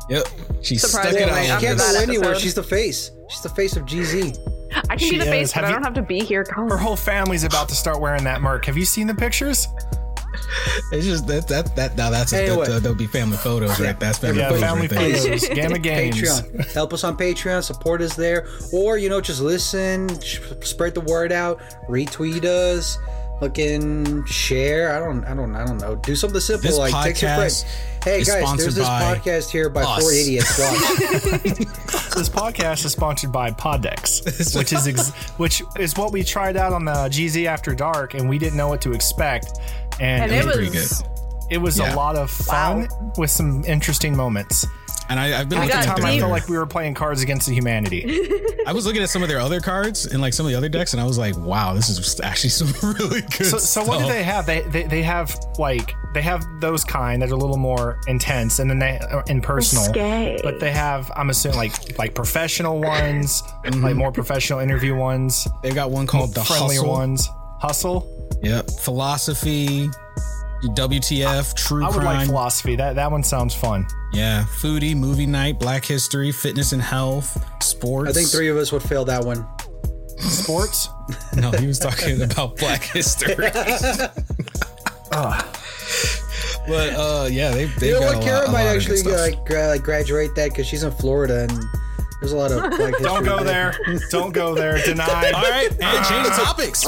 Yep. 0.09 0.27
She's 0.63 0.89
stuck 0.89 1.13
it 1.13 1.29
out. 1.29 1.61
She 1.61 1.67
can't 1.67 1.79
go 1.79 2.01
anywhere. 2.01 2.35
She's 2.35 2.55
the 2.55 2.63
face. 2.63 3.11
She's 3.29 3.43
the 3.43 3.51
face 3.51 3.77
of 3.77 3.85
GZ. 3.85 4.39
I 4.73 4.97
can 4.97 4.99
she 4.99 5.11
be 5.13 5.19
the 5.19 5.25
is. 5.25 5.31
face, 5.31 5.53
but 5.53 5.65
have 5.65 5.71
I 5.71 5.73
don't 5.73 5.83
have 5.83 5.95
to 5.95 6.03
be 6.03 6.21
here. 6.21 6.45
Come 6.45 6.69
Her 6.69 6.77
whole 6.77 6.97
family's 6.97 7.45
about 7.45 7.69
to 7.71 7.75
start 7.75 8.01
wearing 8.01 8.25
that 8.25 8.41
merc. 8.41 8.65
Have 8.67 8.77
you 8.77 8.85
seen 8.85 9.07
the 9.07 9.15
pictures? 9.15 9.67
It's 10.93 11.05
just 11.05 11.27
that 11.27 11.49
that 11.49 11.75
that 11.77 11.97
now 11.97 12.11
that's 12.11 12.33
anyway. 12.33 12.67
that, 12.67 12.77
uh, 12.77 12.79
there'll 12.79 12.97
be 12.97 13.07
family 13.07 13.37
photos, 13.37 13.79
right? 13.81 13.99
That's 13.99 14.19
family 14.19 14.39
yeah, 14.39 14.49
photos. 14.49 14.63
Family 14.63 14.87
right 14.87 15.17
photos. 15.17 15.49
Gamma 15.49 15.79
Games. 15.81 16.17
Patreon. 16.17 16.73
Help 16.73 16.93
us 16.93 17.05
on 17.05 17.17
Patreon. 17.17 17.63
Support 17.63 18.01
us 18.03 18.15
there, 18.15 18.47
or 18.73 18.97
you 18.99 19.09
know, 19.09 19.21
just 19.21 19.41
listen, 19.41 20.09
spread 20.63 20.95
the 20.95 21.01
word 21.03 21.33
out, 21.33 21.61
retweet 21.89 22.45
us. 22.45 22.99
Fucking 23.41 24.25
share. 24.25 24.93
I 24.95 24.99
don't, 24.99 25.25
I 25.25 25.35
don't, 25.35 25.55
I 25.55 25.65
don't 25.65 25.79
know. 25.79 25.97
Do 25.97 26.15
something 26.15 26.41
simple 26.41 26.69
this 26.69 26.79
like 26.79 27.05
text 27.05 27.23
your 27.23 27.35
friends. 27.35 27.63
Hey 28.05 28.23
guys, 28.25 28.57
there's 28.57 28.75
this 28.75 28.89
podcast 28.89 29.51
here 29.51 29.69
by 29.69 29.83
us. 29.83 30.03
four 30.03 30.13
idiots. 30.13 30.57
this 32.15 32.29
podcast 32.29 32.85
is 32.85 32.93
sponsored 32.93 33.33
by 33.33 33.51
Podex, 33.51 34.57
which 34.57 34.73
is 34.73 34.87
ex- 34.87 35.11
which 35.39 35.63
is 35.79 35.97
what 35.97 36.13
we 36.13 36.23
tried 36.23 36.57
out 36.57 36.73
on 36.73 36.85
the 36.85 36.93
GZ 36.93 37.47
After 37.47 37.75
Dark, 37.75 38.15
and 38.15 38.29
we 38.29 38.39
didn't 38.39 38.57
know 38.57 38.69
what 38.69 38.81
to 38.83 38.93
expect, 38.93 39.59
and, 40.01 40.25
and 40.25 40.33
it, 40.33 40.45
was, 40.45 40.55
pretty 40.57 40.71
good. 40.71 40.89
It 41.51 41.59
was 41.59 41.79
yeah. 41.79 41.95
a 41.95 41.97
lot 41.97 42.17
of 42.17 42.31
fun 42.31 42.89
wow. 42.89 43.13
with 43.19 43.31
some 43.31 43.65
interesting 43.65 44.17
moments. 44.17 44.67
And 45.09 45.19
I, 45.19 45.29
have 45.29 45.49
been 45.49 45.59
at 45.59 45.67
the 45.69 45.87
time 45.87 46.05
I 46.05 46.19
felt 46.19 46.31
like 46.31 46.49
we 46.49 46.59
were 46.59 46.67
playing 46.67 46.95
cards 46.95 47.23
against 47.23 47.47
the 47.47 47.55
humanity. 47.55 48.05
I 48.67 48.73
was 48.73 48.85
looking 48.85 49.03
at 49.03 49.09
some 49.09 49.23
of 49.23 49.29
their 49.29 49.41
other 49.41 49.61
cards 49.61 50.05
and 50.07 50.21
like 50.21 50.35
some 50.35 50.45
of 50.45 50.53
the 50.53 50.59
other 50.59 50.69
decks, 50.69 50.93
and 50.93 51.01
I 51.01 51.05
was 51.05 51.17
like, 51.17 51.37
"Wow, 51.39 51.73
this 51.73 51.89
is 51.89 52.21
actually 52.21 52.51
some 52.51 52.69
really 52.99 53.23
good." 53.23 53.47
So, 53.47 53.59
so 53.59 53.85
what 53.85 54.01
do 54.01 54.07
they 54.07 54.23
have? 54.23 54.45
They, 54.45 54.61
they 54.63 54.83
they 54.85 55.03
have 55.03 55.35
like 55.59 55.95
they 56.13 56.21
have 56.21 56.45
those 56.61 56.85
kind 56.85 57.23
that 57.23 57.31
are 57.31 57.35
a 57.35 57.39
little 57.39 57.57
more 57.57 57.99
intense, 58.07 58.59
and 58.59 58.69
then 58.69 58.79
they 58.79 58.99
uh, 58.99 59.23
in 59.29 59.41
personal. 59.41 59.87
Risque. 59.87 60.41
But 60.43 60.61
they 60.61 60.73
have 60.73 61.11
I'm 61.17 61.31
assuming 61.31 61.57
like 61.57 61.99
like 61.99 62.15
professional 62.15 62.81
ones, 62.81 63.43
mm-hmm. 63.65 63.83
like 63.83 63.97
more 63.97 64.13
professional 64.13 64.59
interview 64.59 64.95
ones. 64.95 65.49
They've 65.63 65.75
got 65.75 65.91
one 65.91 66.07
called 66.07 66.35
the 66.35 66.45
friendlier 66.45 66.81
Hustle. 66.81 66.91
ones. 66.91 67.29
Hustle. 67.61 68.39
Yep. 68.43 68.71
Philosophy. 68.71 69.89
WTF, 70.63 71.55
True 71.55 71.85
I 71.85 71.89
would 71.89 71.95
Crime. 72.01 72.05
like 72.19 72.27
philosophy. 72.27 72.77
That 72.77 72.95
that 72.97 73.11
one 73.11 73.23
sounds 73.23 73.55
fun. 73.55 73.87
Yeah, 74.13 74.45
foodie, 74.45 74.97
movie 74.97 75.27
night, 75.27 75.59
Black 75.59 75.85
History, 75.85 76.33
fitness 76.33 76.73
and 76.73 76.83
health, 76.83 77.45
sports. 77.63 78.11
I 78.11 78.13
think 78.13 78.29
three 78.29 78.49
of 78.49 78.57
us 78.57 78.73
would 78.73 78.83
fail 78.83 79.05
that 79.05 79.25
one. 79.25 79.47
Sports? 80.19 80.89
no, 81.37 81.51
he 81.53 81.67
was 81.67 81.79
talking 81.79 82.23
about 82.31 82.57
Black 82.57 82.83
History. 82.83 83.37
oh. 85.13 85.55
But 86.67 86.93
uh, 86.97 87.29
yeah, 87.31 87.51
they 87.51 87.65
they. 87.65 87.89
You 87.89 87.95
know 87.95 88.01
what? 88.13 88.23
Kara 88.23 88.51
might 88.53 88.67
actually 88.67 89.01
like 89.03 89.43
graduate 89.47 90.35
that 90.35 90.51
because 90.51 90.67
she's 90.67 90.83
in 90.83 90.93
Florida 90.93 91.47
and 91.49 91.65
there's 92.21 92.33
a 92.33 92.37
lot 92.37 92.53
of 92.53 92.71
Black 92.71 92.95
History. 92.99 93.05
Don't 93.05 93.25
go 93.25 93.45
there. 93.45 93.79
Don't 94.11 94.33
go 94.33 94.55
there. 94.55 94.83
Denied. 94.85 95.35
All 95.35 95.43
right, 95.43 95.71
and 95.71 96.07
change 96.07 96.27
the 96.27 96.35
topics. 96.43 96.85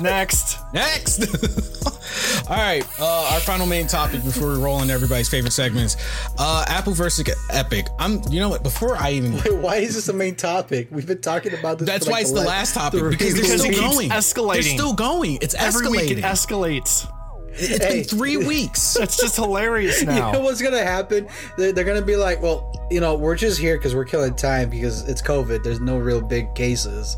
Next. 0.00 0.58
Next. 0.72 1.20
All 2.48 2.56
right. 2.56 2.84
Uh, 3.00 3.30
our 3.32 3.40
final 3.40 3.66
main 3.66 3.86
topic 3.86 4.22
before 4.24 4.52
we 4.52 4.58
roll 4.58 4.80
into 4.80 4.94
everybody's 4.94 5.28
favorite 5.28 5.52
segments. 5.52 5.96
Uh, 6.38 6.64
Apple 6.68 6.92
versus 6.92 7.28
Epic. 7.50 7.88
I'm. 7.98 8.22
You 8.30 8.40
know 8.40 8.48
what? 8.48 8.62
Before 8.62 8.96
I 8.96 9.12
even. 9.12 9.34
Wait, 9.34 9.54
why 9.56 9.76
is 9.76 9.94
this 9.94 10.08
a 10.08 10.12
main 10.12 10.34
topic? 10.36 10.88
We've 10.90 11.06
been 11.06 11.20
talking 11.20 11.52
about 11.54 11.78
this. 11.78 11.88
That's 11.88 12.06
why 12.06 12.14
like 12.14 12.22
it's 12.22 12.32
the 12.32 12.42
last 12.42 12.74
topic 12.74 13.02
because 13.10 13.34
they're 13.34 13.58
still 13.58 13.90
going. 13.90 14.10
Escalating. 14.10 14.52
They're 14.54 14.62
still 14.62 14.94
going. 14.94 15.38
It's 15.40 15.54
every 15.54 15.86
escalating. 15.86 15.90
week. 15.90 16.10
It 16.18 16.24
escalates. 16.24 17.12
It's 17.52 17.84
hey. 17.84 18.00
been 18.00 18.04
three 18.04 18.36
weeks. 18.36 18.96
It's 19.00 19.16
just 19.16 19.36
hilarious 19.36 20.02
now. 20.02 20.26
You 20.28 20.32
know 20.34 20.40
what's 20.40 20.62
gonna 20.62 20.84
happen? 20.84 21.28
They're, 21.56 21.72
they're 21.72 21.84
gonna 21.84 22.02
be 22.02 22.16
like, 22.16 22.42
well, 22.42 22.72
you 22.90 23.00
know, 23.00 23.14
we're 23.14 23.36
just 23.36 23.58
here 23.58 23.76
because 23.76 23.94
we're 23.94 24.04
killing 24.04 24.34
time 24.34 24.70
because 24.70 25.08
it's 25.08 25.22
COVID. 25.22 25.62
There's 25.62 25.80
no 25.80 25.98
real 25.98 26.20
big 26.20 26.54
cases. 26.54 27.16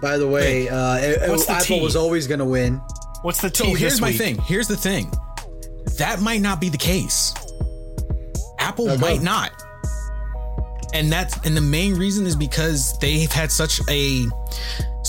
By 0.00 0.16
the 0.16 0.26
way, 0.26 0.68
uh, 0.68 0.96
it, 0.96 1.22
Apple 1.48 1.60
tea? 1.60 1.80
was 1.80 1.94
always 1.94 2.26
going 2.26 2.38
to 2.38 2.44
win. 2.46 2.80
What's 3.22 3.40
the 3.40 3.50
tea? 3.50 3.64
So 3.64 3.74
here's 3.74 4.00
my 4.00 4.12
thing. 4.12 4.38
Here's 4.38 4.66
the 4.66 4.76
thing. 4.76 5.12
That 5.98 6.20
might 6.20 6.40
not 6.40 6.60
be 6.60 6.70
the 6.70 6.78
case. 6.78 7.34
Apple 8.58 8.90
okay. 8.90 9.00
might 9.00 9.22
not. 9.22 9.52
And 10.94 11.12
that's 11.12 11.36
and 11.46 11.56
the 11.56 11.60
main 11.60 11.94
reason 11.94 12.26
is 12.26 12.34
because 12.34 12.98
they've 12.98 13.30
had 13.30 13.52
such 13.52 13.80
a 13.88 14.26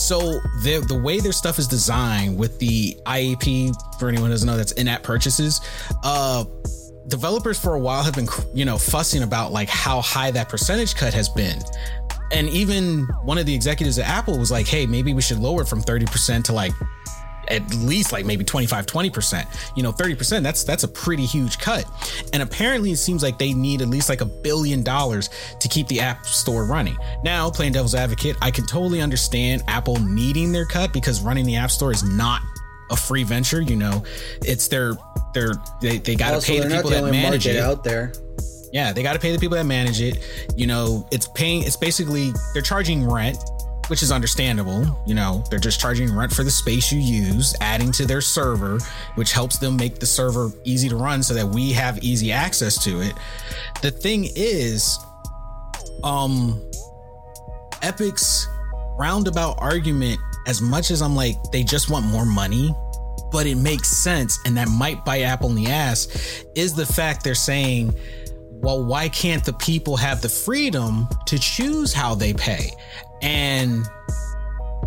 so 0.01 0.39
the 0.63 0.83
the 0.87 0.99
way 0.99 1.19
their 1.19 1.31
stuff 1.31 1.59
is 1.59 1.67
designed 1.67 2.37
with 2.37 2.59
the 2.59 2.97
IAP 3.05 3.75
for 3.99 4.09
anyone 4.09 4.29
who 4.29 4.33
doesn't 4.33 4.47
know 4.47 4.57
that's 4.57 4.73
in-app 4.73 5.03
purchases, 5.03 5.61
uh 6.03 6.43
developers 7.07 7.59
for 7.59 7.73
a 7.75 7.79
while 7.79 8.03
have 8.03 8.15
been 8.15 8.27
you 8.53 8.65
know 8.65 8.77
fussing 8.77 9.23
about 9.23 9.51
like 9.51 9.69
how 9.69 10.01
high 10.01 10.31
that 10.31 10.49
percentage 10.49 10.95
cut 10.95 11.13
has 11.13 11.29
been. 11.29 11.59
And 12.31 12.47
even 12.49 13.03
one 13.23 13.37
of 13.37 13.45
the 13.45 13.53
executives 13.53 13.99
at 13.99 14.07
Apple 14.07 14.39
was 14.39 14.51
like, 14.51 14.65
hey, 14.65 14.85
maybe 14.85 15.13
we 15.13 15.21
should 15.21 15.39
lower 15.39 15.63
it 15.63 15.67
from 15.67 15.81
30% 15.81 16.45
to 16.45 16.53
like 16.53 16.71
at 17.47 17.73
least 17.75 18.11
like 18.11 18.25
maybe 18.25 18.43
25 18.43 18.85
20% 18.85 19.75
you 19.75 19.83
know 19.83 19.91
30% 19.91 20.43
that's 20.43 20.63
that's 20.63 20.83
a 20.83 20.87
pretty 20.87 21.25
huge 21.25 21.57
cut. 21.59 21.85
And 22.33 22.43
apparently 22.43 22.91
it 22.91 22.97
seems 22.97 23.23
like 23.23 23.37
they 23.37 23.53
need 23.53 23.81
at 23.81 23.87
least 23.87 24.09
like 24.09 24.21
a 24.21 24.25
billion 24.25 24.83
dollars 24.83 25.29
to 25.59 25.67
keep 25.67 25.87
the 25.87 25.99
app 25.99 26.25
store 26.25 26.65
running. 26.65 26.97
Now 27.23 27.49
playing 27.49 27.73
devil's 27.73 27.95
advocate 27.95 28.35
i 28.41 28.51
can 28.51 28.65
totally 28.65 29.01
understand 29.01 29.63
apple 29.67 29.97
needing 29.99 30.51
their 30.51 30.65
cut 30.65 30.93
because 30.93 31.21
running 31.21 31.45
the 31.45 31.55
app 31.55 31.71
store 31.71 31.91
is 31.91 32.03
not 32.03 32.41
a 32.89 32.95
free 32.95 33.23
venture 33.23 33.61
you 33.61 33.75
know. 33.75 34.03
It's 34.41 34.67
their 34.67 34.93
their 35.33 35.53
they, 35.81 35.97
they 35.97 36.15
got 36.15 36.39
to 36.39 36.45
pay 36.45 36.59
the 36.59 36.69
people 36.69 36.89
the 36.89 37.01
that 37.01 37.11
manage 37.11 37.47
it. 37.47 37.57
out 37.57 37.83
there. 37.83 38.13
Yeah, 38.71 38.93
they 38.93 39.03
got 39.03 39.13
to 39.13 39.19
pay 39.19 39.31
the 39.31 39.39
people 39.39 39.57
that 39.57 39.65
manage 39.65 40.01
it. 40.01 40.47
You 40.55 40.67
know, 40.67 41.07
it's 41.11 41.27
paying, 41.27 41.63
it's 41.63 41.75
basically, 41.75 42.31
they're 42.53 42.61
charging 42.61 43.09
rent, 43.09 43.37
which 43.87 44.03
is 44.03 44.11
understandable. 44.11 45.01
You 45.05 45.15
know, 45.15 45.43
they're 45.49 45.59
just 45.59 45.79
charging 45.79 46.15
rent 46.15 46.33
for 46.33 46.43
the 46.43 46.51
space 46.51 46.91
you 46.91 46.99
use, 46.99 47.55
adding 47.61 47.91
to 47.93 48.05
their 48.05 48.21
server, 48.21 48.79
which 49.15 49.31
helps 49.31 49.57
them 49.57 49.75
make 49.75 49.99
the 49.99 50.05
server 50.05 50.51
easy 50.63 50.89
to 50.89 50.95
run 50.95 51.23
so 51.23 51.33
that 51.33 51.45
we 51.45 51.71
have 51.73 52.01
easy 52.03 52.31
access 52.31 52.83
to 52.83 53.01
it. 53.01 53.13
The 53.81 53.91
thing 53.91 54.27
is, 54.35 54.97
um, 56.03 56.61
Epic's 57.81 58.47
roundabout 58.97 59.55
argument, 59.59 60.19
as 60.47 60.61
much 60.61 60.91
as 60.91 61.01
I'm 61.01 61.15
like, 61.15 61.35
they 61.51 61.63
just 61.63 61.89
want 61.89 62.05
more 62.05 62.25
money, 62.25 62.75
but 63.31 63.45
it 63.45 63.55
makes 63.55 63.89
sense, 63.89 64.37
and 64.45 64.57
that 64.57 64.67
might 64.67 65.03
bite 65.05 65.21
Apple 65.21 65.49
in 65.49 65.55
the 65.55 65.67
ass, 65.67 66.43
is 66.55 66.73
the 66.73 66.85
fact 66.85 67.23
they're 67.23 67.33
saying, 67.35 67.95
well, 68.49 68.83
why 68.83 69.09
can't 69.09 69.43
the 69.43 69.53
people 69.53 69.97
have 69.97 70.21
the 70.21 70.29
freedom 70.29 71.07
to 71.25 71.39
choose 71.39 71.93
how 71.93 72.13
they 72.13 72.33
pay? 72.33 72.71
And 73.21 73.85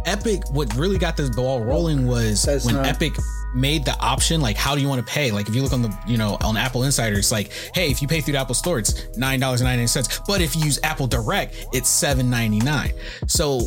Epic, 0.07 0.43
what 0.51 0.74
really 0.74 0.99
got 0.99 1.16
this 1.16 1.30
ball 1.30 1.62
rolling 1.62 2.07
was 2.07 2.43
That's 2.43 2.66
when 2.66 2.76
not- 2.76 2.87
Epic 2.87 3.14
made 3.55 3.85
the 3.85 3.97
option 4.01 4.41
like 4.41 4.57
how 4.57 4.74
do 4.74 4.80
you 4.80 4.89
want 4.89 5.05
to 5.07 5.12
pay? 5.12 5.30
Like 5.30 5.49
if 5.49 5.55
you 5.55 5.62
look 5.62 5.72
on 5.72 5.80
the 5.80 5.97
you 6.09 6.16
know 6.16 6.37
on 6.43 6.57
apple 6.57 6.82
insider 6.82 7.16
it's 7.16 7.30
like 7.30 7.53
hey 7.72 7.89
if 7.89 8.03
you 8.03 8.09
pay 8.09 8.20
through 8.20 8.32
the 8.32 8.41
apple 8.41 8.57
store 8.57 8.80
it's 8.80 9.16
nine 9.16 9.39
dollars 9.39 9.61
and 9.61 9.68
99 9.68 9.87
cents. 9.87 10.20
But 10.26 10.41
if 10.41 10.57
you 10.57 10.64
use 10.64 10.80
apple 10.82 11.07
direct 11.07 11.68
it's 11.72 11.89
7.99 11.89 12.95
so 13.28 13.61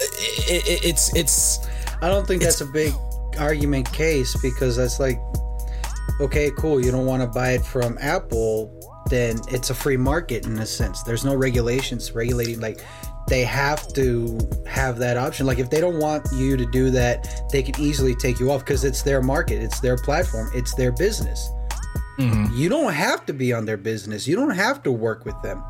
it, 0.00 0.68
it, 0.68 0.84
it's 0.84 1.16
it's 1.16 1.66
i 2.02 2.08
don't 2.08 2.26
think 2.26 2.42
that's 2.42 2.60
a 2.60 2.66
big 2.66 2.92
argument 3.38 3.90
case 3.90 4.36
because 4.42 4.76
that's 4.76 5.00
like 5.00 5.18
okay 6.20 6.50
cool 6.58 6.84
you 6.84 6.90
don't 6.90 7.06
want 7.06 7.22
to 7.22 7.28
buy 7.28 7.52
it 7.52 7.64
from 7.64 7.96
apple 8.02 8.70
then 9.08 9.38
it's 9.48 9.70
a 9.70 9.74
free 9.74 9.96
market 9.98 10.46
in 10.46 10.58
a 10.60 10.66
sense. 10.66 11.02
There's 11.02 11.24
no 11.26 11.34
regulations 11.34 12.12
regulating 12.12 12.60
like 12.60 12.82
they 13.28 13.42
have 13.44 13.88
to 13.94 14.38
have 14.66 14.98
that 14.98 15.16
option. 15.16 15.46
Like 15.46 15.58
if 15.58 15.70
they 15.70 15.80
don't 15.80 15.98
want 15.98 16.26
you 16.34 16.56
to 16.56 16.66
do 16.66 16.90
that, 16.90 17.48
they 17.50 17.62
can 17.62 17.78
easily 17.80 18.14
take 18.14 18.38
you 18.38 18.50
off 18.50 18.60
because 18.64 18.84
it's 18.84 19.02
their 19.02 19.22
market, 19.22 19.62
it's 19.62 19.80
their 19.80 19.96
platform, 19.96 20.50
it's 20.54 20.74
their 20.74 20.92
business. 20.92 21.50
Mm-hmm. 22.18 22.54
You 22.54 22.68
don't 22.68 22.92
have 22.92 23.26
to 23.26 23.32
be 23.32 23.52
on 23.52 23.64
their 23.64 23.76
business. 23.76 24.28
You 24.28 24.36
don't 24.36 24.50
have 24.50 24.82
to 24.84 24.92
work 24.92 25.24
with 25.24 25.40
them. 25.42 25.64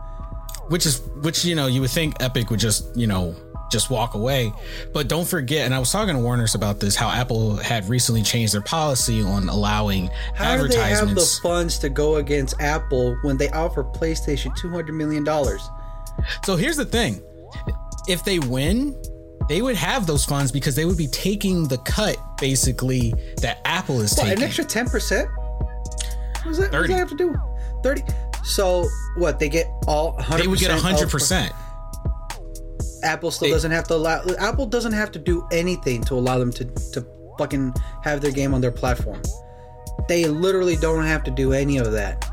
Which 0.69 0.87
is 0.87 1.01
which 1.23 1.45
you 1.45 1.55
know 1.55 1.67
you 1.67 1.81
would 1.83 1.91
think 1.91 2.17
Epic 2.21 2.51
would 2.51 2.61
just 2.61 2.95
you 2.97 3.07
know 3.07 3.35
just 3.71 3.91
walk 3.91 4.15
away. 4.15 4.53
But 4.93 5.09
don't 5.09 5.27
forget, 5.27 5.65
and 5.65 5.75
I 5.75 5.79
was 5.79 5.91
talking 5.91 6.15
to 6.15 6.21
Warner's 6.21 6.55
about 6.55 6.81
this, 6.81 6.97
how 6.97 7.11
Apple 7.11 7.57
had 7.57 7.89
recently 7.89 8.23
changed 8.23 8.55
their 8.55 8.63
policy 8.63 9.23
on 9.23 9.49
allowing 9.49 10.09
how 10.35 10.53
advertisements. 10.53 10.77
How 10.77 11.01
do 11.01 11.07
they 11.07 11.09
have 11.09 11.15
the 11.15 11.41
funds 11.43 11.79
to 11.79 11.89
go 11.89 12.17
against 12.17 12.61
Apple 12.61 13.17
when 13.23 13.37
they 13.37 13.51
offer 13.51 13.85
PlayStation 13.85 14.57
two 14.57 14.71
hundred 14.71 14.95
million 14.95 15.25
dollars? 15.25 15.69
So 16.45 16.57
here's 16.57 16.77
the 16.77 16.85
thing: 16.85 17.23
if 18.09 18.25
they 18.25 18.39
win, 18.39 19.01
they 19.49 19.63
would 19.63 19.77
have 19.77 20.07
those 20.07 20.25
funds 20.25 20.51
because 20.53 20.75
they 20.75 20.85
would 20.85 20.97
be 20.97 21.09
taking 21.09 21.69
the 21.69 21.79
cut 21.79 22.17
basically 22.39 23.15
that 23.41 23.61
Apple 23.65 24.01
is 24.01 24.15
what, 24.15 24.25
taking. 24.25 24.39
An 24.39 24.45
extra 24.45 24.65
ten 24.65 24.89
percent. 24.89 25.29
What 25.37 26.45
does 26.45 26.59
that, 26.59 26.73
what 26.73 26.79
does 26.81 26.89
that 26.89 26.99
have 26.99 27.11
to 27.11 27.17
do? 27.17 27.35
Thirty. 27.83 28.03
So 28.43 28.87
what? 29.17 29.39
They 29.39 29.49
get 29.49 29.67
all. 29.87 30.21
They 30.37 30.47
would 30.47 30.59
get 30.59 30.71
hundred 30.79 31.11
percent. 31.11 31.53
Apple 33.03 33.31
still 33.31 33.51
doesn't 33.51 33.71
have 33.71 33.85
to 33.89 33.95
allow 33.95 34.23
Apple 34.39 34.65
doesn't 34.67 34.93
have 34.93 35.13
to 35.13 35.19
do 35.19 35.47
anything 35.53 36.03
to 36.05 36.15
allow 36.15 36.39
them 36.39 36.51
to 36.53 36.65
to 36.65 37.07
fucking 37.39 37.75
have 38.03 38.21
their 38.21 38.31
game 38.31 38.55
on 38.55 38.61
their 38.61 38.73
platform. 38.73 39.21
They 40.09 40.25
literally 40.27 40.77
don't 40.77 41.05
have 41.05 41.23
to 41.25 41.31
do 41.31 41.53
any 41.53 41.79
of 41.79 41.93
that. 41.93 42.31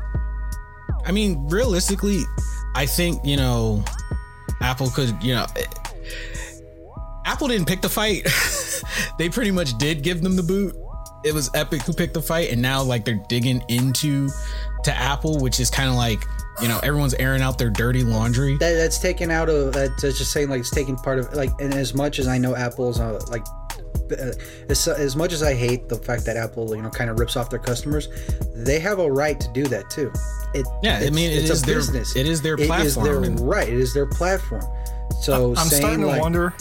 I 1.04 1.12
mean, 1.12 1.46
realistically, 1.48 2.22
I 2.74 2.86
think, 2.86 3.24
you 3.24 3.36
know, 3.36 3.84
Apple 4.62 4.90
could, 4.90 5.22
you 5.22 5.34
know, 5.34 5.46
Apple 7.24 7.48
didn't 7.48 7.66
pick 7.66 7.80
the 7.80 7.88
fight. 7.88 8.26
they 9.18 9.28
pretty 9.28 9.50
much 9.50 9.76
did 9.78 10.02
give 10.02 10.22
them 10.22 10.36
the 10.36 10.42
boot. 10.42 10.76
It 11.24 11.34
was 11.34 11.50
Epic 11.54 11.82
who 11.82 11.92
picked 11.92 12.14
the 12.14 12.22
fight, 12.22 12.50
and 12.50 12.60
now 12.60 12.82
like 12.82 13.04
they're 13.04 13.22
digging 13.28 13.62
into 13.68 14.28
to 14.84 14.92
Apple, 14.92 15.38
which 15.38 15.60
is 15.60 15.70
kind 15.70 15.88
of 15.88 15.94
like 15.94 16.18
you 16.60 16.68
know 16.68 16.80
everyone's 16.82 17.14
airing 17.14 17.40
out 17.40 17.56
their 17.56 17.70
dirty 17.70 18.02
laundry 18.02 18.58
that, 18.58 18.74
that's 18.74 18.98
taken 18.98 19.30
out 19.30 19.48
of 19.48 19.72
that's 19.72 20.02
just 20.02 20.32
saying 20.32 20.50
like 20.50 20.60
it's 20.60 20.70
taking 20.70 20.96
part 20.96 21.18
of 21.18 21.32
like 21.32 21.48
and 21.60 21.72
as 21.72 21.94
much 21.94 22.18
as 22.18 22.28
i 22.28 22.36
know 22.36 22.54
apple's 22.54 23.00
uh, 23.00 23.18
like 23.30 23.42
uh, 24.12 24.32
as, 24.68 24.88
as 24.88 25.16
much 25.16 25.32
as 25.32 25.42
I 25.42 25.54
hate 25.54 25.88
the 25.88 25.96
fact 25.96 26.24
that 26.26 26.36
Apple, 26.36 26.74
you 26.74 26.82
know, 26.82 26.90
kind 26.90 27.10
of 27.10 27.18
rips 27.18 27.36
off 27.36 27.50
their 27.50 27.58
customers, 27.58 28.08
they 28.54 28.78
have 28.78 28.98
a 28.98 29.10
right 29.10 29.38
to 29.40 29.48
do 29.52 29.64
that 29.64 29.88
too. 29.90 30.12
It, 30.54 30.66
yeah, 30.82 30.98
I 30.98 31.10
mean, 31.10 31.30
it 31.30 31.44
it's 31.44 31.62
a 31.62 31.66
business. 31.66 32.14
Their, 32.14 32.22
it 32.22 32.28
is 32.28 32.42
their 32.42 32.56
platform. 32.56 32.80
It 32.82 32.86
is 32.86 33.36
their 33.36 33.46
right. 33.46 33.68
It 33.68 33.74
is 33.74 33.94
their 33.94 34.06
platform. 34.06 34.62
So 35.20 35.54
I'm 35.56 35.68
starting 35.68 36.00
to 36.00 36.06
like, 36.06 36.20
wonder. 36.20 36.54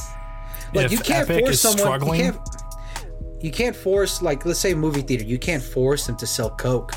Like 0.73 0.91
you 0.91 0.97
can't 0.97 1.29
Epic 1.29 1.45
force 1.45 1.59
someone. 1.59 1.79
Struggling. 1.79 2.19
You 2.19 2.31
can't, 2.31 2.37
you 3.41 3.51
can't 3.51 3.75
force 3.75 4.21
like 4.21 4.45
let's 4.45 4.59
say 4.59 4.71
a 4.71 4.75
movie 4.75 5.01
theater. 5.01 5.25
You 5.25 5.39
can't 5.39 5.63
force 5.63 6.07
them 6.07 6.15
to 6.17 6.27
sell 6.27 6.49
Coke. 6.51 6.93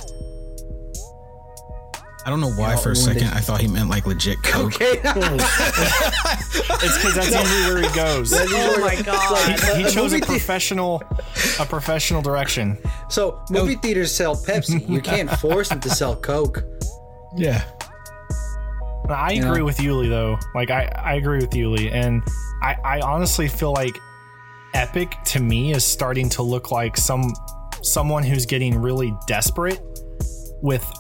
I 2.27 2.31
don't 2.31 2.41
know 2.41 2.53
why 2.53 2.71
you 2.71 2.77
know, 2.77 2.81
for 2.81 2.93
a 2.93 2.97
second 2.97 3.27
they... 3.29 3.37
I 3.37 3.41
thought 3.41 3.61
he 3.61 3.69
meant 3.69 3.91
like 3.91 4.07
legit 4.07 4.39
coke. 4.43 4.77
Okay. 4.77 4.93
it's 5.03 5.03
because 6.97 7.15
that's 7.15 7.31
usually 7.31 7.75
where 7.75 7.83
he 7.83 7.95
goes. 7.95 8.33
oh 8.35 8.79
my 8.81 9.01
god! 9.03 9.61
He, 9.77 9.83
he 9.83 9.91
chose 9.91 10.15
a 10.15 10.21
professional, 10.21 11.03
a 11.61 11.67
professional 11.67 12.23
direction. 12.23 12.79
So 13.11 13.43
movie 13.51 13.75
theaters 13.75 14.15
sell 14.15 14.37
Pepsi. 14.37 14.89
You 14.89 15.03
can't 15.03 15.31
force 15.31 15.69
them 15.69 15.81
to 15.81 15.91
sell 15.91 16.17
Coke. 16.17 16.65
Yeah. 17.37 17.65
I 19.09 19.35
agree 19.35 19.63
with 19.63 19.79
Yuli 19.79 20.09
though. 20.09 20.39
Like 20.55 20.71
I, 20.71 20.85
I 20.97 21.15
agree 21.15 21.39
with 21.39 21.51
Yuli, 21.51 21.93
and 21.93 22.23
I, 22.63 22.77
I 22.85 23.01
honestly 23.01 23.49
feel 23.49 23.73
like 23.73 23.95
Epic 24.73 25.17
to 25.27 25.41
me 25.41 25.73
is 25.73 25.85
starting 25.85 26.29
to 26.31 26.43
look 26.43 26.71
like 26.71 26.97
some 26.97 27.33
someone 27.83 28.23
who's 28.23 28.47
getting 28.47 28.81
really 28.81 29.15
desperate 29.27 29.81
with 30.63 30.91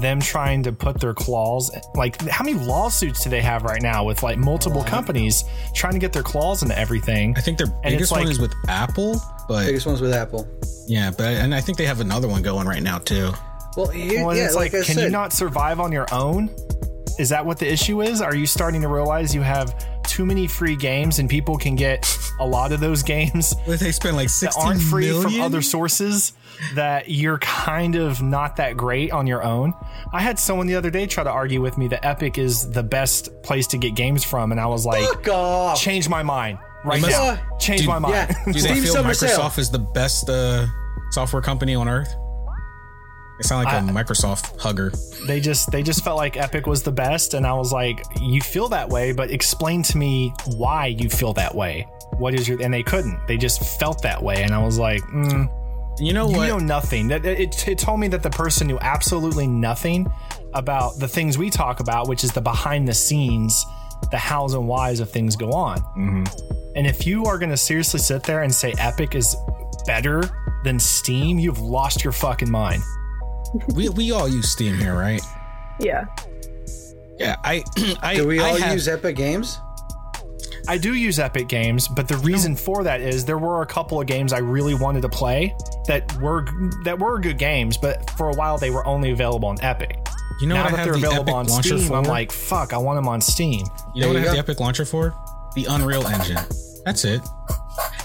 them 0.00 0.20
trying 0.20 0.62
to 0.62 0.70
put 0.70 1.00
their 1.00 1.14
claws 1.14 1.74
like 1.94 2.20
how 2.28 2.44
many 2.44 2.58
lawsuits 2.58 3.24
do 3.24 3.30
they 3.30 3.40
have 3.40 3.62
right 3.62 3.80
now 3.80 4.04
with 4.04 4.22
like 4.22 4.36
multiple 4.36 4.84
companies 4.84 5.44
trying 5.74 5.94
to 5.94 5.98
get 5.98 6.12
their 6.12 6.22
claws 6.22 6.62
into 6.62 6.78
everything? 6.78 7.34
I 7.38 7.40
think 7.40 7.56
their 7.56 7.72
biggest 7.82 8.12
like, 8.12 8.24
one 8.24 8.30
is 8.30 8.38
with 8.38 8.52
apple 8.68 9.18
but 9.48 9.64
biggest 9.64 9.86
one's 9.86 10.02
with 10.02 10.12
apple. 10.12 10.46
Yeah 10.86 11.10
but 11.10 11.34
and 11.36 11.54
i 11.54 11.62
think 11.62 11.78
they 11.78 11.86
have 11.86 12.00
another 12.00 12.28
one 12.28 12.42
going 12.42 12.66
right 12.66 12.82
now 12.82 12.98
too 12.98 13.32
well, 13.76 13.86
here, 13.88 14.24
well 14.24 14.36
yeah, 14.36 14.46
it's 14.46 14.54
like, 14.54 14.72
like 14.72 14.84
can 14.84 14.94
said, 14.96 15.04
you 15.04 15.10
not 15.10 15.32
survive 15.32 15.80
on 15.80 15.92
your 15.92 16.06
own 16.12 16.50
is 17.18 17.30
that 17.30 17.44
what 17.44 17.58
the 17.58 17.70
issue 17.70 18.02
is 18.02 18.20
are 18.20 18.34
you 18.34 18.46
starting 18.46 18.82
to 18.82 18.88
realize 18.88 19.34
you 19.34 19.42
have 19.42 19.74
too 20.02 20.26
many 20.26 20.46
free 20.46 20.76
games 20.76 21.18
and 21.18 21.28
people 21.28 21.56
can 21.56 21.74
get 21.74 22.18
a 22.40 22.46
lot 22.46 22.72
of 22.72 22.80
those 22.80 23.02
games 23.02 23.54
they 23.66 23.90
spend 23.92 24.16
like 24.16 24.28
16 24.28 24.60
that 24.60 24.66
aren't 24.66 24.82
free 24.82 25.06
million? 25.06 25.22
from 25.22 25.40
other 25.40 25.62
sources 25.62 26.32
that 26.74 27.08
you're 27.10 27.38
kind 27.38 27.96
of 27.96 28.22
not 28.22 28.56
that 28.56 28.76
great 28.76 29.12
on 29.12 29.26
your 29.26 29.42
own. 29.42 29.74
I 30.12 30.20
had 30.20 30.38
someone 30.38 30.66
the 30.66 30.74
other 30.74 30.90
day 30.90 31.06
try 31.06 31.24
to 31.24 31.30
argue 31.30 31.60
with 31.60 31.78
me 31.78 31.88
that 31.88 32.04
Epic 32.04 32.38
is 32.38 32.70
the 32.70 32.82
best 32.82 33.42
place 33.42 33.66
to 33.68 33.78
get 33.78 33.94
games 33.94 34.24
from, 34.24 34.52
and 34.52 34.60
I 34.60 34.66
was 34.66 34.86
like, 34.86 35.04
change 35.76 36.08
my 36.08 36.22
mind 36.22 36.58
right 36.84 37.00
must, 37.00 37.12
now. 37.12 37.58
Change 37.58 37.82
do, 37.82 37.88
my 37.88 37.98
mind. 37.98 38.14
Yeah. 38.14 38.52
Do 38.52 38.60
they 38.60 38.80
feel 38.80 38.94
Microsoft 38.96 39.52
sale. 39.52 39.52
is 39.58 39.70
the 39.70 39.78
best 39.78 40.28
uh, 40.30 40.66
software 41.10 41.42
company 41.42 41.74
on 41.74 41.88
earth? 41.88 42.14
They 43.38 43.42
sound 43.42 43.64
like 43.64 43.74
I, 43.74 43.78
a 43.78 43.82
Microsoft 43.82 44.58
hugger. 44.58 44.92
They 45.26 45.40
just 45.40 45.70
they 45.70 45.82
just 45.82 46.02
felt 46.02 46.16
like 46.16 46.36
Epic 46.36 46.66
was 46.66 46.82
the 46.82 46.92
best, 46.92 47.34
and 47.34 47.46
I 47.46 47.52
was 47.52 47.72
like, 47.72 48.04
you 48.20 48.40
feel 48.40 48.68
that 48.68 48.88
way, 48.88 49.12
but 49.12 49.30
explain 49.30 49.82
to 49.84 49.98
me 49.98 50.32
why 50.56 50.86
you 50.86 51.10
feel 51.10 51.32
that 51.34 51.54
way. 51.54 51.86
What 52.18 52.34
is 52.34 52.48
your? 52.48 52.60
And 52.62 52.72
they 52.72 52.82
couldn't. 52.82 53.18
They 53.26 53.36
just 53.36 53.78
felt 53.78 54.02
that 54.02 54.22
way, 54.22 54.42
and 54.42 54.54
I 54.54 54.62
was 54.62 54.78
like, 54.78 55.02
mm, 55.02 55.50
you 55.98 56.12
know 56.12 56.26
what? 56.26 56.42
You 56.42 56.48
know 56.48 56.58
nothing. 56.58 57.10
It, 57.10 57.24
it, 57.26 57.68
it 57.68 57.78
told 57.78 58.00
me 58.00 58.08
that 58.08 58.22
the 58.22 58.30
person 58.30 58.66
knew 58.66 58.78
absolutely 58.80 59.46
nothing 59.46 60.10
about 60.54 60.98
the 60.98 61.08
things 61.08 61.36
we 61.36 61.50
talk 61.50 61.80
about, 61.80 62.08
which 62.08 62.24
is 62.24 62.32
the 62.32 62.40
behind 62.40 62.88
the 62.88 62.94
scenes, 62.94 63.66
the 64.10 64.18
hows 64.18 64.54
and 64.54 64.66
whys 64.66 65.00
of 65.00 65.10
things 65.10 65.36
go 65.36 65.52
on. 65.52 65.78
Mm-hmm. 65.78 66.24
And 66.76 66.86
if 66.86 67.06
you 67.06 67.24
are 67.24 67.38
going 67.38 67.50
to 67.50 67.56
seriously 67.56 68.00
sit 68.00 68.22
there 68.22 68.42
and 68.42 68.54
say 68.54 68.74
Epic 68.78 69.14
is 69.14 69.36
better 69.86 70.22
than 70.64 70.78
Steam, 70.78 71.38
you've 71.38 71.60
lost 71.60 72.04
your 72.04 72.12
fucking 72.12 72.50
mind. 72.50 72.82
We 73.74 73.88
we 73.90 74.12
all 74.12 74.28
use 74.28 74.50
Steam 74.50 74.76
here, 74.76 74.94
right? 74.94 75.22
Yeah. 75.78 76.04
Yeah, 77.18 77.36
I 77.44 77.64
I 78.02 78.16
Do 78.16 78.26
we 78.26 78.40
all 78.40 78.56
have, 78.56 78.72
use 78.74 78.88
Epic 78.88 79.16
Games? 79.16 79.58
I 80.68 80.78
do 80.78 80.94
use 80.94 81.18
Epic 81.18 81.48
Games, 81.48 81.86
but 81.86 82.08
the 82.08 82.16
reason 82.18 82.56
for 82.56 82.82
that 82.84 83.00
is 83.00 83.24
there 83.24 83.38
were 83.38 83.62
a 83.62 83.66
couple 83.66 84.00
of 84.00 84.06
games 84.06 84.32
I 84.32 84.38
really 84.38 84.74
wanted 84.74 85.02
to 85.02 85.08
play 85.08 85.54
that 85.86 86.12
were 86.20 86.44
that 86.84 86.98
were 86.98 87.18
good 87.20 87.38
games, 87.38 87.76
but 87.76 88.10
for 88.10 88.30
a 88.30 88.34
while 88.34 88.58
they 88.58 88.70
were 88.70 88.84
only 88.86 89.12
available 89.12 89.48
on 89.48 89.60
Epic. 89.62 89.96
You 90.40 90.48
know 90.48 90.56
now 90.56 90.64
what 90.64 90.72
that 90.72 90.80
I 90.80 90.84
they're 90.84 90.92
the 90.94 90.98
available 91.06 91.22
Epic 91.22 91.34
on 91.34 91.46
launcher 91.46 91.78
Steam, 91.78 91.88
for? 91.88 91.94
I'm 91.94 92.04
like, 92.04 92.32
fuck, 92.32 92.72
I 92.72 92.78
want 92.78 92.96
them 92.98 93.08
on 93.08 93.20
Steam. 93.20 93.64
You 93.94 94.02
know 94.02 94.08
what 94.08 94.16
I 94.16 94.20
have 94.20 94.32
the 94.32 94.38
Epic 94.38 94.60
launcher 94.60 94.84
for? 94.84 95.14
The 95.54 95.66
Unreal 95.66 96.06
Engine. 96.06 96.38
That's 96.84 97.04
it. 97.04 97.22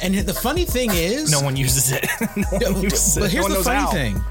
And 0.01 0.15
the 0.15 0.33
funny 0.33 0.65
thing 0.65 0.91
is, 0.93 1.31
no 1.31 1.41
one 1.41 1.55
uses 1.55 1.91
it. 1.91 2.05
no 2.61 2.71
one 2.71 2.83
uses 2.83 3.17
but 3.17 3.31
here's 3.31 3.47
no 3.47 3.55
the 3.55 3.63
funny 3.63 3.79
how. 3.79 3.91
thing, 3.91 4.23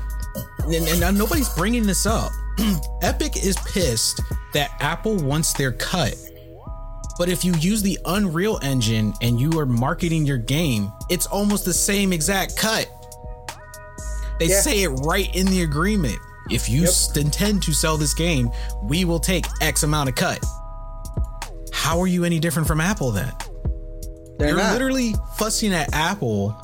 and, 0.65 1.03
and 1.03 1.19
nobody's 1.19 1.49
bringing 1.51 1.85
this 1.87 2.07
up. 2.07 2.31
Epic 3.03 3.37
is 3.37 3.57
pissed 3.73 4.21
that 4.53 4.71
Apple 4.81 5.17
wants 5.17 5.53
their 5.53 5.73
cut 5.73 6.15
but 7.21 7.29
if 7.29 7.45
you 7.45 7.53
use 7.57 7.83
the 7.83 7.99
Unreal 8.07 8.59
Engine 8.63 9.13
and 9.21 9.39
you 9.39 9.59
are 9.59 9.67
marketing 9.67 10.25
your 10.25 10.39
game, 10.39 10.91
it's 11.11 11.27
almost 11.27 11.67
the 11.67 11.73
same 11.75 12.15
exact 12.15 12.57
cut. 12.57 12.91
They 14.39 14.47
yeah. 14.47 14.63
say 14.63 14.85
it 14.85 14.89
right 14.89 15.29
in 15.37 15.45
the 15.45 15.61
agreement. 15.61 16.17
If 16.49 16.71
you 16.71 16.85
yep. 16.85 16.93
intend 17.17 17.63
to 17.65 17.75
sell 17.75 17.99
this 17.99 18.15
game, 18.15 18.51
we 18.85 19.05
will 19.05 19.21
take 19.21 19.45
X 19.61 19.83
amount 19.83 20.09
of 20.09 20.15
cut. 20.15 20.43
How 21.75 22.01
are 22.01 22.07
you 22.07 22.25
any 22.25 22.39
different 22.39 22.67
from 22.67 22.81
Apple 22.81 23.11
then? 23.11 23.31
They're 24.39 24.49
You're 24.49 24.57
not. 24.57 24.73
literally 24.73 25.13
fussing 25.37 25.75
at 25.75 25.93
Apple 25.93 26.59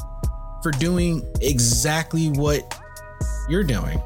for 0.62 0.70
doing 0.70 1.20
exactly 1.42 2.30
what 2.30 2.75
you're 3.48 3.64
doing. 3.64 4.00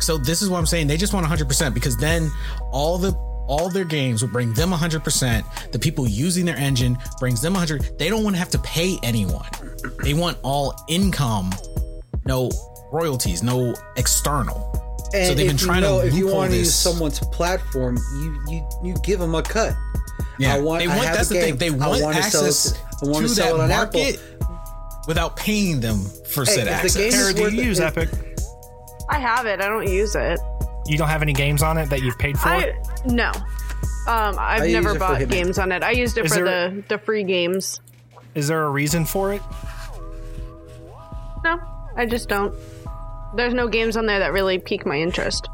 So 0.00 0.18
this 0.18 0.42
is 0.42 0.50
what 0.50 0.58
I'm 0.58 0.66
saying. 0.66 0.86
They 0.86 0.96
just 0.96 1.12
want 1.12 1.26
100% 1.26 1.74
because 1.74 1.96
then 1.96 2.30
all 2.72 2.98
the 2.98 3.12
all 3.48 3.70
their 3.70 3.84
games 3.84 4.20
will 4.22 4.30
bring 4.30 4.52
them 4.52 4.70
100%. 4.70 5.72
The 5.72 5.78
people 5.78 6.06
using 6.06 6.44
their 6.44 6.56
engine 6.56 6.98
brings 7.18 7.40
them 7.40 7.54
100. 7.54 7.98
They 7.98 8.10
don't 8.10 8.22
want 8.22 8.36
to 8.36 8.38
have 8.38 8.50
to 8.50 8.58
pay 8.58 8.98
anyone. 9.02 9.48
They 10.02 10.12
want 10.12 10.36
all 10.42 10.74
income, 10.86 11.52
no 12.26 12.50
royalties, 12.92 13.42
no 13.42 13.74
external. 13.96 14.70
And 15.14 15.28
so 15.28 15.34
they've 15.34 15.48
been 15.48 15.56
trying 15.56 15.82
you 15.82 15.88
know, 15.88 16.00
to 16.02 16.06
if 16.06 16.14
you 16.14 16.28
want 16.28 16.50
to 16.50 16.58
use 16.58 16.74
someone's 16.74 17.20
platform, 17.20 17.96
you 18.20 18.42
you 18.48 18.68
you 18.84 18.94
give 19.02 19.18
them 19.18 19.34
a 19.34 19.42
cut. 19.42 19.74
Yeah, 20.38 20.54
I 20.54 20.60
want, 20.60 20.80
they 20.80 20.88
want. 20.88 21.00
That's 21.00 21.30
the 21.30 21.36
game. 21.36 21.56
thing. 21.56 21.72
They 21.72 21.78
want, 21.78 22.02
want 22.02 22.16
access 22.16 22.72
to, 22.72 22.78
I 23.06 23.08
want 23.08 23.26
to, 23.26 23.34
to 23.34 23.40
that 23.40 23.56
market 23.56 24.20
Apple. 24.20 25.04
without 25.08 25.36
paying 25.36 25.80
them 25.80 26.04
for 26.26 26.44
hey, 26.44 26.52
said 26.52 26.68
access. 26.68 27.14
Sarah, 27.14 27.32
do 27.32 27.48
you 27.54 27.62
use 27.62 27.80
Epic? 27.80 28.10
I 29.08 29.18
have 29.18 29.46
it. 29.46 29.60
I 29.60 29.68
don't 29.68 29.88
use 29.88 30.14
it. 30.14 30.38
You 30.86 30.96
don't 30.98 31.08
have 31.08 31.22
any 31.22 31.32
games 31.32 31.62
on 31.62 31.76
it 31.78 31.90
that 31.90 32.02
you've 32.02 32.18
paid 32.18 32.38
for? 32.38 32.48
I, 32.48 32.74
no. 33.06 33.30
Um, 34.06 34.36
I've 34.38 34.62
I 34.62 34.70
never 34.72 34.98
bought 34.98 35.28
games 35.28 35.58
on 35.58 35.70
it. 35.72 35.82
I 35.82 35.90
used 35.90 36.16
it 36.18 36.24
Is 36.26 36.34
for 36.34 36.44
there- 36.44 36.70
the, 36.70 36.82
the 36.88 36.98
free 36.98 37.24
games. 37.24 37.80
Is 38.34 38.48
there 38.48 38.64
a 38.64 38.70
reason 38.70 39.04
for 39.04 39.32
it? 39.34 39.42
No, 41.44 41.60
I 41.96 42.06
just 42.06 42.28
don't. 42.28 42.54
There's 43.36 43.54
no 43.54 43.68
games 43.68 43.96
on 43.96 44.06
there 44.06 44.18
that 44.20 44.32
really 44.32 44.58
pique 44.58 44.86
my 44.86 44.96
interest. 44.98 45.48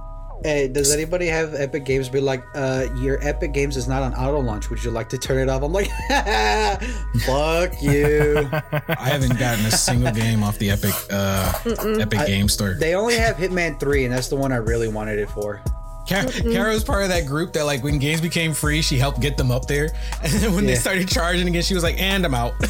Hey, 0.44 0.68
does 0.68 0.92
anybody 0.92 1.24
have 1.28 1.54
Epic 1.54 1.86
Games 1.86 2.10
be 2.10 2.20
like, 2.20 2.44
uh, 2.54 2.88
your 2.96 3.18
Epic 3.26 3.54
Games 3.54 3.78
is 3.78 3.88
not 3.88 4.02
on 4.02 4.12
auto 4.12 4.40
launch. 4.40 4.68
Would 4.68 4.84
you 4.84 4.90
like 4.90 5.08
to 5.08 5.16
turn 5.16 5.38
it 5.38 5.48
off? 5.48 5.62
I'm 5.62 5.72
like, 5.72 5.88
fuck 7.24 7.82
you. 7.82 8.46
I 8.52 9.08
haven't 9.08 9.38
gotten 9.38 9.64
a 9.64 9.70
single 9.70 10.12
game 10.12 10.42
off 10.42 10.58
the 10.58 10.70
Epic 10.70 10.92
uh, 11.10 11.50
Epic 11.98 12.18
I, 12.18 12.26
Game 12.26 12.50
Store. 12.50 12.74
They 12.74 12.94
only 12.94 13.16
have 13.16 13.36
Hitman 13.36 13.80
3, 13.80 14.04
and 14.04 14.12
that's 14.12 14.28
the 14.28 14.36
one 14.36 14.52
I 14.52 14.56
really 14.56 14.88
wanted 14.88 15.18
it 15.18 15.30
for. 15.30 15.62
Car- 16.08 16.26
Kara 16.26 16.72
was 16.72 16.84
part 16.84 17.02
of 17.02 17.08
that 17.08 17.26
group 17.26 17.52
that, 17.54 17.64
like, 17.64 17.82
when 17.82 17.98
games 17.98 18.20
became 18.20 18.52
free, 18.52 18.82
she 18.82 18.98
helped 18.98 19.20
get 19.20 19.36
them 19.36 19.50
up 19.50 19.66
there. 19.66 19.90
And 20.22 20.32
then 20.32 20.54
when 20.54 20.64
yeah. 20.64 20.70
they 20.70 20.76
started 20.76 21.08
charging 21.08 21.46
again, 21.48 21.62
she 21.62 21.74
was 21.74 21.82
like, 21.82 22.00
"And 22.00 22.24
I'm 22.24 22.34
out." 22.34 22.54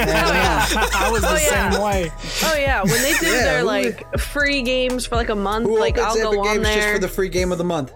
Oh, 0.00 0.74
oh, 0.76 0.90
I 0.94 1.10
was 1.10 1.22
the 1.22 1.28
oh, 1.28 1.36
yeah. 1.36 1.70
same 1.70 1.82
way. 1.82 2.10
Oh 2.44 2.56
yeah, 2.56 2.82
when 2.82 3.02
they 3.02 3.12
did 3.14 3.22
yeah, 3.22 3.42
their 3.44 3.64
like 3.64 4.18
free 4.18 4.62
games 4.62 5.06
for 5.06 5.16
like 5.16 5.28
a 5.28 5.34
month, 5.34 5.68
like 5.68 5.98
I'll 5.98 6.12
Epic 6.12 6.22
go 6.22 6.48
on 6.48 6.62
there 6.62 6.74
just 6.74 6.92
for 6.94 6.98
the 6.98 7.08
free 7.08 7.28
game 7.28 7.52
of 7.52 7.58
the 7.58 7.64
month. 7.64 7.92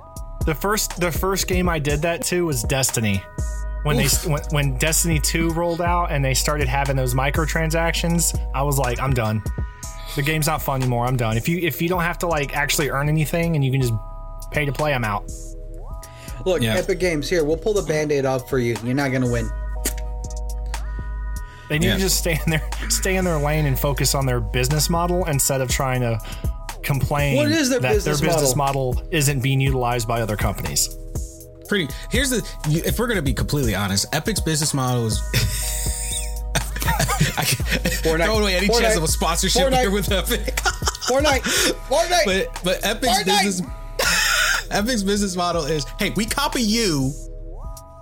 The 0.46 0.54
first, 0.54 1.00
the 1.00 1.12
first 1.12 1.46
game 1.46 1.68
I 1.68 1.78
did 1.78 2.02
that 2.02 2.22
to 2.24 2.46
was 2.46 2.62
Destiny. 2.62 3.22
When 3.84 3.98
Oof. 3.98 4.22
they 4.22 4.30
when, 4.30 4.42
when 4.50 4.78
Destiny 4.78 5.18
two 5.18 5.50
rolled 5.50 5.80
out 5.80 6.10
and 6.10 6.24
they 6.24 6.34
started 6.34 6.68
having 6.68 6.96
those 6.96 7.14
microtransactions, 7.14 8.38
I 8.54 8.62
was 8.62 8.78
like, 8.78 9.00
I'm 9.00 9.12
done. 9.12 9.42
The 10.16 10.22
game's 10.22 10.46
not 10.46 10.62
fun 10.62 10.80
anymore. 10.82 11.06
I'm 11.06 11.16
done. 11.16 11.36
If 11.36 11.48
you 11.48 11.58
if 11.58 11.80
you 11.80 11.88
don't 11.88 12.02
have 12.02 12.18
to 12.18 12.26
like 12.26 12.56
actually 12.56 12.90
earn 12.90 13.08
anything 13.08 13.54
and 13.54 13.64
you 13.64 13.70
can 13.70 13.80
just 13.80 13.94
pay 14.52 14.64
to 14.64 14.72
play, 14.72 14.94
I'm 14.94 15.04
out. 15.04 15.30
Look, 16.44 16.62
yeah. 16.62 16.74
Epic 16.74 16.98
Games, 16.98 17.28
here, 17.28 17.44
we'll 17.44 17.56
pull 17.56 17.74
the 17.74 17.82
band 17.82 18.12
aid 18.12 18.24
off 18.24 18.48
for 18.48 18.58
you. 18.58 18.76
You're 18.82 18.94
not 18.94 19.10
going 19.10 19.22
to 19.22 19.30
win. 19.30 19.48
They 21.68 21.78
need 21.78 21.86
yeah. 21.86 21.94
to 21.94 22.00
just 22.00 22.18
stay 22.18 22.38
in 22.44 22.50
their 22.50 22.68
stay 22.90 23.16
in 23.16 23.24
their 23.24 23.38
lane 23.38 23.64
and 23.64 23.78
focus 23.78 24.14
on 24.14 24.26
their 24.26 24.40
business 24.40 24.90
model 24.90 25.24
instead 25.24 25.62
of 25.62 25.70
trying 25.70 26.02
to 26.02 26.18
complain 26.82 27.36
what 27.36 27.50
is 27.50 27.70
their 27.70 27.80
that 27.80 27.94
business 27.94 28.20
their 28.20 28.28
business 28.28 28.54
model? 28.54 28.92
model 28.92 29.08
isn't 29.10 29.40
being 29.40 29.60
utilized 29.60 30.06
by 30.06 30.20
other 30.20 30.36
companies. 30.36 30.98
Pretty. 31.68 31.88
Here's 32.10 32.28
the. 32.28 32.46
If 32.66 32.98
we're 32.98 33.06
going 33.06 33.16
to 33.16 33.22
be 33.22 33.32
completely 33.32 33.74
honest, 33.74 34.12
Epic's 34.12 34.40
business 34.40 34.74
model 34.74 35.06
is. 35.06 35.18
I 37.38 37.44
can 37.44 37.64
Fortnite. 37.64 38.24
throw 38.24 38.40
away 38.40 38.56
any 38.56 38.66
Fortnite. 38.66 38.80
chance 38.80 38.96
of 38.96 39.04
a 39.04 39.08
sponsorship 39.08 39.62
Fortnite. 39.62 39.80
here 39.80 39.90
with 39.90 40.12
Epic. 40.12 40.56
Fortnite, 41.08 41.40
Fortnite. 41.88 42.24
But 42.26 42.64
but 42.64 42.84
Epic's 42.84 43.22
Fortnite. 43.22 43.44
business 43.44 43.62
Epic's 44.72 45.02
business 45.02 45.36
model 45.36 45.64
is, 45.64 45.84
hey, 45.98 46.10
we 46.10 46.24
copy 46.24 46.62
you, 46.62 47.12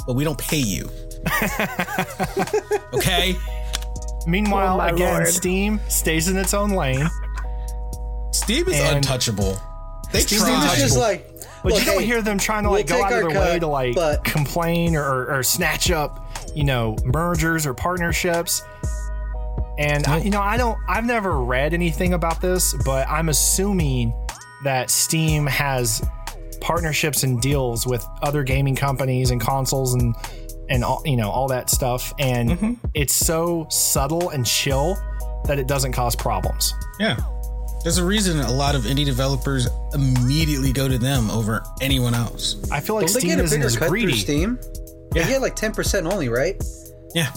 but 0.06 0.14
we 0.14 0.24
don't 0.24 0.38
pay 0.38 0.58
you. 0.58 0.88
okay. 2.94 3.36
Meanwhile, 4.26 4.80
oh 4.80 4.94
again, 4.94 5.14
Lord. 5.14 5.28
Steam 5.28 5.80
stays 5.88 6.28
in 6.28 6.36
its 6.36 6.54
own 6.54 6.70
lane. 6.70 7.08
Steam 8.32 8.68
is 8.68 8.80
untouchable. 8.80 9.58
They 10.12 10.20
Steam 10.20 10.40
is 10.40 10.78
just 10.78 10.98
like 10.98 11.30
but 11.62 11.72
Look, 11.72 11.80
you 11.80 11.86
don't 11.86 12.00
hey, 12.00 12.06
hear 12.06 12.22
them 12.22 12.38
trying 12.38 12.62
to 12.64 12.70
like 12.70 12.88
we'll 12.88 12.98
go 12.98 13.04
out 13.04 13.12
of 13.12 13.20
their 13.20 13.30
cut, 13.30 13.52
way 13.52 13.58
to 13.58 13.66
like 13.66 13.94
but... 13.94 14.24
complain 14.24 14.96
or, 14.96 15.04
or, 15.04 15.38
or, 15.38 15.42
snatch 15.42 15.90
up, 15.90 16.26
you 16.54 16.64
know, 16.64 16.96
mergers 17.04 17.66
or 17.66 17.74
partnerships. 17.74 18.62
And 19.78 20.06
I, 20.06 20.18
you 20.18 20.30
know, 20.30 20.40
I 20.40 20.56
don't. 20.56 20.78
I've 20.88 21.04
never 21.04 21.40
read 21.40 21.74
anything 21.74 22.14
about 22.14 22.40
this, 22.40 22.74
but 22.84 23.08
I'm 23.08 23.28
assuming 23.28 24.14
that 24.64 24.90
Steam 24.90 25.46
has 25.46 26.02
partnerships 26.60 27.22
and 27.22 27.40
deals 27.40 27.86
with 27.86 28.06
other 28.22 28.42
gaming 28.42 28.76
companies 28.76 29.30
and 29.30 29.40
consoles 29.40 29.94
and 29.94 30.14
and 30.68 30.84
all 30.84 31.02
you 31.04 31.16
know 31.16 31.30
all 31.30 31.48
that 31.48 31.70
stuff. 31.70 32.12
And 32.18 32.50
mm-hmm. 32.50 32.86
it's 32.94 33.14
so 33.14 33.66
subtle 33.70 34.30
and 34.30 34.46
chill 34.46 34.96
that 35.44 35.58
it 35.58 35.66
doesn't 35.66 35.92
cause 35.92 36.14
problems. 36.14 36.74
Yeah. 36.98 37.16
There's 37.82 37.96
a 37.96 38.04
reason 38.04 38.38
a 38.40 38.52
lot 38.52 38.74
of 38.74 38.82
indie 38.82 39.06
developers 39.06 39.66
immediately 39.94 40.70
go 40.70 40.86
to 40.86 40.98
them 40.98 41.30
over 41.30 41.62
anyone 41.80 42.14
else. 42.14 42.56
I 42.70 42.80
feel 42.80 42.94
like 42.94 43.06
Don't 43.06 43.20
Steam 43.20 43.40
isn't 43.40 43.62
as 43.62 43.76
greedy. 43.76 44.12
Steam, 44.12 44.58
yeah. 45.14 45.22
they 45.22 45.30
get 45.30 45.40
like 45.40 45.56
ten 45.56 45.72
percent 45.72 46.06
only, 46.06 46.28
right? 46.28 46.62
Yeah. 47.14 47.32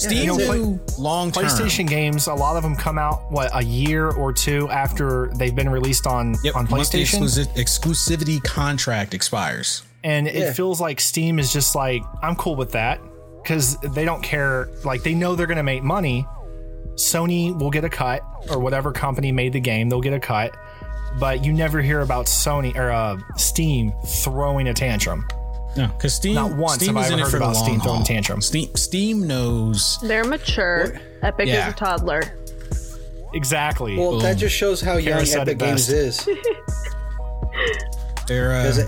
Steam 0.00 0.24
yeah, 0.24 0.32
you 0.32 0.38
know, 0.38 0.80
long 0.98 1.30
term. 1.30 1.44
PlayStation 1.44 1.86
games, 1.86 2.26
a 2.26 2.34
lot 2.34 2.56
of 2.56 2.62
them 2.62 2.74
come 2.74 2.98
out 2.98 3.30
what 3.30 3.50
a 3.54 3.62
year 3.62 4.10
or 4.10 4.32
two 4.32 4.66
after 4.70 5.30
they've 5.34 5.54
been 5.54 5.68
released 5.68 6.06
on 6.06 6.34
yep, 6.42 6.56
on 6.56 6.66
PlayStation. 6.66 7.20
Once 7.20 7.36
exclusivity 7.38 8.42
contract 8.42 9.12
expires, 9.12 9.82
and 10.02 10.26
yeah. 10.26 10.32
it 10.32 10.54
feels 10.54 10.80
like 10.80 11.00
Steam 11.00 11.38
is 11.38 11.52
just 11.52 11.74
like 11.74 12.02
I'm 12.22 12.34
cool 12.34 12.56
with 12.56 12.72
that 12.72 12.98
because 13.42 13.76
they 13.80 14.06
don't 14.06 14.22
care. 14.22 14.70
Like 14.86 15.02
they 15.02 15.14
know 15.14 15.34
they're 15.34 15.46
going 15.46 15.58
to 15.58 15.62
make 15.62 15.82
money, 15.82 16.26
Sony 16.94 17.56
will 17.58 17.70
get 17.70 17.84
a 17.84 17.90
cut, 17.90 18.22
or 18.50 18.58
whatever 18.58 18.92
company 18.92 19.32
made 19.32 19.52
the 19.52 19.60
game, 19.60 19.90
they'll 19.90 20.00
get 20.00 20.14
a 20.14 20.20
cut. 20.20 20.56
But 21.18 21.44
you 21.44 21.52
never 21.52 21.82
hear 21.82 22.00
about 22.00 22.24
Sony 22.24 22.74
or 22.74 22.90
uh, 22.90 23.18
Steam 23.36 23.92
throwing 24.06 24.68
a 24.68 24.72
tantrum. 24.74 25.26
No, 25.76 25.86
because 25.86 26.14
Steam 26.14 26.34
not 26.34 26.56
once 26.56 26.82
Steam 26.82 26.96
have 26.96 27.10
I 27.10 27.14
ever 27.14 27.30
heard 27.30 27.34
about 27.34 27.54
Steam 27.54 27.80
throwing 27.80 28.02
a 28.02 28.04
tantrum. 28.04 28.40
Steam 28.40 28.74
Steam 28.74 29.26
knows 29.26 29.98
they're 30.02 30.24
mature. 30.24 30.92
What? 30.92 31.02
Epic 31.22 31.48
yeah. 31.48 31.68
is 31.68 31.74
a 31.74 31.76
toddler. 31.76 32.22
Exactly. 33.34 33.96
Well, 33.96 34.12
Boom. 34.12 34.22
that 34.22 34.36
just 34.36 34.56
shows 34.56 34.80
how 34.80 35.00
Kara 35.00 35.24
young 35.24 35.40
Epic 35.40 35.58
Games 35.58 35.88
is. 35.88 36.28
they're 38.26 38.52
uh, 38.52 38.86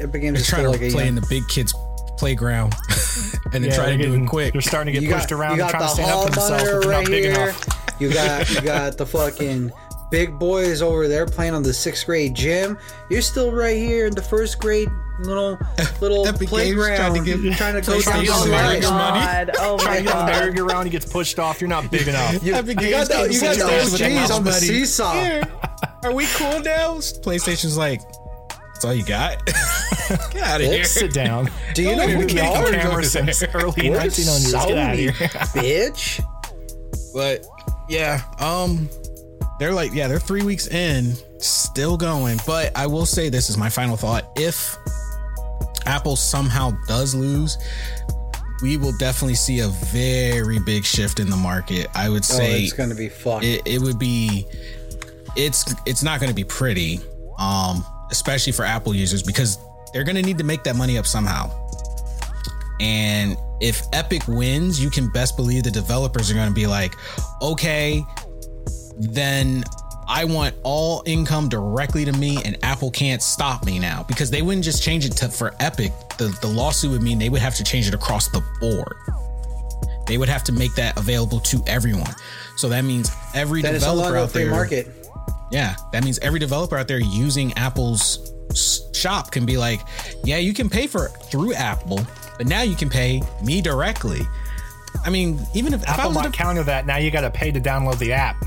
Epic 0.00 0.20
Games 0.20 0.40
is 0.40 0.46
trying 0.46 0.64
to 0.64 0.70
like 0.70 0.92
play 0.92 1.08
in 1.08 1.14
the 1.14 1.26
big 1.28 1.42
kids 1.48 1.74
playground 2.18 2.74
and 3.52 3.62
they're 3.62 3.70
yeah, 3.70 3.76
trying 3.76 3.98
to 3.98 4.04
do 4.04 4.14
it 4.14 4.26
quick. 4.26 4.52
They're 4.52 4.60
starting 4.60 4.92
to 4.92 5.00
get 5.00 5.08
you 5.08 5.14
pushed 5.14 5.30
got, 5.30 5.36
around 5.36 5.60
and 5.60 5.70
trying 5.70 5.82
to 5.82 5.88
stand 5.88 6.10
up 6.10 6.24
for 6.24 6.30
themselves, 6.30 6.64
but 6.64 6.64
they're 6.64 6.90
right 6.90 7.04
not 7.04 7.10
big 7.10 7.24
here. 7.24 7.32
enough. 7.32 7.96
You 8.00 8.12
got 8.12 8.54
you 8.54 8.60
got 8.60 8.98
the 8.98 9.06
fucking 9.06 9.72
big 10.10 10.38
boys 10.38 10.82
over 10.82 11.08
there 11.08 11.26
playing 11.26 11.54
on 11.54 11.62
the 11.62 11.72
sixth 11.72 12.06
grade 12.06 12.34
gym. 12.34 12.78
You're 13.08 13.22
still 13.22 13.52
right 13.52 13.76
here 13.76 14.06
in 14.06 14.14
the 14.14 14.22
first 14.22 14.58
grade 14.58 14.88
little 15.18 15.58
little 16.00 16.26
Epic 16.26 16.48
playground 16.48 16.96
trying 16.96 17.24
to, 17.24 17.38
get, 17.38 17.56
trying 17.56 17.74
to 17.74 17.80
go 17.80 18.00
down 18.00 18.24
the 18.24 18.50
merry-go-round. 18.50 19.50
Oh 19.58 19.76
my 19.76 19.82
trying 19.82 19.98
to 19.98 20.02
get 20.04 20.14
on 20.14 20.26
the 20.26 20.32
merry-go-round, 20.32 20.86
he 20.86 20.90
gets 20.90 21.10
pushed 21.10 21.38
off. 21.38 21.60
You're 21.60 21.68
not 21.68 21.90
big 21.90 22.08
enough. 22.08 22.34
you, 22.42 22.52
you 22.52 22.52
got 22.52 22.64
the, 22.66 22.72
you 22.78 22.90
got 22.90 23.08
the 23.08 24.14
OGs 24.14 24.30
on 24.30 24.44
the 24.44 24.52
seesaw. 24.52 25.12
Here. 25.12 25.42
Are 26.04 26.12
we 26.12 26.26
cool 26.26 26.60
now? 26.60 26.94
PlayStation's 26.98 27.76
like, 27.76 28.00
that's 28.78 28.84
all 28.84 28.94
you 28.94 29.04
got? 29.04 29.44
Get 30.30 30.36
out 30.36 30.60
of 30.60 30.66
here. 30.68 30.84
Sit 30.84 31.12
down. 31.12 31.50
Do 31.74 31.82
you 31.82 31.96
know 31.96 32.06
who 32.06 32.26
we 32.26 32.40
are? 32.40 32.70
Camera 32.70 33.04
since 33.04 33.42
early 33.54 33.90
1900s. 33.90 34.68
Get 34.68 34.78
out 34.78 34.92
of 34.92 34.98
here. 34.98 35.12
bitch. 35.12 36.24
But 37.12 37.44
yeah, 37.88 38.22
um, 38.38 38.88
they're 39.58 39.72
like, 39.72 39.92
yeah, 39.92 40.06
they're 40.06 40.20
three 40.20 40.42
weeks 40.42 40.68
in, 40.68 41.14
still 41.40 41.96
going. 41.96 42.38
But 42.46 42.76
I 42.76 42.86
will 42.86 43.06
say 43.06 43.28
this 43.28 43.50
is 43.50 43.56
my 43.56 43.68
final 43.68 43.96
thought. 43.96 44.30
If 44.36 44.76
Apple 45.86 46.16
somehow 46.16 46.72
does 46.86 47.14
lose, 47.14 47.58
we 48.62 48.76
will 48.76 48.96
definitely 48.98 49.34
see 49.34 49.60
a 49.60 49.68
very 49.68 50.58
big 50.58 50.84
shift 50.84 51.20
in 51.20 51.30
the 51.30 51.36
market. 51.36 51.88
I 51.94 52.08
would 52.08 52.22
oh, 52.22 52.34
say 52.34 52.52
oh, 52.52 52.64
it's 52.64 52.72
going 52.72 52.90
to 52.90 52.96
be 52.96 53.08
fucked. 53.08 53.44
It, 53.44 53.62
it 53.64 53.80
would 53.80 53.98
be. 53.98 54.46
It's 55.36 55.74
it's 55.86 56.02
not 56.02 56.20
going 56.20 56.30
to 56.30 56.34
be 56.34 56.44
pretty. 56.44 57.00
Um, 57.38 57.84
especially 58.10 58.52
for 58.52 58.64
Apple 58.64 58.94
users, 58.94 59.22
because 59.22 59.58
they're 59.92 60.04
going 60.04 60.16
to 60.16 60.22
need 60.22 60.38
to 60.38 60.44
make 60.44 60.64
that 60.64 60.76
money 60.76 60.98
up 60.98 61.06
somehow. 61.06 61.50
And 62.80 63.36
if 63.60 63.82
Epic 63.92 64.26
wins, 64.28 64.82
you 64.82 64.90
can 64.90 65.10
best 65.10 65.36
believe 65.36 65.64
the 65.64 65.70
developers 65.70 66.30
are 66.30 66.34
going 66.34 66.48
to 66.48 66.54
be 66.54 66.66
like, 66.66 66.94
okay, 67.42 68.04
then 68.96 69.64
I 70.08 70.24
want 70.24 70.54
all 70.62 71.02
income 71.04 71.48
directly 71.50 72.04
to 72.06 72.12
me, 72.12 72.38
and 72.44 72.56
Apple 72.64 72.90
can't 72.90 73.22
stop 73.22 73.66
me 73.66 73.78
now 73.78 74.04
because 74.08 74.30
they 74.30 74.40
wouldn't 74.40 74.64
just 74.64 74.82
change 74.82 75.04
it 75.04 75.12
to 75.18 75.28
for 75.28 75.54
Epic. 75.60 75.92
The, 76.16 76.36
the 76.40 76.48
lawsuit 76.48 76.92
would 76.92 77.02
mean 77.02 77.18
they 77.18 77.28
would 77.28 77.42
have 77.42 77.54
to 77.56 77.64
change 77.64 77.86
it 77.86 77.94
across 77.94 78.28
the 78.28 78.42
board. 78.60 78.94
They 80.06 80.16
would 80.16 80.30
have 80.30 80.42
to 80.44 80.52
make 80.52 80.74
that 80.76 80.98
available 80.98 81.40
to 81.40 81.62
everyone. 81.66 82.14
So 82.56 82.70
that 82.70 82.84
means 82.84 83.10
every 83.34 83.60
then 83.60 83.74
developer 83.74 84.16
out 84.16 84.30
there. 84.30 84.50
Market. 84.50 84.88
Yeah, 85.50 85.76
that 85.92 86.02
means 86.02 86.18
every 86.20 86.40
developer 86.40 86.76
out 86.76 86.88
there 86.88 86.98
using 86.98 87.52
Apple's 87.54 88.32
shop 88.94 89.30
can 89.30 89.44
be 89.44 89.58
like, 89.58 89.80
yeah, 90.24 90.38
you 90.38 90.54
can 90.54 90.70
pay 90.70 90.86
for 90.86 91.06
it 91.06 91.10
through 91.10 91.52
Apple, 91.52 92.00
but 92.38 92.46
now 92.46 92.62
you 92.62 92.74
can 92.76 92.88
pay 92.88 93.22
me 93.44 93.60
directly. 93.60 94.20
I 95.04 95.10
mean, 95.10 95.38
even 95.54 95.74
if 95.74 95.86
Apple 95.86 96.12
might 96.12 96.24
to, 96.24 96.30
counter 96.30 96.62
that, 96.64 96.86
now 96.86 96.96
you 96.96 97.10
got 97.10 97.20
to 97.20 97.30
pay 97.30 97.50
to 97.50 97.60
download 97.60 97.98
the 97.98 98.12
app. 98.12 98.42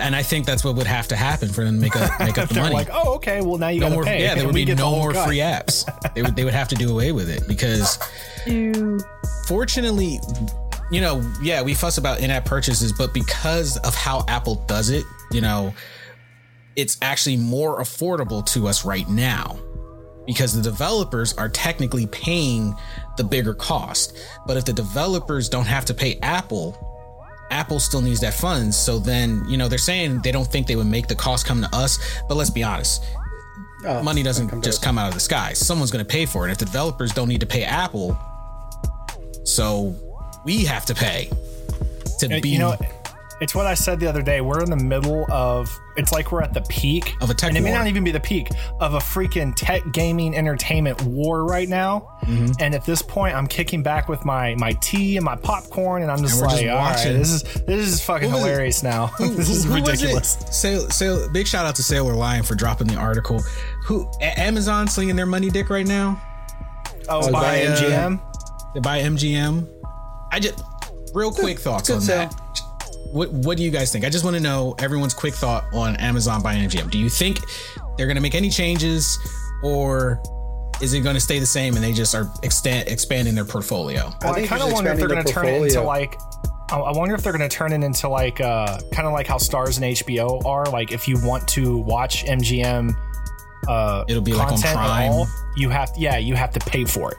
And 0.00 0.14
I 0.14 0.22
think 0.22 0.46
that's 0.46 0.64
what 0.64 0.74
would 0.76 0.86
have 0.86 1.08
to 1.08 1.16
happen 1.16 1.48
for 1.48 1.64
them 1.64 1.74
to 1.76 1.80
make 1.80 1.96
up 1.96 2.18
make 2.20 2.38
up 2.38 2.48
the 2.50 2.60
money. 2.60 2.74
Like, 2.74 2.88
oh, 2.92 3.14
okay, 3.16 3.40
well 3.40 3.58
now 3.58 3.68
you 3.68 3.80
no 3.80 3.90
got 3.90 3.96
to 3.96 4.02
pay. 4.04 4.22
Yeah, 4.22 4.34
there 4.34 4.46
would 4.46 4.54
be 4.54 4.64
no 4.66 4.90
more 4.90 5.12
cut. 5.12 5.26
free 5.26 5.38
apps. 5.38 5.84
they 6.14 6.22
would 6.22 6.36
they 6.36 6.44
would 6.44 6.54
have 6.54 6.68
to 6.68 6.74
do 6.74 6.90
away 6.90 7.12
with 7.12 7.30
it 7.30 7.46
because, 7.48 7.98
fortunately, 9.46 10.20
you 10.90 11.00
know, 11.00 11.22
yeah, 11.42 11.62
we 11.62 11.74
fuss 11.74 11.98
about 11.98 12.20
in-app 12.20 12.44
purchases, 12.44 12.92
but 12.92 13.12
because 13.12 13.76
of 13.78 13.94
how 13.94 14.24
Apple 14.28 14.56
does 14.66 14.90
it, 14.90 15.04
you 15.32 15.40
know, 15.40 15.74
it's 16.76 16.96
actually 17.02 17.36
more 17.36 17.80
affordable 17.80 18.44
to 18.46 18.68
us 18.68 18.84
right 18.84 19.08
now 19.08 19.58
because 20.26 20.54
the 20.54 20.62
developers 20.62 21.32
are 21.34 21.48
technically 21.48 22.06
paying 22.06 22.74
the 23.16 23.24
bigger 23.24 23.54
cost. 23.54 24.16
But 24.46 24.56
if 24.56 24.64
the 24.64 24.72
developers 24.72 25.48
don't 25.48 25.66
have 25.66 25.84
to 25.86 25.94
pay 25.94 26.18
Apple, 26.22 26.76
Apple 27.50 27.80
still 27.80 28.00
needs 28.00 28.20
that 28.20 28.34
funds. 28.34 28.76
So 28.76 28.98
then, 28.98 29.44
you 29.48 29.56
know, 29.56 29.68
they're 29.68 29.78
saying 29.78 30.20
they 30.22 30.32
don't 30.32 30.46
think 30.46 30.66
they 30.66 30.76
would 30.76 30.86
make 30.86 31.06
the 31.06 31.14
cost 31.14 31.46
come 31.46 31.60
to 31.62 31.68
us. 31.74 31.98
But 32.28 32.36
let's 32.36 32.50
be 32.50 32.62
honest. 32.62 33.04
Oh, 33.84 34.02
money 34.02 34.22
doesn't 34.22 34.62
just 34.64 34.82
come 34.82 34.98
out 34.98 35.08
of 35.08 35.14
the 35.14 35.20
sky. 35.20 35.52
Someone's 35.52 35.90
going 35.90 36.04
to 36.04 36.10
pay 36.10 36.26
for 36.26 36.48
it. 36.48 36.50
If 36.50 36.58
the 36.58 36.64
developers 36.64 37.12
don't 37.12 37.28
need 37.28 37.40
to 37.40 37.46
pay 37.46 37.62
Apple, 37.62 38.18
so 39.44 39.94
we 40.44 40.64
have 40.64 40.84
to 40.86 40.94
pay 40.94 41.30
to 42.18 42.28
and, 42.30 42.42
be. 42.42 42.50
You 42.50 42.58
know, 42.58 42.76
it's 43.40 43.54
what 43.54 43.66
I 43.66 43.74
said 43.74 44.00
the 44.00 44.06
other 44.06 44.22
day. 44.22 44.40
We're 44.40 44.62
in 44.62 44.70
the 44.70 44.76
middle 44.76 45.30
of 45.30 45.70
it's 45.96 46.12
like 46.12 46.32
we're 46.32 46.42
at 46.42 46.54
the 46.54 46.60
peak 46.62 47.12
of 47.20 47.30
a 47.30 47.34
tech, 47.34 47.48
and 47.48 47.58
it 47.58 47.60
may 47.60 47.72
not 47.72 47.86
even 47.86 48.04
be 48.04 48.10
the 48.10 48.20
peak 48.20 48.48
of 48.80 48.94
a 48.94 48.98
freaking 48.98 49.52
tech 49.54 49.82
gaming 49.92 50.34
entertainment 50.34 51.00
war 51.02 51.44
right 51.44 51.68
now. 51.68 52.18
Mm-hmm. 52.22 52.52
And 52.60 52.74
at 52.74 52.84
this 52.84 53.02
point, 53.02 53.34
I'm 53.34 53.46
kicking 53.46 53.82
back 53.82 54.08
with 54.08 54.24
my 54.24 54.54
my 54.56 54.72
tea 54.80 55.16
and 55.16 55.24
my 55.24 55.36
popcorn, 55.36 56.02
and 56.02 56.10
I'm 56.10 56.18
just 56.18 56.40
and 56.40 56.46
like, 56.46 56.60
just 56.62 56.70
all 56.70 56.78
right, 56.78 57.18
this 57.18 57.32
is 57.32 57.42
this 57.64 57.88
is 57.88 58.04
fucking 58.04 58.30
hilarious 58.30 58.82
now. 58.82 59.08
Who, 59.08 59.28
this 59.34 59.50
is 59.50 59.66
ridiculous. 59.66 60.38
Sail, 60.50 60.88
sail, 60.90 61.28
big 61.30 61.46
shout 61.46 61.66
out 61.66 61.76
to 61.76 61.82
Sailor 61.82 62.14
Lion 62.14 62.42
for 62.42 62.54
dropping 62.54 62.88
the 62.88 62.96
article. 62.96 63.40
Who 63.84 64.08
Amazon 64.20 64.88
slinging 64.88 65.16
their 65.16 65.26
money 65.26 65.50
dick 65.50 65.70
right 65.70 65.86
now? 65.86 66.20
Oh, 67.08 67.30
by 67.32 67.60
MGM. 67.60 68.20
Uh, 68.76 68.80
by 68.80 69.00
MGM. 69.00 69.66
I 70.30 70.40
just 70.40 70.62
real 71.14 71.32
quick 71.32 71.58
thoughts 71.58 71.88
on 71.90 72.00
sale. 72.00 72.28
that 72.28 72.60
what 73.12 73.32
what 73.32 73.56
do 73.56 73.62
you 73.62 73.70
guys 73.70 73.92
think? 73.92 74.04
I 74.04 74.10
just 74.10 74.24
want 74.24 74.36
to 74.36 74.42
know 74.42 74.74
everyone's 74.78 75.14
quick 75.14 75.34
thought 75.34 75.64
on 75.72 75.96
Amazon 75.96 76.42
buying 76.42 76.68
MGM. 76.68 76.90
Do 76.90 76.98
you 76.98 77.08
think 77.08 77.38
they're 77.96 78.06
going 78.06 78.16
to 78.16 78.22
make 78.22 78.34
any 78.34 78.50
changes, 78.50 79.18
or 79.62 80.20
is 80.80 80.94
it 80.94 81.00
going 81.00 81.14
to 81.14 81.20
stay 81.20 81.38
the 81.38 81.46
same 81.46 81.74
and 81.74 81.82
they 81.82 81.92
just 81.92 82.14
are 82.14 82.30
extend, 82.42 82.88
expanding 82.88 83.34
their 83.34 83.44
portfolio? 83.44 84.12
Well, 84.22 84.34
I, 84.34 84.42
I 84.42 84.46
kind 84.46 84.62
of 84.62 84.72
wonder 84.72 84.90
if 84.90 84.98
they're 84.98 85.08
going 85.08 85.24
to 85.24 85.32
turn 85.32 85.46
it 85.46 85.62
into 85.62 85.82
like. 85.82 86.16
I 86.70 86.92
wonder 86.92 87.14
if 87.14 87.22
they're 87.22 87.32
going 87.32 87.48
to 87.48 87.56
turn 87.56 87.72
it 87.72 87.82
into 87.82 88.10
like 88.10 88.42
uh, 88.42 88.78
kind 88.92 89.06
of 89.06 89.14
like 89.14 89.26
how 89.26 89.38
Starz 89.38 89.80
and 89.82 89.96
HBO 89.96 90.44
are. 90.44 90.66
Like 90.66 90.92
if 90.92 91.08
you 91.08 91.16
want 91.22 91.48
to 91.48 91.78
watch 91.78 92.26
MGM, 92.26 92.94
uh, 93.68 94.04
it'll 94.08 94.22
be 94.22 94.32
like 94.32 94.50
on 94.50 94.60
Prime. 94.60 95.12
All, 95.12 95.28
you 95.56 95.68
have 95.68 95.92
yeah, 95.96 96.16
you 96.16 96.34
have 96.34 96.52
to 96.52 96.60
pay 96.60 96.84
for 96.84 97.12
it. 97.12 97.18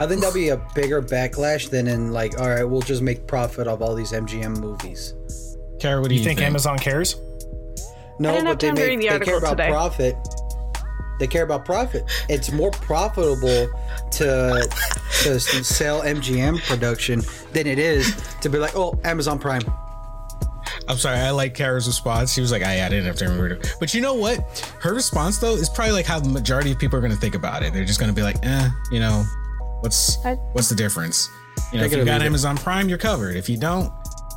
I 0.00 0.06
think 0.06 0.20
that'll 0.20 0.34
be 0.34 0.48
a 0.48 0.56
bigger 0.74 1.02
backlash 1.02 1.68
than 1.68 1.86
in 1.86 2.12
like, 2.12 2.40
all 2.40 2.48
right, 2.48 2.64
we'll 2.64 2.80
just 2.80 3.02
make 3.02 3.26
profit 3.26 3.68
of 3.68 3.82
all 3.82 3.94
these 3.94 4.12
MGM 4.12 4.58
movies. 4.58 5.14
Kara, 5.78 6.00
what 6.00 6.08
do 6.08 6.14
you, 6.14 6.20
you 6.20 6.24
think, 6.24 6.38
think? 6.38 6.48
Amazon 6.48 6.78
cares? 6.78 7.16
No, 8.18 8.42
but 8.42 8.60
they, 8.60 8.70
make, 8.72 9.00
the 9.00 9.08
they 9.08 9.24
care 9.24 9.38
about 9.38 9.50
today. 9.50 9.68
profit. 9.68 10.16
They 11.18 11.26
care 11.26 11.44
about 11.44 11.64
profit. 11.64 12.04
It's 12.28 12.50
more 12.50 12.70
profitable 12.70 13.68
to 14.12 14.68
to 15.22 15.40
sell 15.40 16.02
MGM 16.02 16.62
production 16.66 17.22
than 17.52 17.66
it 17.66 17.78
is 17.78 18.14
to 18.40 18.48
be 18.48 18.58
like, 18.58 18.76
oh, 18.76 18.98
Amazon 19.04 19.38
Prime. 19.38 19.62
I'm 20.88 20.96
sorry, 20.96 21.18
I 21.18 21.30
like 21.30 21.54
Kara's 21.54 21.86
response. 21.86 22.32
She 22.32 22.40
was 22.40 22.50
like, 22.50 22.62
I, 22.62 22.84
I 22.84 22.88
didn't 22.88 23.06
have 23.06 23.16
to 23.16 23.24
remember 23.24 23.54
it. 23.54 23.76
But 23.78 23.94
you 23.94 24.00
know 24.00 24.14
what? 24.14 24.74
Her 24.80 24.94
response 24.94 25.38
though 25.38 25.54
is 25.54 25.68
probably 25.68 25.92
like 25.92 26.06
how 26.06 26.18
the 26.18 26.28
majority 26.28 26.72
of 26.72 26.78
people 26.78 26.98
are 26.98 27.02
gonna 27.02 27.16
think 27.16 27.34
about 27.34 27.62
it. 27.62 27.72
They're 27.72 27.84
just 27.84 28.00
gonna 28.00 28.12
be 28.12 28.22
like, 28.22 28.36
eh, 28.44 28.68
you 28.90 29.00
know, 29.00 29.24
what's 29.80 30.18
what's 30.52 30.68
the 30.68 30.74
difference? 30.74 31.28
You 31.72 31.78
know, 31.78 31.84
if 31.84 31.92
you 31.92 32.04
got 32.04 32.22
Amazon 32.22 32.56
Prime, 32.56 32.88
you're 32.88 32.98
covered. 32.98 33.36
If 33.36 33.48
you 33.48 33.56
don't, 33.56 33.92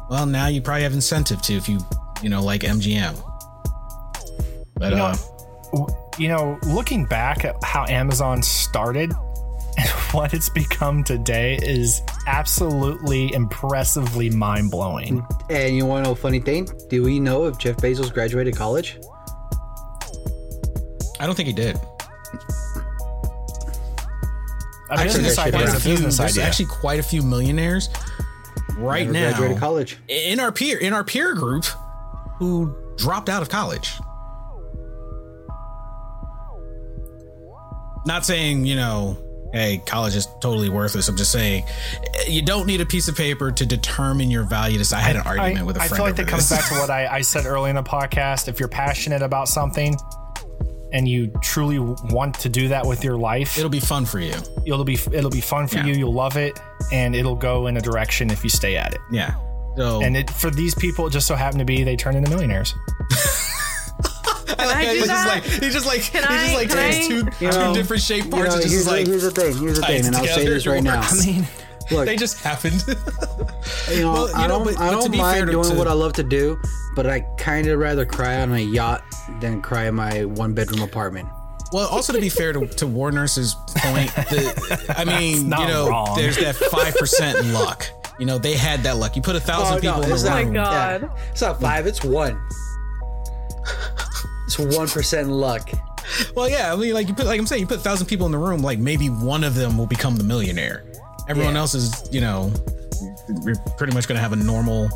well 0.10 0.26
now 0.26 0.48
you 0.48 0.62
probably 0.62 0.84
have 0.84 0.94
incentive 0.94 1.42
to 1.44 1.54
if 1.54 1.68
you, 1.68 1.80
you 2.22 2.30
know, 2.30 2.44
like 2.44 2.62
MGM. 2.62 3.22
But 4.76 4.92
you 4.92 4.98
know, 4.98 5.06
uh 5.06 5.16
you 6.18 6.30
know, 6.30 6.58
looking 6.68 7.06
back 7.06 7.44
at 7.44 7.62
how 7.64 7.86
Amazon 7.88 8.42
started 8.42 9.12
and 9.78 9.90
what 10.12 10.34
it's 10.34 10.50
become 10.50 11.04
today 11.04 11.58
is 11.62 12.02
absolutely 12.28 13.34
impressively 13.34 14.30
mind 14.30 14.72
blowing. 14.72 15.26
And 15.50 15.76
you 15.76 15.86
want 15.86 16.06
to 16.06 16.10
know 16.10 16.14
a 16.14 16.16
funny 16.16 16.40
thing? 16.40 16.68
Do 16.90 17.04
we 17.04 17.20
know 17.20 17.46
if 17.46 17.58
Jeff 17.58 17.78
Bezos 17.78 18.14
graduated 18.14 18.56
college? 18.56 18.98
I 21.20 21.26
don't 21.26 21.36
think 21.36 21.48
he 21.48 21.54
did. 21.54 21.78
A 24.90 24.94
actually, 24.94 25.24
business 25.24 25.40
idea 25.40 25.62
is 25.62 25.74
a 25.74 25.80
few, 25.80 25.94
business 25.94 26.18
there's 26.18 26.38
actually 26.38 26.68
quite 26.68 27.00
a 27.00 27.04
few 27.04 27.24
millionaires 27.24 27.90
right 28.78 29.10
Never 29.10 29.32
now 29.32 29.38
graduated 29.38 29.58
college 29.58 29.98
in 30.08 30.40
our 30.40 30.52
peer 30.52 30.78
in 30.78 30.94
our 30.94 31.04
peer 31.04 31.34
group 31.34 31.66
who 32.38 32.76
dropped 32.98 33.30
out 33.30 33.42
of 33.42 33.50
college. 33.50 33.94
Not 38.06 38.26
saying 38.26 38.66
you 38.66 38.76
know 38.76 39.18
hey, 39.56 39.82
college 39.86 40.16
is 40.16 40.28
totally 40.42 40.70
worthless. 40.70 41.08
I'm 41.08 41.16
just 41.16 41.32
saying, 41.32 41.64
you 42.28 42.42
don't 42.42 42.68
need 42.68 42.82
a 42.82 42.86
piece 42.86 43.08
of 43.08 43.16
paper 43.16 43.52
to 43.52 43.66
determine 43.66 44.30
your 44.30 44.44
value. 44.44 44.82
I 44.94 45.00
had 45.00 45.16
an 45.16 45.22
argument 45.22 45.60
I, 45.60 45.64
with 45.64 45.78
a 45.78 45.80
friend. 45.80 45.94
I 45.94 45.96
feel 45.96 46.06
like 46.06 46.16
that 46.18 46.28
comes 46.28 46.50
back 46.50 46.68
to 46.70 46.76
what 46.76 46.90
I, 46.90 47.08
I 47.08 47.22
said 47.22 47.46
early 47.46 47.70
in 47.70 47.78
the 47.78 47.84
podcast. 47.84 48.50
If 48.50 48.60
you're 48.60 48.70
passionate 48.70 49.22
about 49.22 49.48
something, 49.48 49.96
and 50.92 51.08
you 51.08 51.28
truly 51.42 51.80
want 51.80 52.40
to 52.40 52.50
do 52.50 52.70
that 52.70 52.86
with 52.86 53.04
your 53.04 53.18
life, 53.18 53.58
it'll 53.58 53.70
be 53.70 53.80
fun 53.80 54.06
for 54.06 54.20
you. 54.20 54.36
It'll 54.66 54.84
be 54.84 54.98
it'll 55.12 55.30
be 55.30 55.42
fun 55.42 55.68
for 55.68 55.78
yeah. 55.78 55.88
you. 55.88 55.94
You'll 55.94 56.14
love 56.14 56.38
it, 56.38 56.60
and 56.92 57.16
it'll 57.16 57.36
go 57.36 57.68
in 57.68 57.78
a 57.78 57.82
direction 57.82 58.30
if 58.30 58.44
you 58.44 58.50
stay 58.50 58.78
at 58.78 58.94
it. 58.94 59.02
Yeah. 59.12 59.36
So, 59.76 60.02
and 60.02 60.16
it, 60.16 60.30
for 60.30 60.50
these 60.50 60.74
people, 60.76 61.08
it 61.08 61.12
just 61.12 61.28
so 61.28 61.36
happened 61.36 61.60
to 61.60 61.66
be 61.66 61.84
they 61.84 61.98
turn 61.98 62.16
into 62.16 62.30
millionaires. 62.30 62.74
Can 64.58 64.60
I, 64.60 64.94
do 64.94 65.06
that? 65.06 65.08
Just 65.08 65.28
like, 65.28 65.44
he 65.44 65.70
just 65.70 65.86
like 65.86 66.02
can 66.02 66.24
he 66.24 66.38
just 66.38 66.54
like 66.54 66.70
takes 66.70 67.08
two, 67.08 67.24
two 67.24 67.50
know, 67.50 67.74
different 67.74 68.04
shape 68.04 68.30
parts. 68.30 68.36
You 68.36 68.50
know, 68.50 68.62
and 68.62 68.72
here's, 68.72 68.88
like, 68.88 69.08
here's 69.08 69.24
the 69.24 69.32
thing. 69.32 69.58
Here's 69.58 69.80
the 69.80 69.86
thing, 69.86 70.06
and 70.06 70.16
I'll 70.16 70.26
say 70.26 70.46
this 70.46 70.68
right 70.68 70.84
now. 70.84 71.02
I 71.04 71.26
mean, 71.26 71.48
Look, 71.92 72.06
they 72.06 72.16
just 72.16 72.42
happened. 72.42 72.84
you 72.88 74.02
know, 74.02 74.14
well, 74.14 74.28
you 74.30 74.36
I 74.36 74.48
don't, 74.48 74.66
know, 74.66 74.72
but, 74.72 74.80
I 74.80 74.92
don't 74.92 75.16
mind 75.16 75.52
doing 75.52 75.70
to, 75.70 75.76
what 75.76 75.88
I 75.88 75.94
love 75.94 76.14
to 76.14 76.24
do, 76.24 76.60
but 76.96 77.06
I 77.06 77.22
kind 77.38 77.68
of 77.68 77.80
rather 77.80 78.06
cry 78.06 78.42
on 78.42 78.54
a 78.54 78.60
yacht 78.60 79.04
than 79.40 79.62
cry 79.62 79.88
in 79.88 79.96
my 79.96 80.26
one 80.26 80.54
bedroom 80.54 80.82
apartment. 80.82 81.30
Well, 81.72 81.88
also 81.88 82.14
to 82.14 82.20
be 82.20 82.30
fair 82.30 82.54
to, 82.54 82.68
to 82.68 82.88
War 82.88 83.12
Nurse's 83.12 83.56
point, 83.76 84.14
the, 84.16 84.96
I 84.98 85.06
mean, 85.06 85.44
you 85.44 85.50
know, 85.50 85.90
wrong. 85.90 86.16
there's 86.18 86.38
that 86.38 86.56
five 86.56 86.96
percent 86.96 87.46
luck. 87.48 87.88
You 88.20 88.26
know, 88.26 88.38
they 88.38 88.56
had 88.56 88.82
that 88.84 88.98
luck. 88.98 89.16
You 89.16 89.22
put 89.22 89.36
a 89.36 89.42
thousand 89.42 89.78
oh, 89.78 89.82
people 89.82 89.98
no, 89.98 90.04
in 90.04 90.10
the 90.10 90.16
room. 90.16 90.26
Oh 90.26 90.46
my 90.46 90.54
god! 90.54 91.02
Yeah, 91.02 91.32
it's 91.32 91.42
not 91.42 91.60
five; 91.60 91.86
it's 91.86 92.04
one. 92.04 92.40
It's 94.46 94.60
one 94.60 94.88
percent 94.88 95.30
luck. 95.30 95.70
Well, 96.36 96.48
yeah, 96.48 96.72
I 96.72 96.76
mean, 96.76 96.94
like 96.94 97.08
you 97.08 97.14
put, 97.14 97.26
like 97.26 97.40
I'm 97.40 97.48
saying, 97.48 97.62
you 97.62 97.68
put 97.68 97.78
a 97.78 97.82
thousand 97.82 98.08
people 98.08 98.26
in 98.26 98.32
the 98.32 98.38
room, 98.38 98.62
like 98.62 98.80
maybe 98.80 99.10
one 99.10 99.44
of 99.44 99.56
them 99.56 99.78
will 99.78 99.88
become 99.88 100.16
the 100.16 100.24
millionaire. 100.24 100.86
Everyone 101.28 101.54
yeah. 101.54 101.62
else 101.62 101.74
is, 101.74 102.08
you 102.12 102.22
know, 102.22 102.52
we're 103.44 103.56
pretty 103.78 103.94
much 103.94 104.08
going 104.08 104.18
to 104.18 104.22
have 104.22 104.34
a 104.34 104.36
normal. 104.36 104.88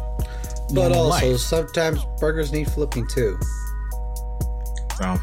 But 0.68 0.90
normal 0.90 1.12
also, 1.12 1.32
life. 1.32 1.40
sometimes 1.40 2.06
burgers 2.20 2.52
need 2.52 2.70
flipping 2.70 3.08
too. 3.08 3.40
So, 4.98 5.04
well, 5.06 5.22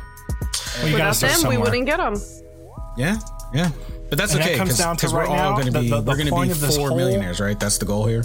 you 0.87 0.95
without 0.95 1.15
them, 1.17 1.49
we 1.49 1.57
wouldn't 1.57 1.87
get 1.87 1.99
them. 1.99 2.17
Yeah, 2.97 3.19
yeah, 3.55 3.71
but 4.09 4.19
that's 4.19 4.35
and 4.35 4.43
okay 4.43 4.55
because 4.59 4.81
right 5.13 5.29
we're 5.29 5.37
all 5.37 5.53
going 5.53 5.67
to 5.67 5.73
be 5.73 5.89
the, 5.89 5.97
the, 5.97 6.01
the 6.01 6.11
we're 6.11 6.17
going 6.17 6.49
to 6.49 6.67
be 6.67 6.77
four 6.77 6.97
millionaires, 6.97 7.39
right? 7.39 7.59
That's 7.59 7.79
the 7.79 7.87
goal 7.87 8.07
here. 8.07 8.25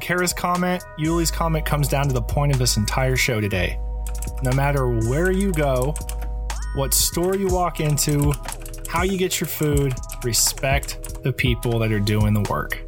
Kara's 0.00 0.32
comment, 0.32 0.82
Yuli's 0.98 1.30
comment 1.30 1.64
comes 1.64 1.86
down 1.86 2.08
to 2.08 2.12
the 2.12 2.22
point 2.22 2.50
of 2.50 2.58
this 2.58 2.76
entire 2.76 3.14
show 3.14 3.40
today 3.40 3.78
no 4.42 4.52
matter 4.52 4.88
where 4.88 5.30
you 5.30 5.52
go, 5.52 5.94
what 6.74 6.94
store 6.94 7.36
you 7.36 7.48
walk 7.48 7.80
into, 7.80 8.32
how 8.88 9.02
you 9.02 9.16
get 9.16 9.40
your 9.40 9.48
food, 9.48 9.94
respect 10.24 11.22
the 11.22 11.32
people 11.32 11.78
that 11.78 11.92
are 11.92 12.00
doing 12.00 12.34
the 12.34 12.46
work. 12.50 12.82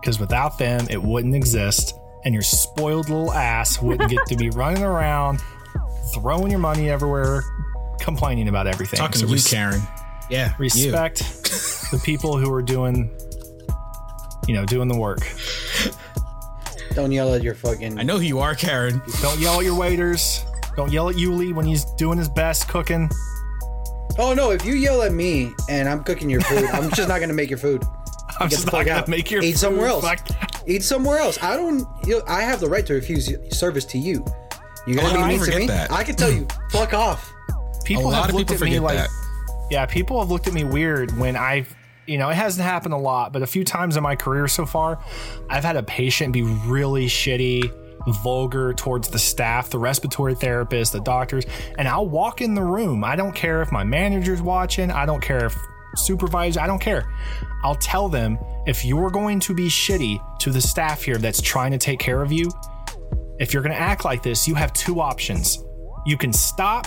Because 0.00 0.20
without 0.20 0.58
them, 0.58 0.86
it 0.90 1.02
wouldn't 1.02 1.34
exist, 1.34 1.94
and 2.24 2.32
your 2.32 2.42
spoiled 2.42 3.08
little 3.08 3.32
ass 3.32 3.82
wouldn't 3.82 4.10
get 4.10 4.24
to 4.26 4.36
be 4.36 4.50
running 4.54 4.82
around, 4.82 5.40
throwing 6.14 6.50
your 6.50 6.60
money 6.60 6.88
everywhere, 6.88 7.42
complaining 8.00 8.48
about 8.48 8.66
everything. 8.66 8.98
Talking 8.98 9.20
so 9.20 9.26
to 9.26 9.34
you, 9.34 9.42
Karen. 9.42 9.82
Yeah. 10.30 10.54
Respect 10.58 11.18
the 11.90 12.00
people 12.04 12.38
who 12.38 12.52
are 12.52 12.62
doing, 12.62 13.10
you 14.46 14.54
know, 14.54 14.64
doing 14.64 14.88
the 14.88 14.98
work. 14.98 15.20
Don't 16.94 17.12
yell 17.12 17.34
at 17.34 17.42
your 17.42 17.54
fucking. 17.54 17.98
I 17.98 18.02
know 18.02 18.16
who 18.16 18.24
you 18.24 18.40
are, 18.40 18.54
Karen. 18.54 19.00
Don't 19.20 19.38
yell 19.38 19.58
at 19.58 19.64
your 19.64 19.76
waiters. 19.76 20.44
Don't 20.78 20.92
yell 20.92 21.08
at 21.08 21.16
Yuli 21.16 21.52
when 21.52 21.66
he's 21.66 21.84
doing 21.84 22.18
his 22.18 22.28
best 22.28 22.68
cooking. 22.68 23.10
Oh 24.16 24.32
no! 24.32 24.52
If 24.52 24.64
you 24.64 24.74
yell 24.74 25.02
at 25.02 25.12
me 25.12 25.50
and 25.68 25.88
I'm 25.88 26.04
cooking 26.04 26.30
your 26.30 26.40
food, 26.40 26.66
I'm 26.66 26.88
just 26.92 27.08
not 27.08 27.18
gonna 27.18 27.32
make 27.32 27.50
your 27.50 27.58
food. 27.58 27.82
I'm 28.38 28.48
just 28.48 28.66
not 28.66 28.86
gonna 28.86 29.00
out. 29.00 29.08
make 29.08 29.28
your 29.28 29.42
food. 29.42 29.48
eat 29.48 29.52
food. 29.54 29.58
somewhere 29.58 29.88
else. 29.88 30.06
Eat 30.68 30.84
somewhere 30.84 31.18
else. 31.18 31.36
I 31.42 31.56
don't. 31.56 31.84
You 32.06 32.18
know, 32.18 32.22
I 32.28 32.42
have 32.42 32.60
the 32.60 32.68
right 32.68 32.86
to 32.86 32.94
refuse 32.94 33.28
service 33.50 33.84
to 33.86 33.98
you. 33.98 34.24
You 34.86 34.94
gonna 34.94 35.18
be 35.18 35.24
mean 35.24 35.44
to 35.44 35.58
me? 35.58 35.66
That. 35.66 35.90
I 35.90 36.04
can 36.04 36.14
tell 36.14 36.30
you, 36.30 36.46
fuck 36.70 36.94
off. 36.94 37.28
People 37.84 38.12
have 38.12 38.32
looked 38.32 38.52
at 38.52 38.60
me 38.60 38.78
like, 38.78 38.98
that. 38.98 39.10
yeah, 39.72 39.84
people 39.84 40.20
have 40.20 40.30
looked 40.30 40.46
at 40.46 40.52
me 40.54 40.62
weird 40.62 41.10
when 41.18 41.34
I've 41.34 41.74
you 42.06 42.18
know, 42.18 42.30
it 42.30 42.36
hasn't 42.36 42.64
happened 42.64 42.94
a 42.94 42.98
lot, 42.98 43.32
but 43.32 43.42
a 43.42 43.46
few 43.48 43.64
times 43.64 43.96
in 43.96 44.04
my 44.04 44.14
career 44.14 44.46
so 44.46 44.64
far, 44.64 44.98
I've 45.50 45.64
had 45.64 45.74
a 45.74 45.82
patient 45.82 46.32
be 46.32 46.42
really 46.42 47.06
shitty 47.06 47.70
vulgar 48.06 48.72
towards 48.72 49.08
the 49.08 49.18
staff, 49.18 49.70
the 49.70 49.78
respiratory 49.78 50.34
therapist, 50.34 50.92
the 50.92 51.00
doctors, 51.00 51.44
and 51.78 51.88
I'll 51.88 52.08
walk 52.08 52.40
in 52.40 52.54
the 52.54 52.62
room. 52.62 53.04
I 53.04 53.16
don't 53.16 53.34
care 53.34 53.62
if 53.62 53.72
my 53.72 53.84
manager's 53.84 54.40
watching, 54.40 54.90
I 54.90 55.06
don't 55.06 55.22
care 55.22 55.46
if 55.46 55.56
supervisor, 55.96 56.60
I 56.60 56.66
don't 56.66 56.80
care. 56.80 57.10
I'll 57.64 57.76
tell 57.76 58.08
them 58.08 58.38
if 58.66 58.84
you're 58.84 59.10
going 59.10 59.40
to 59.40 59.54
be 59.54 59.68
shitty 59.68 60.38
to 60.40 60.50
the 60.50 60.60
staff 60.60 61.02
here 61.02 61.18
that's 61.18 61.40
trying 61.40 61.72
to 61.72 61.78
take 61.78 61.98
care 61.98 62.22
of 62.22 62.30
you, 62.32 62.50
if 63.38 63.52
you're 63.52 63.62
going 63.62 63.74
to 63.74 63.80
act 63.80 64.04
like 64.04 64.22
this, 64.22 64.48
you 64.48 64.54
have 64.54 64.72
two 64.72 65.00
options. 65.00 65.62
You 66.06 66.16
can 66.16 66.32
stop 66.32 66.86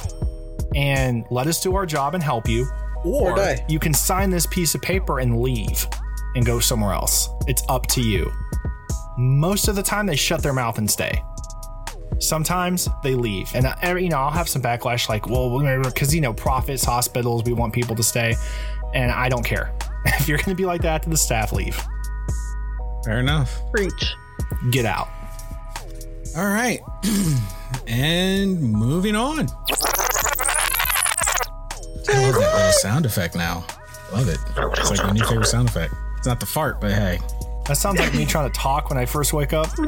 and 0.75 1.25
let 1.29 1.47
us 1.47 1.61
do 1.61 1.75
our 1.75 1.85
job 1.85 2.13
and 2.13 2.23
help 2.23 2.47
you, 2.47 2.69
or, 3.03 3.39
or 3.39 3.55
you 3.67 3.79
can 3.79 3.93
sign 3.93 4.29
this 4.29 4.45
piece 4.47 4.75
of 4.75 4.81
paper 4.81 5.19
and 5.19 5.41
leave 5.41 5.87
and 6.35 6.45
go 6.45 6.59
somewhere 6.59 6.93
else. 6.93 7.27
It's 7.47 7.63
up 7.67 7.87
to 7.87 8.01
you. 8.01 8.31
Most 9.17 9.67
of 9.67 9.75
the 9.75 9.83
time, 9.83 10.05
they 10.05 10.15
shut 10.15 10.41
their 10.41 10.53
mouth 10.53 10.77
and 10.77 10.89
stay. 10.89 11.23
Sometimes 12.19 12.87
they 13.03 13.15
leave, 13.15 13.49
and 13.55 13.65
uh, 13.65 13.95
you 13.95 14.09
know 14.09 14.17
I'll 14.17 14.29
have 14.29 14.47
some 14.47 14.61
backlash, 14.61 15.09
like, 15.09 15.27
well, 15.27 15.59
because 15.83 16.13
you 16.13 16.21
know 16.21 16.33
profits, 16.33 16.83
hospitals, 16.83 17.43
we 17.43 17.53
want 17.53 17.73
people 17.73 17.95
to 17.95 18.03
stay, 18.03 18.35
and 18.93 19.11
I 19.11 19.29
don't 19.29 19.43
care. 19.43 19.73
If 20.03 20.27
you're 20.27 20.39
going 20.39 20.49
to 20.49 20.55
be 20.55 20.65
like 20.65 20.81
that 20.81 21.03
to 21.03 21.11
the 21.11 21.17
staff, 21.17 21.53
leave. 21.53 21.79
Fair 23.05 23.19
enough. 23.19 23.61
Preach. 23.71 24.15
Get 24.71 24.85
out. 24.85 25.09
All 26.35 26.45
right, 26.45 26.79
and 27.87 28.59
moving 28.61 29.15
on. 29.15 29.47
I 32.09 32.21
love 32.21 32.33
that 32.35 32.53
little 32.55 32.71
sound 32.73 33.05
effect 33.05 33.35
now. 33.35 33.65
Love 34.11 34.27
it. 34.27 34.39
It's 34.79 34.89
like 34.89 35.03
my 35.03 35.11
new 35.11 35.23
favorite 35.25 35.45
sound 35.45 35.69
effect. 35.69 35.93
It's 36.17 36.27
not 36.27 36.39
the 36.39 36.45
fart, 36.45 36.81
but 36.81 36.91
hey, 36.91 37.19
that 37.71 37.77
sounds 37.77 37.99
like 37.99 38.13
me 38.13 38.25
trying 38.25 38.51
to 38.51 38.59
talk 38.59 38.89
when 38.89 38.99
I 38.99 39.05
first 39.05 39.31
wake 39.31 39.53
up. 39.53 39.69
oh, 39.79 39.85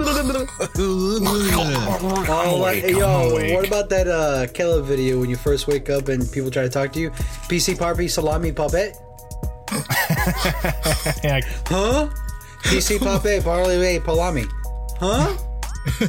like, 2.62 2.88
yo, 2.88 3.34
what 3.54 3.68
about 3.68 3.90
that 3.90 4.08
uh, 4.08 4.48
Kella 4.54 4.82
video 4.82 5.20
when 5.20 5.30
you 5.30 5.36
first 5.36 5.68
wake 5.68 5.90
up 5.90 6.08
and 6.08 6.32
people 6.32 6.50
try 6.50 6.64
to 6.64 6.70
talk 6.70 6.94
to 6.94 7.02
you? 7.02 7.10
PC 7.50 7.78
Party 7.78 8.08
Salami 8.08 8.54
Puppet? 8.54 8.96
yeah. 11.26 11.42
Huh? 11.68 12.08
PC 12.64 13.00
Puppet 13.00 13.44
Barley 13.44 14.00
Palami. 14.00 14.48
Huh? 14.98 15.36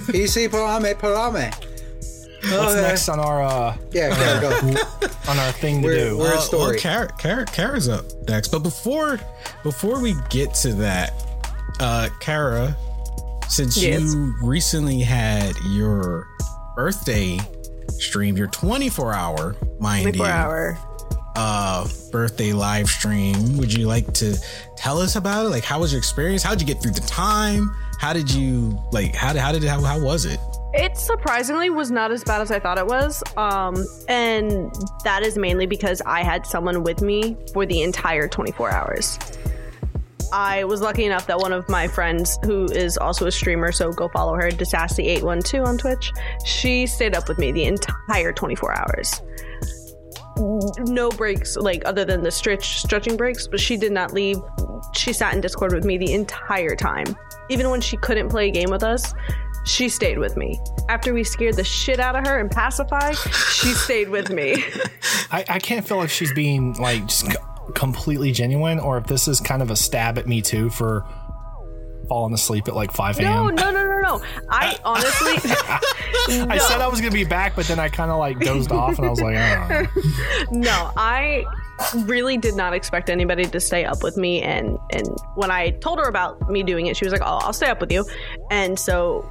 PC 0.07 0.49
Palame 0.49 0.95
Palame. 0.95 1.53
What's 2.53 2.75
next 2.75 3.09
on 3.09 3.19
our 3.19 3.43
uh 3.43 3.77
yeah, 3.91 4.15
Kara, 4.15 4.41
go. 4.41 4.51
on 5.29 5.39
our 5.39 5.51
thing 5.51 5.81
to 5.81 5.87
we're, 5.87 6.11
do? 6.11 6.19
We're 6.19 6.37
a 6.37 6.41
story. 6.41 6.63
Uh, 6.63 6.69
well, 6.69 6.79
Kara, 6.79 7.09
Kara, 7.19 7.45
Kara's 7.47 7.89
up 7.89 8.05
next, 8.29 8.49
but 8.49 8.61
before 8.61 9.19
before 9.65 9.99
we 10.01 10.15
get 10.31 10.55
to 10.57 10.73
that, 10.75 11.34
uh, 11.81 12.09
Kara, 12.21 12.77
since 13.49 13.77
yes. 13.77 14.03
you 14.03 14.35
recently 14.43 15.01
had 15.01 15.55
your 15.69 16.27
birthday 16.77 17.39
stream, 17.99 18.37
your 18.37 18.49
24 18.49 19.13
hour, 19.13 19.57
mind 19.79 20.03
24 20.03 20.27
you, 20.27 20.33
hour 20.33 20.79
uh 21.37 21.89
birthday 22.13 22.53
live 22.53 22.89
stream 22.89 23.57
would 23.57 23.73
you 23.73 23.89
like 23.89 24.13
to 24.13 24.39
tell 24.77 25.01
us 25.01 25.17
about 25.17 25.45
it 25.45 25.49
like 25.49 25.65
how 25.65 25.81
was 25.81 25.91
your 25.93 25.99
experience 25.99 26.45
how 26.45 26.51
did 26.51 26.61
you 26.61 26.67
get 26.67 26.81
through 26.81 26.93
the 26.93 27.01
time 27.01 27.75
how 27.99 28.13
did 28.13 28.33
you 28.33 28.79
like 28.93 29.17
how 29.17 29.33
did 29.33 29.41
how 29.41 29.51
did 29.51 29.65
how, 29.65 29.81
how 29.81 30.01
was 30.01 30.25
it 30.27 30.39
it 30.75 30.97
surprisingly 30.97 31.71
was 31.71 31.93
not 31.93 32.11
as 32.11 32.25
bad 32.25 32.41
as 32.41 32.51
I 32.51 32.59
thought 32.59 32.79
it 32.79 32.87
was. 32.87 33.23
Um, 33.37 33.77
and 34.09 34.75
that 35.05 35.23
is 35.23 35.39
mainly 35.39 35.67
because 35.67 36.03
I 36.05 36.25
had 36.25 36.45
someone 36.47 36.83
with 36.83 37.01
me 37.01 37.37
for 37.53 37.65
the 37.65 37.83
entire 37.83 38.27
24 38.27 38.73
hours. 38.73 39.19
I 40.33 40.65
was 40.65 40.81
lucky 40.81 41.05
enough 41.05 41.27
that 41.27 41.39
one 41.39 41.53
of 41.53 41.69
my 41.69 41.87
friends, 41.87 42.39
who 42.45 42.65
is 42.67 42.97
also 42.97 43.27
a 43.27 43.33
streamer, 43.33 43.73
so 43.73 43.93
go 43.93 44.09
follow 44.09 44.35
her, 44.35 44.51
Desassy812 44.51 45.67
on 45.67 45.79
Twitch, 45.79 46.13
she 46.45 46.87
stayed 46.87 47.15
up 47.15 47.29
with 47.29 47.39
me 47.39 47.53
the 47.53 47.65
entire 47.65 48.33
24 48.33 48.79
hours. 48.79 49.23
No 50.81 51.11
breaks, 51.11 51.57
like 51.57 51.83
other 51.87 52.05
than 52.05 52.23
the 52.23 52.31
stretch 52.31 52.81
stretching 52.81 53.17
breaks, 53.17 53.47
but 53.47 53.61
she 53.61 53.77
did 53.77 53.93
not 53.93 54.13
leave. 54.13 54.39
She 54.95 55.13
sat 55.13 55.35
in 55.35 55.41
Discord 55.41 55.73
with 55.73 55.85
me 55.85 55.97
the 55.97 56.13
entire 56.13 56.75
time. 56.75 57.17
Even 57.49 57.71
when 57.71 57.81
she 57.81 57.97
couldn't 57.99 58.29
play 58.29 58.49
a 58.49 58.51
game 58.51 58.71
with 58.71 58.83
us, 58.83 59.15
she 59.65 59.89
stayed 59.89 60.19
with 60.19 60.37
me. 60.37 60.61
After 60.89 61.15
we 61.15 61.25
scared 61.25 61.57
the 61.57 61.65
shit 61.65 62.01
out 62.01 62.17
of 62.17 62.27
her 62.27 62.39
and 62.39 62.51
pacified, 62.51 63.17
she 63.17 63.69
stayed 63.69 64.09
with 64.09 64.31
me. 64.31 64.65
I, 65.31 65.45
I 65.49 65.59
can't 65.59 65.87
feel 65.87 65.97
like 65.97 66.11
she's 66.11 66.33
being 66.35 66.75
like 66.75 67.07
just 67.07 67.27
completely 67.75 68.33
genuine 68.33 68.79
or 68.79 68.99
if 68.99 69.07
this 69.07 69.29
is 69.29 69.41
kind 69.41 69.63
of 69.63 69.71
a 69.71 69.77
stab 69.77 70.19
at 70.19 70.27
me 70.27 70.43
too 70.43 70.71
for 70.71 71.05
falling 72.09 72.35
asleep 72.35 72.69
at 72.69 72.75
like 72.75 72.93
5 72.93 73.19
a.m. 73.19 73.25
No, 73.25 73.49
no, 73.49 73.71
no, 73.71 73.87
no, 73.87 74.01
no. 74.01 74.23
I 74.51 74.79
honestly. 74.85 75.35
no. 76.47 76.53
I 76.53 76.59
said 76.59 76.81
I 76.81 76.89
was 76.89 77.01
going 77.01 77.13
to 77.13 77.17
be 77.17 77.25
back, 77.25 77.57
but 77.57 77.67
then 77.67 77.79
I 77.79 77.89
kind 77.89 78.11
of 78.11 78.19
like 78.19 78.39
dozed 78.41 78.73
off 78.73 78.99
and 78.99 79.07
I 79.07 79.11
was 79.11 79.21
like, 79.21 79.37
oh. 79.37 79.87
No, 80.51 80.93
I 80.97 81.45
really 82.07 82.37
did 82.37 82.55
not 82.55 82.73
expect 82.73 83.11
anybody 83.11 83.45
to 83.45 83.61
stay 83.61 83.85
up 83.85 84.03
with 84.03 84.17
me 84.17 84.41
and 84.41 84.79
and 84.93 85.09
when 85.35 85.51
I 85.51 85.71
told 85.71 85.99
her 85.99 86.05
about 86.05 86.49
me 86.49 86.63
doing 86.63 86.87
it 86.87 86.97
she 86.97 87.05
was 87.05 87.13
like 87.13 87.23
oh 87.23 87.39
I'll 87.43 87.53
stay 87.53 87.67
up 87.67 87.81
with 87.81 87.91
you 87.91 88.05
and 88.51 88.79
so 88.79 89.29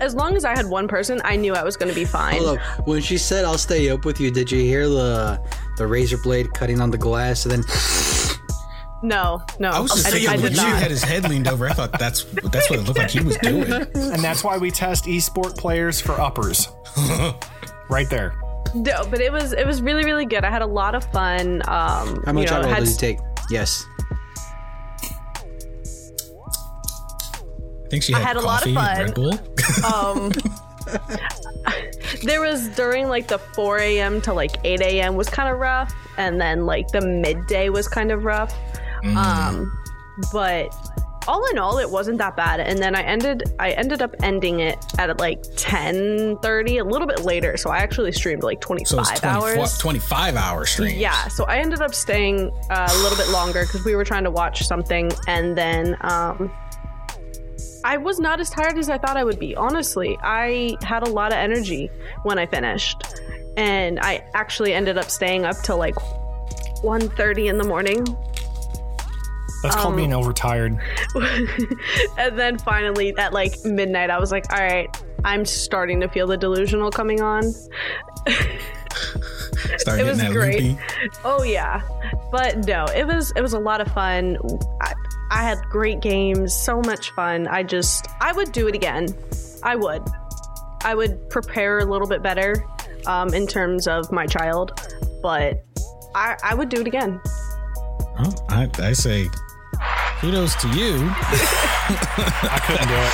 as 0.00 0.14
long 0.14 0.36
as 0.36 0.44
I 0.44 0.56
had 0.56 0.66
one 0.66 0.88
person 0.88 1.20
I 1.24 1.36
knew 1.36 1.54
I 1.54 1.62
was 1.62 1.76
going 1.76 1.88
to 1.88 1.94
be 1.94 2.04
fine 2.04 2.42
Hold 2.42 2.58
up. 2.58 2.86
when 2.86 3.00
she 3.00 3.18
said 3.18 3.44
I'll 3.44 3.58
stay 3.58 3.90
up 3.90 4.04
with 4.04 4.20
you 4.20 4.30
did 4.30 4.50
you 4.50 4.60
hear 4.60 4.88
the 4.88 5.40
the 5.76 5.86
razor 5.86 6.18
blade 6.18 6.52
cutting 6.54 6.80
on 6.80 6.90
the 6.90 6.98
glass 6.98 7.44
and 7.44 7.52
then 7.52 7.64
no, 9.02 9.42
no. 9.58 9.70
I 9.70 9.80
was 9.80 9.92
just 9.92 10.08
thinking 10.08 10.28
I, 10.28 10.34
I 10.34 10.36
when 10.36 10.52
you 10.52 10.60
had 10.60 10.90
his 10.90 11.02
head 11.02 11.28
leaned 11.28 11.48
over, 11.48 11.68
I 11.68 11.72
thought 11.72 11.98
that's 11.98 12.24
that's 12.24 12.70
what 12.70 12.78
it 12.78 12.82
looked 12.82 12.98
like 12.98 13.10
he 13.10 13.20
was 13.20 13.36
doing. 13.38 13.70
And 14.12 14.22
that's 14.22 14.44
why 14.44 14.58
we 14.58 14.70
test 14.70 15.06
esport 15.06 15.56
players 15.56 16.00
for 16.00 16.12
uppers. 16.12 16.68
right 17.90 18.08
there. 18.10 18.34
No, 18.74 19.04
but 19.10 19.20
it 19.20 19.32
was 19.32 19.52
it 19.52 19.66
was 19.66 19.82
really 19.82 20.04
really 20.04 20.24
good. 20.24 20.44
I 20.44 20.50
had 20.50 20.62
a 20.62 20.66
lot 20.66 20.94
of 20.94 21.04
fun. 21.12 21.62
Um, 21.66 22.22
How 22.24 22.32
much 22.32 22.44
you 22.44 22.50
know, 22.50 22.56
alcohol 22.56 22.80
did 22.80 22.88
you 22.88 22.96
take? 22.96 23.18
Yes. 23.50 23.84
Think 27.92 28.02
she 28.02 28.12
had, 28.14 28.22
I 28.22 28.24
had 28.24 28.36
a 28.36 28.40
lot 28.40 28.66
of 28.66 28.72
fun. 28.72 29.12
um, 29.84 30.32
there 32.22 32.40
was 32.40 32.68
during 32.70 33.08
like 33.08 33.28
the 33.28 33.38
4 33.38 33.78
a.m. 33.80 34.22
to 34.22 34.32
like 34.32 34.56
8 34.64 34.80
a.m. 34.80 35.14
was 35.14 35.28
kind 35.28 35.52
of 35.52 35.58
rough, 35.58 35.92
and 36.16 36.40
then 36.40 36.64
like 36.64 36.88
the 36.88 37.02
midday 37.02 37.68
was 37.68 37.88
kind 37.88 38.10
of 38.10 38.24
rough. 38.24 38.54
Mm. 39.04 39.14
Um, 39.14 39.78
but 40.32 40.74
all 41.28 41.44
in 41.50 41.58
all, 41.58 41.78
it 41.78 41.90
wasn't 41.90 42.16
that 42.16 42.34
bad. 42.34 42.60
And 42.60 42.78
then 42.78 42.94
I 42.94 43.02
ended 43.02 43.42
I 43.58 43.72
ended 43.72 44.00
up 44.00 44.14
ending 44.22 44.60
it 44.60 44.78
at 44.98 45.20
like 45.20 45.44
10 45.56 46.38
30, 46.38 46.78
a 46.78 46.84
little 46.84 47.06
bit 47.06 47.20
later. 47.20 47.58
So 47.58 47.68
I 47.68 47.78
actually 47.78 48.12
streamed 48.12 48.42
like 48.42 48.62
25 48.62 49.18
so 49.18 49.28
hours. 49.28 49.76
25 49.76 50.36
hour 50.36 50.64
stream. 50.64 50.98
Yeah. 50.98 51.28
So 51.28 51.44
I 51.44 51.58
ended 51.58 51.82
up 51.82 51.94
staying 51.94 52.50
uh, 52.70 52.88
a 52.90 53.02
little 53.02 53.18
bit 53.18 53.28
longer 53.28 53.64
because 53.64 53.84
we 53.84 53.94
were 53.94 54.04
trying 54.04 54.24
to 54.24 54.30
watch 54.30 54.62
something. 54.62 55.12
And 55.26 55.58
then 55.58 55.96
um, 56.00 56.50
I 57.84 57.96
was 57.96 58.20
not 58.20 58.40
as 58.40 58.50
tired 58.50 58.78
as 58.78 58.88
I 58.88 58.98
thought 58.98 59.16
I 59.16 59.24
would 59.24 59.38
be. 59.38 59.56
Honestly, 59.56 60.16
I 60.22 60.76
had 60.82 61.06
a 61.06 61.10
lot 61.10 61.32
of 61.32 61.38
energy 61.38 61.90
when 62.22 62.38
I 62.38 62.46
finished. 62.46 63.02
And 63.56 63.98
I 64.00 64.24
actually 64.34 64.72
ended 64.72 64.96
up 64.96 65.10
staying 65.10 65.44
up 65.44 65.56
till 65.62 65.76
like 65.76 65.94
1.30 65.94 67.50
in 67.50 67.58
the 67.58 67.64
morning 67.64 68.04
that's 69.62 69.76
called 69.76 69.94
um, 69.94 69.96
being 69.96 70.12
overtired. 70.12 70.76
and 72.18 72.38
then 72.38 72.58
finally, 72.58 73.16
at 73.16 73.32
like 73.32 73.64
midnight, 73.64 74.10
I 74.10 74.18
was 74.18 74.32
like, 74.32 74.52
all 74.52 74.58
right, 74.58 74.88
I'm 75.24 75.44
starting 75.44 76.00
to 76.00 76.08
feel 76.08 76.26
the 76.26 76.36
delusional 76.36 76.90
coming 76.90 77.20
on. 77.20 77.44
it 78.26 80.04
was 80.04 80.22
great. 80.32 80.62
Loopy. 80.62 80.78
Oh 81.24 81.44
yeah, 81.44 81.82
but 82.32 82.66
no, 82.66 82.86
it 82.86 83.06
was 83.06 83.32
it 83.36 83.40
was 83.40 83.52
a 83.52 83.58
lot 83.58 83.80
of 83.80 83.86
fun. 83.92 84.36
I, 84.80 84.94
I 85.32 85.42
had 85.42 85.64
great 85.70 86.02
games, 86.02 86.54
so 86.54 86.82
much 86.82 87.10
fun. 87.12 87.48
I 87.48 87.62
just 87.62 88.06
I 88.20 88.32
would 88.32 88.52
do 88.52 88.68
it 88.68 88.74
again. 88.74 89.08
I 89.62 89.76
would. 89.76 90.02
I 90.84 90.94
would 90.94 91.30
prepare 91.30 91.78
a 91.78 91.86
little 91.86 92.06
bit 92.06 92.22
better 92.22 92.62
um, 93.06 93.32
in 93.32 93.46
terms 93.46 93.88
of 93.88 94.12
my 94.12 94.26
child, 94.26 94.78
but 95.22 95.64
I, 96.14 96.36
I 96.44 96.54
would 96.54 96.68
do 96.68 96.82
it 96.82 96.86
again. 96.86 97.18
Oh, 98.18 98.34
I, 98.50 98.68
I 98.78 98.92
say 98.92 99.26
kudos 100.20 100.54
to 100.56 100.68
you. 100.68 100.96
I 101.00 102.60
couldn't 102.66 102.88
do 102.88 102.94
it. 102.94 103.12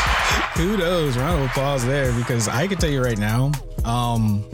Kudos, 0.54 1.16
round 1.16 1.40
of 1.40 1.50
applause 1.50 1.86
there 1.86 2.12
because 2.14 2.48
I 2.48 2.66
can 2.66 2.78
tell 2.78 2.90
you 2.90 3.00
right 3.00 3.16
now, 3.16 3.52
um, 3.84 4.44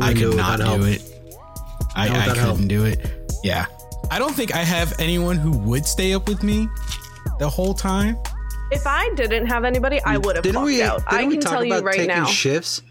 I 0.00 0.12
could 0.14 0.36
not 0.36 0.58
do 0.58 0.82
it. 0.84 1.00
I, 1.94 2.08
I 2.08 2.24
couldn't 2.24 2.38
help. 2.38 2.58
do 2.66 2.84
it. 2.86 2.98
Yeah, 3.44 3.66
I 4.10 4.18
don't 4.18 4.34
think 4.34 4.54
I 4.54 4.58
have 4.58 4.98
anyone 4.98 5.36
who 5.36 5.50
would 5.58 5.86
stay 5.86 6.14
up 6.14 6.28
with 6.28 6.42
me 6.42 6.68
the 7.38 7.48
whole 7.48 7.74
time. 7.74 8.16
If 8.70 8.86
I 8.86 9.08
didn't 9.14 9.46
have 9.46 9.64
anybody, 9.64 10.00
I 10.02 10.18
would 10.18 10.36
have 10.36 10.42
didn't 10.42 10.62
we, 10.62 10.82
out. 10.82 11.02
I 11.06 11.26
can 11.26 11.40
tell 11.40 11.64
you 11.64 11.78
right 11.78 12.06
now. 12.06 12.26
Shifts. 12.26 12.82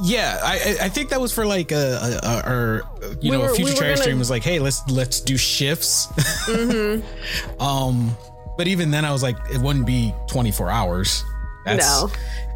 Yeah, 0.00 0.38
I 0.42 0.76
I 0.82 0.88
think 0.88 1.10
that 1.10 1.20
was 1.20 1.32
for 1.32 1.44
like 1.44 1.72
a, 1.72 2.20
a, 2.22 2.28
a 2.28 2.48
or 2.48 2.82
you 3.20 3.30
we 3.32 3.36
know 3.36 3.40
were, 3.40 3.50
a 3.50 3.54
future 3.54 3.72
we 3.72 3.80
gonna... 3.80 3.96
stream 3.96 4.18
was 4.18 4.30
like, 4.30 4.44
hey, 4.44 4.60
let's 4.60 4.88
let's 4.88 5.20
do 5.20 5.36
shifts. 5.36 6.06
Mm-hmm. 6.46 7.60
um, 7.60 8.16
but 8.56 8.68
even 8.68 8.92
then, 8.92 9.04
I 9.04 9.12
was 9.12 9.24
like, 9.24 9.36
it 9.52 9.60
wouldn't 9.60 9.86
be 9.86 10.14
twenty 10.28 10.52
four 10.52 10.70
hours. 10.70 11.24
That's, 11.64 11.84
no, 11.84 12.10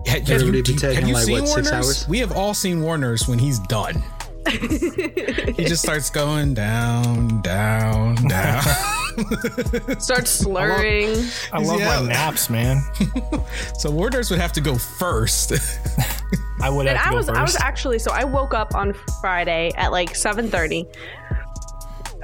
have, 0.06 0.26
have 0.28 0.42
you, 0.42 0.62
do, 0.62 0.86
have 0.86 1.06
you 1.06 1.14
like, 1.14 1.24
seen 1.24 1.42
what, 1.42 1.64
Warner's? 1.64 2.08
We 2.08 2.20
have 2.20 2.32
all 2.32 2.54
seen 2.54 2.80
Warner's 2.80 3.26
when 3.26 3.38
he's 3.38 3.58
done. 3.58 4.02
he 4.50 5.64
just 5.64 5.82
starts 5.82 6.10
going 6.10 6.54
down, 6.54 7.40
down, 7.42 8.16
down. 8.26 8.62
starts 10.00 10.30
slurring. 10.30 11.08
I 11.52 11.58
love, 11.58 11.62
I 11.62 11.62
love 11.62 11.80
yeah. 11.80 12.00
my 12.00 12.08
naps, 12.08 12.50
man. 12.50 12.82
so 13.78 13.90
Warner's 13.90 14.30
would 14.30 14.40
have 14.40 14.52
to 14.54 14.60
go 14.60 14.76
first. 14.76 15.52
I 16.60 16.70
would 16.70 16.86
have. 16.86 16.96
And 16.96 16.98
I 16.98 17.14
was 17.14 17.26
first. 17.26 17.38
I 17.38 17.42
was 17.42 17.56
actually 17.56 17.98
so 17.98 18.10
I 18.10 18.24
woke 18.24 18.54
up 18.54 18.74
on 18.74 18.94
Friday 19.20 19.70
at 19.76 19.92
like 19.92 20.16
seven 20.16 20.48
thirty. 20.48 20.86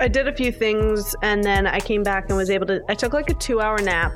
I 0.01 0.07
did 0.07 0.29
a 0.29 0.33
few 0.33 0.53
things 0.53 1.15
and 1.23 1.43
then 1.43 1.67
I 1.67 1.81
came 1.81 2.03
back 2.03 2.27
and 2.29 2.37
was 2.37 2.51
able 2.51 2.67
to. 2.67 2.83
I 2.89 2.95
took 2.95 3.13
like 3.13 3.31
a 3.31 3.35
two 3.35 3.61
hour 3.61 3.79
nap 3.79 4.13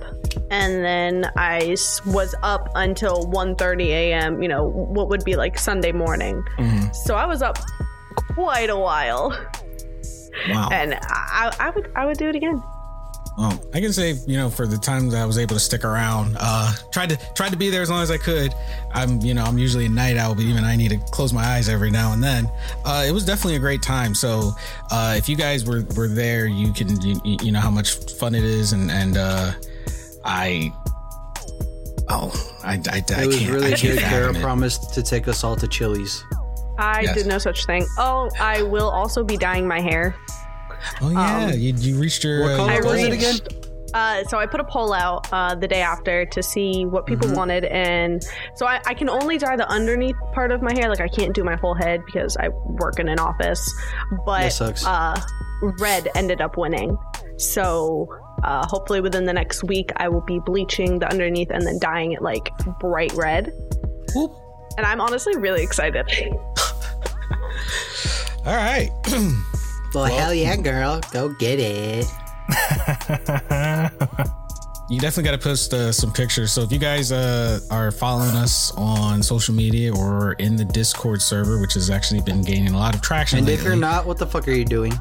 and 0.50 0.84
then 0.84 1.30
I 1.36 1.76
was 2.06 2.34
up 2.42 2.68
until 2.74 3.26
1.30 3.26 3.86
a.m. 3.86 4.42
You 4.42 4.48
know 4.48 4.68
what 4.68 5.08
would 5.08 5.24
be 5.24 5.34
like 5.34 5.58
Sunday 5.58 5.92
morning. 5.92 6.44
Mm-hmm. 6.56 6.92
So 6.92 7.16
I 7.16 7.26
was 7.26 7.42
up 7.42 7.58
quite 8.34 8.70
a 8.70 8.76
while. 8.76 9.30
Wow. 10.48 10.68
And 10.72 10.94
I, 11.02 11.54
I 11.58 11.70
would 11.70 11.90
I 11.94 12.06
would 12.06 12.18
do 12.18 12.28
it 12.28 12.36
again. 12.36 12.62
Well, 13.38 13.58
I 13.72 13.80
can 13.80 13.94
say, 13.94 14.12
you 14.26 14.36
know, 14.36 14.50
for 14.50 14.66
the 14.66 14.76
times 14.76 15.14
that 15.14 15.22
I 15.22 15.24
was 15.24 15.38
able 15.38 15.54
to 15.54 15.60
stick 15.60 15.84
around, 15.84 16.36
uh, 16.38 16.70
tried 16.92 17.08
to 17.10 17.16
tried 17.34 17.50
to 17.52 17.56
be 17.56 17.70
there 17.70 17.80
as 17.80 17.88
long 17.88 18.02
as 18.02 18.10
I 18.10 18.18
could. 18.18 18.52
I'm, 18.92 19.22
you 19.22 19.32
know, 19.32 19.42
I'm 19.44 19.56
usually 19.56 19.86
a 19.86 19.88
night 19.88 20.18
owl, 20.18 20.34
but 20.34 20.44
even 20.44 20.64
I 20.64 20.76
need 20.76 20.90
to 20.90 20.98
close 20.98 21.32
my 21.32 21.42
eyes 21.42 21.70
every 21.70 21.90
now 21.90 22.12
and 22.12 22.22
then. 22.22 22.50
Uh, 22.84 23.06
it 23.08 23.12
was 23.12 23.24
definitely 23.24 23.56
a 23.56 23.58
great 23.58 23.82
time. 23.82 24.14
So, 24.14 24.52
uh, 24.90 25.14
if 25.16 25.30
you 25.30 25.36
guys 25.36 25.64
were 25.64 25.82
were 25.96 26.08
there, 26.08 26.46
you 26.46 26.74
can, 26.74 27.00
you, 27.00 27.20
you 27.24 27.52
know, 27.52 27.60
how 27.60 27.70
much 27.70 27.94
fun 28.12 28.34
it 28.34 28.44
is, 28.44 28.72
and 28.74 28.90
and 28.90 29.16
uh, 29.16 29.52
I, 30.26 30.70
oh, 32.10 32.32
I, 32.64 32.74
I, 32.90 33.02
I 33.16 33.22
it 33.22 33.26
was 33.28 33.38
can't. 33.38 33.50
really 33.50 33.72
I 33.72 33.76
can't 33.76 33.98
good. 33.98 34.08
Kara 34.08 34.34
promised 34.34 34.92
to 34.92 35.02
take 35.02 35.26
us 35.26 35.42
all 35.42 35.56
to 35.56 35.66
Chili's. 35.68 36.22
I 36.78 37.02
yes. 37.02 37.14
did 37.16 37.26
no 37.26 37.38
such 37.38 37.66
thing. 37.66 37.86
Oh, 37.98 38.30
I 38.40 38.62
will 38.62 38.88
also 38.88 39.24
be 39.24 39.36
dyeing 39.36 39.66
my 39.66 39.80
hair. 39.80 40.16
Oh 41.00 41.10
yeah, 41.10 41.46
um, 41.46 41.58
you, 41.58 41.74
you 41.74 41.98
reached 41.98 42.24
your. 42.24 42.42
What 42.42 42.56
color 42.56 42.82
was 42.84 43.02
it 43.02 43.12
again? 43.12 43.36
Uh, 43.94 44.24
so 44.24 44.38
I 44.38 44.46
put 44.46 44.58
a 44.58 44.64
poll 44.64 44.94
out 44.94 45.28
uh, 45.32 45.54
the 45.54 45.68
day 45.68 45.82
after 45.82 46.24
to 46.24 46.42
see 46.42 46.86
what 46.86 47.06
people 47.06 47.26
mm-hmm. 47.26 47.36
wanted, 47.36 47.66
and 47.66 48.24
so 48.56 48.66
I, 48.66 48.80
I, 48.86 48.94
can 48.94 49.10
only 49.10 49.36
dye 49.36 49.54
the 49.54 49.68
underneath 49.68 50.16
part 50.32 50.50
of 50.50 50.62
my 50.62 50.72
hair. 50.72 50.88
Like 50.88 51.02
I 51.02 51.08
can't 51.08 51.34
do 51.34 51.44
my 51.44 51.56
whole 51.56 51.74
head 51.74 52.00
because 52.06 52.36
I 52.38 52.48
work 52.48 52.98
in 52.98 53.08
an 53.08 53.18
office. 53.18 53.62
But 54.24 54.60
uh, 54.86 55.20
red 55.78 56.08
ended 56.14 56.40
up 56.40 56.56
winning. 56.56 56.96
So 57.36 58.08
Uh, 58.42 58.66
hopefully, 58.66 59.00
within 59.00 59.24
the 59.24 59.32
next 59.32 59.62
week, 59.64 59.92
I 59.96 60.08
will 60.08 60.22
be 60.22 60.40
bleaching 60.40 60.98
the 60.98 61.08
underneath 61.08 61.50
and 61.50 61.64
then 61.64 61.78
dyeing 61.78 62.12
it 62.12 62.22
like 62.22 62.50
bright 62.80 63.12
red. 63.14 63.52
Whoop. 64.14 64.32
And 64.76 64.86
I'm 64.86 65.00
honestly 65.00 65.36
really 65.36 65.62
excited. 65.62 66.06
All 68.44 68.56
right. 68.56 68.90
well, 69.06 69.34
well, 69.94 70.04
hell 70.06 70.34
yeah, 70.34 70.56
girl. 70.56 71.00
Go 71.12 71.28
get 71.28 71.60
it. 71.60 72.06
you 74.90 74.98
definitely 74.98 75.22
got 75.22 75.32
to 75.32 75.38
post 75.38 75.72
uh, 75.72 75.92
some 75.92 76.12
pictures. 76.12 76.52
So 76.52 76.62
if 76.62 76.72
you 76.72 76.78
guys 76.78 77.12
uh, 77.12 77.60
are 77.70 77.90
following 77.90 78.34
us 78.34 78.72
on 78.76 79.22
social 79.22 79.54
media 79.54 79.94
or 79.94 80.32
in 80.34 80.56
the 80.56 80.64
Discord 80.64 81.22
server, 81.22 81.60
which 81.60 81.74
has 81.74 81.88
actually 81.88 82.20
been 82.22 82.42
gaining 82.42 82.74
a 82.74 82.76
lot 82.76 82.94
of 82.94 83.00
traction, 83.00 83.38
and 83.38 83.46
lately, 83.46 83.60
if 83.60 83.64
you're 83.64 83.76
not, 83.76 84.06
what 84.06 84.18
the 84.18 84.26
fuck 84.26 84.48
are 84.48 84.52
you 84.52 84.64
doing? 84.64 84.92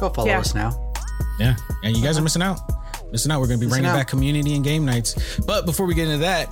Go 0.00 0.08
follow 0.08 0.28
yeah. 0.28 0.38
us 0.38 0.54
now. 0.54 0.92
Yeah, 1.38 1.56
and 1.82 1.96
you 1.96 2.02
guys 2.02 2.18
are 2.18 2.22
missing 2.22 2.42
out. 2.42 2.60
Missing 3.12 3.30
out. 3.30 3.40
We're 3.40 3.48
going 3.48 3.60
to 3.60 3.66
be 3.66 3.66
missing 3.66 3.82
bringing 3.82 3.90
out. 3.90 3.96
back 3.96 4.08
community 4.08 4.54
and 4.54 4.64
game 4.64 4.84
nights. 4.84 5.38
But 5.46 5.66
before 5.66 5.86
we 5.86 5.94
get 5.94 6.06
into 6.06 6.18
that, 6.18 6.48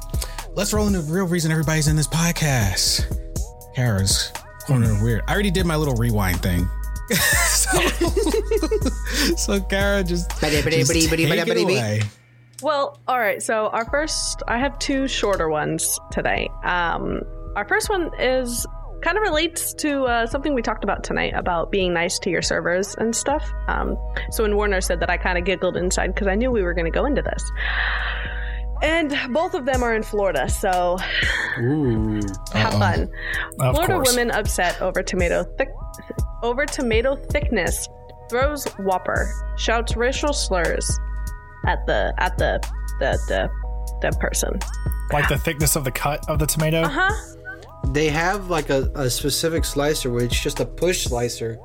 let's 0.56 0.72
roll 0.72 0.86
into 0.86 1.00
the 1.02 1.12
real 1.12 1.26
reason 1.26 1.52
everybody's 1.52 1.86
in 1.86 1.96
this 1.96 2.08
podcast. 2.08 3.04
Kara's 3.74 4.32
corner 4.66 4.90
of 4.90 5.02
weird. 5.02 5.22
I 5.28 5.34
already 5.34 5.50
did 5.50 5.66
my 5.66 5.76
little 5.76 5.94
rewind 5.94 6.42
thing. 6.42 6.68
so, 7.14 7.78
so 9.36 9.60
Kara 9.60 10.02
just, 10.02 10.30
just 10.88 11.10
take 11.28 11.46
it 11.46 11.62
away. 11.62 12.02
Well, 12.62 12.98
all 13.06 13.18
right. 13.18 13.42
So 13.42 13.68
our 13.68 13.84
first, 13.84 14.42
I 14.48 14.58
have 14.58 14.78
two 14.78 15.06
shorter 15.06 15.50
ones 15.50 16.00
today. 16.10 16.48
Um, 16.64 17.20
our 17.54 17.68
first 17.68 17.90
one 17.90 18.10
is 18.18 18.66
kind 19.02 19.18
of 19.18 19.22
relates 19.22 19.74
to 19.74 20.04
uh, 20.04 20.26
something 20.26 20.54
we 20.54 20.62
talked 20.62 20.84
about 20.84 21.04
tonight 21.04 21.34
about 21.36 21.70
being 21.70 21.92
nice 21.92 22.18
to 22.20 22.30
your 22.30 22.40
servers 22.40 22.94
and 22.96 23.14
stuff. 23.14 23.52
Um, 23.68 23.96
so 24.30 24.42
when 24.42 24.56
Warner 24.56 24.80
said 24.80 25.00
that, 25.00 25.10
I 25.10 25.18
kind 25.18 25.36
of 25.36 25.44
giggled 25.44 25.76
inside 25.76 26.14
because 26.14 26.28
I 26.28 26.34
knew 26.34 26.50
we 26.50 26.62
were 26.62 26.72
going 26.72 26.86
to 26.86 26.90
go 26.90 27.04
into 27.04 27.20
this. 27.20 27.52
And 28.82 29.16
both 29.32 29.55
of 29.55 29.65
them 29.65 29.82
are 29.82 29.94
in 29.94 30.03
Florida, 30.03 30.48
so 30.48 30.98
Ooh. 31.61 32.20
have 32.53 32.74
Uh-oh. 32.74 32.78
fun. 32.78 33.11
Of 33.61 33.74
Florida 33.74 33.94
course. 33.94 34.11
women 34.15 34.31
upset 34.31 34.81
over 34.82 35.03
tomato 35.03 35.44
thick 35.57 35.69
over 36.43 36.66
tomato 36.66 37.16
thickness 37.16 37.89
throws 38.28 38.65
Whopper, 38.78 39.31
shouts 39.57 39.97
racial 39.97 40.32
slurs 40.32 40.98
at 41.66 41.85
the 41.86 42.12
at 42.19 42.36
the 42.39 42.61
the 43.01 43.19
the, 43.28 43.51
the 44.03 44.16
person. 44.19 44.59
Like 45.12 45.28
the 45.28 45.39
thickness 45.39 45.77
of 45.77 45.85
the 45.85 45.93
cut 45.93 46.28
of 46.28 46.39
the 46.39 46.47
tomato. 46.47 46.82
Uh 46.82 46.89
huh. 46.89 47.32
They 47.93 48.09
have 48.09 48.51
like 48.51 48.69
a, 48.70 48.90
a 48.94 49.09
specific 49.09 49.65
slicer 49.65 50.11
where 50.11 50.24
it's 50.24 50.40
just 50.40 50.61
a 50.61 50.66
push 50.66 51.05
slicer. 51.05 51.59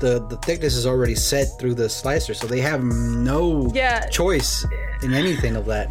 The 0.00 0.26
the 0.26 0.38
thickness 0.38 0.76
is 0.76 0.86
already 0.86 1.14
set 1.14 1.48
through 1.58 1.74
the 1.74 1.88
slicer, 1.88 2.32
so 2.34 2.46
they 2.46 2.60
have 2.60 2.82
no 2.82 3.70
yeah. 3.74 4.06
choice 4.06 4.64
in 5.02 5.12
anything 5.12 5.56
of 5.56 5.66
that 5.66 5.90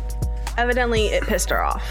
evidently 0.58 1.08
it 1.08 1.24
pissed 1.24 1.50
her 1.50 1.64
off. 1.64 1.84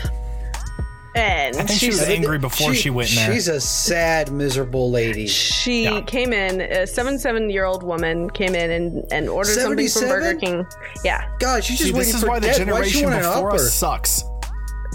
And 1.15 1.57
I 1.57 1.65
think 1.65 1.79
she 1.79 1.89
was 1.89 2.03
angry 2.03 2.39
before 2.39 2.73
she, 2.73 2.83
she, 2.83 2.91
went 2.91 3.11
in 3.11 3.17
there. 3.17 3.35
She's 3.35 3.47
a 3.49 3.61
sad, 3.61 4.33
miserable 4.33 4.91
lady. 4.91 5.27
She 5.27 5.85
yeah. 5.85 6.01
came 6.01 6.33
in, 6.33 6.63
a 6.63 6.87
seven 6.87 7.51
year 7.51 7.65
old 7.67 7.83
woman 7.83 8.31
came 8.31 8.55
in 8.55 8.71
and, 8.71 9.13
and 9.13 9.29
ordered 9.29 9.53
77? 9.53 9.91
something 9.91 10.09
from 10.09 10.09
Burger 10.09 10.39
King. 10.39 10.67
Yeah. 11.05 11.29
God, 11.39 11.65
she's 11.65 11.79
just 11.79 11.91
See, 11.91 11.95
waiting 11.95 12.13
this 12.13 12.23
is 12.23 12.29
why 12.29 12.39
the 12.39 12.53
generation 12.53 13.11
why 13.11 13.19
before 13.19 13.53
us 13.53 13.75
sucks. 13.75 14.25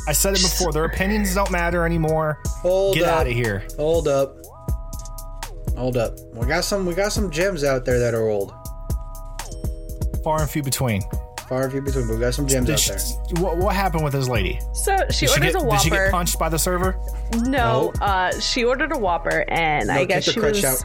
I 0.07 0.13
said 0.13 0.33
it 0.33 0.41
before. 0.41 0.71
Their 0.71 0.85
opinions 0.85 1.35
don't 1.35 1.51
matter 1.51 1.85
anymore. 1.85 2.39
Hold 2.47 2.95
Get 2.95 3.07
out 3.07 3.27
of 3.27 3.33
here. 3.33 3.67
Hold 3.75 4.07
up. 4.07 4.37
Hold 5.75 5.97
up. 5.97 6.17
We 6.33 6.47
got 6.47 6.63
some. 6.63 6.85
We 6.85 6.95
got 6.95 7.11
some 7.11 7.29
gems 7.29 7.63
out 7.63 7.85
there 7.85 7.99
that 7.99 8.15
are 8.15 8.27
old. 8.27 8.53
Far 10.23 10.41
and 10.41 10.49
few 10.49 10.63
between 10.63 11.03
far 11.47 11.63
and 11.63 11.71
few 11.71 11.81
between, 11.81 12.07
but 12.07 12.15
we 12.15 12.19
got 12.19 12.33
some 12.33 12.47
gems 12.47 12.69
out 12.69 12.79
there. 12.79 13.41
What, 13.41 13.57
what 13.57 13.75
happened 13.75 14.03
with 14.03 14.13
this 14.13 14.27
lady? 14.27 14.59
So 14.73 14.95
she 15.09 15.25
did 15.27 15.31
orders 15.31 15.33
she 15.33 15.39
get, 15.39 15.55
a 15.55 15.59
Whopper. 15.59 15.77
Did 15.77 15.83
she 15.83 15.89
get 15.89 16.11
punched 16.11 16.39
by 16.39 16.49
the 16.49 16.59
server? 16.59 16.99
No, 17.35 17.91
uh, 18.01 18.37
she 18.39 18.63
ordered 18.63 18.91
a 18.91 18.97
Whopper, 18.97 19.45
and 19.49 19.87
no, 19.87 19.93
I 19.93 20.05
guess 20.05 20.25
she 20.25 20.39
was 20.39 20.63
out. 20.63 20.83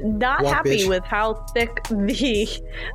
not 0.00 0.42
Walk, 0.42 0.54
happy 0.54 0.78
bitch. 0.78 0.88
with 0.88 1.04
how 1.04 1.34
thick 1.54 1.82
the 1.88 2.48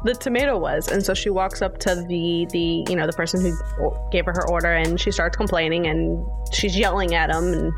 the 0.03 0.13
tomato 0.13 0.57
was, 0.57 0.87
and 0.87 1.03
so 1.03 1.13
she 1.13 1.29
walks 1.29 1.61
up 1.61 1.79
to 1.79 1.95
the 1.95 2.47
the 2.51 2.85
you 2.89 2.95
know 2.95 3.07
the 3.07 3.13
person 3.13 3.41
who 3.41 3.91
gave 4.11 4.25
her 4.25 4.33
her 4.33 4.47
order, 4.49 4.73
and 4.73 4.99
she 4.99 5.11
starts 5.11 5.35
complaining, 5.35 5.87
and 5.87 6.25
she's 6.53 6.77
yelling 6.77 7.15
at 7.15 7.29
him, 7.29 7.53
and 7.53 7.73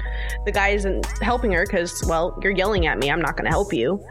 the 0.46 0.52
guy 0.52 0.70
isn't 0.70 1.06
helping 1.22 1.52
her 1.52 1.66
because 1.66 2.04
well, 2.08 2.38
you're 2.44 2.56
yelling 2.56 2.88
at 2.88 2.98
me, 2.98 3.10
I'm 3.10 3.22
not 3.22 3.38
going 3.38 3.46
to 3.46 3.52
help 3.52 3.74
you, 3.74 4.04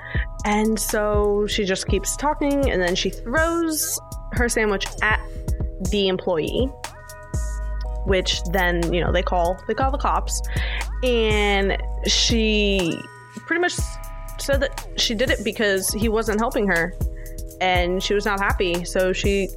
and 0.45 0.79
so 0.79 1.47
she 1.47 1.65
just 1.65 1.87
keeps 1.89 2.17
talking, 2.17 2.71
and 2.71 2.81
then 2.81 2.95
she 2.95 3.11
throws 3.11 3.99
her 4.33 4.49
sandwich 4.49 4.87
at 5.03 5.21
the 5.91 6.09
employee 6.09 6.71
which 8.07 8.43
then 8.45 8.93
you 8.93 9.01
know 9.01 9.13
they 9.13 9.23
call 9.23 9.59
they 9.67 9.75
call 9.75 9.91
the 9.91 9.99
cops. 9.99 10.43
And 11.03 11.77
she 12.07 12.99
pretty 13.47 13.61
much 13.61 13.75
said 14.39 14.61
that 14.61 14.87
she 14.97 15.15
did 15.15 15.31
it 15.31 15.45
because 15.45 15.91
he 15.91 16.09
wasn't 16.09 16.41
helping 16.41 16.67
her 16.67 16.95
and 17.61 18.03
she 18.03 18.15
was 18.15 18.25
not 18.25 18.41
happy. 18.41 18.85
So 18.85 19.13
she 19.13 19.49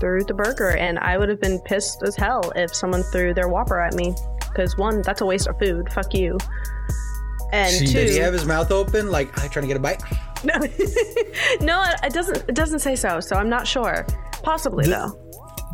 threw 0.00 0.24
the 0.24 0.34
burger 0.34 0.70
and 0.70 0.98
i 0.98 1.16
would 1.16 1.28
have 1.28 1.40
been 1.40 1.60
pissed 1.60 2.02
as 2.02 2.16
hell 2.16 2.50
if 2.56 2.74
someone 2.74 3.04
threw 3.12 3.32
their 3.32 3.46
whopper 3.46 3.78
at 3.78 3.94
me 3.94 4.12
because 4.48 4.76
one 4.76 5.00
that's 5.02 5.20
a 5.20 5.26
waste 5.26 5.46
of 5.46 5.58
food. 5.58 5.92
Fuck 5.92 6.14
you 6.14 6.38
and 7.52 7.72
she, 7.72 7.86
two, 7.86 7.92
did 7.92 8.10
he 8.10 8.16
have 8.16 8.32
his 8.32 8.44
mouth 8.44 8.70
open 8.70 9.10
like 9.10 9.32
trying 9.32 9.62
to 9.62 9.66
get 9.66 9.76
a 9.76 9.80
bite 9.80 10.02
no, 10.44 10.54
no, 11.60 11.84
it 12.02 12.12
doesn't. 12.12 12.48
It 12.48 12.54
doesn't 12.54 12.80
say 12.80 12.96
so. 12.96 13.20
So 13.20 13.36
I'm 13.36 13.48
not 13.48 13.66
sure. 13.66 14.04
Possibly 14.42 14.84
did, 14.84 14.92
though. 14.92 15.18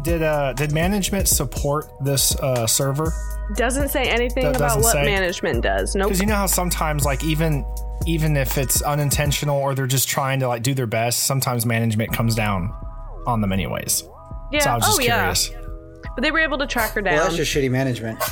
Did 0.02 0.22
uh 0.22 0.52
did 0.52 0.72
management 0.72 1.26
support 1.26 1.86
this 2.04 2.36
uh, 2.36 2.66
server? 2.66 3.12
Doesn't 3.56 3.88
say 3.88 4.10
anything 4.10 4.44
that 4.44 4.56
about 4.56 4.80
what 4.80 4.92
say. 4.92 5.04
management 5.04 5.62
does. 5.62 5.94
No, 5.94 6.00
nope. 6.00 6.08
Because 6.08 6.20
you 6.20 6.26
know 6.26 6.34
how 6.34 6.46
sometimes 6.46 7.06
like 7.06 7.24
even 7.24 7.64
even 8.06 8.36
if 8.36 8.58
it's 8.58 8.82
unintentional 8.82 9.56
or 9.56 9.74
they're 9.74 9.86
just 9.86 10.06
trying 10.06 10.40
to 10.40 10.48
like 10.48 10.62
do 10.62 10.74
their 10.74 10.86
best, 10.86 11.24
sometimes 11.24 11.64
management 11.64 12.12
comes 12.12 12.34
down 12.34 12.74
on 13.26 13.40
them 13.40 13.52
anyways. 13.52 14.04
Yeah. 14.52 14.60
So 14.60 14.70
I 14.70 14.74
was 14.74 14.84
just 14.84 15.00
oh, 15.00 15.02
curious. 15.02 15.50
Yeah. 15.50 15.60
But 16.14 16.22
they 16.22 16.30
were 16.30 16.40
able 16.40 16.58
to 16.58 16.66
track 16.66 16.92
her 16.92 17.00
down. 17.00 17.14
Well, 17.14 17.24
that's 17.24 17.36
just 17.36 17.54
shitty 17.54 17.70
management. 17.70 18.22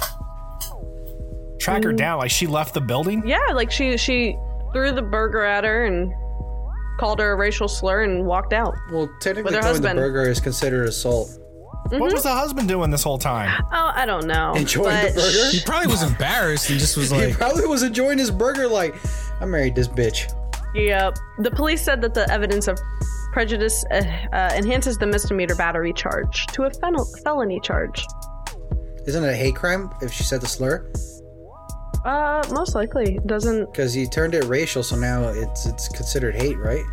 Track 1.67 1.85
her 1.85 1.93
mm. 1.93 1.97
down 1.97 2.19
like 2.19 2.31
she 2.31 2.47
left 2.47 2.75
the 2.75 2.81
building. 2.81 3.27
Yeah, 3.27 3.39
like 3.53 3.71
she 3.71 3.97
she 3.97 4.37
threw 4.73 4.93
the 4.93 5.03
burger 5.03 5.43
at 5.43 5.65
her 5.65 5.85
and 5.85 6.13
called 6.99 7.19
her 7.19 7.33
a 7.33 7.37
racial 7.37 7.69
slur 7.69 8.05
and 8.05 8.25
walked 8.25 8.53
out. 8.53 8.75
Well, 8.93 9.11
technically, 9.21 9.53
throwing 9.53 9.83
the 9.83 9.95
burger 9.95 10.29
is 10.29 10.41
considered 10.41 10.89
assault. 10.89 11.29
Mm-hmm. 11.29 11.99
What 11.99 12.13
was 12.13 12.25
the 12.25 12.35
husband 12.35 12.69
doing 12.69 12.91
this 12.91 13.03
whole 13.03 13.19
time? 13.19 13.65
Oh, 13.73 13.93
I 13.95 14.07
don't 14.07 14.27
know. 14.27 14.55
Enjoying 14.57 15.07
the 15.07 15.13
burger? 15.13 15.51
He 15.51 15.61
probably 15.65 15.89
was 15.89 16.03
embarrassed 16.03 16.71
and 16.71 16.79
just 16.79 16.97
was 16.97 17.13
like. 17.13 17.29
he 17.29 17.35
probably 17.35 17.67
was 17.67 17.83
enjoying 17.83 18.19
his 18.19 18.31
burger, 18.31 18.67
like, 18.67 18.95
I 19.41 19.45
married 19.45 19.75
this 19.75 19.87
bitch. 19.87 20.33
Yep. 20.75 21.17
The 21.39 21.51
police 21.51 21.83
said 21.83 22.01
that 22.03 22.15
the 22.15 22.31
evidence 22.31 22.67
of 22.67 22.79
prejudice 23.33 23.85
uh, 23.91 24.03
uh, 24.33 24.53
enhances 24.57 24.99
the 24.99 25.07
misdemeanor 25.07 25.55
battery 25.55 25.93
charge 25.93 26.47
to 26.49 26.65
a 26.65 26.71
fel- 26.71 27.05
felony 27.23 27.61
charge. 27.61 28.05
Isn't 29.07 29.23
it 29.23 29.29
a 29.29 29.37
hate 29.37 29.55
crime 29.55 29.91
if 30.03 30.13
she 30.13 30.25
said 30.25 30.41
the 30.41 30.49
slur? 30.49 30.91
Uh, 32.07 32.41
most 32.53 32.77
likely 32.77 33.19
doesn't. 33.27 33.67
Because 33.73 33.93
he 33.93 34.07
turned 34.07 34.33
it 34.35 34.45
racial, 34.45 34.85
so 34.85 34.95
now 34.95 35.29
it's 35.29 35.67
it's 35.67 35.89
considered 35.89 36.37
hate, 36.37 36.57
right? 36.57 36.85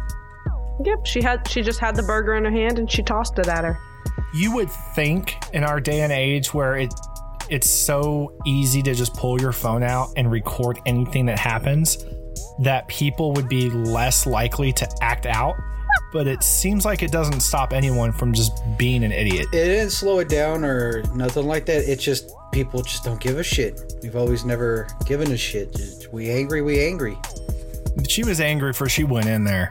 Yep. 0.83 1.05
She 1.05 1.21
had 1.21 1.47
she 1.47 1.61
just 1.61 1.79
had 1.79 1.95
the 1.95 2.01
burger 2.01 2.33
in 2.33 2.43
her 2.45 2.51
hand 2.51 2.79
and 2.79 2.91
she 2.91 3.03
tossed 3.03 3.37
it 3.37 3.47
at 3.47 3.63
her. 3.63 3.77
You 4.33 4.55
would 4.55 4.71
think 4.71 5.35
in 5.53 5.63
our 5.63 5.79
day 5.79 6.01
and 6.01 6.11
age 6.11 6.51
where 6.51 6.77
it 6.77 6.91
it's 7.47 7.69
so 7.69 8.33
easy 8.45 8.81
to 8.81 8.95
just 8.95 9.13
pull 9.13 9.39
your 9.39 9.51
phone 9.51 9.83
out 9.83 10.09
and 10.17 10.31
record 10.31 10.79
anything 10.87 11.27
that 11.27 11.37
happens 11.37 12.03
that 12.59 12.87
people 12.87 13.33
would 13.33 13.47
be 13.47 13.69
less 13.69 14.25
likely 14.25 14.71
to 14.71 14.89
act 15.01 15.27
out 15.27 15.53
but 16.11 16.27
it 16.27 16.43
seems 16.43 16.85
like 16.85 17.01
it 17.01 17.11
doesn't 17.11 17.39
stop 17.39 17.73
anyone 17.73 18.11
from 18.11 18.33
just 18.33 18.61
being 18.77 19.03
an 19.03 19.11
idiot. 19.11 19.47
It 19.51 19.65
didn't 19.65 19.89
slow 19.89 20.19
it 20.19 20.29
down 20.29 20.63
or 20.63 21.01
nothing 21.15 21.47
like 21.47 21.65
that. 21.65 21.89
It 21.89 21.99
just 21.99 22.31
people 22.53 22.81
just 22.83 23.03
don't 23.03 23.19
give 23.19 23.37
a 23.37 23.43
shit. 23.43 23.93
We've 24.01 24.15
always 24.15 24.45
never 24.45 24.87
given 25.05 25.31
a 25.31 25.37
shit. 25.37 25.73
Just, 25.73 26.13
we 26.13 26.29
angry, 26.29 26.61
we 26.61 26.79
angry. 26.85 27.17
She 28.07 28.23
was 28.23 28.39
angry 28.39 28.73
for 28.73 28.87
she 28.87 29.03
went 29.03 29.27
in 29.27 29.43
there. 29.43 29.69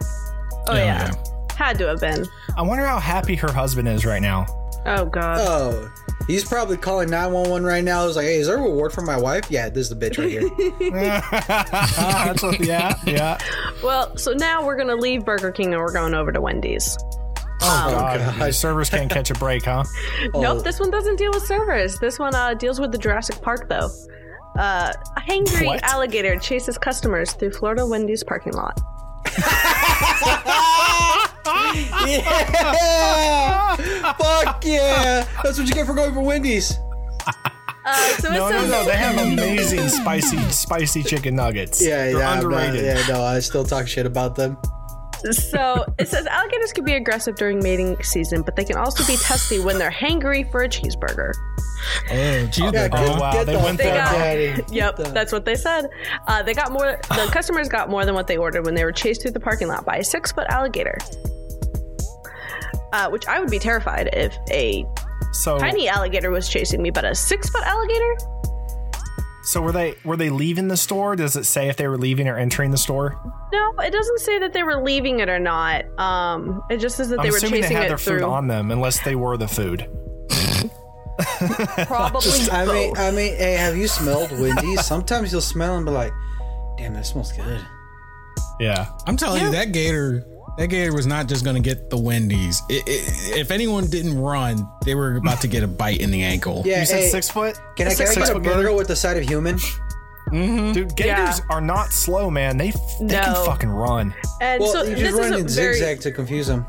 Oh 0.68 0.74
yeah. 0.74 1.10
yeah. 1.10 1.54
Had 1.54 1.78
to 1.78 1.86
have 1.86 2.00
been. 2.00 2.26
I 2.56 2.62
wonder 2.62 2.84
how 2.84 2.98
happy 2.98 3.36
her 3.36 3.52
husband 3.52 3.88
is 3.88 4.04
right 4.04 4.22
now. 4.22 4.46
Oh 4.84 5.06
god. 5.06 5.38
Oh. 5.40 5.92
He's 6.26 6.44
probably 6.44 6.76
calling 6.76 7.10
911 7.10 7.66
right 7.66 7.82
now. 7.82 8.06
He's 8.06 8.14
like, 8.14 8.26
hey, 8.26 8.36
is 8.36 8.46
there 8.46 8.56
a 8.56 8.62
reward 8.62 8.92
for 8.92 9.02
my 9.02 9.16
wife? 9.16 9.50
Yeah, 9.50 9.68
this 9.68 9.90
is 9.90 9.96
the 9.96 10.10
bitch 10.10 10.18
right 10.18 10.30
here. 10.30 10.48
what, 12.48 12.60
yeah, 12.64 12.94
yeah. 13.04 13.38
Well, 13.82 14.16
so 14.16 14.32
now 14.32 14.64
we're 14.64 14.76
going 14.76 14.88
to 14.88 14.94
leave 14.94 15.24
Burger 15.24 15.50
King 15.50 15.72
and 15.72 15.82
we're 15.82 15.92
going 15.92 16.14
over 16.14 16.30
to 16.30 16.40
Wendy's. 16.40 16.96
Oh, 17.62 17.86
um, 17.86 17.92
God. 17.92 18.38
God. 18.38 18.54
servers 18.54 18.90
can't 18.90 19.10
catch 19.10 19.30
a 19.30 19.34
break, 19.34 19.64
huh? 19.64 19.84
oh. 20.34 20.40
Nope, 20.40 20.64
this 20.64 20.80
one 20.80 20.90
doesn't 20.90 21.16
deal 21.16 21.30
with 21.32 21.44
servers. 21.44 21.98
This 21.98 22.18
one 22.18 22.34
uh, 22.34 22.54
deals 22.54 22.80
with 22.80 22.92
the 22.92 22.98
Jurassic 22.98 23.40
Park, 23.40 23.68
though. 23.68 23.90
Uh, 24.58 24.92
a 25.16 25.20
hangry 25.20 25.66
what? 25.66 25.82
alligator 25.82 26.38
chases 26.38 26.76
customers 26.76 27.32
through 27.32 27.52
Florida 27.52 27.86
Wendy's 27.86 28.22
parking 28.22 28.52
lot. 28.52 28.78
yeah! 32.06 33.76
Fuck 34.18 34.64
yeah! 34.64 35.26
That's 35.42 35.58
what 35.58 35.66
you 35.66 35.72
get 35.72 35.86
for 35.86 35.94
going 35.94 36.12
for 36.12 36.20
Wendy's. 36.20 36.78
Uh, 37.84 37.96
so 38.18 38.28
no, 38.28 38.48
no, 38.50 38.66
no. 38.66 38.84
They 38.84 38.96
have 38.96 39.26
amazing 39.26 39.88
spicy, 39.88 40.38
spicy 40.50 41.02
chicken 41.02 41.34
nuggets. 41.34 41.82
Yeah, 41.82 42.04
They're 42.04 42.18
yeah, 42.18 42.34
underrated. 42.34 42.84
Not, 42.84 43.08
yeah, 43.08 43.14
no, 43.14 43.22
I 43.22 43.40
still 43.40 43.64
talk 43.64 43.88
shit 43.88 44.06
about 44.06 44.36
them. 44.36 44.56
So 45.30 45.84
it 45.98 46.08
says 46.08 46.26
alligators 46.26 46.72
can 46.72 46.84
be 46.84 46.94
aggressive 46.94 47.36
during 47.36 47.60
mating 47.62 48.02
season, 48.02 48.42
but 48.42 48.56
they 48.56 48.64
can 48.64 48.76
also 48.76 49.06
be 49.06 49.16
testy 49.16 49.60
when 49.60 49.78
they're 49.78 49.90
hangry 49.90 50.50
for 50.50 50.62
a 50.62 50.68
cheeseburger. 50.68 51.32
Oh, 52.10 52.48
cheeseburger! 52.50 52.90
Oh, 52.92 53.20
wow, 53.20 53.44
they 53.44 53.56
went 53.56 53.78
there. 53.78 54.56
Got, 54.56 54.72
yep, 54.72 54.96
that's 54.96 55.32
what 55.32 55.44
they 55.44 55.54
said. 55.54 55.88
Uh, 56.26 56.42
they 56.42 56.54
got 56.54 56.72
more. 56.72 56.98
The 57.08 57.28
customers 57.32 57.68
got 57.68 57.88
more 57.88 58.04
than 58.04 58.14
what 58.14 58.26
they 58.26 58.36
ordered 58.36 58.64
when 58.64 58.74
they 58.74 58.84
were 58.84 58.92
chased 58.92 59.22
through 59.22 59.32
the 59.32 59.40
parking 59.40 59.68
lot 59.68 59.84
by 59.84 59.96
a 59.96 60.04
six-foot 60.04 60.46
alligator. 60.48 60.98
Uh, 62.92 63.08
which 63.08 63.26
I 63.26 63.40
would 63.40 63.50
be 63.50 63.58
terrified 63.58 64.10
if 64.12 64.36
a 64.50 64.84
so 65.32 65.58
tiny 65.58 65.88
alligator 65.88 66.30
was 66.30 66.48
chasing 66.48 66.82
me, 66.82 66.90
but 66.90 67.04
a 67.04 67.14
six 67.14 67.48
foot 67.48 67.62
alligator. 67.62 68.16
So 69.44 69.60
were 69.60 69.72
they 69.72 69.96
were 70.04 70.16
they 70.16 70.30
leaving 70.30 70.68
the 70.68 70.76
store? 70.76 71.16
Does 71.16 71.34
it 71.36 71.44
say 71.44 71.68
if 71.68 71.76
they 71.76 71.88
were 71.88 71.98
leaving 71.98 72.28
or 72.28 72.38
entering 72.38 72.70
the 72.70 72.78
store? 72.78 73.20
No, 73.52 73.74
it 73.80 73.90
doesn't 73.90 74.20
say 74.20 74.38
that 74.38 74.52
they 74.52 74.62
were 74.62 74.82
leaving 74.82 75.20
it 75.20 75.28
or 75.28 75.40
not. 75.40 75.84
Um, 75.98 76.62
it 76.70 76.78
just 76.78 76.96
says 76.96 77.08
that 77.08 77.18
I'm 77.18 77.24
they 77.24 77.30
were 77.30 77.40
chasing 77.40 77.60
they 77.60 77.74
had 77.74 77.90
their 77.90 77.98
through. 77.98 78.20
food 78.20 78.24
on 78.24 78.46
them, 78.46 78.70
unless 78.70 79.02
they 79.02 79.16
were 79.16 79.36
the 79.36 79.48
food. 79.48 79.88
Probably. 81.86 82.50
I 82.50 82.64
mean, 82.66 82.96
I 82.96 83.10
mean, 83.10 83.36
hey, 83.36 83.54
have 83.54 83.76
you 83.76 83.88
smelled 83.88 84.30
Wendy's? 84.32 84.86
Sometimes 84.86 85.32
you'll 85.32 85.40
smell 85.40 85.76
and 85.76 85.84
be 85.84 85.92
like, 85.92 86.12
"Damn, 86.78 86.94
that 86.94 87.06
smells 87.06 87.32
good." 87.32 87.60
Yeah, 88.60 88.90
I'm 89.06 89.16
telling 89.16 89.40
yeah. 89.40 89.46
you, 89.46 89.52
that 89.52 89.72
gator 89.72 90.24
that 90.58 90.66
gator 90.68 90.94
was 90.94 91.06
not 91.06 91.26
just 91.26 91.44
going 91.44 91.56
to 91.56 91.62
get 91.62 91.88
the 91.90 91.98
Wendy's. 91.98 92.62
It, 92.68 92.82
it, 92.86 93.38
if 93.38 93.50
anyone 93.50 93.88
didn't 93.88 94.18
run, 94.18 94.68
they 94.84 94.94
were 94.94 95.16
about 95.16 95.40
to 95.42 95.48
get 95.48 95.62
a 95.62 95.68
bite 95.68 96.00
in 96.00 96.10
the 96.10 96.22
ankle. 96.22 96.62
Yeah, 96.64 96.80
you 96.80 96.86
said 96.86 97.00
hey, 97.00 97.08
six 97.08 97.30
foot. 97.30 97.58
Can 97.76 97.88
I, 97.88 97.94
can 97.94 98.08
I 98.08 98.14
get 98.14 98.30
a 98.30 98.40
burger 98.40 98.62
gator? 98.62 98.72
with 98.74 98.88
the 98.88 98.96
side 98.96 99.16
of 99.16 99.24
human? 99.24 99.56
Mm-hmm. 100.28 100.72
Dude, 100.72 100.96
gators 100.96 101.38
yeah. 101.38 101.44
are 101.50 101.60
not 101.60 101.92
slow, 101.92 102.30
man. 102.30 102.56
They 102.56 102.70
they 103.00 103.16
no. 103.16 103.20
can 103.20 103.46
fucking 103.46 103.70
run. 103.70 104.14
And 104.40 104.60
well, 104.60 104.72
so 104.72 104.82
you 104.82 104.96
just 104.96 105.16
run 105.16 105.34
in 105.34 105.48
very, 105.48 105.74
zigzag 105.74 106.00
to 106.00 106.12
confuse 106.12 106.46
them. 106.46 106.66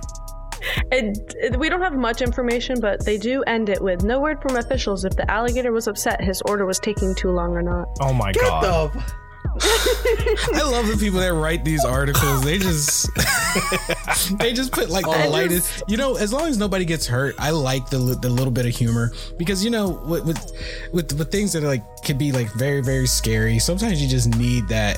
It, 0.91 1.57
we 1.57 1.69
don't 1.69 1.81
have 1.81 1.93
much 1.93 2.21
information, 2.21 2.79
but 2.79 3.05
they 3.05 3.17
do 3.17 3.43
end 3.43 3.69
it 3.69 3.81
with 3.81 4.03
no 4.03 4.19
word 4.19 4.41
from 4.41 4.55
officials 4.55 5.03
if 5.05 5.15
the 5.15 5.29
alligator 5.29 5.71
was 5.71 5.87
upset 5.87 6.21
his 6.21 6.41
order 6.45 6.65
was 6.65 6.79
taking 6.79 7.13
too 7.15 7.31
long 7.31 7.55
or 7.55 7.61
not. 7.61 7.87
Oh 7.99 8.13
my 8.13 8.31
Get 8.31 8.43
god! 8.43 8.93
The- 8.93 9.13
I 9.61 10.61
love 10.63 10.87
the 10.87 10.97
people 10.99 11.19
that 11.19 11.33
write 11.33 11.63
these 11.63 11.85
articles. 11.85 12.43
They 12.43 12.57
just 12.57 13.07
they 14.39 14.51
just 14.53 14.71
put 14.71 14.89
like 14.89 15.05
the 15.05 15.25
oh, 15.25 15.29
lightest. 15.29 15.83
You 15.87 15.97
know, 15.97 16.15
as 16.15 16.33
long 16.33 16.47
as 16.47 16.57
nobody 16.57 16.85
gets 16.85 17.05
hurt, 17.05 17.35
I 17.37 17.51
like 17.51 17.89
the 17.89 17.97
the 17.97 18.29
little 18.29 18.51
bit 18.51 18.65
of 18.65 18.75
humor 18.75 19.11
because 19.37 19.63
you 19.63 19.69
know 19.69 20.01
with 20.07 20.25
with 20.25 20.51
with, 20.91 21.13
with 21.13 21.31
things 21.31 21.53
that 21.53 21.63
are 21.63 21.67
like 21.67 21.83
could 22.03 22.17
be 22.17 22.31
like 22.31 22.51
very 22.53 22.81
very 22.81 23.05
scary. 23.05 23.59
Sometimes 23.59 24.01
you 24.01 24.07
just 24.07 24.35
need 24.35 24.67
that 24.69 24.97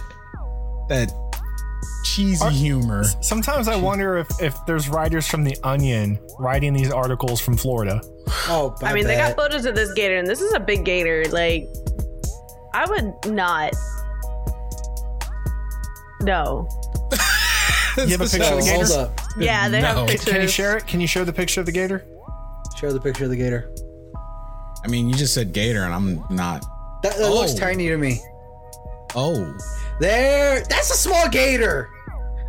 that 0.88 1.12
cheesy 2.06 2.50
humor. 2.50 3.04
Sometimes 3.22 3.68
I 3.68 3.76
wonder 3.76 4.18
if 4.18 4.42
if 4.42 4.56
there's 4.66 4.88
writers 4.88 5.28
from 5.28 5.44
the 5.44 5.58
Onion 5.64 6.20
writing 6.40 6.74
these 6.74 6.92
articles 6.92 7.42
from 7.42 7.58
Florida. 7.58 8.02
Oh, 8.48 8.76
I 8.82 8.94
mean, 8.94 9.06
they 9.06 9.18
got 9.18 9.36
photos 9.36 9.66
of 9.66 9.76
this 9.76 9.92
gator, 9.94 10.18
and 10.18 10.28
this 10.28 10.42
is 10.42 10.54
a 10.54 10.60
big 10.60 10.86
gator. 10.86 11.26
Like, 11.30 11.68
I 12.74 12.86
would 12.86 13.34
not 13.34 13.74
no. 16.26 16.68
you 17.98 18.08
have 18.08 18.22
a 18.22 18.26
picture 18.26 18.44
of 18.44 18.60
the 18.60 18.66
gator? 18.66 18.86
Hold 18.86 18.92
up. 18.92 19.22
Yeah, 19.38 19.70
they 19.70 19.82
no. 19.82 19.88
have 19.88 20.08
pictures. 20.08 20.34
Can 20.34 20.42
you 20.42 20.48
share 20.48 20.78
it? 20.78 20.88
Can 20.88 21.00
you 21.02 21.08
share 21.08 21.26
the 21.26 21.34
picture 21.34 21.60
of 21.62 21.66
the 21.66 21.72
gator? 21.72 22.06
Share 22.78 22.92
the 22.92 23.00
picture 23.00 23.24
of 23.24 23.30
the 23.30 23.38
gator. 23.38 23.72
I 24.84 24.88
mean, 24.88 25.10
you 25.10 25.16
just 25.16 25.34
said 25.34 25.54
gator, 25.54 25.84
and 25.84 25.94
I'm 25.94 26.24
not. 26.30 26.66
That, 27.04 27.18
that 27.18 27.30
oh. 27.30 27.34
looks 27.34 27.54
tiny 27.54 27.88
to 27.88 27.98
me. 27.98 28.22
Oh. 29.16 29.56
There. 30.00 30.62
That's 30.70 30.92
a 30.92 30.98
small 30.98 31.30
gator. 31.30 31.90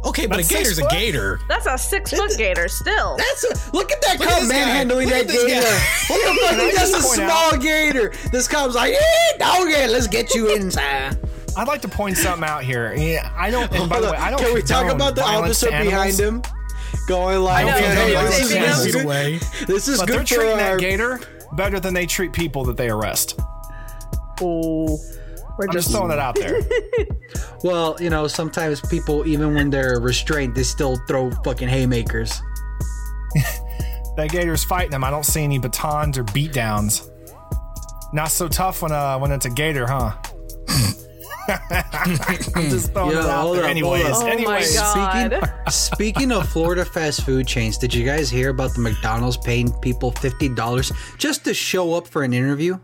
Okay, 0.05 0.27
but 0.27 0.37
that's 0.37 0.51
a 0.51 0.55
gator's 0.55 0.79
a 0.79 0.87
gator. 0.89 1.41
That's 1.49 1.67
a 1.67 1.77
six 1.77 2.13
foot 2.13 2.33
gator 2.37 2.69
still. 2.69 3.17
That's 3.17 3.45
a 3.45 3.77
look 3.77 3.91
at 3.91 4.01
that 4.03 4.21
look 4.21 4.29
cub 4.29 4.49
manhandling 4.49 5.09
that 5.09 5.27
gator. 5.27 5.67
What 6.09 6.25
the 6.25 6.41
fuck? 6.41 6.75
That's 6.75 6.95
a 6.95 7.03
small 7.03 7.55
out. 7.55 7.61
gator. 7.61 8.13
This 8.31 8.47
cub's 8.47 8.77
like, 8.77 8.95
hey, 8.95 9.39
dog, 9.39 9.69
let's 9.69 10.07
get 10.07 10.35
you 10.35 10.55
inside. 10.55 11.19
I'd 11.57 11.69
like 11.69 11.81
to 11.83 11.89
point 11.89 12.17
something 12.19 12.47
out 12.47 12.65
here. 12.65 12.95
Yeah, 12.95 13.33
I 13.35 13.51
don't. 13.51 13.73
And 13.73 13.89
by 13.89 14.01
the 14.01 14.11
way, 14.11 14.17
I 14.17 14.31
don't. 14.31 14.41
Can 14.41 14.55
we 14.55 14.63
talk 14.63 14.93
about 14.93 15.15
the 15.15 15.23
officer 15.25 15.71
behind 15.71 16.19
him? 16.19 16.43
Going 17.09 17.41
like, 17.41 17.67
hey, 17.67 18.13
this, 18.13 18.51
is 18.51 18.95
good, 18.95 19.05
away. 19.05 19.39
this 19.67 19.87
is 19.89 19.99
but 19.99 20.09
good 20.09 20.17
they're 20.19 20.25
treating 20.25 20.53
our... 20.53 20.77
that 20.77 20.81
gator 20.81 21.21
better 21.53 21.79
than 21.79 21.95
they 21.95 22.05
treat 22.05 22.33
people 22.33 22.65
that 22.65 22.77
they 22.77 22.91
arrest. 22.91 23.39
Oh, 24.41 24.99
we're 25.57 25.67
I'm 25.67 25.73
just 25.73 25.91
throwing 25.91 26.11
it 26.11 26.19
out 26.19 26.35
there. 26.35 26.61
well, 27.65 27.97
you 28.01 28.11
know, 28.11 28.27
sometimes 28.27 28.81
people, 28.81 29.27
even 29.27 29.55
when 29.55 29.71
they're 29.71 30.01
restrained, 30.01 30.55
they 30.55 30.65
still 30.65 30.99
throw 31.09 31.31
fucking 31.31 31.69
haymakers. 31.69 32.43
that 34.17 34.29
gator's 34.31 34.65
fighting 34.65 34.91
them. 34.91 35.05
I 35.05 35.11
don't 35.11 35.25
see 35.25 35.43
any 35.43 35.59
batons 35.59 36.19
or 36.19 36.25
beatdowns. 36.25 37.09
Not 38.13 38.31
so 38.31 38.49
tough 38.49 38.83
when 38.83 38.93
uh 38.93 39.19
when 39.19 39.33
it's 39.33 39.47
a 39.47 39.51
gator, 39.51 39.87
huh? 39.87 40.17
I'm 41.49 42.69
just 42.71 42.93
throwing 42.93 43.13
Yo, 43.13 43.21
it 43.21 43.27
out 43.27 43.53
there. 43.53 43.65
Up, 43.65 43.71
anyways, 43.71 44.05
oh 44.07 44.27
anyways. 44.27 44.79
Speaking, 44.79 45.41
speaking 45.69 46.33
of 46.33 46.49
Florida 46.49 46.85
fast 46.85 47.23
food 47.23 47.47
chains, 47.47 47.79
did 47.79 47.95
you 47.95 48.05
guys 48.05 48.31
hear 48.31 48.51
about 48.51 48.75
the 48.75 48.81
McDonald's 48.81 49.37
paying 49.37 49.73
people 49.81 50.11
fifty 50.11 50.49
dollars 50.49 50.93
just 51.19 51.45
to 51.45 51.55
show 51.55 51.95
up 51.95 52.07
for 52.07 52.23
an 52.23 52.33
interview? 52.33 52.79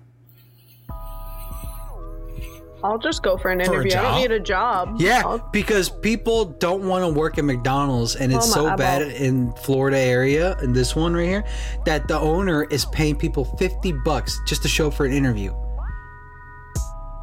I'll 2.84 2.98
just 2.98 3.22
go 3.22 3.38
for 3.38 3.52
an 3.52 3.64
for 3.64 3.74
interview. 3.74 3.96
I 3.96 4.02
don't 4.02 4.20
need 4.22 4.32
a 4.32 4.40
job. 4.40 4.96
Yeah, 4.98 5.22
I'll... 5.24 5.38
because 5.52 5.88
people 5.88 6.46
don't 6.46 6.82
want 6.88 7.04
to 7.04 7.08
work 7.16 7.38
at 7.38 7.44
McDonald's, 7.44 8.16
and 8.16 8.32
it's 8.32 8.50
oh 8.56 8.70
so 8.70 8.76
bad 8.76 9.02
in 9.02 9.52
Florida 9.52 9.98
area, 9.98 10.56
and 10.58 10.74
this 10.74 10.96
one 10.96 11.14
right 11.14 11.28
here, 11.28 11.44
that 11.84 12.08
the 12.08 12.18
owner 12.18 12.64
is 12.64 12.84
paying 12.86 13.14
people 13.14 13.44
fifty 13.44 13.92
bucks 13.92 14.40
just 14.48 14.62
to 14.62 14.68
show 14.68 14.88
up 14.88 14.94
for 14.94 15.06
an 15.06 15.12
interview 15.12 15.54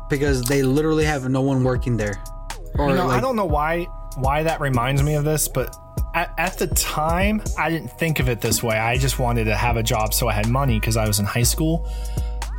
because 0.10 0.44
they 0.44 0.64
literally 0.64 1.06
have 1.06 1.30
no 1.30 1.41
one 1.41 1.64
working 1.64 1.98
there. 1.98 2.22
Or 2.77 2.90
you 2.90 2.95
know, 2.95 3.07
like, 3.07 3.18
I 3.18 3.22
don't 3.22 3.36
know 3.36 3.45
why 3.45 3.88
why 4.18 4.44
that 4.44 4.60
reminds 4.60 5.03
me 5.03 5.15
of 5.15 5.23
this, 5.23 5.48
but 5.48 5.76
at, 6.14 6.34
at, 6.38 6.57
the 6.57 6.68
time, 6.68 7.41
I 7.57 7.69
didn't 7.69 7.91
think 7.91 8.19
of 8.19 8.27
it 8.27 8.41
this 8.41 8.64
way. 8.64 8.77
I 8.77 8.98
just 8.98 9.19
wanted 9.19 9.45
to 9.45 9.56
have 9.56 9.77
a 9.77 9.84
job 9.84 10.14
so 10.14 10.27
I 10.27 10.34
had 10.34 10.48
money 10.48 10.80
because 10.80 10.98
I 10.98 11.06
was 11.06 11.19
in 11.19 11.26
high 11.26 11.44
school. 11.44 11.90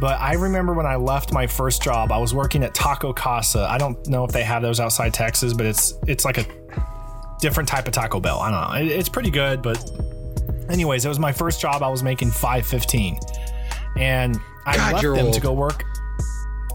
But 0.01 0.19
I 0.19 0.35
remember 0.35 0.73
when 0.73 0.87
I 0.87 0.97
left 0.97 1.33
my 1.33 1.47
first 1.47 1.83
job, 1.83 2.11
I 2.11 2.19
was 2.19 2.33
working 2.33 2.63
at 2.63 2.73
Taco 2.73 3.13
Casa. 3.13 3.67
I 3.69 3.77
don't 3.77 4.07
know 4.09 4.25
if 4.25 4.33
they 4.33 4.43
have 4.45 4.63
those 4.63 4.81
outside 4.81 5.13
Texas, 5.13 5.53
but 5.53 5.67
it's 5.67 5.95
it's 6.07 6.25
like 6.25 6.39
a 6.39 6.47
different 7.41 7.69
type 7.69 7.87
of 7.87 7.93
Taco 7.93 8.19
Bell. 8.19 8.41
I 8.41 8.51
don't 8.51 8.61
know. 8.87 8.93
It, 8.93 8.97
it's 8.99 9.11
pretty 9.11 9.31
good, 9.31 9.61
but 9.61 9.79
anyways, 10.71 11.05
it 11.05 11.09
was 11.09 11.19
my 11.19 11.33
first 11.33 11.61
job. 11.61 11.83
I 11.83 11.89
was 11.89 12.03
making 12.03 12.31
five 12.31 12.67
fifteen, 12.67 13.19
and 13.99 14.39
I 14.65 14.77
God, 14.77 14.93
left 14.95 15.03
them 15.03 15.27
old. 15.27 15.35
to 15.35 15.41
go 15.41 15.53
work. 15.53 15.85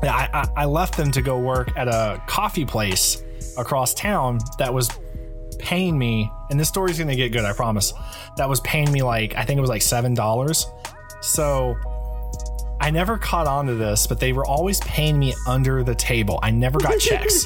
I, 0.07 0.47
I 0.55 0.65
left 0.65 0.97
them 0.97 1.11
to 1.11 1.21
go 1.21 1.39
work 1.39 1.69
at 1.77 1.87
a 1.87 2.21
coffee 2.27 2.65
place 2.65 3.23
across 3.57 3.93
town 3.93 4.39
that 4.57 4.73
was 4.73 4.89
paying 5.59 5.97
me, 5.97 6.29
and 6.49 6.59
this 6.59 6.67
story's 6.67 6.99
gonna 6.99 7.15
get 7.15 7.31
good, 7.31 7.45
I 7.45 7.53
promise. 7.53 7.93
That 8.37 8.49
was 8.49 8.59
paying 8.61 8.91
me 8.91 9.01
like, 9.01 9.35
I 9.35 9.43
think 9.43 9.57
it 9.57 9.61
was 9.61 9.69
like 9.69 9.81
$7. 9.81 10.65
So 11.21 11.75
I 12.81 12.91
never 12.91 13.17
caught 13.17 13.47
on 13.47 13.65
to 13.67 13.75
this, 13.75 14.05
but 14.07 14.19
they 14.19 14.33
were 14.33 14.45
always 14.45 14.79
paying 14.81 15.17
me 15.17 15.33
under 15.47 15.83
the 15.83 15.95
table. 15.95 16.39
I 16.43 16.51
never 16.51 16.79
got 16.79 16.99
checks. 16.99 17.45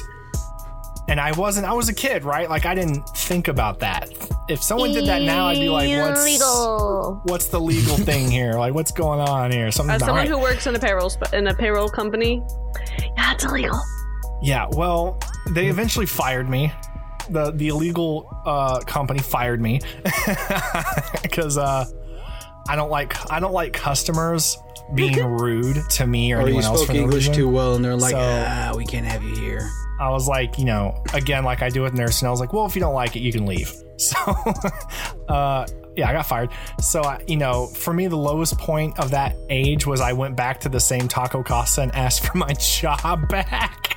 And 1.10 1.18
I 1.18 1.32
wasn't, 1.32 1.66
I 1.66 1.72
was 1.72 1.88
a 1.88 1.92
kid, 1.92 2.22
right? 2.22 2.48
Like 2.48 2.66
I 2.66 2.74
didn't 2.74 3.02
think 3.10 3.48
about 3.48 3.80
that. 3.80 4.08
If 4.48 4.62
someone 4.62 4.92
did 4.92 5.06
that 5.08 5.22
now, 5.22 5.48
I'd 5.48 5.58
be 5.58 5.68
like, 5.68 5.90
what's, 5.90 6.20
illegal. 6.20 7.20
what's 7.24 7.48
the 7.48 7.60
legal 7.60 7.96
thing 7.96 8.30
here? 8.30 8.52
Like, 8.52 8.74
what's 8.74 8.92
going 8.92 9.18
on 9.20 9.50
here? 9.50 9.72
Something 9.72 9.96
As 9.96 10.00
someone 10.00 10.18
right. 10.18 10.28
who 10.28 10.38
works 10.38 10.68
in 10.68 10.76
a 10.76 10.78
payroll, 10.78 11.10
in 11.32 11.48
a 11.48 11.54
payroll 11.54 11.88
company, 11.88 12.42
yeah, 13.16 13.34
it's 13.34 13.44
illegal. 13.44 13.80
Yeah, 14.40 14.68
well, 14.70 15.18
they 15.50 15.66
eventually 15.66 16.06
fired 16.06 16.48
me. 16.48 16.72
The 17.28 17.50
the 17.52 17.68
illegal 17.68 18.28
uh, 18.46 18.80
company 18.80 19.20
fired 19.20 19.60
me 19.60 19.80
because 21.22 21.58
uh, 21.58 21.86
I 22.68 22.76
don't 22.76 22.90
like 22.90 23.14
I 23.32 23.40
don't 23.40 23.52
like 23.52 23.72
customers 23.72 24.58
being 24.94 25.22
rude 25.38 25.76
to 25.90 26.06
me 26.06 26.32
or, 26.32 26.38
or 26.38 26.42
anyone 26.42 26.62
you 26.62 26.68
else. 26.68 26.84
spoke 26.84 26.96
English 26.96 27.30
too 27.30 27.48
well, 27.48 27.74
and 27.74 27.84
they're 27.84 27.96
like, 27.96 28.12
so, 28.12 28.18
"Ah, 28.20 28.72
we 28.76 28.84
can't 28.84 29.06
have 29.06 29.22
you 29.22 29.36
here." 29.36 29.68
I 30.00 30.10
was 30.10 30.26
like, 30.26 30.58
you 30.58 30.64
know, 30.64 31.02
again, 31.12 31.44
like 31.44 31.62
I 31.62 31.68
do 31.68 31.82
with 31.82 31.94
nursing, 31.94 32.26
I 32.26 32.30
was 32.30 32.40
like, 32.40 32.52
well, 32.52 32.66
if 32.66 32.74
you 32.74 32.80
don't 32.80 32.94
like 32.94 33.16
it, 33.16 33.20
you 33.20 33.32
can 33.32 33.46
leave. 33.46 33.72
So, 34.00 34.16
uh, 35.28 35.66
yeah, 35.94 36.08
I 36.08 36.14
got 36.14 36.24
fired. 36.24 36.48
So, 36.80 37.02
uh, 37.02 37.18
you 37.26 37.36
know, 37.36 37.66
for 37.66 37.92
me, 37.92 38.06
the 38.06 38.16
lowest 38.16 38.56
point 38.56 38.98
of 38.98 39.10
that 39.10 39.36
age 39.50 39.86
was 39.86 40.00
I 40.00 40.14
went 40.14 40.36
back 40.36 40.58
to 40.60 40.70
the 40.70 40.80
same 40.80 41.06
Taco 41.06 41.42
Casa 41.42 41.82
and 41.82 41.94
asked 41.94 42.26
for 42.26 42.38
my 42.38 42.50
job 42.58 43.28
back 43.28 43.94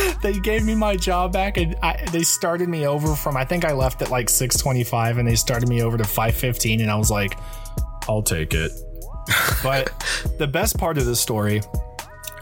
they 0.22 0.38
gave 0.40 0.64
me 0.64 0.74
my 0.74 0.96
job 0.96 1.32
back, 1.32 1.56
and 1.56 1.76
I, 1.82 2.04
they 2.12 2.22
started 2.22 2.68
me 2.68 2.86
over 2.86 3.14
from. 3.14 3.36
I 3.36 3.44
think 3.44 3.64
I 3.64 3.72
left 3.72 4.02
at 4.02 4.10
like 4.10 4.28
six 4.28 4.56
twenty-five, 4.56 5.18
and 5.18 5.28
they 5.28 5.34
started 5.34 5.68
me 5.68 5.82
over 5.82 5.98
to 5.98 6.04
five 6.04 6.34
fifteen, 6.34 6.80
and 6.80 6.90
I 6.90 6.96
was 6.96 7.10
like, 7.10 7.38
"I'll 8.08 8.22
take 8.22 8.54
it." 8.54 8.72
but 9.62 9.90
the 10.38 10.46
best 10.46 10.78
part 10.78 10.98
of 10.98 11.06
the 11.06 11.14
story 11.14 11.60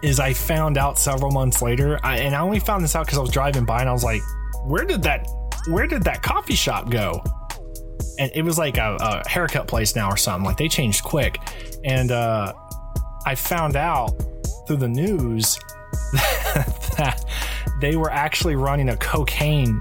is 0.03 0.21
I 0.21 0.33
found 0.33 0.79
out 0.79 0.99
several 0.99 1.31
months 1.31 1.63
later, 1.63 1.99
I, 2.03 2.19
and 2.19 2.35
I 2.35 2.41
only 2.41 2.61
found 2.61 2.83
this 2.85 2.95
out 2.97 3.07
because 3.07 3.19
I 3.19 3.23
was 3.23 3.31
driving 3.31 3.65
by, 3.65 3.81
and 3.81 3.89
I 3.89 3.93
was 3.93 4.05
like, 4.05 4.23
"Where 4.65 4.85
did 4.85 5.03
that? 5.03 5.27
Where 5.69 5.87
did 5.87 6.05
that 6.05 6.23
coffee 6.23 6.55
shop 6.55 6.91
go?" 6.91 7.23
And 8.19 8.31
it 8.35 8.43
was 8.43 8.59
like 8.59 8.77
a, 8.77 8.97
a 9.01 9.29
haircut 9.29 9.67
place 9.67 9.97
now 9.97 10.11
or 10.11 10.17
something. 10.17 10.45
Like 10.45 10.57
they 10.57 10.69
changed 10.69 11.05
quick, 11.05 11.39
and 11.85 12.11
uh, 12.11 12.53
I 13.27 13.35
found 13.35 13.77
out 13.77 14.11
through 14.67 14.79
the 14.79 14.89
news 14.89 15.59
that 16.13 17.25
they 17.81 17.97
were 17.97 18.11
actually 18.11 18.57
running 18.57 18.89
a 18.91 18.97
cocaine 18.97 19.81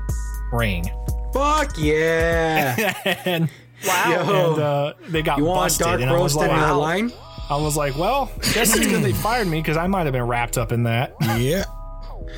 ring. 0.51 0.89
Fuck 1.33 1.77
yeah! 1.77 2.93
and 3.25 3.49
wow, 3.85 4.51
and 4.53 4.61
uh, 4.61 4.93
they 5.07 5.21
got 5.21 5.37
you 5.37 5.45
want 5.45 5.65
busted. 5.65 5.85
dark 5.85 6.01
and 6.01 6.09
I 6.09 6.13
was 6.13 6.35
roast 6.35 6.37
like, 6.37 6.51
in 6.51 6.55
the 6.55 6.61
wow. 6.61 6.79
line? 6.79 7.11
I 7.49 7.55
was 7.57 7.75
like, 7.75 7.97
well, 7.97 8.31
guess 8.53 8.75
it's 8.75 8.87
good 8.87 9.03
they 9.03 9.13
fired 9.23 9.47
me 9.47 9.59
because 9.61 9.77
I 9.77 9.87
might 9.87 10.03
have 10.03 10.13
been 10.13 10.23
wrapped 10.27 10.57
up 10.57 10.71
in 10.71 10.83
that. 10.83 11.15
Yeah, 11.37 11.63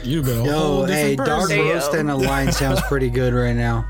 you've 0.04 0.26
been 0.26 0.40
a 0.42 0.46
Yo, 0.46 0.52
whole 0.58 0.86
hey, 0.86 1.12
different 1.12 1.28
dark 1.30 1.42
person. 1.50 1.60
roast 1.60 1.94
and 1.94 2.10
a 2.12 2.16
line 2.16 2.52
sounds 2.54 2.82
pretty 2.84 3.10
good 3.10 3.34
right 3.34 3.56
now. 3.56 3.86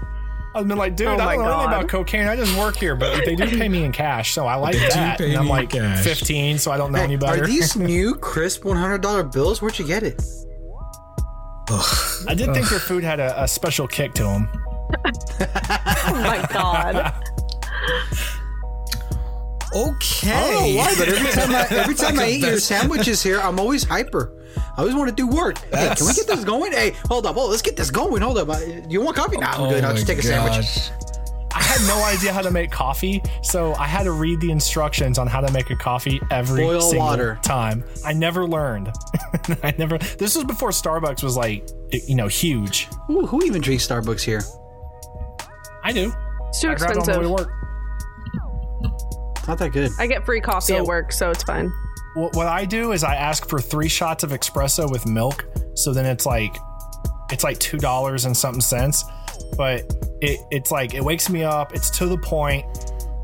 I've 0.54 0.68
been 0.68 0.78
like, 0.78 0.98
dude, 0.98 1.08
Oh 1.08 1.14
I 1.14 1.36
don't 1.36 1.46
know 1.46 1.52
anything 1.54 1.68
about 1.68 1.88
cocaine. 1.88 2.28
I 2.28 2.36
just 2.36 2.58
work 2.58 2.76
here, 2.76 2.96
but 2.96 3.24
they 3.24 3.36
do 3.36 3.48
pay 3.48 3.70
me 3.70 3.86
in 3.86 3.94
cash, 3.94 4.34
so 4.34 4.48
I 4.48 4.56
like 4.56 4.74
They 4.74 4.80
do 4.80 4.88
that. 4.90 5.18
pay 5.18 5.30
And 5.30 5.38
I'm 5.38 5.48
like 5.48 5.70
cash. 5.70 6.04
15, 6.04 6.58
so 6.58 6.72
I 6.72 6.78
don't 6.78 6.92
know 6.92 6.98
Hey, 6.98 7.06
any 7.06 7.16
better. 7.16 7.44
are 7.44 7.48
these 7.48 7.76
new 7.78 8.16
crisp 8.16 8.66
one 8.66 8.76
hundred 8.76 9.02
dollar 9.02 9.24
bills? 9.24 9.62
Where'd 9.62 9.80
you 9.80 9.88
get 9.88 10.04
it? 10.04 10.22
I 12.28 12.34
did 12.36 12.54
think 12.54 12.68
their 12.70 12.80
food 12.80 13.02
had 13.04 13.22
a, 13.22 13.44
a 13.44 13.48
special 13.48 13.88
kick 13.88 14.14
to 14.16 14.24
them. 14.24 14.50
Oh 16.04 16.14
my 16.16 16.46
god. 16.52 17.14
Okay. 19.74 20.32
I 20.32 20.52
don't 20.52 20.54
know 20.74 20.78
why, 20.78 20.94
but 20.98 21.08
every 21.08 21.32
time 21.32 21.52
I 21.56 21.68
every 21.70 21.96
time 22.04 22.20
I 22.20 22.30
eat 22.30 22.42
your 22.42 22.60
sandwiches 22.60 23.24
here, 23.24 23.40
I'm 23.40 23.60
always 23.60 23.84
hyper. 23.84 24.34
I 24.58 24.82
always 24.82 24.96
want 24.96 25.10
to 25.10 25.16
do 25.16 25.28
work. 25.28 25.58
Hey, 25.74 25.94
can 25.96 26.06
we 26.08 26.14
get 26.14 26.28
this 26.28 26.44
going? 26.44 26.72
Hey, 26.74 26.92
hold 27.08 27.26
up, 27.26 27.36
hold. 27.36 27.50
Let's 27.52 27.62
get 27.62 27.76
this 27.78 27.90
going. 27.92 28.22
Hold 28.22 28.38
up. 28.38 28.50
Uh, 28.50 28.60
You 28.90 29.02
want 29.02 29.16
coffee? 29.16 29.38
Nah, 29.38 29.52
I'm 29.52 29.70
good. 29.70 29.84
I'll 29.84 29.94
just 29.94 30.08
take 30.08 30.20
a 30.20 30.24
sandwich. 30.24 30.66
Oh. 30.92 30.98
I 31.54 31.62
had 31.62 31.86
no 31.86 32.02
idea 32.06 32.32
how 32.32 32.42
to 32.42 32.50
make 32.52 32.72
coffee, 32.72 33.22
so 33.44 33.74
I 33.76 33.86
had 33.86 34.04
to 34.04 34.12
read 34.14 34.40
the 34.40 34.52
instructions 34.52 35.18
on 35.18 35.28
how 35.28 35.42
to 35.42 35.52
make 35.52 35.70
a 35.70 35.76
coffee 35.76 36.22
every 36.32 36.64
Boil 36.64 36.80
single 36.80 37.06
water. 37.06 37.40
time. 37.44 37.84
I 38.06 38.14
never 38.14 38.48
learned. 38.48 38.90
I 39.64 39.74
never. 39.78 39.98
This 39.98 40.36
was 40.36 40.46
before 40.46 40.70
Starbucks 40.70 41.24
was 41.24 41.36
like, 41.36 41.70
you 42.08 42.16
know, 42.16 42.28
huge. 42.28 42.88
Who, 43.08 43.26
who 43.26 43.44
even 43.44 43.62
drinks 43.62 43.86
Starbucks 43.86 44.22
here? 44.22 44.42
I 45.84 45.92
do. 45.92 46.14
It's 46.50 46.62
too 46.62 46.70
I 46.70 46.76
grab 46.76 46.92
it 46.92 46.98
on 47.00 47.06
the 47.06 47.20
way 47.20 47.26
expensive. 47.34 47.48
To 49.58 49.64
work. 49.66 49.76
It's 49.76 49.80
not 49.80 49.98
that 49.98 49.98
good. 49.98 50.04
I 50.04 50.08
get 50.08 50.26
free 50.26 50.42
coffee 50.42 50.74
So- 50.74 50.78
at 50.78 50.84
work, 50.86 51.12
so 51.12 51.32
it's 51.32 51.44
fine. 51.44 51.72
What, 52.14 52.36
what 52.36 52.48
I 52.48 52.66
do 52.66 52.92
is 52.92 53.04
I 53.06 53.16
ask 53.16 53.48
for 53.48 53.60
three 53.60 53.88
shots 53.88 54.24
of 54.24 54.32
espresso 54.32 54.92
with 54.92 55.06
milk. 55.06 55.46
So 55.76 55.94
then 55.94 56.06
it's 56.06 56.26
like, 56.26 56.58
it's 57.32 57.44
like 57.46 57.58
two 57.60 57.78
dollars 57.78 58.26
and 58.26 58.36
something 58.36 58.60
cents. 58.62 59.06
But 59.58 59.82
it, 60.22 60.40
it's 60.52 60.72
like 60.72 60.94
it 60.94 61.04
wakes 61.04 61.30
me 61.30 61.44
up. 61.44 61.74
It's 61.74 61.90
to 62.00 62.06
the 62.08 62.18
point, 62.18 62.66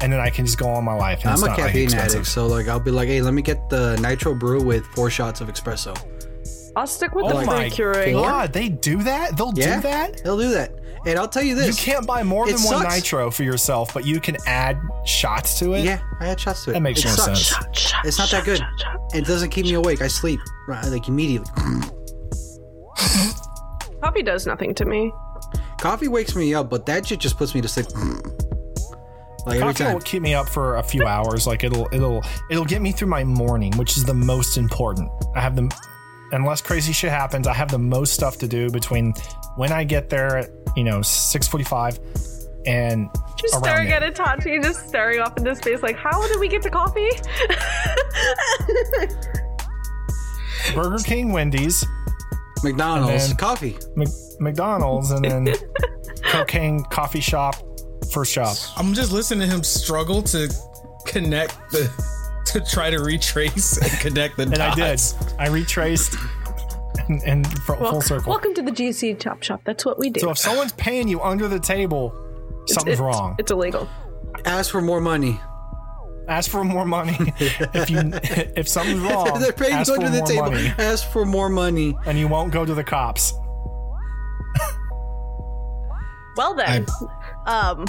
and 0.02 0.12
then 0.12 0.20
I 0.22 0.30
can 0.30 0.46
just 0.46 0.58
go 0.58 0.70
on 0.70 0.84
my 0.86 0.94
life. 0.94 1.20
And 1.22 1.30
I'm 1.30 1.34
it's 1.34 1.44
a 1.44 1.48
not, 1.48 1.58
like, 1.58 1.68
caffeine 1.68 1.84
expensive. 1.86 2.12
addict, 2.22 2.28
so 2.28 2.48
like 2.48 2.68
I'll 2.70 2.80
be 2.80 2.92
like, 2.92 3.08
hey, 3.10 3.22
let 3.22 3.34
me 3.34 3.42
get 3.42 3.70
the 3.70 3.98
nitro 3.98 4.34
brew 4.34 4.62
with 4.64 4.86
four 4.88 5.10
shots 5.10 5.42
of 5.42 5.48
espresso. 5.50 5.98
I'll 6.76 6.88
stick 6.88 7.14
with 7.16 7.26
Oh 7.26 7.40
the 7.40 7.46
my 7.46 7.70
free 7.70 7.86
Keurig. 7.86 8.14
god, 8.14 8.54
they 8.54 8.70
do 8.70 9.04
that? 9.04 9.36
They'll 9.36 9.54
Yeah, 9.56 9.78
do 9.78 9.82
that? 9.84 10.22
They'll 10.24 10.38
do 10.38 10.52
that. 10.52 10.72
And 11.06 11.18
I'll 11.20 11.28
tell 11.28 11.44
you 11.44 11.56
this: 11.56 11.80
You 11.80 11.94
can't 11.94 12.08
buy 12.08 12.24
more 12.24 12.50
It 12.50 12.58
than 12.58 12.66
one 12.66 12.84
nitro 12.88 13.32
for 13.32 13.44
yourself, 13.44 13.94
but 13.94 14.06
you 14.06 14.20
can 14.20 14.38
add 14.46 14.80
shots 15.06 15.60
to 15.60 15.74
it. 15.74 15.86
Yeah, 15.86 16.00
I 16.20 16.26
had 16.26 16.40
shots 16.40 16.64
to 16.66 16.72
it. 16.72 16.74
That 16.74 16.82
makes 16.82 17.02
it 17.02 17.06
no 17.06 17.12
sucks. 17.12 17.56
sense. 17.56 17.94
It's 18.04 18.18
not 18.18 18.30
that 18.32 18.46
good. 18.46 18.62
It 19.14 19.26
doesn't 19.26 19.50
keep 19.50 19.66
me 19.66 19.74
awake. 19.74 20.02
I 20.02 20.08
sleep 20.08 20.40
right, 20.68 20.84
like 20.86 21.08
immediately. 21.08 21.52
Coffee 24.02 24.24
does 24.24 24.48
nothing 24.48 24.74
to 24.76 24.86
me. 24.86 25.12
Coffee 25.80 26.08
wakes 26.08 26.36
me 26.36 26.54
up, 26.54 26.70
but 26.70 26.86
that 26.86 27.08
shit 27.08 27.20
just 27.20 27.38
puts 27.38 27.54
me 27.54 27.62
to 27.62 27.68
sleep. 27.68 27.88
Like 29.46 29.62
every 29.62 29.74
Coffee 29.74 29.84
time. 29.86 29.94
will 29.94 30.02
keep 30.02 30.22
me 30.22 30.34
up 30.34 30.50
for 30.50 30.78
a 30.78 30.84
few 30.84 31.06
hours. 31.06 31.48
Like 31.48 31.64
it'll 31.64 31.88
it'll 31.94 32.22
it'll 32.52 32.66
get 32.66 32.82
me 32.82 32.92
through 32.92 33.08
my 33.08 33.24
morning, 33.24 33.72
which 33.78 33.98
is 33.98 34.04
the 34.04 34.14
most 34.14 34.58
important. 34.58 35.10
I 35.36 35.42
have 35.42 35.56
the 35.56 35.72
unless 36.32 36.62
crazy 36.62 36.94
shit 36.94 37.10
happens, 37.10 37.48
I 37.48 37.54
have 37.54 37.72
the 37.72 37.80
most 37.80 38.14
stuff 38.14 38.38
to 38.40 38.48
do 38.48 38.70
between 38.70 39.14
when 39.56 39.72
I 39.72 39.84
get 39.84 40.10
there 40.10 40.38
at 40.38 40.50
you 40.76 40.84
know 40.84 41.02
six 41.02 41.48
forty 41.48 41.64
five 41.66 42.00
and 42.66 43.10
Just 43.38 43.54
around 43.54 43.64
staring 43.64 43.90
there. 43.90 44.04
at 44.04 44.14
Itachi, 44.16 44.62
just 44.62 44.88
staring 44.90 45.22
off 45.22 45.38
into 45.38 45.56
space, 45.56 45.82
like, 45.82 45.96
how 45.96 46.22
did 46.28 46.40
we 46.40 46.50
get 46.50 46.62
to 46.64 46.70
coffee? 46.70 47.08
Burger 50.76 51.02
King, 51.04 51.32
Wendy's, 51.32 51.86
McDonald's 52.64 53.30
And 53.30 53.40
coffee. 53.40 53.78
Mc- 53.96 54.08
McDonald's, 54.40 55.12
and 55.12 55.24
then 55.24 55.48
cocaine 56.24 56.84
coffee 56.86 57.22
shop, 57.22 57.56
first 58.12 58.34
shop. 58.34 58.58
I'm 58.76 58.94
just 58.94 59.14
listening 59.14 59.48
to 59.48 59.56
him 59.56 59.64
struggle 59.64 60.22
to 60.24 60.54
connect 61.06 61.56
the 61.72 61.90
to 62.54 62.62
try 62.62 62.90
to 62.90 63.00
retrace 63.00 63.78
and 63.78 63.92
connect 64.00 64.38
the 64.38 64.44
And 64.44 64.58
I 64.60 64.74
did. 64.76 65.00
I 65.40 65.48
retraced 65.48 66.16
and, 67.10 67.22
and 67.24 67.48
fr- 67.64 67.74
full 67.76 67.82
Wel- 67.84 68.02
circle. 68.02 68.30
Welcome 68.32 68.54
to 68.56 68.62
the 68.62 68.72
GC 68.72 69.20
Chop 69.20 69.44
Shop. 69.44 69.62
That's 69.66 69.86
what 69.86 69.98
we 70.00 70.10
do. 70.10 70.20
So 70.22 70.32
if 70.32 70.38
someone's 70.38 70.74
paying 70.74 71.08
you 71.08 71.22
under 71.22 71.48
the 71.48 71.60
table, 71.60 72.14
something's 72.68 73.00
It's- 73.00 73.00
wrong. 73.00 73.36
It's 73.40 73.52
illegal. 73.52 73.88
Ask 74.46 74.72
for 74.72 74.82
more 74.82 75.02
money. 75.02 75.40
ask 76.28 76.52
for 76.52 76.64
more 76.64 76.86
money. 76.86 77.16
if 77.40 77.90
you 77.90 78.00
if 78.56 78.68
something's 78.68 79.00
wrong, 79.00 79.40
They're 79.40 79.52
paying 79.54 79.74
ask 79.74 79.88
you 79.90 79.96
under 79.96 80.10
the 80.10 80.22
table. 80.26 80.52
money, 80.52 80.68
Ask 80.78 81.10
for 81.12 81.26
more 81.26 81.50
money. 81.50 81.96
and 82.06 82.18
you 82.20 82.28
won't 82.28 82.52
go 82.52 82.66
to 82.66 82.74
the 82.76 82.84
cops. 82.84 83.34
Well 86.36 86.54
then, 86.54 86.86
um, 87.48 87.86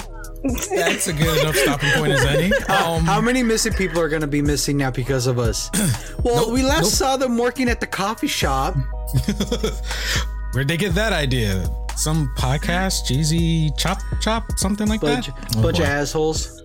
That's 0.73 1.07
a 1.07 1.13
good 1.13 1.41
enough 1.41 1.55
stopping 1.55 1.89
point 1.91 2.13
as 2.13 2.25
any. 2.25 2.51
Um, 2.69 3.03
How 3.03 3.19
many 3.19 3.43
missing 3.43 3.73
people 3.73 3.99
are 3.99 4.07
going 4.09 4.21
to 4.21 4.27
be 4.27 4.41
missing 4.41 4.77
now 4.77 4.89
because 4.91 5.27
of 5.27 5.37
us? 5.39 5.69
Well, 6.23 6.47
Nope, 6.47 6.53
we 6.53 6.63
last 6.63 6.83
nope. 6.83 6.91
saw 6.91 7.17
them 7.17 7.37
working 7.37 7.69
at 7.69 7.79
the 7.79 7.87
coffee 7.87 8.27
shop. 8.27 8.75
Where'd 10.53 10.67
they 10.67 10.75
get 10.77 10.93
that 10.95 11.13
idea? 11.13 11.65
Some 11.95 12.33
podcast, 12.37 13.03
Jeezy 13.09 13.69
Chop 13.77 13.99
Chop, 14.21 14.43
something 14.57 14.87
like 14.87 14.99
Bunch, 15.01 15.27
that. 15.27 15.55
Oh, 15.57 15.61
bunch 15.61 15.77
boy. 15.77 15.83
of 15.83 15.89
assholes. 15.89 16.61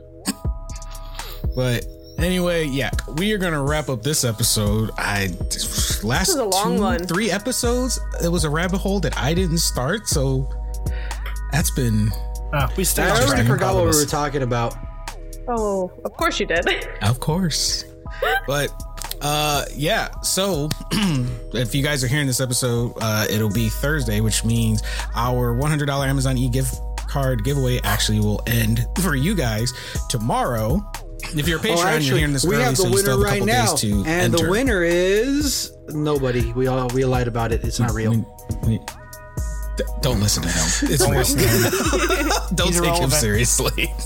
But 1.55 1.85
anyway, 2.19 2.65
yeah, 2.66 2.91
we 3.16 3.33
are 3.33 3.39
gonna 3.39 3.62
wrap 3.62 3.89
up 3.89 4.03
this 4.03 4.25
episode. 4.25 4.91
I 4.97 5.29
last 6.03 6.29
is 6.31 6.35
a 6.37 6.45
long 6.45 6.77
two, 6.77 6.83
one. 6.83 7.07
three 7.07 7.31
episodes. 7.31 8.01
It 8.25 8.29
was 8.29 8.43
a 8.45 8.51
rabbit 8.51 8.79
hole 8.79 8.99
that 9.01 9.16
I 9.16 9.35
didn't 9.35 9.59
start, 9.59 10.09
so 10.09 10.51
that's 11.53 11.71
been 11.73 12.11
Ah, 12.56 12.72
we 12.76 12.85
stayed 12.85 13.05
I 13.05 13.10
on 13.10 13.16
already 13.22 13.43
track. 13.43 13.47
forgot 13.48 13.74
what 13.74 13.85
we 13.85 13.90
were 13.90 14.05
talking 14.06 14.43
about. 14.43 14.74
oh, 15.48 15.90
of 16.05 16.12
course 16.16 16.39
you 16.40 16.47
did. 16.47 16.64
Of 17.02 17.20
course. 17.20 17.85
but 18.47 18.70
uh 19.20 19.64
yeah, 19.74 20.10
so 20.22 20.68
if 21.52 21.74
you 21.74 21.82
guys 21.82 22.05
are 22.05 22.06
hearing 22.06 22.26
this 22.26 22.40
episode, 22.40 22.93
uh 23.01 23.26
it'll 23.31 23.51
be 23.52 23.68
Thursday, 23.68 24.20
which 24.20 24.44
means 24.44 24.82
our 25.14 25.55
$100 25.55 25.89
Amazon 26.06 26.36
e-gift 26.39 26.76
card 27.09 27.44
giveaway 27.44 27.81
actually 27.85 28.20
will 28.20 28.43
end 28.47 28.86
for 29.02 29.14
you 29.14 29.35
guys 29.35 29.72
tomorrow. 30.09 30.81
If 31.36 31.48
you're 31.48 31.59
a 31.59 31.62
Patreon, 31.62 31.76
oh, 31.76 31.78
you're 31.81 31.89
actually, 31.89 32.18
hearing 32.18 32.32
this 32.35 32.44
we 32.44 32.55
early, 32.55 32.64
have 32.64 32.76
the 32.76 32.82
so 32.82 32.89
you 32.89 32.94
winner 32.94 33.02
still 33.02 33.18
have 33.18 33.20
a 33.20 33.24
right 33.24 33.39
couple 33.40 33.47
now, 33.47 33.74
to 33.76 33.93
and 34.06 34.35
enter. 34.35 34.44
the 34.44 34.51
winner 34.51 34.82
is 34.82 35.72
nobody. 35.89 36.52
We 36.52 36.66
all 36.66 36.89
we 36.89 37.05
lied 37.05 37.28
about 37.28 37.51
it. 37.52 37.64
It's 37.64 37.81
not 37.81 37.93
real. 37.93 38.10
We- 38.12 38.24
we- 38.68 38.81
d- 39.76 39.84
don't 40.01 40.20
listen 40.20 40.42
to 40.42 40.48
him. 40.48 40.66
It's 40.92 41.02
Don't 41.02 41.10
real. 41.10 41.18
listen 41.20 41.38
to 41.38 41.48
him. 41.48 42.30
don't 42.55 42.68
He's 42.68 42.80
take 42.80 42.96
him 42.96 43.10
seriously. 43.10 43.92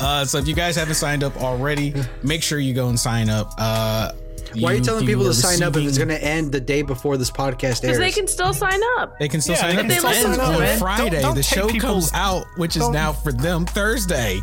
Uh, 0.00 0.24
so 0.24 0.38
if 0.38 0.46
you 0.46 0.54
guys 0.54 0.76
haven't 0.76 0.94
signed 0.94 1.24
up 1.24 1.36
already, 1.42 1.94
make 2.22 2.42
sure 2.42 2.58
you 2.58 2.72
go 2.74 2.88
and 2.88 2.98
sign 3.00 3.28
up. 3.28 3.52
Uh, 3.58 4.12
Why 4.58 4.72
are 4.72 4.76
you 4.76 4.80
telling 4.82 5.06
people 5.06 5.24
to 5.24 5.34
sign 5.34 5.62
up 5.62 5.76
if 5.76 5.86
it's 5.86 5.96
going 5.98 6.08
to 6.08 6.22
end 6.22 6.52
the 6.52 6.60
day 6.60 6.82
before 6.82 7.16
this 7.16 7.30
podcast 7.30 7.62
airs? 7.62 7.80
Because 7.80 7.98
they 7.98 8.10
can 8.12 8.26
still 8.26 8.52
sign 8.54 8.80
up. 8.98 9.18
They 9.18 9.28
can 9.28 9.40
still 9.40 9.54
Yeah, 9.56 9.60
sign 9.62 9.78
up. 9.78 9.84
It 9.86 10.04
ends 10.04 10.38
on. 10.38 10.78
Friday. 10.78 11.10
Don't- 11.10 11.22
don't 11.22 11.34
the 11.36 11.42
show 11.42 11.68
people's- 11.68 12.10
comes 12.10 12.12
out, 12.14 12.44
which 12.56 12.76
is 12.76 12.82
don't- 12.82 12.92
now 12.92 13.12
for 13.12 13.32
them 13.32 13.66
Thursday. 13.66 14.40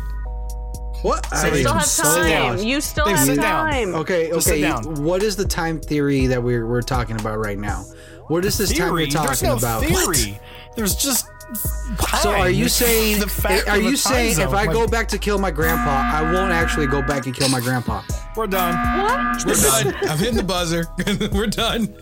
What? 1.02 1.26
So 1.26 1.36
I 1.36 1.50
they 1.50 1.56
You 1.58 1.62
still 1.62 1.74
have 1.74 1.84
sit 1.84 2.04
time. 2.04 2.28
down. 2.28 2.66
You 2.66 2.80
still 2.80 3.04
They 3.04 3.10
have 3.12 3.26
sit 3.26 3.36
down. 3.36 3.70
time. 3.70 3.94
Okay, 3.94 4.28
Just 4.30 4.46
sit 4.46 4.52
okay. 4.54 4.62
down. 4.62 5.04
What 5.04 5.22
is 5.22 5.36
the 5.36 5.44
time 5.44 5.80
theory 5.80 6.26
that 6.26 6.42
we're 6.42 6.66
we're 6.66 6.82
talking 6.82 7.18
about 7.20 7.38
right 7.38 7.58
now? 7.58 7.84
What 8.28 8.44
is 8.44 8.58
this 8.58 8.70
time 8.70 8.88
Theory. 8.88 9.04
we're 9.04 9.10
talking 9.10 9.26
There's 9.28 9.42
no 9.42 9.56
about? 9.56 9.82
theory. 9.82 10.38
There's 10.76 10.94
just 10.96 11.26
Fine. 11.54 12.20
So 12.20 12.30
are 12.30 12.50
you 12.50 12.68
saying? 12.68 13.22
Are 13.66 13.78
you 13.78 13.96
saying 13.96 14.38
if 14.40 14.50
I 14.50 14.66
go 14.66 14.86
back 14.86 15.08
to 15.08 15.18
kill 15.18 15.38
my 15.38 15.50
grandpa, 15.50 16.10
I 16.12 16.22
won't 16.32 16.52
actually 16.52 16.86
go 16.86 17.00
back 17.00 17.26
and 17.26 17.34
kill 17.34 17.48
my 17.48 17.60
grandpa? 17.60 18.02
We're 18.36 18.46
done. 18.46 18.74
What? 19.02 19.46
We're 19.46 19.54
done. 19.82 19.94
I'm 20.08 20.18
hitting 20.18 20.36
the 20.36 20.44
buzzer. 20.44 20.84
We're 21.32 21.48
done. 21.48 21.92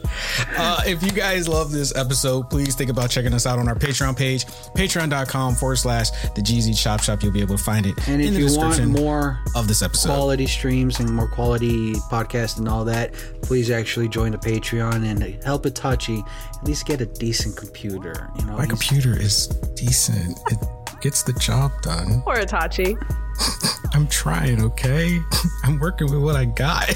Uh, 0.57 0.83
if 0.87 1.03
you 1.03 1.11
guys 1.11 1.49
love 1.49 1.71
this 1.73 1.97
episode, 1.97 2.51
please 2.51 2.75
think 2.75 2.91
about 2.91 3.09
checking 3.09 3.33
us 3.33 3.47
out 3.47 3.59
on 3.59 3.69
our 3.69 3.75
Patreon 3.75 4.19
page, 4.19 4.45
patreon.com 4.75 5.55
forward 5.55 5.77
slash 5.77 6.11
the 6.11 6.43
GZ 6.43 6.77
Shop 6.77 7.03
Shop. 7.03 7.23
You'll 7.23 7.33
be 7.33 7.41
able 7.41 7.57
to 7.57 7.63
find 7.63 7.87
it 7.87 7.95
and 8.09 8.21
in 8.21 8.35
the 8.35 8.41
description 8.41 8.93
want 8.93 9.01
more 9.03 9.39
of 9.55 9.67
this 9.69 9.81
episode. 9.81 10.09
Quality 10.09 10.47
streams 10.47 11.01
and 11.01 11.11
more 11.11 11.29
quality 11.29 11.95
podcast 12.11 12.59
and 12.59 12.69
all 12.69 12.85
that, 12.85 13.15
please 13.43 13.71
actually 13.71 14.09
join 14.09 14.33
the 14.33 14.39
Patreon 14.39 15.07
and 15.07 15.43
help 15.43 15.65
Itachi 15.65 16.27
at 16.55 16.65
least 16.65 16.85
get 16.85 17.01
a 17.01 17.07
decent 17.07 17.57
computer. 17.57 18.31
You 18.39 18.45
know, 18.47 18.59
my 18.59 18.67
computer 18.67 19.19
is 19.19 19.36
decent. 19.75 20.39
It 20.51 20.59
gets 21.01 21.23
the 21.23 21.33
job 21.35 21.73
done. 21.83 22.23
Poor 22.23 22.37
Itachi. 22.37 22.97
I'm 23.95 24.07
trying, 24.09 24.63
okay? 24.63 25.21
I'm 25.65 25.79
working 25.79 26.11
with 26.11 26.23
what 26.23 26.37
I 26.37 26.45
got. 26.47 26.93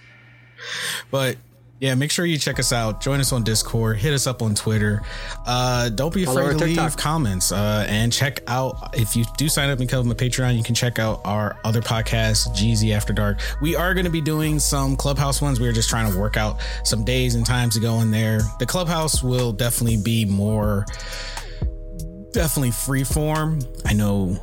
but 1.10 1.36
yeah, 1.80 1.94
make 1.94 2.10
sure 2.10 2.26
you 2.26 2.36
check 2.36 2.58
us 2.58 2.74
out. 2.74 3.00
Join 3.00 3.20
us 3.20 3.32
on 3.32 3.42
Discord. 3.42 3.96
Hit 3.96 4.12
us 4.12 4.26
up 4.26 4.42
on 4.42 4.54
Twitter. 4.54 5.00
Uh, 5.46 5.88
don't 5.88 6.12
be 6.12 6.24
afraid 6.24 6.58
to 6.58 6.64
leave 6.66 6.96
comments. 6.98 7.52
Uh, 7.52 7.86
and 7.88 8.12
check 8.12 8.40
out 8.46 8.94
if 8.94 9.16
you 9.16 9.24
do 9.38 9.48
sign 9.48 9.70
up 9.70 9.78
and 9.78 9.88
become 9.88 10.10
a 10.10 10.14
Patreon, 10.14 10.58
you 10.58 10.62
can 10.62 10.74
check 10.74 10.98
out 10.98 11.22
our 11.24 11.58
other 11.64 11.80
podcast, 11.80 12.48
GZ 12.54 12.94
After 12.94 13.14
Dark. 13.14 13.40
We 13.62 13.76
are 13.76 13.94
going 13.94 14.04
to 14.04 14.10
be 14.10 14.20
doing 14.20 14.58
some 14.58 14.94
Clubhouse 14.94 15.40
ones. 15.40 15.58
We 15.58 15.68
are 15.68 15.72
just 15.72 15.88
trying 15.88 16.12
to 16.12 16.18
work 16.18 16.36
out 16.36 16.60
some 16.84 17.02
days 17.02 17.34
and 17.34 17.46
times 17.46 17.74
to 17.74 17.80
go 17.80 18.00
in 18.02 18.10
there. 18.10 18.42
The 18.58 18.66
Clubhouse 18.66 19.22
will 19.22 19.50
definitely 19.50 19.96
be 19.96 20.26
more, 20.26 20.84
definitely 22.32 22.70
free 22.70 23.04
form. 23.04 23.60
I 23.84 23.92
know 23.92 24.36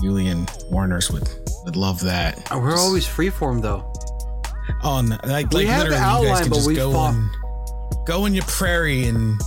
Julian 0.00 0.46
Warners 0.70 1.10
would 1.10 1.28
would 1.64 1.76
love 1.76 2.00
that. 2.00 2.48
Oh, 2.50 2.60
we're 2.60 2.76
always 2.76 3.06
freeform 3.06 3.62
though. 3.62 3.90
Oh, 4.82 5.00
no, 5.02 5.18
like 5.24 5.50
we 5.50 5.66
like 5.66 5.66
have 5.68 5.88
literally, 5.88 6.02
outline, 6.02 6.22
you 6.22 6.28
guys 6.28 6.42
can 6.42 6.52
just 6.54 6.74
go 6.74 6.92
fought. 6.92 7.14
and 7.14 8.06
go 8.06 8.26
in 8.26 8.34
your 8.34 8.44
prairie 8.44 9.06
and 9.06 9.38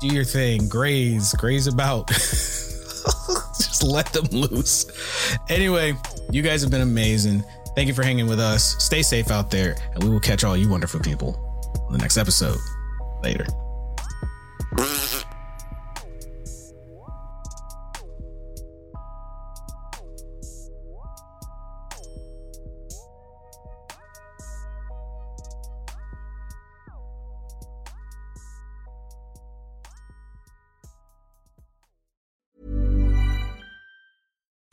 do 0.00 0.08
your 0.08 0.24
thing, 0.24 0.68
graze, 0.68 1.32
graze 1.34 1.66
about. 1.66 2.08
just 2.08 3.82
let 3.82 4.12
them 4.12 4.26
loose. 4.26 4.86
Anyway, 5.48 5.94
you 6.30 6.42
guys 6.42 6.62
have 6.62 6.70
been 6.70 6.80
amazing. 6.80 7.44
Thank 7.74 7.88
you 7.88 7.94
for 7.94 8.04
hanging 8.04 8.28
with 8.28 8.40
us. 8.40 8.76
Stay 8.82 9.02
safe 9.02 9.30
out 9.30 9.50
there, 9.50 9.76
and 9.94 10.02
we 10.04 10.10
will 10.10 10.20
catch 10.20 10.44
all 10.44 10.56
you 10.56 10.68
wonderful 10.68 11.00
people 11.00 11.36
on 11.86 11.92
the 11.92 11.98
next 11.98 12.16
episode. 12.16 12.58
Later. 13.22 13.46